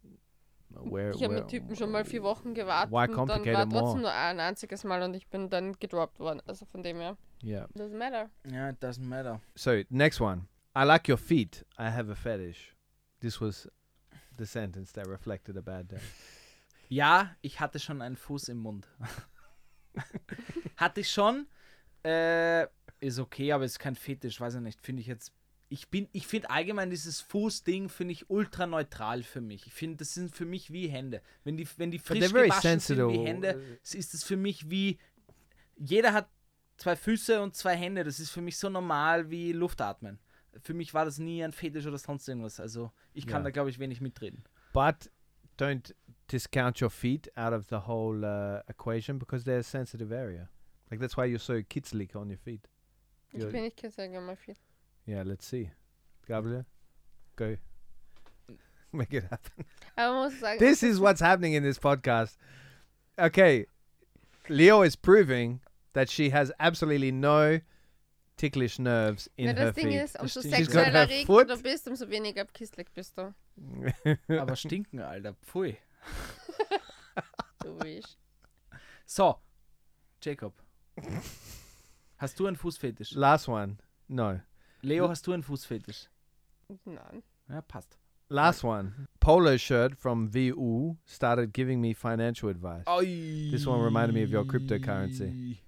where 0.69 1.11
ich 1.11 1.23
habe 1.23 1.35
mit 1.35 1.47
Typen 1.47 1.75
schon 1.75 1.91
mal 1.91 2.03
vier 2.03 2.23
Wochen 2.23 2.53
gewartet 2.53 2.91
Why 2.91 3.07
und 3.09 3.27
dann 3.29 3.45
war 3.45 3.69
trotzdem 3.69 3.71
more? 3.71 3.99
nur 4.01 4.11
ein 4.11 4.39
einziges 4.39 4.83
Mal 4.83 5.01
und 5.03 5.13
ich 5.15 5.27
bin 5.27 5.49
dann 5.49 5.73
gedroppt 5.79 6.19
worden. 6.19 6.41
Also 6.47 6.65
von 6.65 6.83
dem 6.83 6.97
her, 6.99 7.17
Yeah. 7.43 7.67
doesn't 7.75 7.95
matter. 7.97 8.29
Ja, 8.49 8.69
it 8.69 8.83
doesn't 8.83 9.05
matter. 9.05 9.39
So 9.55 9.83
next 9.89 10.19
one. 10.19 10.47
I 10.75 10.83
like 10.83 11.07
your 11.07 11.17
feet. 11.17 11.65
I 11.77 11.83
have 11.91 12.11
a 12.11 12.15
fetish. 12.15 12.75
This 13.21 13.39
was 13.39 13.69
the 14.37 14.45
sentence 14.45 14.91
that 14.93 15.07
reflected 15.07 15.57
a 15.57 15.61
bad 15.61 15.91
day. 15.91 15.99
Ja, 16.89 17.35
ich 17.41 17.59
hatte 17.59 17.79
schon 17.79 18.01
einen 18.01 18.17
Fuß 18.17 18.49
im 18.49 18.57
Mund. 18.57 18.87
hatte 20.77 21.01
ich 21.01 21.09
schon. 21.09 21.47
Äh, 22.05 22.67
ist 22.99 23.19
okay, 23.19 23.51
aber 23.51 23.65
ist 23.65 23.79
kein 23.79 23.95
Fetisch, 23.95 24.39
weiß 24.39 24.55
ich 24.55 24.61
nicht. 24.61 24.81
Finde 24.81 25.01
ich 25.01 25.07
jetzt. 25.07 25.33
Ich 25.67 25.89
bin, 25.89 26.07
ich 26.11 26.27
finde 26.27 26.51
allgemein 26.51 26.91
dieses 26.91 27.21
Fußding 27.21 27.89
finde 27.89 28.11
ich 28.13 28.29
ultra 28.29 28.67
neutral 28.67 29.23
für 29.23 29.41
mich. 29.41 29.65
Ich 29.65 29.73
finde, 29.73 29.97
das 29.97 30.13
sind 30.13 30.33
für 30.33 30.45
mich 30.45 30.71
wie 30.71 30.87
Hände. 30.87 31.21
Wenn 31.43 31.57
die, 31.57 31.67
wenn 31.77 31.89
die 31.89 31.97
frisch 31.97 32.31
gewaschen 32.31 32.51
sind 32.79 32.81
sensitive. 32.81 33.11
wie 33.11 33.25
Hände, 33.25 33.79
ist 33.81 34.13
es 34.13 34.23
für 34.23 34.37
mich 34.37 34.69
wie. 34.69 34.99
Jeder 35.75 36.13
hat 36.13 36.29
zwei 36.77 36.95
Füße 36.95 37.41
und 37.41 37.55
zwei 37.55 37.75
Hände. 37.75 38.03
Das 38.03 38.19
ist 38.19 38.29
für 38.29 38.41
mich 38.41 38.57
so 38.57 38.69
normal 38.69 39.29
wie 39.31 39.51
Luftatmen. 39.53 40.19
Für 40.61 40.73
mich 40.73 40.93
war 40.93 41.03
das 41.03 41.17
nie 41.17 41.43
ein 41.43 41.51
Fetisch 41.51 41.85
oder 41.87 41.97
sonst 41.97 42.29
irgendwas. 42.29 42.59
Also 42.59 42.91
ich 43.13 43.25
kann 43.25 43.41
Ja. 43.41 43.45
da 43.45 43.49
glaube 43.51 43.69
ich 43.71 43.79
wenig 43.79 43.99
mitreden. 44.01 44.43
But 44.71 45.09
don't 45.57 45.93
discount 46.31 46.81
your 46.81 46.89
feet 46.91 47.35
out 47.35 47.53
of 47.53 47.65
the 47.69 47.87
whole 47.87 48.23
uh, 48.23 48.61
equation 48.69 49.19
because 49.19 49.43
they're 49.43 49.59
a 49.59 49.63
sensitive 49.63 50.15
area. 50.15 50.47
Like 50.91 50.99
that's 50.99 51.17
why 51.17 51.25
you're 51.25 51.39
so 51.39 51.61
kitzlig 51.63 52.15
on 52.15 52.29
your 52.29 52.37
feet. 52.37 52.67
Ich 53.33 53.41
Ja. 53.43 53.49
bin 53.49 53.63
nicht 53.63 53.79
sehr 53.81 54.07
gerne 54.07 54.25
mal 54.25 54.35
viel. 54.35 54.55
Yeah, 55.07 55.23
let's 55.23 55.45
see. 55.47 55.71
Gabriel, 56.27 56.65
go. 57.35 57.57
Make 58.91 59.13
it 59.17 59.23
happen. 59.29 59.65
Aber 59.95 60.13
man 60.13 60.31
muss 60.31 60.39
sagen, 60.39 60.59
This 60.59 60.83
is 60.83 60.99
what's 60.99 61.21
happening 61.21 61.53
in 61.53 61.63
this 61.63 61.77
podcast. 61.79 62.37
Okay. 63.17 63.67
Leo 64.47 64.83
is 64.83 64.95
proving 64.95 65.59
that 65.93 66.09
she 66.09 66.29
has 66.29 66.51
absolutely 66.59 67.11
no 67.11 67.59
ticklish 68.37 68.79
nerves 68.79 69.29
in 69.37 69.45
ja, 69.47 69.53
her 69.53 69.65
das 69.65 69.75
Ding 69.75 69.87
feet. 69.89 70.01
ist, 70.03 70.19
umso 70.19 70.39
stimmt. 70.41 70.55
She's 70.55 70.67
got 70.67 70.85
sexueller 70.85 70.91
her 70.93 71.07
erregter 71.07 71.25
foot. 71.25 71.49
du 71.49 71.57
bist, 71.61 71.87
umso 71.87 72.09
weniger 72.09 72.45
kisslich 72.45 72.87
bist 72.93 73.17
du. 73.17 73.33
Aber 74.39 74.55
stinken, 74.55 74.99
Alter. 74.99 75.33
Pfui. 75.45 75.77
Du 77.63 77.73
bist. 77.79 78.17
So, 79.07 79.39
Jacob. 80.21 80.53
Hast 82.17 82.39
du 82.39 82.47
einen 82.47 82.55
Fußfetisch? 82.55 83.11
Last 83.11 83.47
one. 83.47 83.77
No. 84.07 84.39
Leo, 84.81 85.09
hast 85.09 85.27
du 85.27 85.33
einen 85.33 85.43
Fußfetisch? 85.43 86.07
Nein. 86.85 87.23
Ja, 87.49 87.61
passt. 87.61 87.97
Last 88.29 88.63
one. 88.63 89.07
Polo 89.19 89.57
shirt 89.57 89.95
from 89.95 90.29
VU 90.33 90.95
started 91.05 91.53
giving 91.53 91.79
me 91.79 91.93
financial 91.93 92.49
advice. 92.49 92.85
This 93.51 93.67
one 93.67 93.83
reminded 93.83 94.15
me 94.15 94.23
of 94.23 94.31
your 94.31 94.45
cryptocurrency. 94.45 95.59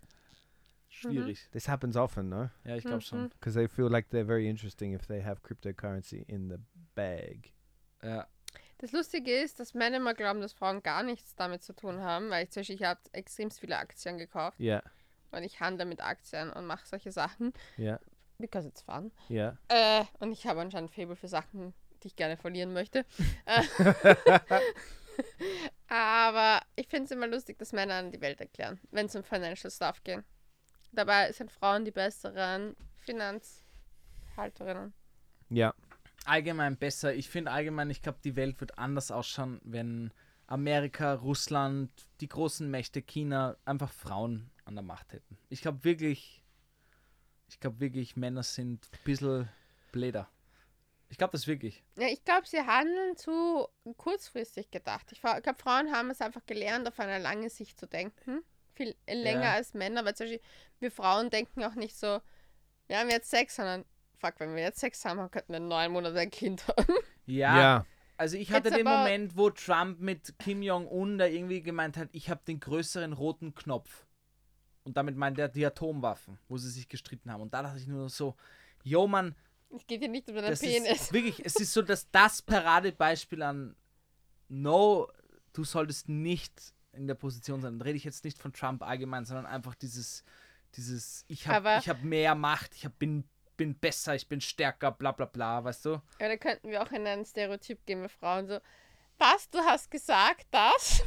Schwierig. 0.89 1.47
This 1.51 1.67
happens 1.67 1.95
often, 1.95 2.29
no? 2.29 2.49
Ja, 2.65 2.75
ich 2.75 2.83
glaube 2.83 3.01
schon. 3.01 3.25
Mhm. 3.25 3.29
Because 3.29 3.53
they 3.53 3.67
feel 3.67 3.87
like 3.87 4.09
they're 4.09 4.25
very 4.25 4.49
interesting 4.49 4.93
if 4.93 5.05
they 5.05 5.21
have 5.21 5.41
cryptocurrency 5.43 6.23
in 6.27 6.49
the 6.49 6.57
bag. 6.95 7.53
Ja. 8.01 8.25
Das 8.79 8.91
Lustige 8.91 9.31
ist, 9.31 9.59
dass 9.59 9.73
Männer 9.73 9.97
immer 9.97 10.13
glauben, 10.13 10.41
dass 10.41 10.53
Frauen 10.53 10.81
gar 10.83 11.03
nichts 11.03 11.35
damit 11.35 11.63
zu 11.63 11.73
tun 11.73 11.99
haben, 11.99 12.29
weil 12.29 12.45
ich 12.45 12.51
zum 12.51 12.61
Beispiel, 12.61 12.75
ich 12.75 12.83
habe 12.83 12.99
extrem 13.11 13.49
viele 13.49 13.77
Aktien 13.77 14.17
gekauft 14.17 14.59
Yeah, 14.59 14.83
und 15.31 15.43
ich 15.43 15.59
handle 15.59 15.85
mit 15.85 16.01
Aktien 16.01 16.51
und 16.51 16.65
mache 16.65 16.87
solche 16.87 17.11
Sachen, 17.11 17.53
yeah, 17.77 17.99
because 18.37 18.67
it's 18.67 18.81
fun. 18.81 19.11
yeah. 19.29 19.57
Äh, 19.67 20.05
und 20.19 20.31
ich 20.31 20.47
habe 20.47 20.61
anscheinend 20.61 20.91
Faible 20.91 21.15
für 21.15 21.27
Sachen, 21.27 21.73
die 22.03 22.07
ich 22.07 22.15
gerne 22.15 22.37
verlieren 22.37 22.73
möchte. 22.73 23.05
Äh, 23.45 23.63
Aber 25.87 26.61
ich 26.75 26.87
finde 26.87 27.05
es 27.05 27.11
immer 27.11 27.27
lustig, 27.27 27.57
dass 27.59 27.73
Männer 27.73 27.95
an 27.95 28.11
die 28.11 28.21
Welt 28.21 28.39
erklären, 28.41 28.79
wenn 28.91 29.07
es 29.07 29.15
um 29.15 29.23
Financial 29.23 29.71
Stuff 29.71 30.03
geht. 30.03 30.23
Dabei 30.91 31.31
sind 31.31 31.51
Frauen 31.51 31.85
die 31.85 31.91
besseren 31.91 32.75
Finanzhalterinnen. 32.95 34.93
Yeah. 35.51 35.73
Allgemein 36.25 36.77
besser. 36.77 37.13
Ich 37.13 37.29
finde 37.29 37.51
allgemein, 37.51 37.89
ich 37.89 38.01
glaube, 38.01 38.19
die 38.23 38.35
Welt 38.35 38.59
wird 38.59 38.77
anders 38.77 39.11
ausschauen, 39.11 39.61
wenn 39.63 40.11
Amerika, 40.47 41.13
Russland, 41.13 41.91
die 42.21 42.27
großen 42.29 42.69
Mächte, 42.71 43.01
China 43.01 43.57
einfach 43.65 43.91
Frauen 43.91 44.49
an 44.65 44.75
der 44.75 44.83
Macht 44.83 45.13
hätten. 45.13 45.37
Ich 45.49 45.61
glaube 45.61 45.83
wirklich, 45.83 46.43
ich 47.49 47.59
glaube 47.59 47.79
wirklich, 47.79 48.15
Männer 48.15 48.43
sind 48.43 48.87
ein 48.91 48.99
bisschen 49.03 49.49
bläder. 49.91 50.29
Ich 51.09 51.17
glaube 51.17 51.31
das 51.31 51.47
wirklich. 51.47 51.83
Ja, 51.97 52.07
ich 52.07 52.23
glaube, 52.25 52.47
sie 52.47 52.59
handeln 52.61 53.15
zu 53.15 53.67
kurzfristig 53.95 54.71
gedacht. 54.71 55.09
Ich 55.11 55.21
glaube, 55.21 55.55
Frauen 55.57 55.91
haben 55.93 56.09
es 56.09 56.19
einfach 56.21 56.45
gelernt, 56.45 56.87
auf 56.87 56.99
eine 56.99 57.19
lange 57.19 57.49
Sicht 57.49 57.79
zu 57.79 57.87
denken. 57.87 58.41
Viel 58.75 58.95
länger 59.07 59.43
Ja. 59.43 59.53
als 59.53 59.73
Männer, 59.73 60.03
weil 60.05 60.15
zum 60.15 60.25
Beispiel 60.27 60.41
wir 60.79 60.91
Frauen 60.91 61.29
denken 61.29 61.63
auch 61.63 61.75
nicht 61.75 61.95
so, 61.97 62.19
wir 62.87 62.99
haben 62.99 63.09
jetzt 63.09 63.29
Sex, 63.29 63.55
sondern 63.55 63.85
fuck, 64.19 64.35
wenn 64.39 64.55
wir 64.55 64.63
jetzt 64.63 64.79
Sex 64.79 65.03
haben, 65.05 65.31
könnten 65.31 65.53
wir 65.53 65.57
in 65.57 65.67
neun 65.67 65.91
Monaten 65.91 66.17
ein 66.17 66.29
Kind 66.31 66.67
haben. 66.67 66.93
Ja, 67.25 67.55
Yeah. 67.57 67.85
Also 68.17 68.37
ich 68.37 68.51
hatte 68.51 68.69
It's 68.69 68.77
den 68.77 68.85
Moment, 68.85 69.37
wo 69.37 69.49
Trump 69.49 69.99
mit 69.99 70.37
Kim 70.39 70.61
Jong-un 70.61 71.17
da 71.17 71.25
irgendwie 71.25 71.61
gemeint 71.61 71.97
hat, 71.97 72.09
ich 72.11 72.29
habe 72.29 72.41
den 72.47 72.59
größeren 72.59 73.13
roten 73.13 73.53
Knopf. 73.55 74.05
Und 74.83 74.97
damit 74.97 75.17
meint 75.17 75.37
er 75.37 75.49
die 75.49 75.65
Atomwaffen, 75.65 76.39
wo 76.47 76.57
sie 76.57 76.69
sich 76.69 76.87
gestritten 76.87 77.31
haben. 77.31 77.41
Und 77.41 77.53
da 77.53 77.61
dachte 77.61 77.77
ich 77.77 77.87
nur 77.87 78.09
so, 78.09 78.35
yo 78.83 79.07
Mann, 79.07 79.35
Es 79.69 79.85
geht 79.85 79.99
hier 79.99 80.09
nicht 80.09 80.29
um 80.29 80.35
das 80.35 80.59
Penis. 80.61 80.89
ist 80.89 81.13
wirklich, 81.13 81.45
es 81.45 81.55
ist 81.57 81.73
so, 81.73 81.81
dass 81.81 82.09
das 82.11 82.41
Paradebeispiel 82.41 83.41
an 83.43 83.75
No, 84.49 85.11
du 85.51 85.65
solltest 85.65 86.07
nicht 86.07 86.73
in 86.93 87.07
der 87.07 87.15
Position 87.15 87.61
sein. 87.61 87.79
Da 87.79 87.83
rede 87.83 87.97
ich 87.97 88.05
jetzt 88.05 88.23
nicht 88.23 88.39
von 88.39 88.53
Trump 88.53 88.81
allgemein, 88.81 89.25
sondern 89.25 89.45
einfach 89.45 89.75
dieses, 89.75 90.23
dieses, 90.75 91.25
ich 91.27 91.47
habe 91.47 91.69
hab 91.69 92.03
mehr 92.03 92.33
Macht, 92.33 92.73
ich 92.75 92.85
hab, 92.85 92.97
bin, 92.97 93.25
bin 93.57 93.75
besser, 93.77 94.15
ich 94.15 94.27
bin 94.27 94.39
stärker, 94.41 94.91
bla 94.91 95.11
bla 95.11 95.25
bla, 95.25 95.63
weißt 95.63 95.85
du? 95.85 95.89
Ja, 96.19 96.27
da 96.29 96.37
könnten 96.37 96.69
wir 96.69 96.81
auch 96.83 96.91
in 96.91 97.05
ein 97.07 97.25
Stereotyp 97.25 97.85
gehen 97.85 98.01
mit 98.01 98.11
Frauen 98.11 98.47
so, 98.47 98.59
was, 99.17 99.49
du 99.49 99.59
hast 99.59 99.89
gesagt 99.91 100.45
das? 100.51 101.03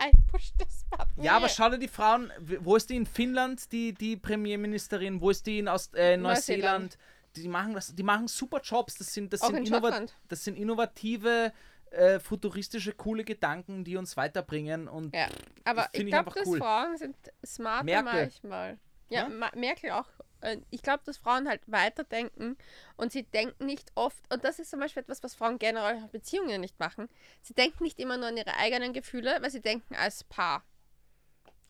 I 0.00 0.12
push 0.30 0.52
this 0.58 0.84
button. 0.90 1.22
Ja, 1.24 1.36
aber 1.36 1.48
schau 1.48 1.70
dir 1.70 1.78
die 1.78 1.88
Frauen, 1.88 2.30
wo 2.60 2.76
ist 2.76 2.88
die 2.90 2.96
in 2.96 3.06
Finnland, 3.06 3.72
die, 3.72 3.92
die 3.94 4.16
Premierministerin, 4.16 5.20
wo 5.20 5.30
ist 5.30 5.46
die 5.46 5.58
in 5.58 5.66
Aus 5.68 5.92
äh, 5.94 6.16
Neuseeland? 6.16 6.96
Neuseeland. 6.96 6.98
Die 7.36 7.48
machen 7.48 7.74
das, 7.74 7.94
die 7.94 8.02
machen 8.02 8.28
super 8.28 8.60
Jobs, 8.60 8.94
das 8.96 9.12
sind, 9.12 9.32
das 9.32 9.42
Auch 9.42 9.48
sind, 9.48 9.58
in 9.58 9.66
innova 9.66 9.88
Schottland. 9.88 10.14
das 10.28 10.44
sind 10.44 10.56
innovative, 10.56 11.52
äh, 11.90 12.20
futuristische, 12.20 12.92
coole 12.92 13.24
Gedanken, 13.24 13.82
die 13.84 13.96
uns 13.96 14.16
weiterbringen 14.16 14.88
und 14.88 15.14
Ja, 15.14 15.26
aber 15.64 15.88
ich 15.92 16.00
ich 16.02 16.06
glaube, 16.06 16.30
dass 16.32 16.46
cool. 16.46 16.58
Frauen 16.58 16.96
sind 16.96 17.16
smarter 17.44 17.84
Merkel. 17.84 18.12
manchmal. 18.22 18.78
Ja, 19.08 19.28
Ja? 19.28 19.50
Merkel 19.54 19.90
auch. 19.92 20.08
Äh, 20.40 20.58
Ich 20.70 20.82
glaube, 20.82 21.02
dass 21.04 21.18
Frauen 21.18 21.48
halt 21.48 21.62
weiterdenken 21.66 22.56
und 22.96 23.12
sie 23.12 23.24
denken 23.24 23.66
nicht 23.66 23.90
oft, 23.94 24.22
und 24.32 24.44
das 24.44 24.58
ist 24.58 24.70
zum 24.70 24.80
Beispiel 24.80 25.02
etwas, 25.02 25.22
was 25.22 25.34
Frauen 25.34 25.58
generell 25.58 25.96
in 25.98 26.10
Beziehungen 26.10 26.60
nicht 26.60 26.78
machen, 26.78 27.08
sie 27.42 27.54
denken 27.54 27.84
nicht 27.84 27.98
immer 27.98 28.16
nur 28.16 28.28
an 28.28 28.36
ihre 28.36 28.54
eigenen 28.56 28.92
Gefühle, 28.92 29.38
weil 29.40 29.50
sie 29.50 29.60
denken 29.60 29.94
als 29.94 30.24
Paar. 30.24 30.64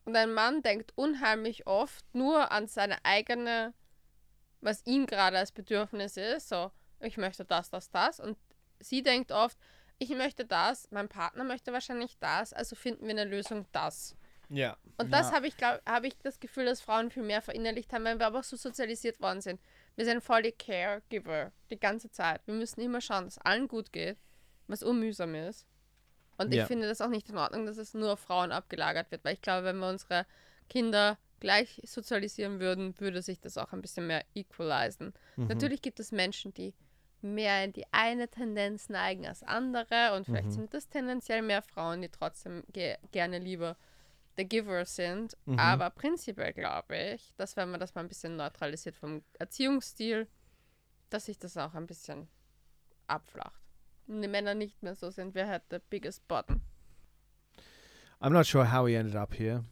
Und 0.05 0.17
ein 0.17 0.33
Mann 0.33 0.63
denkt 0.63 0.93
unheimlich 0.97 1.67
oft 1.67 2.05
nur 2.15 2.51
an 2.51 2.67
seine 2.67 3.05
eigene, 3.05 3.75
was 4.61 4.87
ihm 4.87 5.07
gerade 5.07 5.39
als 5.39 5.53
Bedürfnis 5.53 6.17
ist, 6.17 6.49
so, 6.49 6.71
ich 7.01 7.17
möchte 7.17 7.45
das, 7.45 7.71
das, 7.71 7.91
das. 7.91 8.19
Und 8.19 8.39
sie 8.81 9.03
denkt 9.03 9.33
oft, 9.33 9.59
ich 9.99 10.11
möchte 10.11 10.45
das, 10.45 10.89
mein 10.91 11.09
Partner 11.09 11.45
möchte 11.45 11.73
wahrscheinlich 11.73 12.17
das, 12.19 12.53
also 12.53 12.77
finden 12.77 13.05
wir 13.05 13.11
eine 13.11 13.25
Lösung 13.25 13.67
das. 13.73 14.17
Yeah. 14.51 14.77
Und 14.97 15.13
das 15.13 15.31
Ja. 15.31 15.37
habe 15.37 15.47
ich, 15.47 15.57
glaube 15.57 15.81
habe 15.87 16.07
ich 16.07 16.17
das 16.19 16.41
Gefühl, 16.41 16.65
dass 16.65 16.81
Frauen 16.81 17.11
viel 17.11 17.23
mehr 17.23 17.43
verinnerlicht 17.43 17.93
haben, 17.93 18.05
weil 18.05 18.19
wir 18.19 18.27
aber 18.27 18.41
auch 18.41 18.45
so 18.45 18.57
sozialisiert 18.57 19.21
worden 19.21 19.41
sind. 19.41 19.61
Wir 19.97 20.05
sind 20.05 20.23
voll 20.23 20.43
die 20.43 20.53
Caregiver 20.53 21.53
die 21.71 21.79
ganze 21.79 22.11
Zeit. 22.11 22.41
Wir 22.47 22.55
müssen 22.55 22.81
immer 22.81 23.01
schauen, 23.01 23.25
dass 23.25 23.37
es 23.37 23.43
allen 23.45 23.69
gut 23.69 23.93
geht, 23.93 24.17
was 24.67 24.83
unmühsam 24.83 25.35
ist. 25.35 25.67
Und 26.39 26.55
Ja. 26.55 26.63
ich 26.63 26.69
finde 26.69 26.89
das 26.89 27.01
auch 27.01 27.09
nicht 27.09 27.29
in 27.29 27.37
Ordnung, 27.37 27.67
dass 27.67 27.77
es 27.79 27.95
nur 27.95 28.13
auf 28.13 28.21
Frauen 28.21 28.53
abgelagert 28.53 29.11
wird, 29.11 29.25
weil 29.25 29.35
ich 29.35 29.43
glaube, 29.43 29.65
wenn 29.67 29.79
wir 29.79 29.89
unsere 29.89 30.25
Kinder 30.69 31.19
gleich 31.41 31.81
sozialisieren 31.85 32.59
würden, 32.61 32.99
würde 33.01 33.23
sich 33.23 33.41
das 33.41 33.59
auch 33.59 33.73
ein 33.73 33.83
bisschen 33.83 34.07
mehr 34.07 34.25
equalisen. 34.35 35.15
Natürlich 35.37 35.83
gibt 35.83 36.01
es 36.01 36.11
Menschen, 36.13 36.53
die 36.55 36.75
mehr 37.21 37.65
in 37.65 37.73
die 37.73 37.85
eine 37.93 38.29
Tendenz 38.29 38.89
neigen 38.89 39.27
als 39.27 39.43
andere 39.43 40.15
und 40.15 40.25
vielleicht 40.27 40.53
sind 40.53 40.73
das 40.73 40.89
tendenziell 40.89 41.43
mehr 41.43 41.63
Frauen, 41.63 42.01
die 42.03 42.09
trotzdem 42.09 42.63
ge 42.73 42.97
gerne 43.11 43.39
lieber 43.41 43.77
the 44.39 44.49
Giver 44.49 44.85
sind. 44.85 45.37
Aber 45.57 45.91
prinzipiell 45.91 46.53
glaube 46.53 46.97
ich, 46.97 47.35
dass 47.37 47.57
wenn 47.57 47.71
man 47.71 47.81
das 47.81 47.95
mal 47.95 48.03
ein 48.03 48.09
bisschen 48.09 48.37
neutralisiert 48.37 48.97
vom 48.97 49.23
Erziehungsstil, 49.39 50.27
dass 51.11 51.27
sich 51.27 51.39
das 51.39 51.57
auch 51.57 51.75
ein 51.75 51.87
bisschen 51.87 52.29
abflacht. 53.07 53.61
Und 54.07 54.23
die 54.23 54.29
Männer 54.29 54.55
nicht 54.55 54.83
mehr 54.83 54.95
so 54.95 55.11
sind, 55.11 55.35
wer 55.35 55.49
hat 55.49 55.65
the 55.71 55.79
biggest 55.91 56.27
button. 56.29 56.63
I'm 58.21 58.31
not 58.31 58.47
sure 58.47 58.73
how 58.73 58.87
we 58.87 58.97
ended 58.97 59.15
up 59.15 59.35
here, 59.35 59.65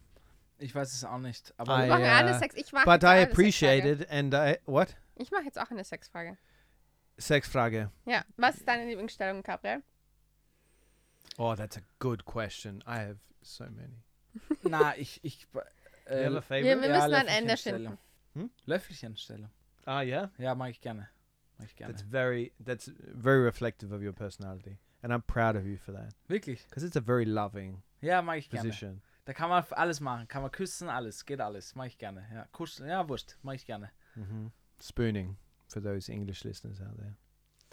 ich 0.58 0.74
weiß 0.74 0.92
es 0.92 1.04
auch 1.04 1.18
nicht. 1.18 1.52
Aber 1.56 1.86
I, 1.86 1.90
uh, 1.90 1.94
eine 1.94 2.38
Sex. 2.38 2.54
Ich 2.56 2.72
mache 2.72 2.84
but 2.84 2.94
jetzt 2.94 3.02
I 3.02 3.06
auch 3.06 3.10
eine 3.10 3.30
appreciate 3.30 3.82
Sexfrage. 3.82 4.02
it. 4.02 4.10
And 4.10 4.34
I 4.34 4.58
what? 4.66 4.96
Ich 5.16 5.30
mache 5.30 5.44
jetzt 5.44 5.58
auch 5.58 5.70
eine 5.70 5.84
Sexfrage. 5.84 6.38
Sexfrage. 7.18 7.90
Ja, 8.04 8.24
was 8.36 8.56
ist 8.56 8.68
deine 8.68 8.86
Lieblingsstellung, 8.86 9.42
Gabriel? 9.42 9.82
Oh, 11.38 11.54
that's 11.54 11.76
a 11.76 11.80
good 11.98 12.24
question. 12.24 12.82
I 12.86 12.98
have 12.98 13.18
so 13.42 13.64
many. 13.64 14.05
Na, 14.62 14.96
ich, 14.96 15.20
ich, 15.24 15.46
äh, 16.06 16.28
you 16.28 16.34
have 16.34 16.54
a 16.54 16.62
Wir, 16.62 16.80
wir 16.80 16.88
Ja, 16.88 16.96
müssen 16.96 17.14
ein 17.14 17.26
Ende 17.28 17.56
finden. 17.56 17.98
Löffelchenstellung. 18.66 19.50
Ah, 19.84 20.02
yeah. 20.02 20.30
Ja, 20.38 20.54
mag 20.54 20.70
ich 20.70 20.80
gerne. 20.80 21.08
Mag 21.58 21.68
ich 21.68 21.76
gerne. 21.76 21.94
That's 21.94 22.02
very 22.10 22.52
that's 22.64 22.90
very 23.14 23.42
reflective 23.42 23.94
of 23.94 24.02
your 24.02 24.12
personality, 24.12 24.78
and 25.02 25.12
I'm 25.12 25.22
proud 25.22 25.56
of 25.56 25.64
you 25.64 25.76
for 25.78 25.94
that 25.94 26.14
Wirklich? 26.28 26.64
because 26.68 26.84
it's 26.84 26.96
a 26.96 27.00
very 27.00 27.24
loving 27.24 27.82
Ja, 28.00 28.20
mag 28.20 28.38
ich 28.38 28.50
gerne. 28.50 28.68
position. 28.68 29.02
Da 29.24 29.32
kann 29.32 29.48
man 29.48 29.64
alles 29.70 30.00
machen. 30.00 30.28
Kann 30.28 30.42
man 30.42 30.50
küssen, 30.52 30.88
alles. 30.88 31.24
Geht 31.24 31.40
alles. 31.40 31.74
Mag 31.74 31.88
ich 31.88 31.98
gerne. 31.98 32.24
Ja, 32.32 32.46
kuscheln. 32.52 32.88
Ja, 32.88 33.08
wurscht. 33.08 33.36
Mag 33.42 33.56
ich 33.56 33.64
gerne. 33.66 33.90
hmm 34.14 34.48
Spooning 34.80 35.36
for 35.68 35.82
those 35.82 36.12
English 36.12 36.44
listeners 36.44 36.80
out 36.80 36.96
there. 36.98 37.16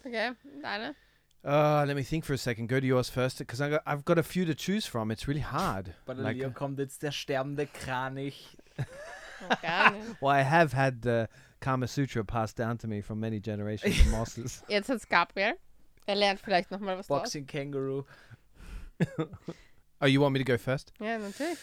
Okay, 0.04 0.32
deine? 0.62 0.94
Uh, 1.44 1.84
let 1.86 1.94
me 1.94 2.02
think 2.02 2.24
for 2.24 2.32
a 2.32 2.38
second. 2.38 2.68
Go 2.68 2.80
to 2.80 2.86
yours 2.86 3.10
first, 3.10 3.38
because 3.38 3.60
I've 3.60 4.04
got 4.04 4.18
a 4.18 4.22
few 4.22 4.46
to 4.46 4.54
choose 4.54 4.86
from. 4.86 5.10
It's 5.10 5.28
really 5.28 5.40
hard. 5.42 5.94
Bei 6.06 6.14
der 6.14 6.22
Like, 6.22 6.36
Leo 6.38 6.50
kommt 6.50 6.78
jetzt 6.78 7.02
der 7.02 7.10
sterbende 7.12 7.66
Kranich. 7.66 8.56
Oh, 8.78 8.86
well, 10.22 10.30
I 10.30 10.40
have 10.42 10.72
had 10.72 11.02
the 11.02 11.28
Kama 11.60 11.86
Sutra 11.86 12.24
passed 12.24 12.56
down 12.56 12.78
to 12.78 12.86
me 12.86 13.02
from 13.02 13.20
many 13.20 13.40
generations 13.40 14.00
of 14.00 14.06
masters. 14.10 14.62
Jetzt 14.68 14.88
hat's 14.88 15.06
Gabriel. 15.06 15.54
Er 16.06 16.14
lernt 16.14 16.40
vielleicht 16.40 16.70
nochmal 16.70 16.96
was 16.96 17.06
draus. 17.08 17.22
Boxing 17.22 17.46
Kangaroo. 17.46 18.04
Oh, 20.00 20.06
you 20.06 20.20
want 20.20 20.34
me 20.34 20.38
to 20.38 20.44
go 20.44 20.58
first? 20.58 20.92
Ja, 21.00 21.16
natürlich. 21.16 21.56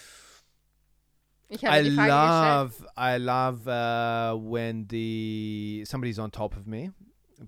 Ich 1.49 1.63
habe 1.63 1.75
I 1.75 1.83
die 1.83 1.91
Frage 1.91 2.09
gestellt. 2.09 2.47
love, 2.47 2.85
I 2.97 3.17
love 3.17 3.67
uh, 3.67 4.35
when 4.35 4.87
the 4.87 5.83
somebody's 5.85 6.17
on 6.17 6.31
top 6.31 6.55
of 6.55 6.65
me. 6.65 6.89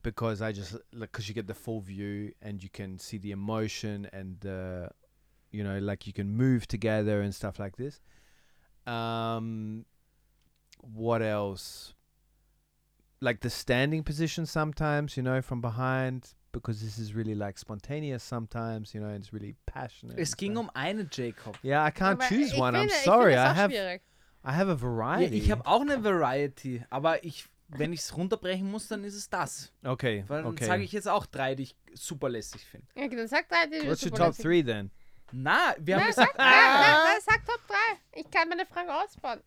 Because 0.02 0.42
I 0.42 0.52
just 0.52 0.76
because 0.98 1.28
you 1.28 1.36
get 1.36 1.48
the 1.48 1.54
full 1.54 1.82
view 1.82 2.34
and 2.42 2.64
you 2.64 2.70
can 2.70 2.98
see 2.98 3.18
the 3.18 3.32
emotion 3.32 4.08
and 4.12 4.40
the 4.40 4.90
you 5.52 5.64
know 5.64 5.78
like 5.80 6.08
you 6.08 6.14
can 6.14 6.30
move 6.36 6.68
together 6.68 7.22
and 7.22 7.34
stuff 7.34 7.60
like 7.60 7.78
this. 7.78 8.00
Um, 8.88 9.86
what 10.82 11.22
else? 11.22 11.94
Like 13.22 13.40
the 13.40 13.50
standing 13.50 14.04
position 14.04 14.46
sometimes, 14.46 15.16
you 15.16 15.24
know, 15.24 15.42
from 15.42 15.62
behind 15.62 16.34
because 16.52 16.82
this 16.82 17.00
is 17.00 17.14
really 17.14 17.36
like 17.36 17.58
spontaneous 17.58 18.22
sometimes, 18.24 18.94
you 18.94 19.00
know, 19.00 19.08
and 19.08 19.18
it's 19.18 19.32
really 19.32 19.56
passionate. 19.66 20.20
Es 20.20 20.36
ging 20.36 20.58
um 20.58 20.70
eine, 20.76 21.06
Jacob. 21.06 21.58
Yeah, 21.64 21.84
I 21.84 21.92
can't 21.92 22.20
Aber 22.20 22.28
choose 22.28 22.54
ich 22.54 22.60
one. 22.60 22.76
I'm 22.76 22.90
sorry. 22.90 23.36
I 23.36 23.54
have 23.54 23.72
schwierig. 23.72 24.02
I 24.46 24.52
have 24.52 24.68
a 24.68 24.74
Ja, 24.74 24.82
variety. 24.82 25.38
ich 25.38 25.52
habe 25.52 25.66
auch 25.66 25.82
eine 25.82 26.04
Variety, 26.04 26.84
aber 26.90 27.24
ich, 27.24 27.46
wenn 27.68 27.94
ich 27.94 28.02
es 28.02 28.16
runterbrechen 28.16 28.70
muss, 28.70 28.88
dann 28.88 29.04
ist 29.04 29.16
es 29.16 29.30
das. 29.30 29.72
okay. 29.84 30.24
Weil 30.28 30.44
dann 30.44 30.52
okay. 30.52 30.66
sage 30.66 30.84
ich 30.84 30.92
jetzt 30.92 31.08
auch 31.08 31.26
drei, 31.26 31.56
die 31.56 31.64
ich 31.64 31.76
super 31.94 32.30
lässig 32.30 32.64
finde. 32.66 32.88
Ja, 32.96 33.08
dann 33.08 33.28
sag 33.28 33.50
drei, 33.50 33.68
die 33.68 33.80
du 33.80 33.90
What's 33.90 34.04
your 34.04 34.10
super 34.10 34.28
top 34.28 34.38
three 34.38 34.64
then? 34.64 34.92
Na, 35.34 35.74
wir 35.80 35.98
haben 35.98 36.08
gesagt, 36.08 36.30
sag, 36.30 36.38
nein, 36.38 36.52
nein, 36.52 36.98
nein, 37.06 37.22
sag 37.26 37.46
Top 37.46 37.60
3. 37.68 37.76
Ich 38.20 38.30
kann 38.30 38.48
meine 38.50 38.68
Frage 38.68 38.94
ausbauen. 38.94 39.42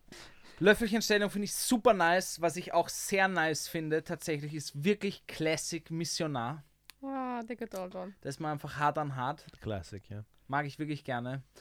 Löffelchenstellung 0.58 1.30
finde 1.30 1.44
ich 1.44 1.54
super 1.54 1.92
nice. 1.92 2.40
Was 2.40 2.56
ich 2.56 2.74
auch 2.74 2.88
sehr 2.88 3.28
nice 3.28 3.68
finde, 3.68 4.02
tatsächlich, 4.02 4.54
ist 4.54 4.82
wirklich 4.82 5.26
Classic 5.28 5.88
Missionar. 5.90 6.64
Oh, 7.02 7.40
the 7.46 7.54
good 7.54 7.72
old 7.76 7.94
one. 7.94 8.14
Das 8.22 8.34
ist 8.34 8.40
mal 8.40 8.52
einfach 8.52 8.76
hart 8.78 8.98
an 8.98 9.14
hart. 9.14 9.46
Classic, 9.60 10.02
yeah. 10.10 10.24
Mag 10.48 10.66
ich 10.66 10.78
wirklich 10.78 11.04
gerne. 11.04 11.42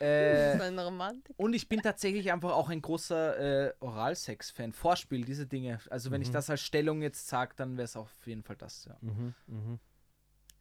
Äh, 0.00 0.54
ist 0.56 0.60
eine 0.62 0.84
Romantik. 0.84 1.34
und 1.38 1.54
ich 1.54 1.68
bin 1.68 1.80
tatsächlich 1.80 2.32
einfach 2.32 2.50
auch 2.50 2.68
ein 2.68 2.82
großer 2.82 3.68
äh, 3.68 3.72
Oralsex-Fan. 3.78 4.72
Vorspiel, 4.72 5.24
diese 5.24 5.46
Dinge. 5.46 5.78
Also 5.88 6.10
wenn 6.10 6.20
ich 6.22 6.30
das 6.32 6.50
als 6.50 6.62
Stellung 6.62 7.00
jetzt 7.02 7.28
sage, 7.28 7.52
dann 7.56 7.76
wäre 7.76 7.84
es 7.84 7.94
auf 7.96 8.10
jeden 8.26 8.42
Fall 8.42 8.56
das. 8.56 8.86
Ja. 8.86 8.96
Mm-hmm, 9.00 9.34
mm-hmm. 9.48 9.78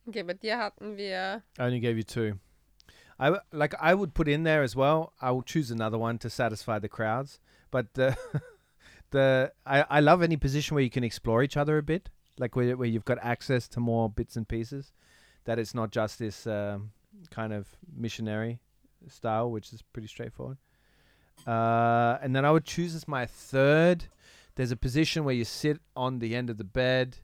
Okay, 0.08 0.24
bei 0.24 0.34
dir 0.36 0.60
hatten 0.60 0.98
wir. 0.98 1.42
I 1.58 1.62
only 1.62 1.80
gave 1.80 1.98
you 1.98 2.04
two. 2.04 2.38
I 3.20 3.40
like. 3.52 3.74
I 3.82 3.96
would 3.96 4.14
put 4.14 4.28
in 4.28 4.44
there 4.44 4.62
as 4.62 4.76
well. 4.76 5.12
I 5.20 5.32
will 5.32 5.44
choose 5.44 5.74
another 5.74 6.00
one 6.00 6.20
to 6.20 6.30
satisfy 6.30 6.80
the 6.80 6.88
crowds. 6.90 7.40
But 7.72 7.88
the 7.96 8.16
the 9.12 9.52
I, 9.66 9.84
I 9.90 10.00
love 10.00 10.22
any 10.22 10.38
position 10.38 10.76
where 10.76 10.84
you 10.84 10.92
can 10.92 11.04
explore 11.04 11.42
each 11.44 11.58
other 11.58 11.78
a 11.80 11.84
bit, 11.84 12.10
like 12.38 12.56
where 12.56 12.78
where 12.78 12.88
you've 12.88 13.06
got 13.06 13.18
access 13.22 13.68
to 13.70 13.80
more 13.80 14.10
bits 14.10 14.38
and 14.38 14.48
pieces. 14.48 14.94
That 15.46 15.58
it's 15.58 15.74
not 15.74 15.92
just 15.92 16.20
this 16.20 16.46
um, 16.46 16.92
kind 17.32 17.54
of 17.54 17.68
missionary 17.96 18.60
style, 19.08 19.52
which 19.52 19.74
is 19.74 19.82
pretty 19.82 20.08
straightforward. 20.08 20.58
Uh, 21.46 22.18
and 22.22 22.36
then 22.36 22.46
I 22.46 22.52
would 22.52 22.66
choose 22.66 22.96
as 22.96 23.08
my 23.08 23.26
third. 23.26 24.06
There's 24.56 24.72
a 24.72 24.76
position 24.78 25.24
where 25.24 25.36
you 25.36 25.46
sit 25.46 25.80
on 25.96 26.20
the 26.20 26.36
end 26.36 26.50
of 26.50 26.58
the 26.58 26.64
bed, 26.64 27.18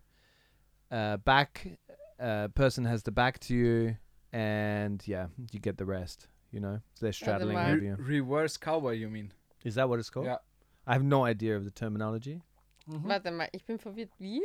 uh, 0.91 1.17
back 1.17 1.79
uh, 2.19 2.47
person 2.49 2.85
has 2.85 3.03
the 3.03 3.11
back 3.11 3.39
to 3.39 3.55
you, 3.55 3.97
and 4.31 5.01
yeah, 5.05 5.27
you 5.51 5.59
get 5.59 5.77
the 5.77 5.85
rest. 5.85 6.27
You 6.51 6.59
know, 6.59 6.79
they're 7.01 7.11
straddling 7.11 7.55
mind. 7.55 7.71
over 7.71 7.79
Re 7.79 7.87
you. 7.87 7.95
Reverse 7.97 8.57
Cowboy, 8.57 8.93
you 8.93 9.09
mean? 9.09 9.33
Is 9.63 9.75
that 9.75 9.89
what 9.89 9.99
it's 9.99 10.09
called? 10.09 10.27
Ja. 10.27 10.37
I 10.85 10.93
have 10.93 11.03
no 11.03 11.25
idea 11.25 11.55
of 11.57 11.65
the 11.65 11.71
terminology. 11.71 12.41
Warte 12.87 13.31
mal, 13.31 13.47
ich 13.53 13.65
bin 13.65 13.77
verwirrt. 13.77 14.09
Wie? 14.19 14.41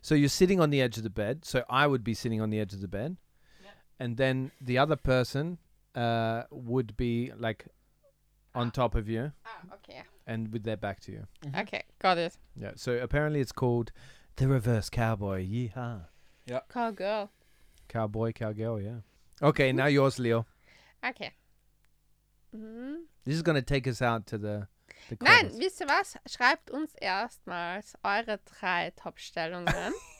So 0.00 0.14
you're 0.14 0.28
sitting 0.28 0.60
on 0.60 0.70
the 0.70 0.80
edge 0.80 0.96
of 0.96 1.02
the 1.02 1.10
bed. 1.10 1.44
So 1.44 1.64
I 1.68 1.86
would 1.86 2.04
be 2.04 2.14
sitting 2.14 2.40
on 2.40 2.50
the 2.50 2.60
edge 2.60 2.72
of 2.72 2.80
the 2.80 2.88
bed, 2.88 3.16
and 4.02 4.16
then 4.16 4.50
the 4.60 4.78
other 4.78 4.96
person 4.96 5.58
uh, 5.94 6.42
would 6.50 6.96
be 6.96 7.32
like 7.38 7.66
on 8.54 8.70
top 8.70 8.94
of 8.94 9.08
you 9.08 9.32
Ah, 9.46 9.74
okay. 9.74 10.02
and 10.26 10.52
with 10.52 10.62
their 10.64 10.76
back 10.76 11.00
to 11.00 11.12
you. 11.12 11.26
Okay, 11.62 11.82
got 11.98 12.18
it. 12.18 12.36
Yeah. 12.56 12.72
So 12.76 12.92
apparently 13.02 13.40
it's 13.40 13.52
called 13.52 13.92
the 14.36 14.46
reverse 14.48 14.90
cowboy. 14.90 15.46
Yeehaw. 15.46 16.06
Yeah. 16.46 16.60
Cowgirl. 16.68 17.28
Cowboy, 17.88 18.32
cowgirl. 18.32 18.80
Yeah. 18.80 19.00
Okay, 19.40 19.72
now 19.72 19.86
yours, 19.86 20.18
Leo. 20.18 20.46
Okay. 21.04 21.32
Mhm. 22.54 23.04
This 23.24 23.34
is 23.36 23.42
gonna 23.42 23.62
take 23.62 23.86
us 23.88 24.02
out 24.02 24.26
to 24.26 24.38
the. 24.38 24.68
the 25.08 25.16
Nein, 25.20 25.48
credits. 25.48 25.58
wisst 25.58 25.80
ihr 25.80 25.86
was? 25.88 26.16
Schreibt 26.28 26.70
uns 26.70 26.94
erstmals 27.02 27.94
eure 28.04 28.38
drei 28.44 28.92
Top-Stellungen 28.96 29.92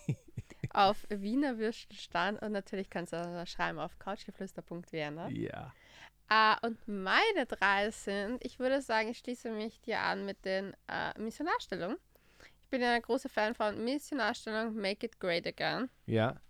auf 0.75 1.07
Wiener 1.09 1.59
Würstelstand 1.59 2.41
und 2.43 2.53
natürlich 2.53 2.89
kannst 2.91 3.13
du 3.13 3.17
auch 3.17 3.47
schreiben 3.47 3.79
auf 3.79 3.99
couchgeflüster.vienna. 3.99 5.29
Yeah. 5.29 5.73
Äh, 6.31 6.67
und 6.67 6.79
meine 6.89 7.47
drei 7.47 7.91
sind, 7.91 8.45
ich 8.45 8.59
würde 8.59 8.81
sagen, 8.81 9.09
ich 9.11 9.19
schließe 9.19 9.51
mich 9.51 9.81
dir 9.83 10.01
an 10.01 10.25
mit 10.25 10.45
den 10.45 10.75
äh, 10.89 11.19
Missionarstellungen. 11.19 11.99
Ich 12.65 12.69
bin 12.71 12.81
ja 12.81 12.93
ein 12.95 13.03
großer 13.03 13.29
Fan 13.29 13.55
von 13.55 13.85
Missionarstellung 13.85 14.75
Make 14.75 15.07
It 15.07 15.21
Great 15.21 15.47
Again, 15.47 15.91
Yeah. 16.09 16.41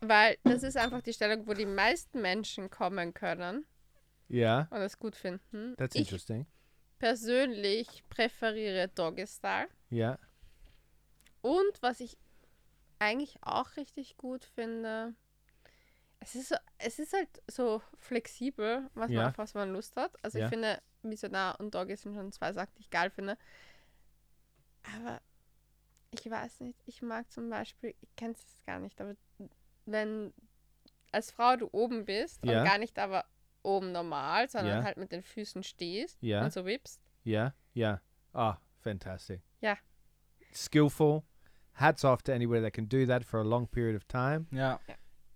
weil 0.00 0.38
das 0.44 0.62
ist 0.62 0.76
einfach 0.78 1.02
die 1.02 1.12
Stellung, 1.12 1.46
wo 1.46 1.52
die 1.52 1.66
meisten 1.66 2.22
Menschen 2.22 2.70
kommen 2.70 3.12
können 3.12 3.66
Yeah. 4.30 4.68
und 4.70 4.80
es 4.80 4.98
gut 4.98 5.16
finden. 5.16 5.74
That's 5.76 5.94
ich 5.94 6.02
interesting. 6.02 6.46
persönlich 6.98 8.04
präferiere 8.08 8.88
Doggy 8.88 9.26
Style. 9.26 9.68
Yeah. 9.92 10.18
Und 11.42 11.82
was 11.82 12.00
ich 12.00 12.16
eigentlich 12.98 13.38
auch 13.42 13.76
richtig 13.76 14.16
gut 14.16 14.44
finde, 14.44 15.14
es 16.20 16.34
ist, 16.34 16.48
so, 16.48 16.56
es 16.78 16.98
ist 16.98 17.12
halt 17.12 17.28
so 17.48 17.80
flexibel, 17.98 18.90
was 18.94 19.10
Ja. 19.10 19.22
man, 19.22 19.30
auf 19.30 19.38
was 19.38 19.54
man 19.54 19.72
Lust 19.72 19.96
hat. 19.96 20.12
Also 20.24 20.38
Ja. 20.38 20.44
ich 20.46 20.50
finde, 20.50 20.80
Missionar 21.02 21.58
und 21.60 21.74
Doggy 21.74 21.96
sind 21.96 22.14
schon 22.14 22.32
zwei 22.32 22.52
Sachen, 22.52 22.72
die 22.76 22.80
ich 22.82 22.90
geil 22.90 23.10
finde. 23.10 23.38
Aber 24.96 25.20
ich 26.12 26.28
weiß 26.28 26.60
nicht, 26.60 26.80
ich 26.86 27.02
mag 27.02 27.30
zum 27.30 27.50
Beispiel, 27.50 27.94
ich 28.00 28.16
kenne 28.16 28.32
es 28.32 28.62
gar 28.66 28.78
nicht, 28.80 29.00
aber 29.00 29.14
wenn 29.86 30.32
als 31.12 31.30
Frau 31.30 31.56
du 31.56 31.68
oben 31.72 32.04
bist 32.04 32.44
Ja. 32.44 32.58
und 32.60 32.66
gar 32.66 32.78
nicht 32.78 32.98
aber 32.98 33.24
oben 33.62 33.92
normal, 33.92 34.48
sondern 34.48 34.78
Ja. 34.78 34.84
halt 34.84 34.96
mit 34.96 35.12
den 35.12 35.22
Füßen 35.22 35.62
stehst 35.62 36.18
Ja. 36.22 36.44
und 36.44 36.52
so 36.52 36.64
wippst. 36.64 37.00
Yeah. 37.24 37.54
Yeah. 37.76 38.00
Ah, 38.32 38.56
fantastic. 38.80 39.40
Yeah. 39.62 39.76
Skillful. 40.54 41.22
Hats 41.78 42.04
off 42.04 42.22
to 42.24 42.32
anybody 42.32 42.60
that 42.60 42.72
can 42.72 42.86
do 42.86 43.06
that 43.06 43.24
for 43.24 43.40
a 43.40 43.44
long 43.44 43.66
period 43.66 43.94
of 43.96 44.06
time. 44.08 44.46
Yeah, 44.52 44.78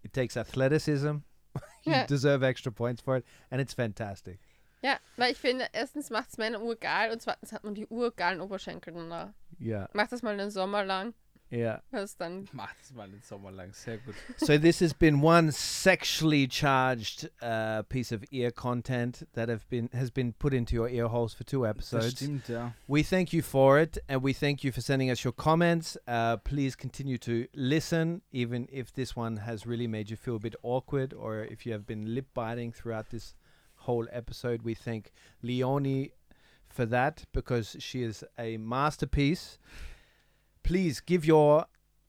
It 0.04 0.12
takes 0.12 0.36
athleticism. 0.36 1.18
you 1.84 1.92
Ja. 1.92 2.06
deserve 2.06 2.42
extra 2.42 2.72
points 2.72 3.00
for 3.02 3.16
it, 3.16 3.24
and 3.50 3.60
it's 3.60 3.74
fantastic. 3.74 4.38
Ja, 4.82 4.96
weil 5.16 5.30
ich 5.32 5.38
finde, 5.38 5.66
erstens 5.72 6.10
macht 6.10 6.30
es 6.30 6.38
Männer 6.38 6.60
urgeil 6.60 7.12
und 7.12 7.22
zweitens 7.22 7.52
hat 7.52 7.62
man 7.62 7.74
die 7.74 7.86
urgeilen 7.86 8.40
Oberschenkel 8.40 8.92
danach. 8.94 9.32
Yeah. 9.60 9.88
Mach 9.92 10.08
das 10.08 10.22
mal 10.22 10.32
einen 10.32 10.50
Sommer 10.50 10.84
lang, 10.84 11.14
Yeah. 11.52 11.80
das 11.90 12.16
dann. 12.16 12.48
Mach 12.52 12.72
das 12.80 12.94
mal 12.94 13.08
den 13.10 13.20
Sommer 13.20 13.50
lang. 13.52 13.72
Sehr 13.74 13.98
gut. 13.98 14.14
so 14.38 14.56
this 14.56 14.80
has 14.80 14.94
been 14.94 15.20
one 15.22 15.52
sexually 15.52 16.48
charged 16.48 17.28
uh, 17.42 17.82
piece 17.82 18.10
of 18.10 18.24
ear 18.32 18.50
content 18.50 19.26
that 19.34 19.48
have 19.50 19.68
been 19.68 19.90
has 19.92 20.10
been 20.10 20.32
put 20.32 20.54
into 20.54 20.74
your 20.74 20.88
ear 20.88 21.08
holes 21.08 21.34
for 21.34 21.44
two 21.44 21.62
Das 21.64 21.70
episodes. 21.70 22.12
stimmt, 22.16 22.48
ja. 22.48 22.72
We 22.88 23.02
thank 23.02 23.32
you 23.34 23.42
for 23.42 23.78
it, 23.78 23.98
and 24.08 24.22
we 24.22 24.32
thank 24.32 24.64
you 24.64 24.72
for 24.72 24.80
sending 24.80 25.10
us 25.10 25.22
your 25.24 25.34
comments. 25.34 25.98
Uh, 26.08 26.38
please 26.38 26.74
continue 26.74 27.18
to 27.18 27.46
listen, 27.54 28.22
even 28.32 28.66
if 28.72 28.92
this 28.94 29.14
one 29.14 29.36
has 29.44 29.66
really 29.66 29.86
made 29.86 30.08
you 30.10 30.16
feel 30.16 30.36
a 30.36 30.40
bit 30.40 30.56
awkward, 30.62 31.12
or 31.12 31.44
if 31.44 31.66
you 31.66 31.72
have 31.72 31.86
been 31.86 32.14
lip 32.14 32.28
biting 32.34 32.72
throughout 32.72 33.10
this 33.10 33.34
whole 33.84 34.06
episode. 34.10 34.62
We 34.62 34.74
thank 34.74 35.12
Leonie 35.42 36.12
for 36.68 36.86
that 36.86 37.24
because 37.32 37.76
she 37.78 38.02
is 38.02 38.24
a 38.38 38.56
masterpiece. 38.56 39.58
Please 40.62 41.00
give 41.00 41.24
your 41.24 41.66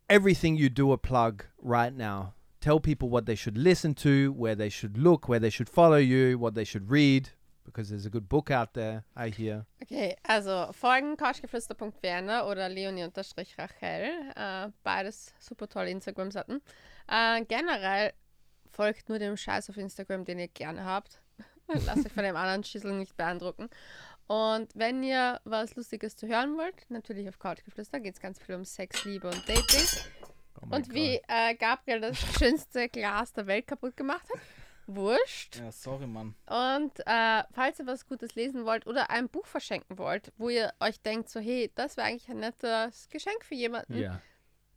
everything 0.09 0.55
you 0.55 0.69
do 0.69 0.91
a 0.91 0.97
plug 0.97 1.45
right 1.61 1.93
now. 1.93 2.33
Tell 2.61 2.79
people 2.79 3.09
what 3.09 3.25
they 3.25 3.35
should 3.35 3.57
listen 3.57 3.93
to, 3.95 4.31
where 4.33 4.55
they 4.55 4.69
should 4.69 4.97
look, 4.97 5.27
where 5.27 5.39
they 5.39 5.49
should 5.49 5.69
follow 5.69 5.97
you, 5.97 6.37
what 6.37 6.55
they 6.55 6.63
should 6.63 6.89
read, 6.89 7.29
because 7.65 7.89
there's 7.89 8.05
a 8.05 8.09
good 8.09 8.29
book 8.29 8.51
out 8.51 8.73
there, 8.73 9.03
I 9.15 9.29
hear. 9.29 9.65
Okay, 9.81 10.15
also 10.27 10.71
folgen 10.71 11.17
couchgeflüster.werner 11.17 12.45
oder 12.45 12.69
leonie-rachel. 12.69 14.33
Äh, 14.35 14.69
beides 14.83 15.33
super 15.39 15.67
tolle 15.67 15.89
Instagram-Seiten. 15.89 16.61
Äh, 17.07 17.43
generell 17.45 18.13
folgt 18.71 19.09
nur 19.09 19.19
dem 19.19 19.35
Scheiß 19.37 19.69
auf 19.69 19.77
Instagram, 19.77 20.25
den 20.25 20.39
ihr 20.39 20.47
gerne 20.47 20.85
habt. 20.85 21.21
Lasst 21.85 22.05
euch 22.05 22.11
von 22.11 22.23
dem 22.23 22.35
anderen 22.35 22.63
Schissel 22.63 22.93
nicht 22.93 23.15
beeindrucken. 23.15 23.69
Und 24.33 24.69
wenn 24.73 25.03
ihr 25.03 25.39
was 25.43 25.75
Lustiges 25.75 26.15
zu 26.15 26.27
hören 26.27 26.57
wollt, 26.57 26.89
natürlich 26.89 27.29
auf 27.29 27.37
Couchgeflüster 27.37 27.99
geht 27.99 28.15
es 28.15 28.19
ganz 28.19 28.39
viel 28.39 28.55
um 28.55 28.65
Sex, 28.65 29.05
Liebe 29.05 29.27
und 29.27 29.47
Dating. 29.47 29.85
Oh 30.59 30.75
Und 30.75 30.91
wie 30.91 31.21
äh, 31.27 31.53
Gabriel 31.53 32.01
das 32.01 32.17
schönste 32.39 32.89
Glas 32.89 33.31
der 33.33 33.45
Welt 33.45 33.67
kaputt 33.67 33.95
gemacht 33.95 34.27
hat. 34.33 34.39
Wurscht. 34.87 35.57
Ja, 35.57 35.71
sorry, 35.71 36.07
Mann. 36.07 36.33
Und 36.47 36.99
äh, 37.05 37.43
falls 37.51 37.77
ihr 37.77 37.85
was 37.85 38.07
Gutes 38.07 38.33
lesen 38.33 38.65
wollt 38.65 38.87
oder 38.87 39.11
ein 39.11 39.29
Buch 39.29 39.45
verschenken 39.45 39.99
wollt, 39.99 40.33
wo 40.37 40.49
ihr 40.49 40.73
euch 40.79 40.99
denkt, 41.01 41.29
so 41.29 41.39
hey, 41.39 41.71
das 41.75 41.95
wäre 41.95 42.07
eigentlich 42.07 42.29
ein 42.29 42.39
nettes 42.39 43.09
Geschenk 43.09 43.45
für 43.45 43.55
jemanden, 43.55 43.93
Yeah. 43.93 44.19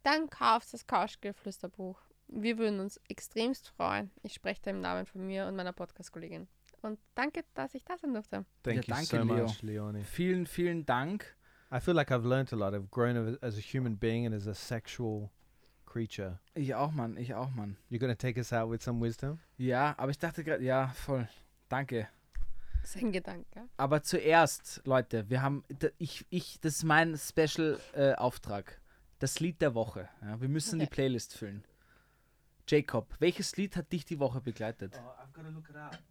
dann 0.03 0.29
kauft 0.29 0.75
das 0.75 0.87
Couchgeflüsterbuch. 0.87 1.99
Wir 2.29 2.59
würden 2.59 2.79
uns 2.81 3.01
extremst 3.09 3.69
freuen. 3.71 4.11
Ich 4.23 4.35
spreche 4.35 4.61
da 4.65 4.71
im 4.73 4.83
Namen 4.83 5.07
von 5.07 5.27
mir 5.27 5.47
und 5.47 5.57
meiner 5.57 5.73
Podcast-Kollegin. 5.73 6.47
Und 6.87 6.99
danke, 7.15 7.45
dass 7.55 7.75
ich 7.75 7.85
da 7.85 7.97
sein 7.99 8.13
durfte. 8.15 8.45
Thank 8.63 8.87
Ja, 8.87 8.97
you 9.01 9.07
danke, 9.11 9.29
so 9.29 9.35
Leo. 9.35 9.47
much, 9.47 9.63
Leonie. 9.63 10.05
Vielen, 10.05 10.47
vielen 10.47 10.87
Dank. 10.87 11.37
I 11.73 11.81
feel 11.81 11.95
like 11.95 12.11
I've 12.13 12.27
learned 12.27 12.53
a 12.53 12.57
lot. 12.57 12.75
I've 12.75 12.91
grown 12.91 13.37
as- 13.43 13.57
a 13.57 13.61
human 13.61 13.99
being 13.99 14.25
and 14.25 14.35
as 14.35 14.47
a 14.47 14.55
sexual 14.55 15.31
creature. 15.85 16.39
Ich 16.55 16.75
auch, 16.75 16.93
Mann. 16.93 17.17
Ich 17.17 17.35
auch, 17.35 17.51
Mann. 17.51 17.77
You're 17.91 17.99
gonna 17.99 18.15
take 18.15 18.39
us 18.39 18.53
out 18.53 18.71
with 18.71 18.83
some 18.83 19.01
wisdom? 19.05 19.41
Ja, 19.57 19.95
aber 19.99 20.11
ich 20.11 20.19
dachte 20.19 20.45
gerade, 20.45 20.63
ja, 20.63 20.89
voll. 20.95 21.29
Danke. 21.69 22.09
Das 22.83 22.95
ist 22.95 23.03
ein 23.03 23.11
Gedanke. 23.11 23.65
Aber 23.77 24.03
zuerst, 24.05 24.81
Leute, 24.85 25.29
wir 25.29 25.43
haben, 25.43 25.65
ich, 25.99 26.25
ich, 26.31 26.61
das 26.61 26.77
ist 26.77 26.85
mein 26.85 27.17
Special-Auftrag. 27.19 28.81
das 29.19 29.41
Lied 29.41 29.61
der 29.61 29.75
Woche. 29.75 30.09
Ja, 30.23 30.41
wir 30.41 30.49
müssen 30.49 30.79
die 30.79 30.85
Okay. 30.85 30.95
Playlist 30.95 31.37
füllen. 31.37 31.65
Jacob, 32.69 33.09
welches 33.19 33.57
Lied 33.57 33.77
hat 33.77 33.91
dich 33.93 34.05
die 34.05 34.19
Woche 34.19 34.41
begleitet? 34.41 34.95
I've 34.95 35.26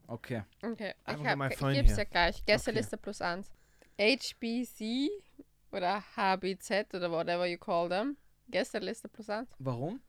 Okay. 0.07 0.43
Okay, 0.61 0.93
ich, 1.07 1.25
hab, 1.25 1.51
ich 1.51 1.57
phone 1.57 1.73
gebe 1.73 1.85
es 1.85 1.91
here. 1.91 2.03
ja 2.03 2.03
gleich. 2.09 2.45
Gästeliste 2.45 2.97
plus 2.97 3.21
eins. 3.21 3.51
HBC 3.99 5.09
oder 5.71 6.03
HBZ 6.15 6.93
oder 6.93 7.11
whatever 7.11 7.45
you 7.45 7.57
call 7.57 7.89
them. 7.89 8.17
Gästeliste 8.49 9.07
plus 9.09 9.29
eins. 9.29 9.49
Warum? 9.59 10.01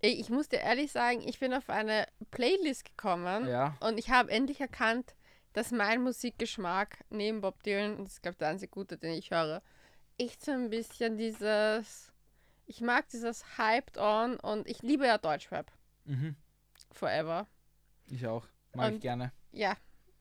Ey, 0.00 0.12
Ich 0.12 0.28
muss 0.28 0.48
dir 0.48 0.60
ehrlich 0.60 0.92
sagen, 0.92 1.22
ich 1.26 1.38
bin 1.40 1.54
auf 1.54 1.70
eine 1.70 2.06
Playlist 2.30 2.84
gekommen 2.84 3.48
Ja. 3.48 3.76
und 3.80 3.98
ich 3.98 4.10
habe 4.10 4.30
endlich 4.30 4.60
erkannt, 4.60 5.14
dass 5.54 5.70
mein 5.70 6.02
Musikgeschmack 6.02 6.98
neben 7.10 7.40
Bob 7.40 7.62
Dylan, 7.62 7.96
und 7.96 8.04
das 8.06 8.14
ist 8.14 8.22
glaube 8.22 8.34
ich 8.34 8.38
der 8.38 8.48
einzige 8.48 8.70
gute, 8.70 8.98
den 8.98 9.12
ich 9.14 9.30
höre, 9.30 9.62
echt 10.18 10.44
so 10.44 10.52
ein 10.52 10.68
bisschen 10.68 11.16
dieses, 11.16 12.12
ich 12.66 12.80
mag 12.80 13.08
dieses 13.08 13.56
Hyped 13.58 13.96
On 13.98 14.36
und 14.40 14.68
ich 14.68 14.82
liebe 14.82 15.06
ja 15.06 15.16
Deutschrap. 15.18 15.72
Mhm. 16.04 16.36
Forever. 16.92 17.46
Ich 18.14 18.26
auch. 18.28 18.46
Mag 18.74 18.88
ich 18.90 18.94
Und- 18.94 19.00
gerne. 19.00 19.32
Ja, 19.50 19.76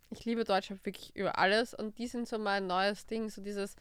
ich 0.10 0.26
liebe 0.26 0.44
Deutschrap 0.44 0.84
wirklich 0.86 1.16
über 1.16 1.38
alles 1.38 1.74
und 1.76 1.98
die 2.00 2.08
sind 2.08 2.28
so 2.28 2.40
mein 2.40 2.66
neues 2.68 3.06
Ding, 3.06 3.30
so 3.30 3.42
dieses 3.42 3.76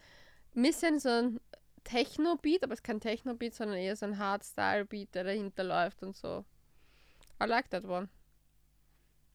bisschen 0.55 0.99
so 1.01 1.09
ein 1.09 1.41
Techno-Beat, 1.85 2.63
aber 2.63 2.75
es 2.75 2.81
ist 2.81 2.85
kein 2.85 3.01
Techno-Beat, 3.01 3.55
sondern 3.55 3.79
eher 3.79 3.97
so 3.97 4.05
ein 4.07 4.19
Hardstyle-Beat, 4.19 5.15
der 5.15 5.25
dahinter 5.25 5.65
läuft 5.65 6.03
und 6.03 6.15
so. 6.15 6.45
I 7.43 7.47
like 7.47 7.71
that 7.71 7.85
one. 7.85 8.09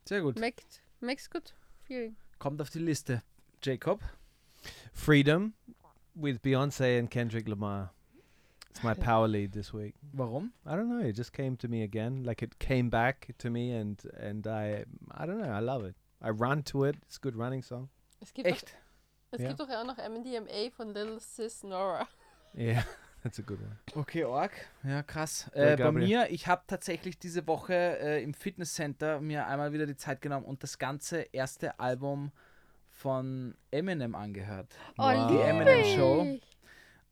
Sehr 0.06 0.22
gut. 0.22 0.40
Makes, 0.40 0.64
makes 1.00 1.30
good 1.30 1.54
feeling. 1.84 2.16
Kommt 2.40 2.62
auf 2.62 2.70
die 2.70 2.80
Liste. 2.80 3.24
Jacob? 3.64 4.00
Freedom 4.94 5.54
with 6.14 6.40
Beyonce 6.40 7.00
and 7.00 7.10
Kendrick 7.10 7.48
Lamar. 7.48 7.94
It's 8.78 8.84
my 8.84 8.94
power 8.94 9.28
lead 9.28 9.54
this 9.54 9.74
week. 9.74 9.96
Warum? 10.14 10.52
I 10.64 10.76
don't 10.76 10.88
know. 10.88 11.00
It 11.04 11.14
just 11.14 11.34
came 11.34 11.58
to 11.58 11.68
me 11.68 11.82
again. 11.82 12.24
Like 12.24 12.44
it 12.44 12.60
came 12.60 12.90
back 12.92 13.34
to 13.40 13.50
me, 13.50 13.72
and 13.72 14.00
and 14.20 14.46
I 14.46 14.86
I 15.10 15.26
don't 15.26 15.40
know. 15.42 15.50
I 15.52 15.60
love 15.62 15.84
it. 15.84 15.96
I 16.22 16.30
run 16.30 16.62
to 16.64 16.84
it. 16.84 16.96
It's 17.08 17.18
a 17.18 17.20
good 17.20 17.36
running 17.36 17.64
song. 17.64 17.90
Es 18.22 18.32
gibt, 18.34 18.48
doch, 18.48 18.54
Echt? 18.54 18.76
es 19.32 19.42
Ja. 19.42 19.48
gibt 19.48 19.60
doch 19.60 19.70
auch 19.70 19.84
noch 19.84 19.98
MDMA 19.98 20.70
von 20.76 20.94
Little 20.94 21.20
Sis 21.20 21.64
Nora. 21.64 22.08
Yeah, 22.56 22.84
that's 23.24 23.38
a 23.40 23.42
good 23.44 23.60
one. 23.60 23.78
Okay, 23.96 24.24
Org. 24.24 24.52
Ja, 24.84 25.02
krass. 25.04 25.48
Äh, 25.54 25.76
bei 25.78 25.92
mir, 25.92 26.30
ich 26.32 26.48
habe 26.48 26.64
tatsächlich 26.68 27.20
diese 27.20 27.46
Woche 27.48 27.74
äh, 27.74 28.24
im 28.24 28.34
Fitnesscenter 28.34 29.22
mir 29.22 29.46
einmal 29.48 29.74
wieder 29.74 29.86
die 29.86 29.96
Zeit 29.96 30.22
genommen 30.22 30.46
und 30.46 30.62
das 30.64 30.78
ganze 30.80 31.22
erste 31.34 31.80
Album 31.80 32.32
von 32.90 33.56
Eminem 33.70 34.16
angehört. 34.16 34.76
Oh, 34.98 35.04
Wow. 35.04 35.30
Die 35.32 35.38
Eminem. 35.40 35.84
Show. 35.96 36.40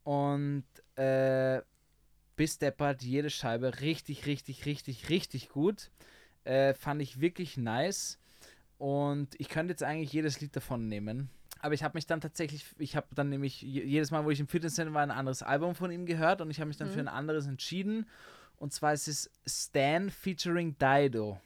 Und 0.04 0.64
äh, 0.96 1.62
bis 2.36 2.58
deppert 2.58 3.02
jede 3.02 3.30
Scheibe 3.30 3.82
richtig, 3.82 4.26
richtig, 4.26 4.66
richtig, 4.66 5.10
richtig 5.10 5.50
gut. 5.50 5.90
Äh, 6.44 6.74
fand 6.74 7.02
ich 7.02 7.20
wirklich 7.22 7.58
nice. 7.58 8.20
Und 8.78 9.30
ich 9.40 9.48
könnte 9.50 9.72
jetzt 9.72 9.84
eigentlich 9.84 10.12
jedes 10.12 10.42
Lied 10.42 10.56
davon 10.56 10.88
nehmen. 10.88 11.30
Aber 11.60 11.74
ich 11.74 11.84
habe 11.84 11.98
mich 11.98 12.06
dann 12.06 12.22
tatsächlich, 12.22 12.66
ich 12.78 12.96
habe 12.96 13.08
dann 13.16 13.30
nämlich 13.30 13.62
je- 13.62 13.84
jedes 13.86 14.12
Mal, 14.12 14.26
wo 14.26 14.30
ich 14.32 14.40
im 14.40 14.48
Fitnesscenter 14.48 14.94
war, 14.94 15.02
ein 15.02 15.12
anderes 15.12 15.42
Album 15.42 15.74
von 15.74 15.92
ihm 15.92 16.06
gehört 16.06 16.42
und 16.42 16.52
ich 16.52 16.60
habe 16.60 16.68
mich 16.68 16.78
dann 16.78 16.92
für 16.92 17.00
ein 17.00 17.06
Mhm. 17.06 17.12
anderes 17.12 17.48
entschieden. 17.48 18.08
Und 18.58 18.74
zwar 18.74 18.94
ist 18.94 19.08
es 19.08 19.32
Stan 19.46 20.10
featuring 20.10 20.76
Dido. 20.78 21.40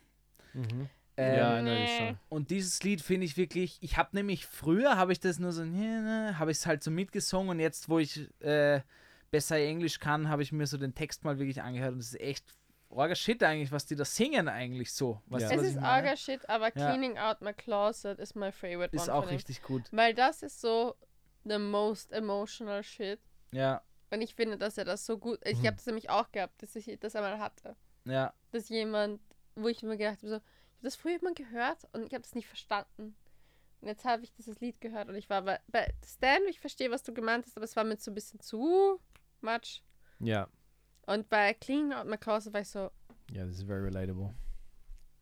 Mm-hmm. 0.53 0.89
Ähm, 1.17 1.65
this 1.65 1.99
nee. 1.99 2.15
und 2.29 2.49
dieses 2.49 2.81
Lied 2.83 3.01
finde 3.01 3.25
ich 3.25 3.37
wirklich, 3.37 3.77
ich 3.81 3.97
habe 3.97 4.09
nämlich 4.13 4.45
früher, 4.45 4.97
habe 4.97 5.11
ich 5.11 5.19
das 5.19 5.37
nur 5.37 5.51
so, 5.51 5.63
habe 5.63 6.51
ich 6.51 6.57
es 6.57 6.65
halt 6.65 6.81
so 6.83 6.91
mitgesungen 6.91 7.49
und 7.49 7.59
jetzt, 7.59 7.89
wo 7.89 7.99
ich 7.99 8.29
äh, 8.41 8.81
besser 9.31 9.57
Englisch 9.57 9.99
kann, 9.99 10.29
habe 10.29 10.43
ich 10.43 10.51
mir 10.51 10.67
so 10.67 10.77
den 10.77 10.95
Text 10.95 11.23
mal 11.23 11.37
wirklich 11.39 11.61
angehört 11.61 11.93
und 11.93 11.99
es 11.99 12.13
ist 12.13 12.19
echt 12.21 12.45
orger 12.89 13.15
Shit 13.15 13.43
eigentlich, 13.43 13.71
was 13.71 13.85
die 13.85 13.95
da 13.95 14.05
singen 14.05 14.47
eigentlich 14.47 14.91
so. 14.93 15.21
Weißt 15.27 15.49
Ja. 15.51 15.55
du, 15.57 15.61
Es 15.61 15.67
ist 15.69 15.77
arger 15.77 16.15
Shit, 16.17 16.47
aber 16.49 16.65
Ja. 16.75 16.87
Cleaning 16.91 17.17
Out 17.17 17.41
My 17.41 17.53
Closet 17.53 18.19
ist 18.19 18.35
my 18.35 18.51
favorite 18.51 18.95
Ist 18.95 19.03
one 19.09 19.13
auch 19.13 19.29
richtig 19.29 19.61
gut. 19.61 19.87
Weil 19.91 20.13
das 20.13 20.41
ist 20.41 20.59
so 20.59 20.95
the 21.45 21.57
most 21.59 22.11
emotional 22.11 22.83
shit. 22.83 23.19
Ja, 23.51 23.81
Und 24.11 24.21
ich 24.21 24.33
finde, 24.33 24.57
dass 24.57 24.77
er 24.77 24.85
das 24.85 25.05
so 25.05 25.17
gut. 25.19 25.39
Ich 25.45 25.59
Mhm. 25.61 25.67
habe 25.67 25.75
das 25.75 25.85
nämlich 25.85 26.09
auch 26.09 26.31
gehabt, 26.31 26.61
dass 26.63 26.75
ich 26.75 26.97
das 26.99 27.15
einmal 27.15 27.37
hatte. 27.39 27.75
ja, 28.05 28.33
Dass 28.51 28.69
jemand, 28.69 29.21
wo 29.55 29.67
ich 29.67 29.83
mir 29.83 29.97
gedacht 29.97 30.17
habe, 30.23 30.29
so, 30.29 30.35
ich 30.37 30.41
habe 30.41 30.43
das 30.81 30.95
früher 30.95 31.19
immer 31.21 31.33
gehört 31.33 31.87
und 31.93 32.03
ich 32.03 32.13
habe 32.15 32.23
es 32.23 32.33
nicht 32.33 32.47
verstanden. 32.47 33.15
Und 33.81 33.87
jetzt 33.87 34.03
habe 34.05 34.23
ich 34.23 34.33
dieses 34.33 34.59
Lied 34.61 34.81
gehört 34.81 35.09
und 35.09 35.15
ich 35.15 35.29
war 35.29 35.43
bei, 35.43 35.59
bei 35.67 35.93
Stan, 36.03 36.41
ich 36.49 36.59
verstehe, 36.59 36.89
was 36.91 37.03
du 37.03 37.13
gemeint 37.13 37.45
hast, 37.45 37.55
aber 37.55 37.65
es 37.65 37.75
war 37.75 37.83
mir 37.83 37.97
so 37.97 38.09
ein 38.11 38.15
bisschen 38.15 38.39
zu 38.39 38.99
much. 39.43 39.83
Yeah, 40.21 40.47
Und 41.07 41.29
bei 41.29 41.53
Clean 41.53 41.93
Out 41.93 42.07
My 42.07 42.17
Closet 42.17 42.53
war 42.53 42.61
ich 42.61 42.69
so, 42.69 42.91
yeah, 43.33 43.45
this 43.45 43.57
is 43.57 43.63
very 43.63 43.83
relatable. 43.83 44.33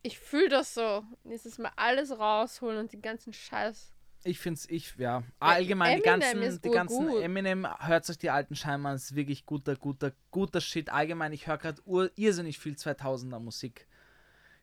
ich 0.02 0.18
fühle 0.18 0.48
das 0.48 0.74
so. 0.74 1.04
Dieses 1.24 1.58
Mal 1.58 1.72
alles 1.76 2.10
rausholen 2.18 2.78
und 2.78 2.92
den 2.92 3.02
ganzen 3.02 3.32
Scheiß. 3.32 3.92
ich 4.24 4.38
finde 4.38 4.58
es, 4.58 4.68
ich, 4.70 4.94
ja, 4.96 5.22
allgemein, 5.38 5.98
die 5.98 6.04
Eminem 6.04 6.20
ganzen, 6.20 6.42
ist 6.42 6.64
die 6.64 6.70
ganzen 6.70 7.06
urgut. 7.06 7.22
Eminem, 7.22 7.66
hört 7.80 8.04
sich 8.04 8.18
die 8.18 8.30
alten 8.30 8.54
Scheinbar, 8.56 8.94
ist 8.94 9.14
wirklich 9.14 9.46
guter, 9.46 9.76
guter, 9.76 10.12
guter 10.30 10.60
Shit. 10.60 10.90
Allgemein, 10.90 11.32
ich 11.32 11.46
höre 11.46 11.58
gerade 11.58 11.82
irrsinnig 12.16 12.58
viel 12.58 12.74
2000er 12.74 13.38
Musik. 13.38 13.87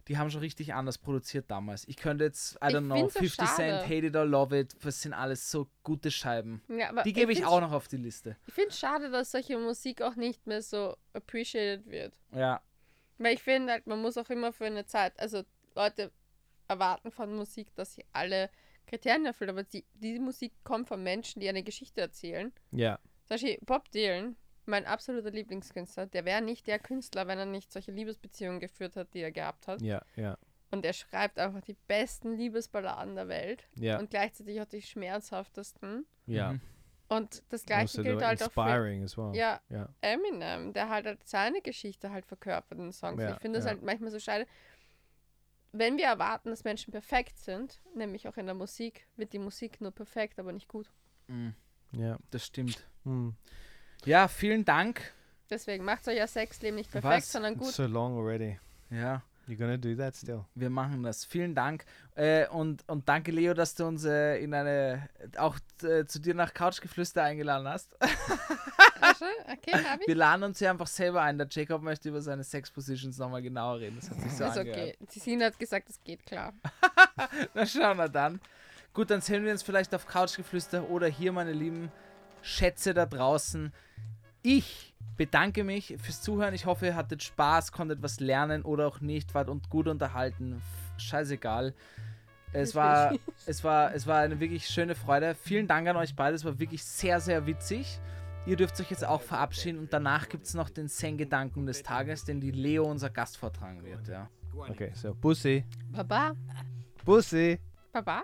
Die 0.08 0.18
haben 0.20 0.30
schon 0.30 0.42
richtig 0.42 0.74
anders 0.74 0.98
produziert 1.00 1.50
damals. 1.50 1.88
Ich 1.88 1.98
könnte 1.98 2.26
jetzt, 2.26 2.54
I 2.56 2.68
Ich 2.68 2.76
don't 2.76 2.86
know, 2.86 2.96
find's 2.96 3.14
so 3.16 3.20
50 3.22 3.48
Cent. 3.50 3.84
Hate 3.86 4.06
It 4.06 4.16
or 4.16 4.26
Love 4.26 4.60
It, 4.60 4.76
das 4.84 5.02
sind 5.02 5.14
alles 5.14 5.50
so 5.50 5.68
gute 5.84 6.12
Scheiben. 6.12 6.62
Ja, 6.68 6.90
aber 6.90 7.02
Die 7.04 7.12
gebe 7.14 7.32
ich 7.32 7.40
find's- 7.40 7.52
auch 7.52 7.60
noch 7.62 7.72
auf 7.72 7.88
die 7.88 7.98
Liste. 7.98 8.36
Ich 8.46 8.54
finde 8.54 8.70
es 8.70 8.78
schade, 8.80 9.10
dass 9.10 9.32
solche 9.32 9.58
Musik 9.58 10.02
auch 10.04 10.16
nicht 10.16 10.46
mehr 10.46 10.62
so 10.62 10.96
appreciated 11.14 11.88
wird. 11.90 12.20
Ja, 12.32 12.62
Weil 13.18 13.34
ich 13.34 13.42
finde 13.42 13.72
halt, 13.72 13.88
man 13.88 14.02
muss 14.02 14.18
auch 14.18 14.30
immer 14.30 14.52
für 14.54 14.66
eine 14.66 14.86
Zeit, 14.86 15.20
also 15.20 15.44
Leute 15.76 16.12
erwarten 16.68 17.12
von 17.12 17.34
Musik, 17.36 17.74
dass 17.76 17.94
sie 17.96 18.04
alle 18.14 18.50
Kriterien 18.88 19.26
erfüllt, 19.26 19.50
aber 19.50 19.64
die, 19.64 19.86
diese 19.96 20.20
Musik 20.22 20.52
kommt 20.64 20.88
von 20.88 21.02
Menschen, 21.02 21.40
die 21.40 21.50
eine 21.50 21.64
Geschichte 21.64 22.02
erzählen. 22.02 22.52
Yeah, 22.72 23.00
Zum 23.26 23.30
Beispiel 23.36 23.58
Bob 23.66 23.90
Dylan, 23.92 24.36
mein 24.68 24.86
absoluter 24.86 25.32
Lieblingskünstler, 25.32 26.08
der 26.08 26.26
wäre 26.26 26.42
nicht 26.42 26.68
der 26.68 26.80
Künstler, 26.80 27.28
wenn 27.28 27.40
er 27.40 27.46
nicht 27.46 27.72
solche 27.72 27.92
Liebesbeziehungen 27.92 28.60
geführt 28.60 28.96
hat, 28.96 29.14
die 29.14 29.22
er 29.22 29.32
gehabt 29.32 29.68
hat. 29.68 29.82
yeah, 29.82 30.04
yeah, 30.18 30.38
Und 30.72 30.86
er 30.86 30.94
schreibt 30.94 31.40
einfach 31.40 31.62
die 31.62 31.76
besten 31.88 32.34
Liebesballaden 32.36 33.16
der 33.16 33.28
Welt 33.28 33.68
yeah, 33.78 34.00
und 34.00 34.10
gleichzeitig 34.10 34.60
auch 34.62 34.66
die 34.66 34.82
schmerzhaftesten. 34.82 36.06
yeah. 36.28 36.54
Mhm. 36.54 36.62
Und 37.08 37.44
das 37.50 37.64
gleiche 37.66 38.00
Also 38.00 38.04
gilt 38.04 38.24
halt 38.24 38.42
auch 38.42 38.52
für 38.52 39.18
well. 39.18 39.36
ja, 39.36 39.62
Yeah. 39.70 39.94
Eminem, 40.02 40.74
der 40.74 40.90
halt, 40.90 41.06
halt 41.06 41.28
seine 41.28 41.62
Geschichte 41.62 42.10
halt 42.10 42.26
verkörpert 42.26 42.80
in 42.80 42.86
den 42.86 42.94
Songs. 42.94 43.22
Ja, 43.22 43.34
ich 43.36 43.40
finde 43.40 43.60
es 43.60 43.66
ja. 43.66 43.72
halt 43.72 43.84
manchmal 43.84 44.10
so 44.10 44.20
schade. 44.20 44.48
Wenn 45.72 45.98
wir 45.98 46.06
erwarten, 46.06 46.50
dass 46.50 46.64
Menschen 46.64 46.92
perfekt 46.92 47.38
sind, 47.38 47.80
nämlich 47.94 48.28
auch 48.28 48.38
in 48.38 48.46
der 48.46 48.56
Musik, 48.56 49.08
wird 49.18 49.34
die 49.34 49.40
Musik 49.40 49.82
nur 49.82 49.92
perfekt, 49.92 50.40
aber 50.40 50.52
nicht 50.52 50.68
gut. 50.68 50.90
Mhm, 51.28 51.54
Yeah. 51.96 52.18
das 52.32 52.46
stimmt. 52.46 52.88
Mm. 53.04 53.30
Ja, 54.06 54.28
vielen 54.28 54.66
Dank. 54.66 55.14
Deswegen 55.50 55.84
macht 55.86 56.08
euer 56.08 56.28
Sexleben 56.28 56.76
nicht 56.76 56.92
perfekt, 56.92 57.14
Was? 57.24 57.32
sondern 57.32 57.54
It's 57.54 57.62
gut. 57.64 57.74
so 57.74 57.86
long 57.86 58.18
already. 58.18 58.60
Ja, 58.90 59.22
You're 59.48 59.58
gonna 59.58 59.78
do 59.78 59.96
that 59.96 60.16
still? 60.16 60.44
wir 60.56 60.70
machen 60.72 61.04
das. 61.04 61.24
Vielen 61.24 61.54
Dank. 61.54 61.86
Äh, 62.16 62.48
und, 62.48 62.88
und 62.90 63.08
danke, 63.08 63.32
Leo, 63.32 63.54
dass 63.54 63.76
du 63.76 63.86
uns 63.86 64.04
äh, 64.04 64.38
in 64.38 64.54
eine, 64.54 65.08
auch 65.38 65.58
äh, 65.84 66.06
zu 66.06 66.20
dir 66.20 66.34
nach 66.34 66.54
Couchgeflüster 66.54 67.22
eingeladen 67.24 67.68
hast. 67.68 67.96
Okay, 68.02 69.72
hab 69.90 70.02
ich. 70.02 70.08
Wir 70.08 70.16
laden 70.16 70.44
uns 70.44 70.58
hier 70.60 70.72
einfach 70.72 70.88
selber 70.88 71.22
ein. 71.22 71.38
Der 71.38 71.48
Jacob 71.50 71.84
möchte 71.84 72.10
über 72.10 72.22
seine 72.22 72.44
Sex-Positions 72.44 73.18
nochmal 73.20 73.44
genauer 73.44 73.80
reden. 73.80 73.98
Das 74.00 74.10
hat 74.10 74.20
sich 74.20 74.32
so 74.34 74.46
ist 74.46 74.58
angehört. 74.58 74.98
okay. 75.00 75.20
Sina 75.20 75.46
hat 75.46 75.60
gesagt, 75.60 75.90
es 75.90 76.04
geht 76.04 76.26
klar. 76.26 76.54
Na 77.54 77.66
schauen 77.68 77.98
wir 77.98 78.10
dann. 78.10 78.40
Gut, 78.94 79.12
dann 79.12 79.22
sehen 79.22 79.44
wir 79.46 79.52
uns 79.52 79.62
vielleicht 79.62 79.94
auf 79.94 80.08
Couchgeflüster 80.08 80.90
oder 80.90 81.08
hier, 81.08 81.32
meine 81.32 81.52
lieben 81.54 81.92
Schätze 82.42 82.94
da 82.94 83.06
draußen. 83.06 83.74
Ich 84.48 84.94
bedanke 85.18 85.64
mich 85.64 85.96
fürs 86.00 86.22
Zuhören. 86.22 86.54
Ich 86.54 86.68
hoffe, 86.68 86.86
ihr 86.86 86.96
hattet 86.96 87.24
Spaß, 87.24 87.72
konntet 87.72 88.04
was 88.04 88.20
lernen 88.20 88.62
oder 88.62 88.86
auch 88.86 89.02
nicht, 89.02 89.34
wart 89.34 89.50
und 89.50 89.72
gut 89.72 89.88
unterhalten. 89.88 90.62
Scheißegal. 90.98 91.74
Es 92.54 92.76
war, 92.76 93.16
es, 93.48 93.64
war, 93.64 93.96
es 93.96 94.06
war 94.06 94.20
eine 94.20 94.40
wirklich 94.40 94.68
schöne 94.68 94.94
Freude. 94.94 95.34
Vielen 95.34 95.66
Dank 95.66 95.88
an 95.88 95.96
euch 95.96 96.16
beide. 96.16 96.36
Es 96.36 96.46
war 96.46 96.60
wirklich 96.60 96.84
sehr, 96.84 97.20
sehr 97.20 97.48
witzig. 97.48 98.00
Ihr 98.46 98.56
dürft 98.56 98.80
euch 98.80 98.92
jetzt 98.92 99.04
auch 99.04 99.24
verabschieden 99.24 99.80
und 99.80 99.92
danach 99.92 100.30
gibt 100.30 100.46
es 100.46 100.54
noch 100.54 100.70
den 100.70 100.90
Zen-Gedanken 100.90 101.66
des 101.66 101.82
Tages, 101.82 102.24
den 102.24 102.40
die 102.40 102.52
Leo, 102.52 102.84
unser 102.84 103.10
Gast, 103.10 103.38
vortragen 103.38 103.84
wird. 103.84 104.08
Ja. 104.08 104.30
Okay, 104.56 104.92
so 104.94 105.16
pussy, 105.16 105.66
Baba, 105.92 106.34
pussy. 107.04 107.60
Baba. 107.92 108.24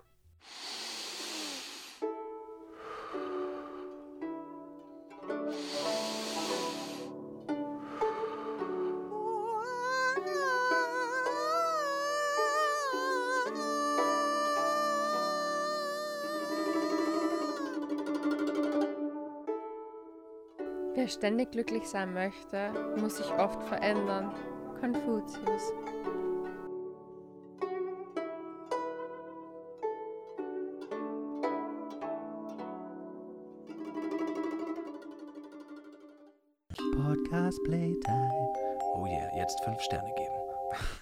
Ständig 21.11 21.51
glücklich 21.51 21.87
sein 21.87 22.13
möchte, 22.13 22.71
muss 22.97 23.17
sich 23.17 23.31
oft 23.33 23.61
verändern. 23.63 24.31
Konfuzius. 24.79 25.73
Podcast 36.95 37.63
Playtime. 37.63 38.53
Oh 38.95 39.05
yeah, 39.05 39.35
jetzt 39.37 39.63
fünf 39.63 39.79
Sterne 39.81 40.11
geben. 40.15 40.35